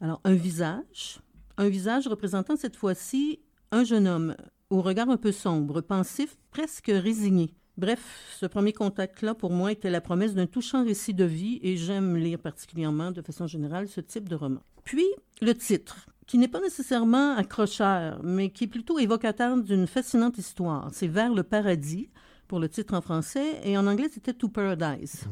Alors, 0.01 0.19
un 0.23 0.33
visage, 0.33 1.19
un 1.57 1.69
visage 1.69 2.07
représentant 2.07 2.55
cette 2.55 2.75
fois-ci 2.75 3.39
un 3.71 3.83
jeune 3.83 4.07
homme 4.07 4.35
au 4.71 4.81
regard 4.81 5.09
un 5.11 5.17
peu 5.17 5.31
sombre, 5.31 5.81
pensif, 5.81 6.37
presque 6.49 6.87
résigné. 6.93 7.53
Bref, 7.79 8.35
ce 8.37 8.45
premier 8.45 8.73
contact-là, 8.73 9.33
pour 9.33 9.51
moi, 9.51 9.71
était 9.71 9.89
la 9.89 10.01
promesse 10.01 10.33
d'un 10.33 10.47
touchant 10.47 10.83
récit 10.83 11.13
de 11.13 11.23
vie 11.23 11.61
et 11.63 11.77
j'aime 11.77 12.17
lire 12.17 12.37
particulièrement, 12.37 13.11
de 13.11 13.21
façon 13.21 13.47
générale, 13.47 13.87
ce 13.87 14.01
type 14.01 14.27
de 14.27 14.35
roman. 14.35 14.59
Puis, 14.83 15.05
le 15.41 15.53
titre, 15.53 16.07
qui 16.27 16.37
n'est 16.37 16.49
pas 16.49 16.59
nécessairement 16.59 17.37
accrocheur, 17.37 18.19
mais 18.21 18.49
qui 18.49 18.65
est 18.65 18.67
plutôt 18.67 18.99
évocateur 18.99 19.55
d'une 19.55 19.87
fascinante 19.87 20.37
histoire. 20.37 20.89
C'est 20.91 21.07
Vers 21.07 21.33
le 21.33 21.43
paradis, 21.43 22.09
pour 22.49 22.59
le 22.59 22.67
titre 22.67 22.93
en 22.95 22.99
français, 22.99 23.61
et 23.63 23.77
en 23.77 23.87
anglais, 23.87 24.09
c'était 24.11 24.33
To 24.33 24.49
Paradise. 24.49 25.23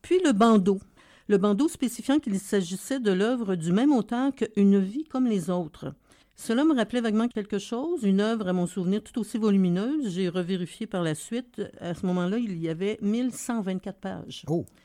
Puis 0.00 0.20
le 0.24 0.30
bandeau. 0.30 0.78
Le 1.26 1.36
bandeau 1.36 1.66
spécifiant 1.66 2.20
qu'il 2.20 2.38
s'agissait 2.38 3.00
de 3.00 3.10
l'œuvre 3.10 3.56
du 3.56 3.72
même 3.72 3.90
auteur 3.92 4.32
que 4.32 4.44
Une 4.54 4.78
vie 4.78 5.02
comme 5.02 5.26
les 5.26 5.50
autres. 5.50 5.92
Cela 6.40 6.64
me 6.64 6.72
rappelait 6.72 7.00
vaguement 7.00 7.26
quelque 7.26 7.58
chose, 7.58 8.04
une 8.04 8.20
œuvre 8.20 8.46
à 8.46 8.52
mon 8.52 8.68
souvenir 8.68 9.02
tout 9.02 9.18
aussi 9.20 9.38
volumineuse. 9.38 10.08
J'ai 10.14 10.28
revérifié 10.28 10.86
par 10.86 11.02
la 11.02 11.16
suite. 11.16 11.60
À 11.80 11.94
ce 11.94 12.06
moment-là, 12.06 12.38
il 12.38 12.56
y 12.58 12.68
avait 12.68 12.96
1124 13.02 13.98
pages. 13.98 14.44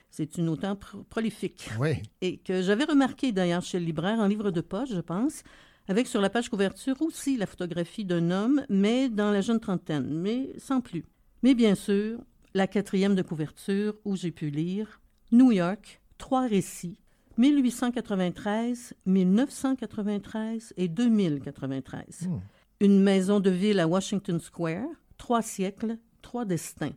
C'est 0.10 0.38
une 0.40 0.50
auteure 0.50 0.78
pro- 0.78 1.04
prolifique. 1.04 1.70
Oui. 1.80 1.92
Et 2.22 2.38
que 2.38 2.64
j'avais 2.64 2.86
remarqué 2.86 3.32
d'ailleurs 3.32 3.62
chez 3.62 3.80
le 3.80 3.86
libraire 3.86 4.18
en 4.20 4.26
livre 4.26 4.50
de 4.50 4.62
poche, 4.62 4.90
je 4.92 5.00
pense, 5.00 5.44
avec 5.88 6.08
sur 6.08 6.22
la 6.22 6.32
page 6.32 6.50
couverture 6.50 7.00
aussi 7.04 7.38
la 7.38 7.46
photographie 7.46 8.04
d'un 8.06 8.32
homme, 8.32 8.64
mais 8.70 9.08
dans 9.10 9.30
la 9.32 9.42
jeune 9.42 9.60
trentaine, 9.60 10.08
mais 10.10 10.50
sans 10.58 10.82
plus. 10.82 11.06
Mais 11.44 11.54
bien 11.54 11.76
sûr, 11.76 12.20
la 12.56 12.66
quatrième 12.66 13.14
de 13.14 13.22
couverture 13.22 13.94
où 14.06 14.16
j'ai 14.16 14.32
pu 14.32 14.50
lire 14.50 15.02
New 15.32 15.52
York, 15.52 16.02
trois 16.18 16.48
récits, 16.48 16.98
1893, 17.38 18.94
1993 19.06 20.74
et 20.78 20.88
2093. 20.88 22.30
Une 22.80 23.02
maison 23.02 23.40
de 23.40 23.50
ville 23.50 23.80
à 23.80 23.88
Washington 23.88 24.40
Square, 24.40 24.86
trois 25.18 25.42
siècles, 25.42 25.98
trois 26.22 26.46
destins. 26.46 26.94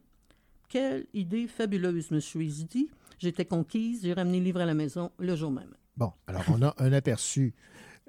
Quelle 0.68 1.06
idée 1.14 1.46
fabuleuse, 1.46 2.10
me 2.10 2.20
suis 2.20 2.48
dit. 2.64 2.90
J'étais 3.18 3.44
conquise, 3.46 4.02
j'ai 4.02 4.12
ramené 4.12 4.38
le 4.38 4.44
livre 4.44 4.60
à 4.60 4.66
la 4.66 4.74
maison 4.74 5.10
le 5.18 5.34
jour 5.36 5.50
même. 5.50 5.74
Bon, 5.96 6.12
alors 6.26 6.44
on 6.48 6.60
a 6.60 6.74
un 6.78 6.92
aperçu 6.92 7.54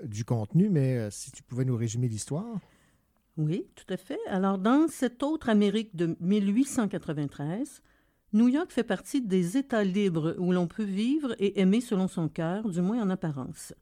du 0.04 0.26
contenu, 0.26 0.70
mais 0.70 0.98
euh, 0.98 1.10
si 1.10 1.32
tu 1.32 1.44
pouvais 1.44 1.64
nous 1.64 1.78
résumer 1.78 2.10
l'histoire. 2.10 2.60
Oui, 3.38 3.68
tout 3.76 3.94
à 3.94 3.98
fait. 3.98 4.20
Alors, 4.28 4.58
dans 4.58 4.88
cette 4.90 5.24
autre 5.24 5.48
Amérique 5.48 5.96
de 5.96 6.18
1893, 6.20 7.82
New 8.34 8.50
York 8.50 8.74
fait 8.74 8.84
partie 8.84 9.22
des 9.22 9.56
États 9.56 9.86
libres 9.86 10.36
où 10.38 10.52
l'on 10.52 10.68
peut 10.68 10.84
vivre 10.84 11.34
et 11.40 11.62
aimer 11.62 11.80
selon 11.80 12.10
son 12.10 12.28
cœur, 12.28 12.68
du 12.68 12.82
moins 12.82 13.02
en 13.02 13.10
apparence. 13.10 13.74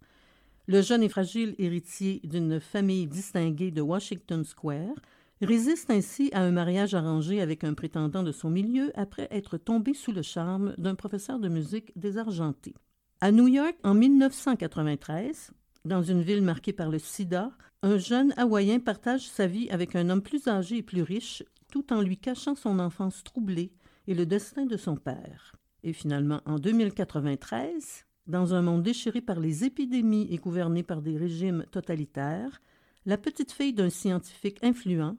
Le 0.67 0.83
jeune 0.83 1.01
et 1.01 1.09
fragile 1.09 1.55
héritier 1.57 2.21
d'une 2.23 2.59
famille 2.59 3.07
distinguée 3.07 3.71
de 3.71 3.81
Washington 3.81 4.43
Square 4.43 4.95
résiste 5.41 5.89
ainsi 5.89 6.29
à 6.31 6.41
un 6.41 6.51
mariage 6.51 6.93
arrangé 6.93 7.41
avec 7.41 7.63
un 7.63 7.73
prétendant 7.73 8.21
de 8.21 8.31
son 8.31 8.51
milieu 8.51 8.91
après 8.93 9.27
être 9.31 9.57
tombé 9.57 9.95
sous 9.95 10.11
le 10.11 10.21
charme 10.21 10.75
d'un 10.77 10.93
professeur 10.93 11.39
de 11.39 11.49
musique 11.49 11.91
désargenté. 11.95 12.75
À 13.21 13.31
New 13.31 13.47
York, 13.47 13.75
en 13.83 13.95
1993, 13.95 15.51
dans 15.85 16.03
une 16.03 16.21
ville 16.21 16.43
marquée 16.43 16.73
par 16.73 16.91
le 16.91 16.99
sida, 16.99 17.51
un 17.81 17.97
jeune 17.97 18.31
Hawaïen 18.37 18.79
partage 18.79 19.27
sa 19.27 19.47
vie 19.47 19.71
avec 19.71 19.95
un 19.95 20.07
homme 20.11 20.21
plus 20.21 20.47
âgé 20.47 20.77
et 20.77 20.83
plus 20.83 21.01
riche, 21.01 21.43
tout 21.71 21.91
en 21.91 22.01
lui 22.01 22.17
cachant 22.17 22.55
son 22.55 22.77
enfance 22.77 23.23
troublée 23.23 23.71
et 24.07 24.13
le 24.13 24.25
destin 24.25 24.65
de 24.65 24.77
son 24.77 24.95
père. 24.95 25.55
Et 25.83 25.93
finalement, 25.93 26.41
en 26.45 26.57
2093, 26.57 28.05
dans 28.27 28.53
un 28.53 28.61
monde 28.61 28.83
déchiré 28.83 29.21
par 29.21 29.39
les 29.39 29.63
épidémies 29.63 30.27
et 30.31 30.37
gouverné 30.37 30.83
par 30.83 31.01
des 31.01 31.17
régimes 31.17 31.65
totalitaires, 31.71 32.61
la 33.05 33.17
petite 33.17 33.51
fille 33.51 33.73
d'un 33.73 33.89
scientifique 33.89 34.63
influent 34.63 35.15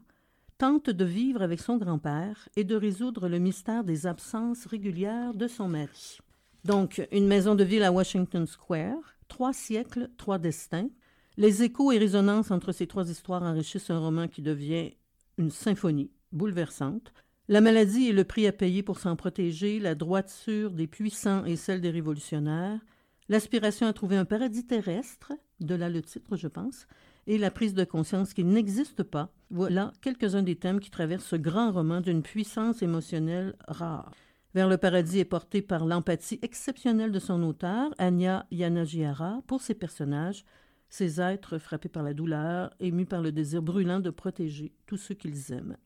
tente 0.59 0.91
de 0.91 1.05
vivre 1.05 1.43
avec 1.43 1.61
son 1.61 1.77
grand-père 1.77 2.49
et 2.57 2.65
de 2.65 2.75
résoudre 2.75 3.29
le 3.29 3.39
mystère 3.39 3.85
des 3.85 4.07
absences 4.07 4.67
régulières 4.67 5.35
de 5.35 5.47
son 5.47 5.69
mari. 5.69 6.19
Donc, 6.65 7.07
une 7.13 7.29
maison 7.29 7.55
de 7.55 7.63
ville 7.63 7.85
à 7.85 7.93
Washington 7.93 8.47
Square, 8.47 9.17
trois 9.29 9.53
siècles, 9.53 10.09
trois 10.17 10.39
destins. 10.39 10.89
Les 11.37 11.63
échos 11.63 11.93
et 11.93 11.99
résonances 11.99 12.51
entre 12.51 12.73
ces 12.73 12.87
trois 12.87 13.09
histoires 13.09 13.43
enrichissent 13.43 13.91
un 13.91 14.01
roman 14.01 14.27
qui 14.27 14.43
devient 14.43 14.95
une 15.39 15.51
symphonie 15.51 16.11
bouleversante. 16.33 17.13
La 17.49 17.61
maladie 17.61 18.09
est 18.09 18.13
le 18.13 18.25
prix 18.25 18.49
à 18.49 18.53
payer 18.53 18.83
pour 18.83 18.99
s'en 18.99 19.15
protéger, 19.15 19.79
la 19.79 19.95
droiture 19.95 20.73
des 20.73 20.89
puissants 20.89 21.45
et 21.45 21.55
celle 21.55 21.81
des 21.81 21.91
révolutionnaires, 21.91 22.81
l'aspiration 23.29 23.87
à 23.87 23.93
trouver 23.93 24.17
un 24.17 24.25
paradis 24.25 24.67
terrestre, 24.67 25.33
de 25.61 25.77
là 25.77 25.89
le 25.89 26.03
titre, 26.03 26.35
je 26.37 26.49
pense, 26.49 26.89
et 27.29 27.39
la 27.39 27.53
prise 27.53 27.75
de 27.75 27.85
conscience 27.85 28.35
qu'il 28.35 28.49
n'existe 28.49 29.05
pas. 29.05 29.33
Voilà 29.51 29.93
quelques-uns 30.03 30.43
des 30.43 30.57
thèmes 30.57 30.81
qui 30.81 30.91
traversent 30.91 31.27
ce 31.27 31.37
grand 31.37 31.71
roman 31.71 32.01
d'une 32.01 32.23
puissance 32.23 32.83
émotionnelle 32.83 33.55
rare. 33.69 34.11
Vers 34.55 34.69
le 34.69 34.77
paradis 34.77 35.21
est 35.21 35.25
porté 35.25 35.63
par 35.63 35.87
l'empathie 35.87 36.41
exceptionnelle 36.43 37.13
de 37.13 37.21
son 37.21 37.45
auteur, 37.45 37.95
Anya 37.99 38.47
Yanagihara, 38.51 39.43
pour 39.47 39.63
ses 39.63 39.75
personnages, 39.75 40.45
ces 40.89 41.21
êtres 41.21 41.59
frappés 41.59 41.89
par 41.89 42.03
la 42.03 42.13
douleur, 42.13 42.75
émus 42.81 43.07
par 43.07 43.23
le 43.23 43.31
désir 43.31 43.63
brûlant 43.63 44.01
de 44.01 44.11
protéger 44.11 44.73
tous 44.87 44.97
ceux 44.97 45.15
qu'ils 45.15 45.53
aiment. 45.53 45.77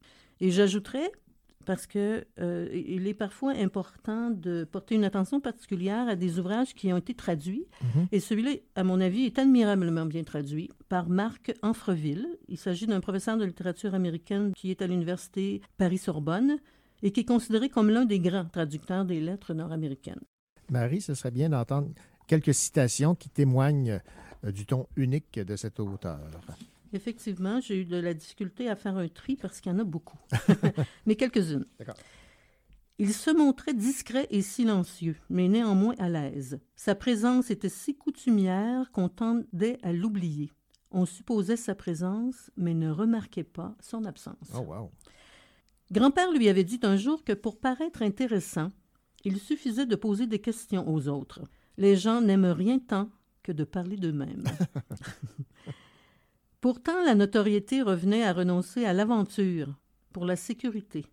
Et 0.40 0.50
j'ajouterais, 0.50 1.12
parce 1.66 1.86
que 1.86 2.26
euh, 2.40 2.68
il 2.72 3.06
est 3.06 3.14
parfois 3.14 3.52
important 3.52 4.30
de 4.30 4.64
porter 4.64 4.94
une 4.94 5.04
attention 5.04 5.40
particulière 5.40 6.08
à 6.08 6.16
des 6.16 6.38
ouvrages 6.38 6.74
qui 6.74 6.92
ont 6.92 6.96
été 6.96 7.14
traduits. 7.14 7.66
Mhm. 7.82 8.08
Et 8.12 8.20
celui-là, 8.20 8.52
à 8.74 8.84
mon 8.84 9.00
avis, 9.00 9.24
est 9.24 9.38
admirablement 9.38 10.06
bien 10.06 10.24
traduit 10.24 10.70
par 10.88 11.08
Marc 11.08 11.52
Anfreville. 11.62 12.26
Il 12.48 12.58
s'agit 12.58 12.86
d'un 12.86 13.00
professeur 13.00 13.36
de 13.36 13.44
littérature 13.44 13.94
américaine 13.94 14.52
qui 14.54 14.70
est 14.70 14.82
à 14.82 14.86
l'université 14.86 15.60
Paris-Sorbonne 15.76 16.58
et 17.02 17.12
qui 17.12 17.20
est 17.20 17.24
considéré 17.24 17.68
comme 17.68 17.90
l'un 17.90 18.04
des 18.04 18.20
grands 18.20 18.44
traducteurs 18.44 19.04
des 19.04 19.20
lettres 19.20 19.54
nord-américaines. 19.54 20.20
Marie, 20.70 21.00
ce 21.00 21.14
serait 21.14 21.30
bien 21.30 21.50
d'entendre 21.50 21.90
quelques 22.26 22.54
citations 22.54 23.14
qui 23.14 23.28
témoignent 23.28 24.00
euh, 24.44 24.52
du 24.52 24.66
ton 24.66 24.86
unique 24.96 25.38
de 25.38 25.56
cet 25.56 25.80
auteur. 25.80 26.20
Effectivement, 26.92 27.60
j'ai 27.60 27.80
eu 27.80 27.84
de 27.84 27.96
la 27.96 28.14
difficulté 28.14 28.68
à 28.68 28.76
faire 28.76 28.96
un 28.96 29.08
tri 29.08 29.36
parce 29.36 29.60
qu'il 29.60 29.72
y 29.72 29.74
en 29.74 29.78
a 29.78 29.84
beaucoup, 29.84 30.18
mais 31.06 31.16
quelques-unes. 31.16 31.66
D'accord. 31.78 31.96
Il 32.98 33.14
se 33.14 33.30
montrait 33.30 33.72
discret 33.72 34.26
et 34.30 34.42
silencieux, 34.42 35.16
mais 35.30 35.48
néanmoins 35.48 35.94
à 35.98 36.10
l'aise. 36.10 36.60
Sa 36.76 36.94
présence 36.94 37.50
était 37.50 37.70
si 37.70 37.96
coutumière 37.96 38.90
qu'on 38.92 39.08
tendait 39.08 39.78
à 39.82 39.92
l'oublier. 39.92 40.52
On 40.90 41.06
supposait 41.06 41.56
sa 41.56 41.74
présence, 41.74 42.50
mais 42.58 42.74
ne 42.74 42.90
remarquait 42.90 43.44
pas 43.44 43.74
son 43.80 44.04
absence. 44.04 44.50
Oh, 44.54 44.58
wow. 44.58 44.90
Grand-père 45.92 46.30
lui 46.30 46.48
avait 46.48 46.64
dit 46.64 46.80
un 46.82 46.96
jour 46.96 47.24
que 47.24 47.32
pour 47.32 47.58
paraître 47.58 48.02
intéressant, 48.02 48.68
il 49.24 49.38
suffisait 49.38 49.86
de 49.86 49.96
poser 49.96 50.26
des 50.26 50.40
questions 50.40 50.86
aux 50.86 51.08
autres. 51.08 51.40
Les 51.78 51.96
gens 51.96 52.20
n'aiment 52.20 52.44
rien 52.46 52.78
tant 52.78 53.08
que 53.42 53.52
de 53.52 53.64
parler 53.64 53.96
d'eux-mêmes. 53.96 54.44
Pourtant, 56.60 57.02
la 57.04 57.14
notoriété 57.14 57.82
revenait 57.82 58.24
à 58.24 58.32
renoncer 58.32 58.84
à 58.84 58.92
l'aventure 58.92 59.78
pour 60.12 60.24
la 60.24 60.36
sécurité 60.36 61.06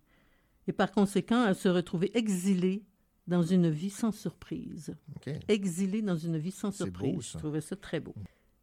et 0.66 0.72
par 0.72 0.92
conséquent 0.92 1.42
à 1.42 1.54
se 1.54 1.68
retrouver 1.68 2.10
exilé 2.16 2.82
dans 3.26 3.42
une 3.42 3.68
vie 3.70 3.90
sans 3.90 4.12
surprise. 4.12 4.94
Exilé 5.48 6.02
dans 6.02 6.16
une 6.16 6.38
vie 6.38 6.50
sans 6.50 6.70
surprise. 6.70 7.14
beau. 7.14 7.20
Je 7.20 7.38
trouvais 7.38 7.60
ça 7.60 7.76
très 7.76 8.00
beau. 8.00 8.14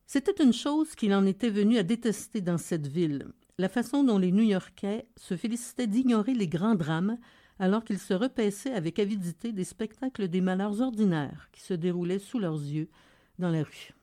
C'était 0.06 0.44
une 0.44 0.54
chose 0.54 0.94
qu'il 0.96 1.14
en 1.14 1.26
était 1.26 1.50
venu 1.50 1.78
à 1.78 1.84
détester 1.84 2.42
dans 2.42 2.60
cette 2.60 2.88
ville, 2.88 3.28
la 3.58 3.70
façon 3.70 4.04
dont 4.04 4.20
les 4.20 4.32
New-Yorkais 4.32 5.08
se 5.16 5.36
félicitaient 5.36 5.88
d'ignorer 5.88 6.34
les 6.34 6.48
grands 6.48 6.76
drames 6.76 7.18
alors 7.58 7.84
qu'ils 7.84 8.00
se 8.00 8.14
repaissaient 8.14 8.74
avec 8.74 9.00
avidité 9.00 9.52
des 9.52 9.64
spectacles 9.64 10.28
des 10.28 10.42
malheurs 10.42 10.82
ordinaires 10.82 11.50
qui 11.52 11.62
se 11.62 11.74
déroulaient 11.74 12.20
sous 12.20 12.38
leurs 12.38 12.62
yeux 12.62 12.90
dans 13.40 13.50
la 13.50 13.64
rue. 13.64 13.94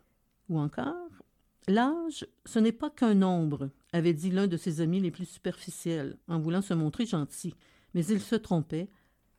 Ou 0.49 0.59
encore, 0.59 1.22
l'âge, 1.69 2.27
ce 2.45 2.59
n'est 2.59 2.73
pas 2.73 2.91
qu'un 2.91 3.15
nombre, 3.15 3.71
avait 3.93 4.15
dit 4.15 4.31
l'un 4.31 4.47
de 4.47 4.57
ses 4.57 4.81
amis 4.81 5.01
les 5.01 5.11
plus 5.11 5.27
superficiels, 5.27 6.17
en 6.29 6.39
voulant 6.39 6.63
se 6.63 6.75
montrer 6.75 7.07
gentil. 7.07 7.55
Mais 7.95 8.05
il 8.07 8.21
se 8.21 8.37
trompait. 8.37 8.89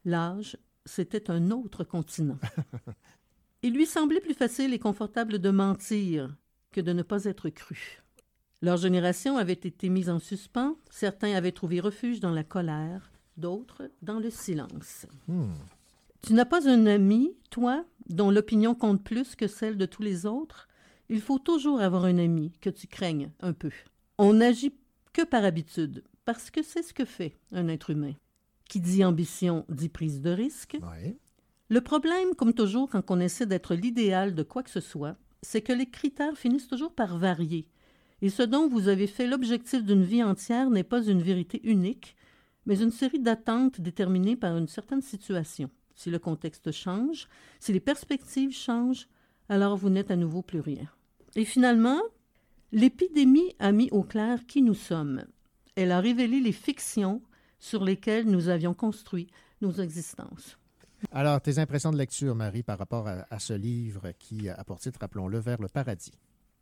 L'âge, 0.06 0.58
c'était 0.86 1.32
un 1.32 1.52
autre 1.52 1.84
continent. 1.84 2.40
Il 3.66 3.74
lui 3.74 3.86
semblait 3.86 4.20
plus 4.20 4.34
facile 4.34 4.74
et 4.74 4.80
confortable 4.80 5.40
de 5.40 5.50
mentir 5.50 6.36
que 6.72 6.82
de 6.82 6.92
ne 6.92 7.02
pas 7.02 7.24
être 7.24 7.48
cru. 7.48 8.04
Leur 8.62 8.76
génération 8.76 9.38
avait 9.38 9.54
été 9.54 9.88
mise 9.88 10.10
en 10.10 10.20
suspens, 10.20 10.76
certains 10.90 11.34
avaient 11.34 11.54
trouvé 11.54 11.80
refuge 11.80 12.20
dans 12.20 12.32
la 12.32 12.44
colère, 12.44 13.12
d'autres 13.38 13.90
dans 14.02 14.20
le 14.20 14.30
silence. 14.30 15.06
Hmm. 15.30 15.54
Tu 16.22 16.34
n'as 16.34 16.46
pas 16.46 16.70
un 16.70 16.86
ami, 16.86 17.36
toi, 17.52 17.86
dont 18.10 18.32
l'opinion 18.32 18.76
compte 18.76 19.04
plus 19.04 19.36
que 19.36 19.48
celle 19.48 19.78
de 19.78 19.86
tous 19.86 20.02
les 20.02 20.26
autres? 20.26 20.68
Il 21.10 21.22
faut 21.22 21.40
toujours 21.40 21.82
avoir 21.82 22.06
un 22.06 22.18
ami 22.18 22.52
que 22.62 22.70
tu 22.70 22.88
craignes 22.88 23.32
un 23.42 23.54
peu. 23.54 23.72
On 24.18 24.34
n'agit 24.34 24.74
que 25.12 25.24
par 25.24 25.44
habitude, 25.44 26.04
parce 26.26 26.50
que 26.50 26.64
c'est 26.64 26.84
ce 26.84 26.94
que 26.94 27.06
fait 27.06 27.38
un 27.52 27.68
être 27.68 27.90
humain. 27.90 28.14
Qui 28.70 28.80
dit 28.80 29.04
ambition 29.04 29.66
dit 29.70 29.90
prise 29.90 30.22
de 30.22 30.32
risque. 30.32 30.78
Ouais. 30.82 31.18
Le 31.70 31.82
problème, 31.82 32.36
comme 32.36 32.54
toujours 32.54 32.90
quand 32.90 33.12
on 33.12 33.20
essaie 33.20 33.46
d'être 33.46 33.76
l'idéal 33.76 34.36
de 34.36 34.44
quoi 34.44 34.64
que 34.64 34.70
ce 34.70 34.80
soit, 34.80 35.18
c'est 35.42 35.62
que 35.62 35.74
les 35.74 35.90
critères 35.90 36.38
finissent 36.38 36.68
toujours 36.68 36.94
par 36.94 37.18
varier. 37.18 37.68
Et 38.22 38.30
ce 38.30 38.44
dont 38.44 38.68
vous 38.68 38.88
avez 38.88 39.08
fait 39.08 39.28
l'objectif 39.28 39.84
d'une 39.84 40.04
vie 40.04 40.24
entière 40.24 40.70
n'est 40.70 40.84
pas 40.84 41.04
une 41.04 41.22
vérité 41.22 41.60
unique, 41.64 42.16
mais 42.66 42.80
une 42.80 42.92
série 42.92 43.20
d'attentes 43.20 43.82
déterminées 43.82 44.38
par 44.38 44.58
une 44.58 44.70
certaine 44.70 45.02
situation. 45.02 45.70
Si 45.96 46.10
le 46.10 46.20
contexte 46.20 46.72
change, 46.72 47.28
si 47.60 47.74
les 47.74 47.80
perspectives 47.80 48.56
changent, 48.56 49.08
alors 49.54 49.78
vous 49.78 49.90
n'êtes 49.90 50.10
à 50.12 50.16
nouveau 50.16 50.42
plus 50.42 50.60
rien. 50.62 50.88
Et 51.36 51.46
finalement, 51.46 52.02
l'épidémie 52.72 53.56
a 53.60 53.72
mis 53.72 53.90
au 53.92 54.04
clair 54.04 54.46
qui 54.46 54.62
nous 54.62 54.74
sommes. 54.74 55.24
Elle 55.76 55.92
a 55.92 56.00
révélé 56.00 56.40
les 56.40 56.52
fictions 56.52 57.22
sur 57.60 57.84
lesquelles 57.84 58.26
nous 58.30 58.50
avions 58.50 58.74
construit 58.74 59.28
nos 59.62 59.72
existences. 59.74 60.58
Alors, 61.12 61.42
tes 61.42 61.60
impressions 61.60 61.92
de 61.92 61.98
lecture, 61.98 62.36
Marie, 62.36 62.64
par 62.64 62.80
rapport 62.80 63.08
à, 63.08 63.26
à 63.30 63.40
ce 63.40 63.54
livre 63.54 64.12
qui 64.20 64.50
a 64.50 64.64
pour 64.64 64.80
titre, 64.80 65.00
rappelons-le, 65.02 65.40
Vers 65.40 65.62
le 65.62 65.68
paradis? 65.68 66.12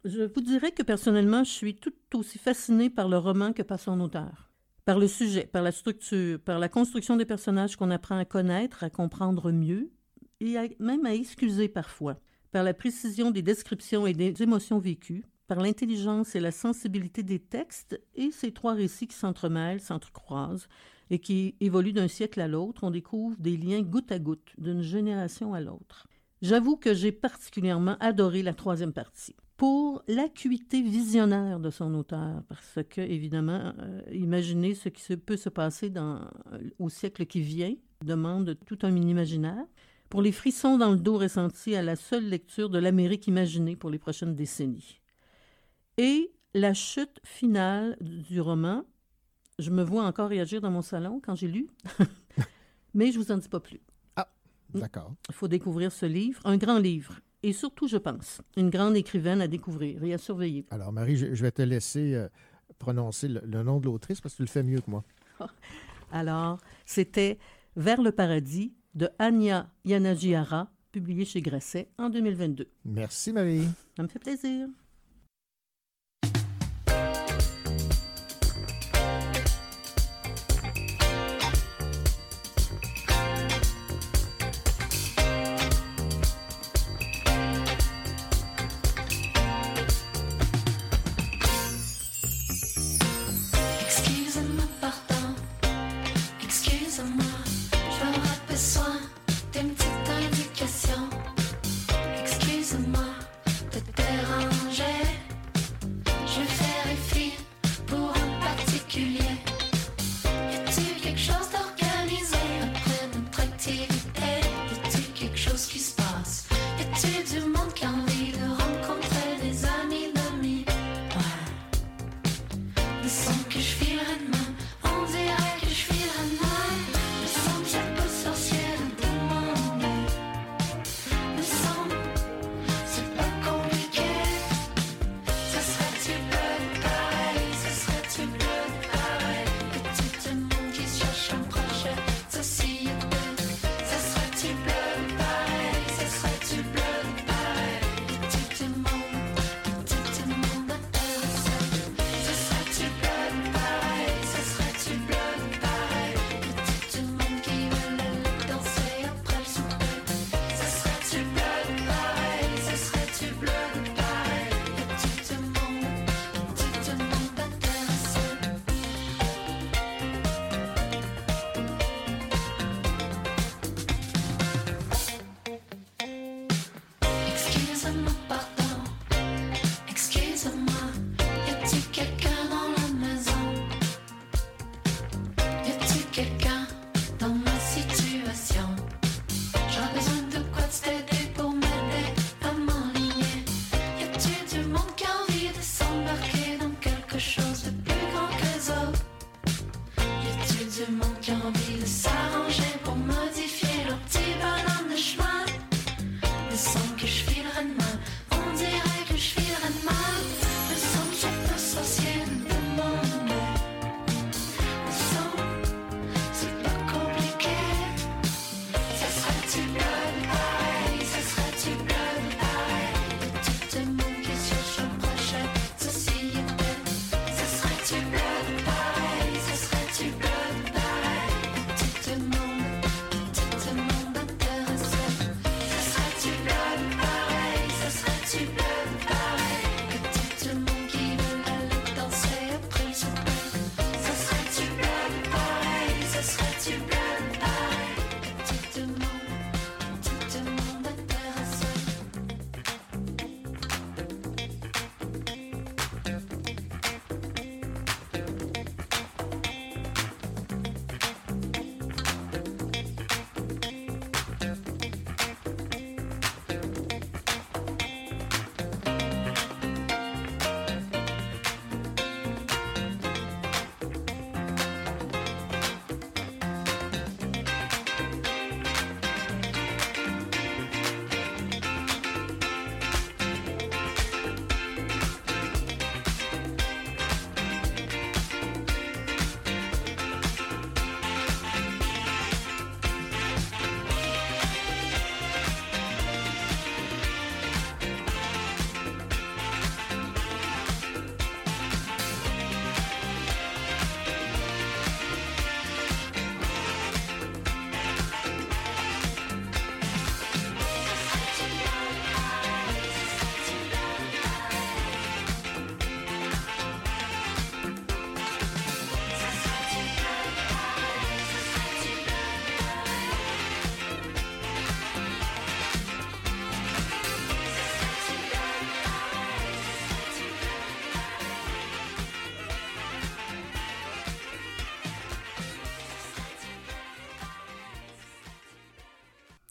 Je 0.04 0.24
vous 0.24 0.42
dirais 0.42 0.72
que 0.72 0.82
personnellement, 0.84 1.44
je 1.44 1.52
suis 1.52 1.76
tout 1.76 1.94
aussi 2.16 2.40
fascinée 2.40 2.90
par 2.90 3.08
le 3.08 3.18
roman 3.20 3.54
que 3.54 3.62
par 3.62 3.80
son 3.80 4.00
auteur. 4.02 4.52
Par 4.84 4.98
le 4.98 5.08
sujet, 5.08 5.46
par 5.46 5.62
la 5.62 5.72
structure, 5.72 6.40
par 6.40 6.58
la 6.58 6.70
construction 6.70 7.16
des 7.18 7.26
personnages 7.26 7.76
qu'on 7.76 7.92
apprend 7.92 8.18
à 8.18 8.26
connaître, 8.26 8.84
à 8.84 8.90
comprendre 8.90 9.52
mieux, 9.52 9.92
et 10.40 10.58
à- 10.58 10.68
même 10.80 11.06
à 11.06 11.14
excuser 11.14 11.70
parfois, 11.70 12.18
par 12.52 12.64
la 12.64 12.74
précision 12.74 13.32
des 13.32 13.42
descriptions 13.42 14.06
et 14.06 14.14
des 14.14 14.42
émotions 14.42 14.80
vécues, 14.80 15.26
par 15.48 15.60
l'intelligence 15.60 16.36
et 16.36 16.40
la 16.40 16.52
sensibilité 16.52 17.24
des 17.24 17.40
textes, 17.40 18.00
et 18.16 18.32
ces 18.32 18.52
trois 18.52 18.74
récits 18.74 19.08
qui 19.08 19.18
s'entremêlent, 19.18 19.82
s'entrecroisent, 19.82 20.68
et 21.10 21.20
qui 21.20 21.56
évoluent 21.60 21.94
d'un 21.94 22.08
siècle 22.08 22.40
à 22.40 22.48
l'autre, 22.48 22.84
on 22.84 22.92
découvre 22.92 23.36
des 23.38 23.58
liens 23.58 23.82
goutte 23.82 24.12
à 24.12 24.20
goutte, 24.20 24.54
d'une 24.58 24.82
génération 24.82 25.54
à 25.54 25.60
l'autre. 25.60 26.08
J'avoue 26.42 26.78
que 26.78 26.94
j'ai 26.94 27.12
particulièrement 27.12 27.98
adoré 28.00 28.44
la 28.44 28.54
troisième 28.54 28.94
partie 28.94 29.36
pour 29.58 30.02
l'acuité 30.08 30.82
visionnaire 30.82 31.60
de 31.60 31.70
son 31.70 31.94
auteur, 31.94 32.42
parce 32.48 32.80
que, 32.90 33.02
évidemment, 33.02 33.74
euh, 33.78 34.02
imaginer 34.12 34.74
ce 34.74 34.90
qui 34.90 35.04
se 35.04 35.14
peut 35.14 35.38
se 35.38 35.50
passer 35.50 35.92
dans, 35.92 36.22
au 36.80 36.90
siècle 36.90 37.28
qui 37.28 37.42
vient 37.42 37.76
demande 38.04 38.58
tout 38.66 38.80
un 38.82 38.90
mini-imaginaire, 38.90 39.66
pour 40.12 40.22
les 40.22 40.34
frissons 40.34 40.78
dans 40.78 40.92
le 40.92 40.98
dos 40.98 41.18
ressentis 41.18 41.74
à 41.74 41.82
la 41.82 41.96
seule 41.96 42.28
lecture 42.28 42.70
de 42.70 42.78
l'Amérique 42.78 43.28
imaginée 43.28 43.78
pour 43.78 43.90
les 43.90 43.98
prochaines 43.98 44.36
décennies. 44.36 45.00
Et 45.98 46.34
la 46.54 46.74
chute 46.74 47.22
finale 47.24 47.98
du 48.02 48.42
roman, 48.42 48.84
je 49.58 49.72
me 49.72 49.82
vois 49.82 50.04
encore 50.04 50.28
réagir 50.28 50.60
dans 50.60 50.70
mon 50.70 50.82
salon 50.82 51.22
quand 51.24 51.36
j'ai 51.36 51.48
lu, 51.48 51.70
mais 52.94 53.14
je 53.14 53.20
vous 53.20 53.32
en 53.32 53.38
dis 53.38 53.48
pas 53.48 53.62
plus. 53.62 53.80
D'accord. 54.74 55.14
Il 55.30 55.36
faut 55.36 55.48
découvrir 55.48 55.92
ce 55.92 56.06
livre, 56.06 56.42
un 56.46 56.58
grand 56.58 56.80
livre, 56.80 57.20
et 57.44 57.52
surtout, 57.52 57.88
je 57.88 57.98
pense, 57.98 58.42
une 58.56 58.70
grande 58.70 58.96
écrivaine 58.96 59.42
à 59.42 59.48
découvrir 59.48 60.04
et 60.04 60.14
à 60.14 60.18
surveiller. 60.18 60.66
Alors, 60.72 60.94
Marie, 60.94 61.18
je, 61.18 61.34
je 61.34 61.42
vais 61.42 61.52
te 61.52 61.62
laisser 61.62 62.16
euh, 62.16 62.30
prononcer 62.80 63.28
le, 63.28 63.42
le 63.46 63.64
nom 63.64 63.80
de 63.80 63.86
l'autrice 63.86 64.22
parce 64.22 64.34
que 64.34 64.38
tu 64.38 64.44
le 64.44 64.50
fais 64.50 64.64
mieux 64.64 64.80
que 64.80 64.90
moi. 64.90 65.04
Alors, 66.12 66.60
c'était 66.86 67.38
Vers 67.78 68.02
le 68.02 68.12
paradis 68.12 68.74
de 68.94 69.10
Anya 69.20 69.70
Yanagihara, 69.86 70.70
publié 70.92 71.26
chez 71.26 71.42
Grasset 71.42 71.90
en 71.98 72.10
2022. 72.10 72.68
Merci, 72.86 73.32
Marie. 73.32 73.68
Ça 73.96 74.04
me 74.04 74.08
fait 74.08 74.20
plaisir. 74.20 74.68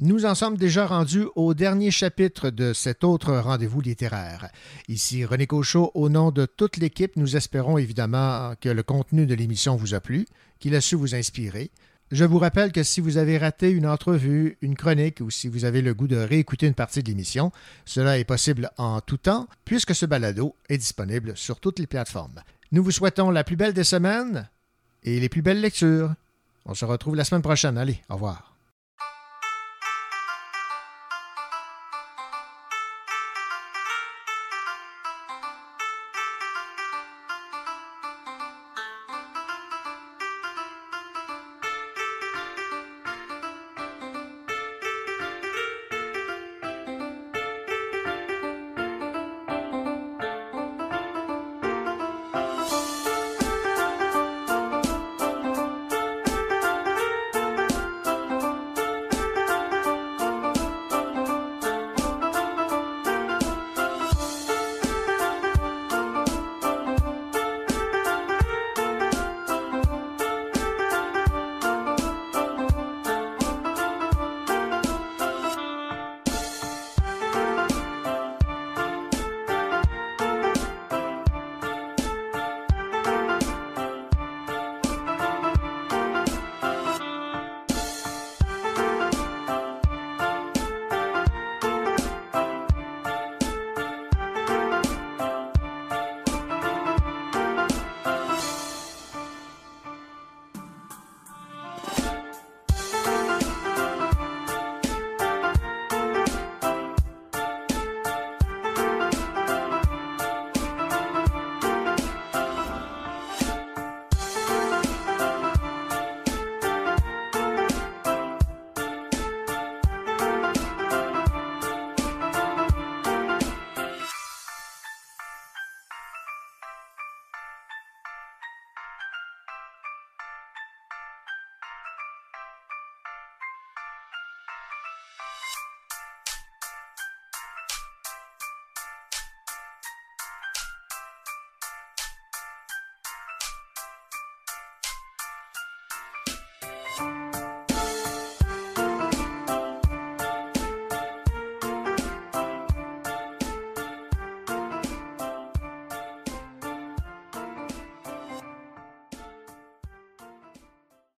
Nous 0.00 0.24
en 0.24 0.34
sommes 0.34 0.56
déjà 0.56 0.86
rendus 0.86 1.26
au 1.36 1.52
dernier 1.52 1.90
chapitre 1.90 2.48
de 2.48 2.72
cet 2.72 3.04
autre 3.04 3.36
rendez-vous 3.36 3.82
littéraire. 3.82 4.48
Ici 4.88 5.26
René 5.26 5.46
Cochot, 5.46 5.90
au 5.94 6.08
nom 6.08 6.30
de 6.30 6.46
toute 6.46 6.78
l'équipe, 6.78 7.16
nous 7.16 7.36
espérons 7.36 7.76
évidemment 7.76 8.54
que 8.60 8.70
le 8.70 8.82
contenu 8.82 9.26
de 9.26 9.34
l'émission 9.34 9.76
vous 9.76 9.92
a 9.92 10.00
plu, 10.00 10.26
qu'il 10.58 10.74
a 10.74 10.80
su 10.80 10.94
vous 10.94 11.14
inspirer. 11.14 11.70
Je 12.10 12.24
vous 12.24 12.38
rappelle 12.38 12.72
que 12.72 12.82
si 12.82 13.02
vous 13.02 13.18
avez 13.18 13.36
raté 13.36 13.70
une 13.70 13.86
entrevue, 13.86 14.56
une 14.62 14.74
chronique 14.74 15.20
ou 15.20 15.30
si 15.30 15.48
vous 15.48 15.66
avez 15.66 15.82
le 15.82 15.92
goût 15.92 16.08
de 16.08 16.16
réécouter 16.16 16.66
une 16.66 16.74
partie 16.74 17.02
de 17.02 17.08
l'émission, 17.08 17.52
cela 17.84 18.18
est 18.18 18.24
possible 18.24 18.70
en 18.78 19.02
tout 19.02 19.18
temps 19.18 19.48
puisque 19.66 19.94
ce 19.94 20.06
balado 20.06 20.56
est 20.70 20.78
disponible 20.78 21.36
sur 21.36 21.60
toutes 21.60 21.78
les 21.78 21.86
plateformes. 21.86 22.40
Nous 22.72 22.82
vous 22.82 22.90
souhaitons 22.90 23.30
la 23.30 23.44
plus 23.44 23.56
belle 23.56 23.74
des 23.74 23.84
semaines 23.84 24.48
et 25.02 25.20
les 25.20 25.28
plus 25.28 25.42
belles 25.42 25.60
lectures. 25.60 26.14
On 26.64 26.74
se 26.74 26.86
retrouve 26.86 27.16
la 27.16 27.24
semaine 27.24 27.42
prochaine. 27.42 27.76
Allez, 27.76 28.00
au 28.08 28.14
revoir. 28.14 28.49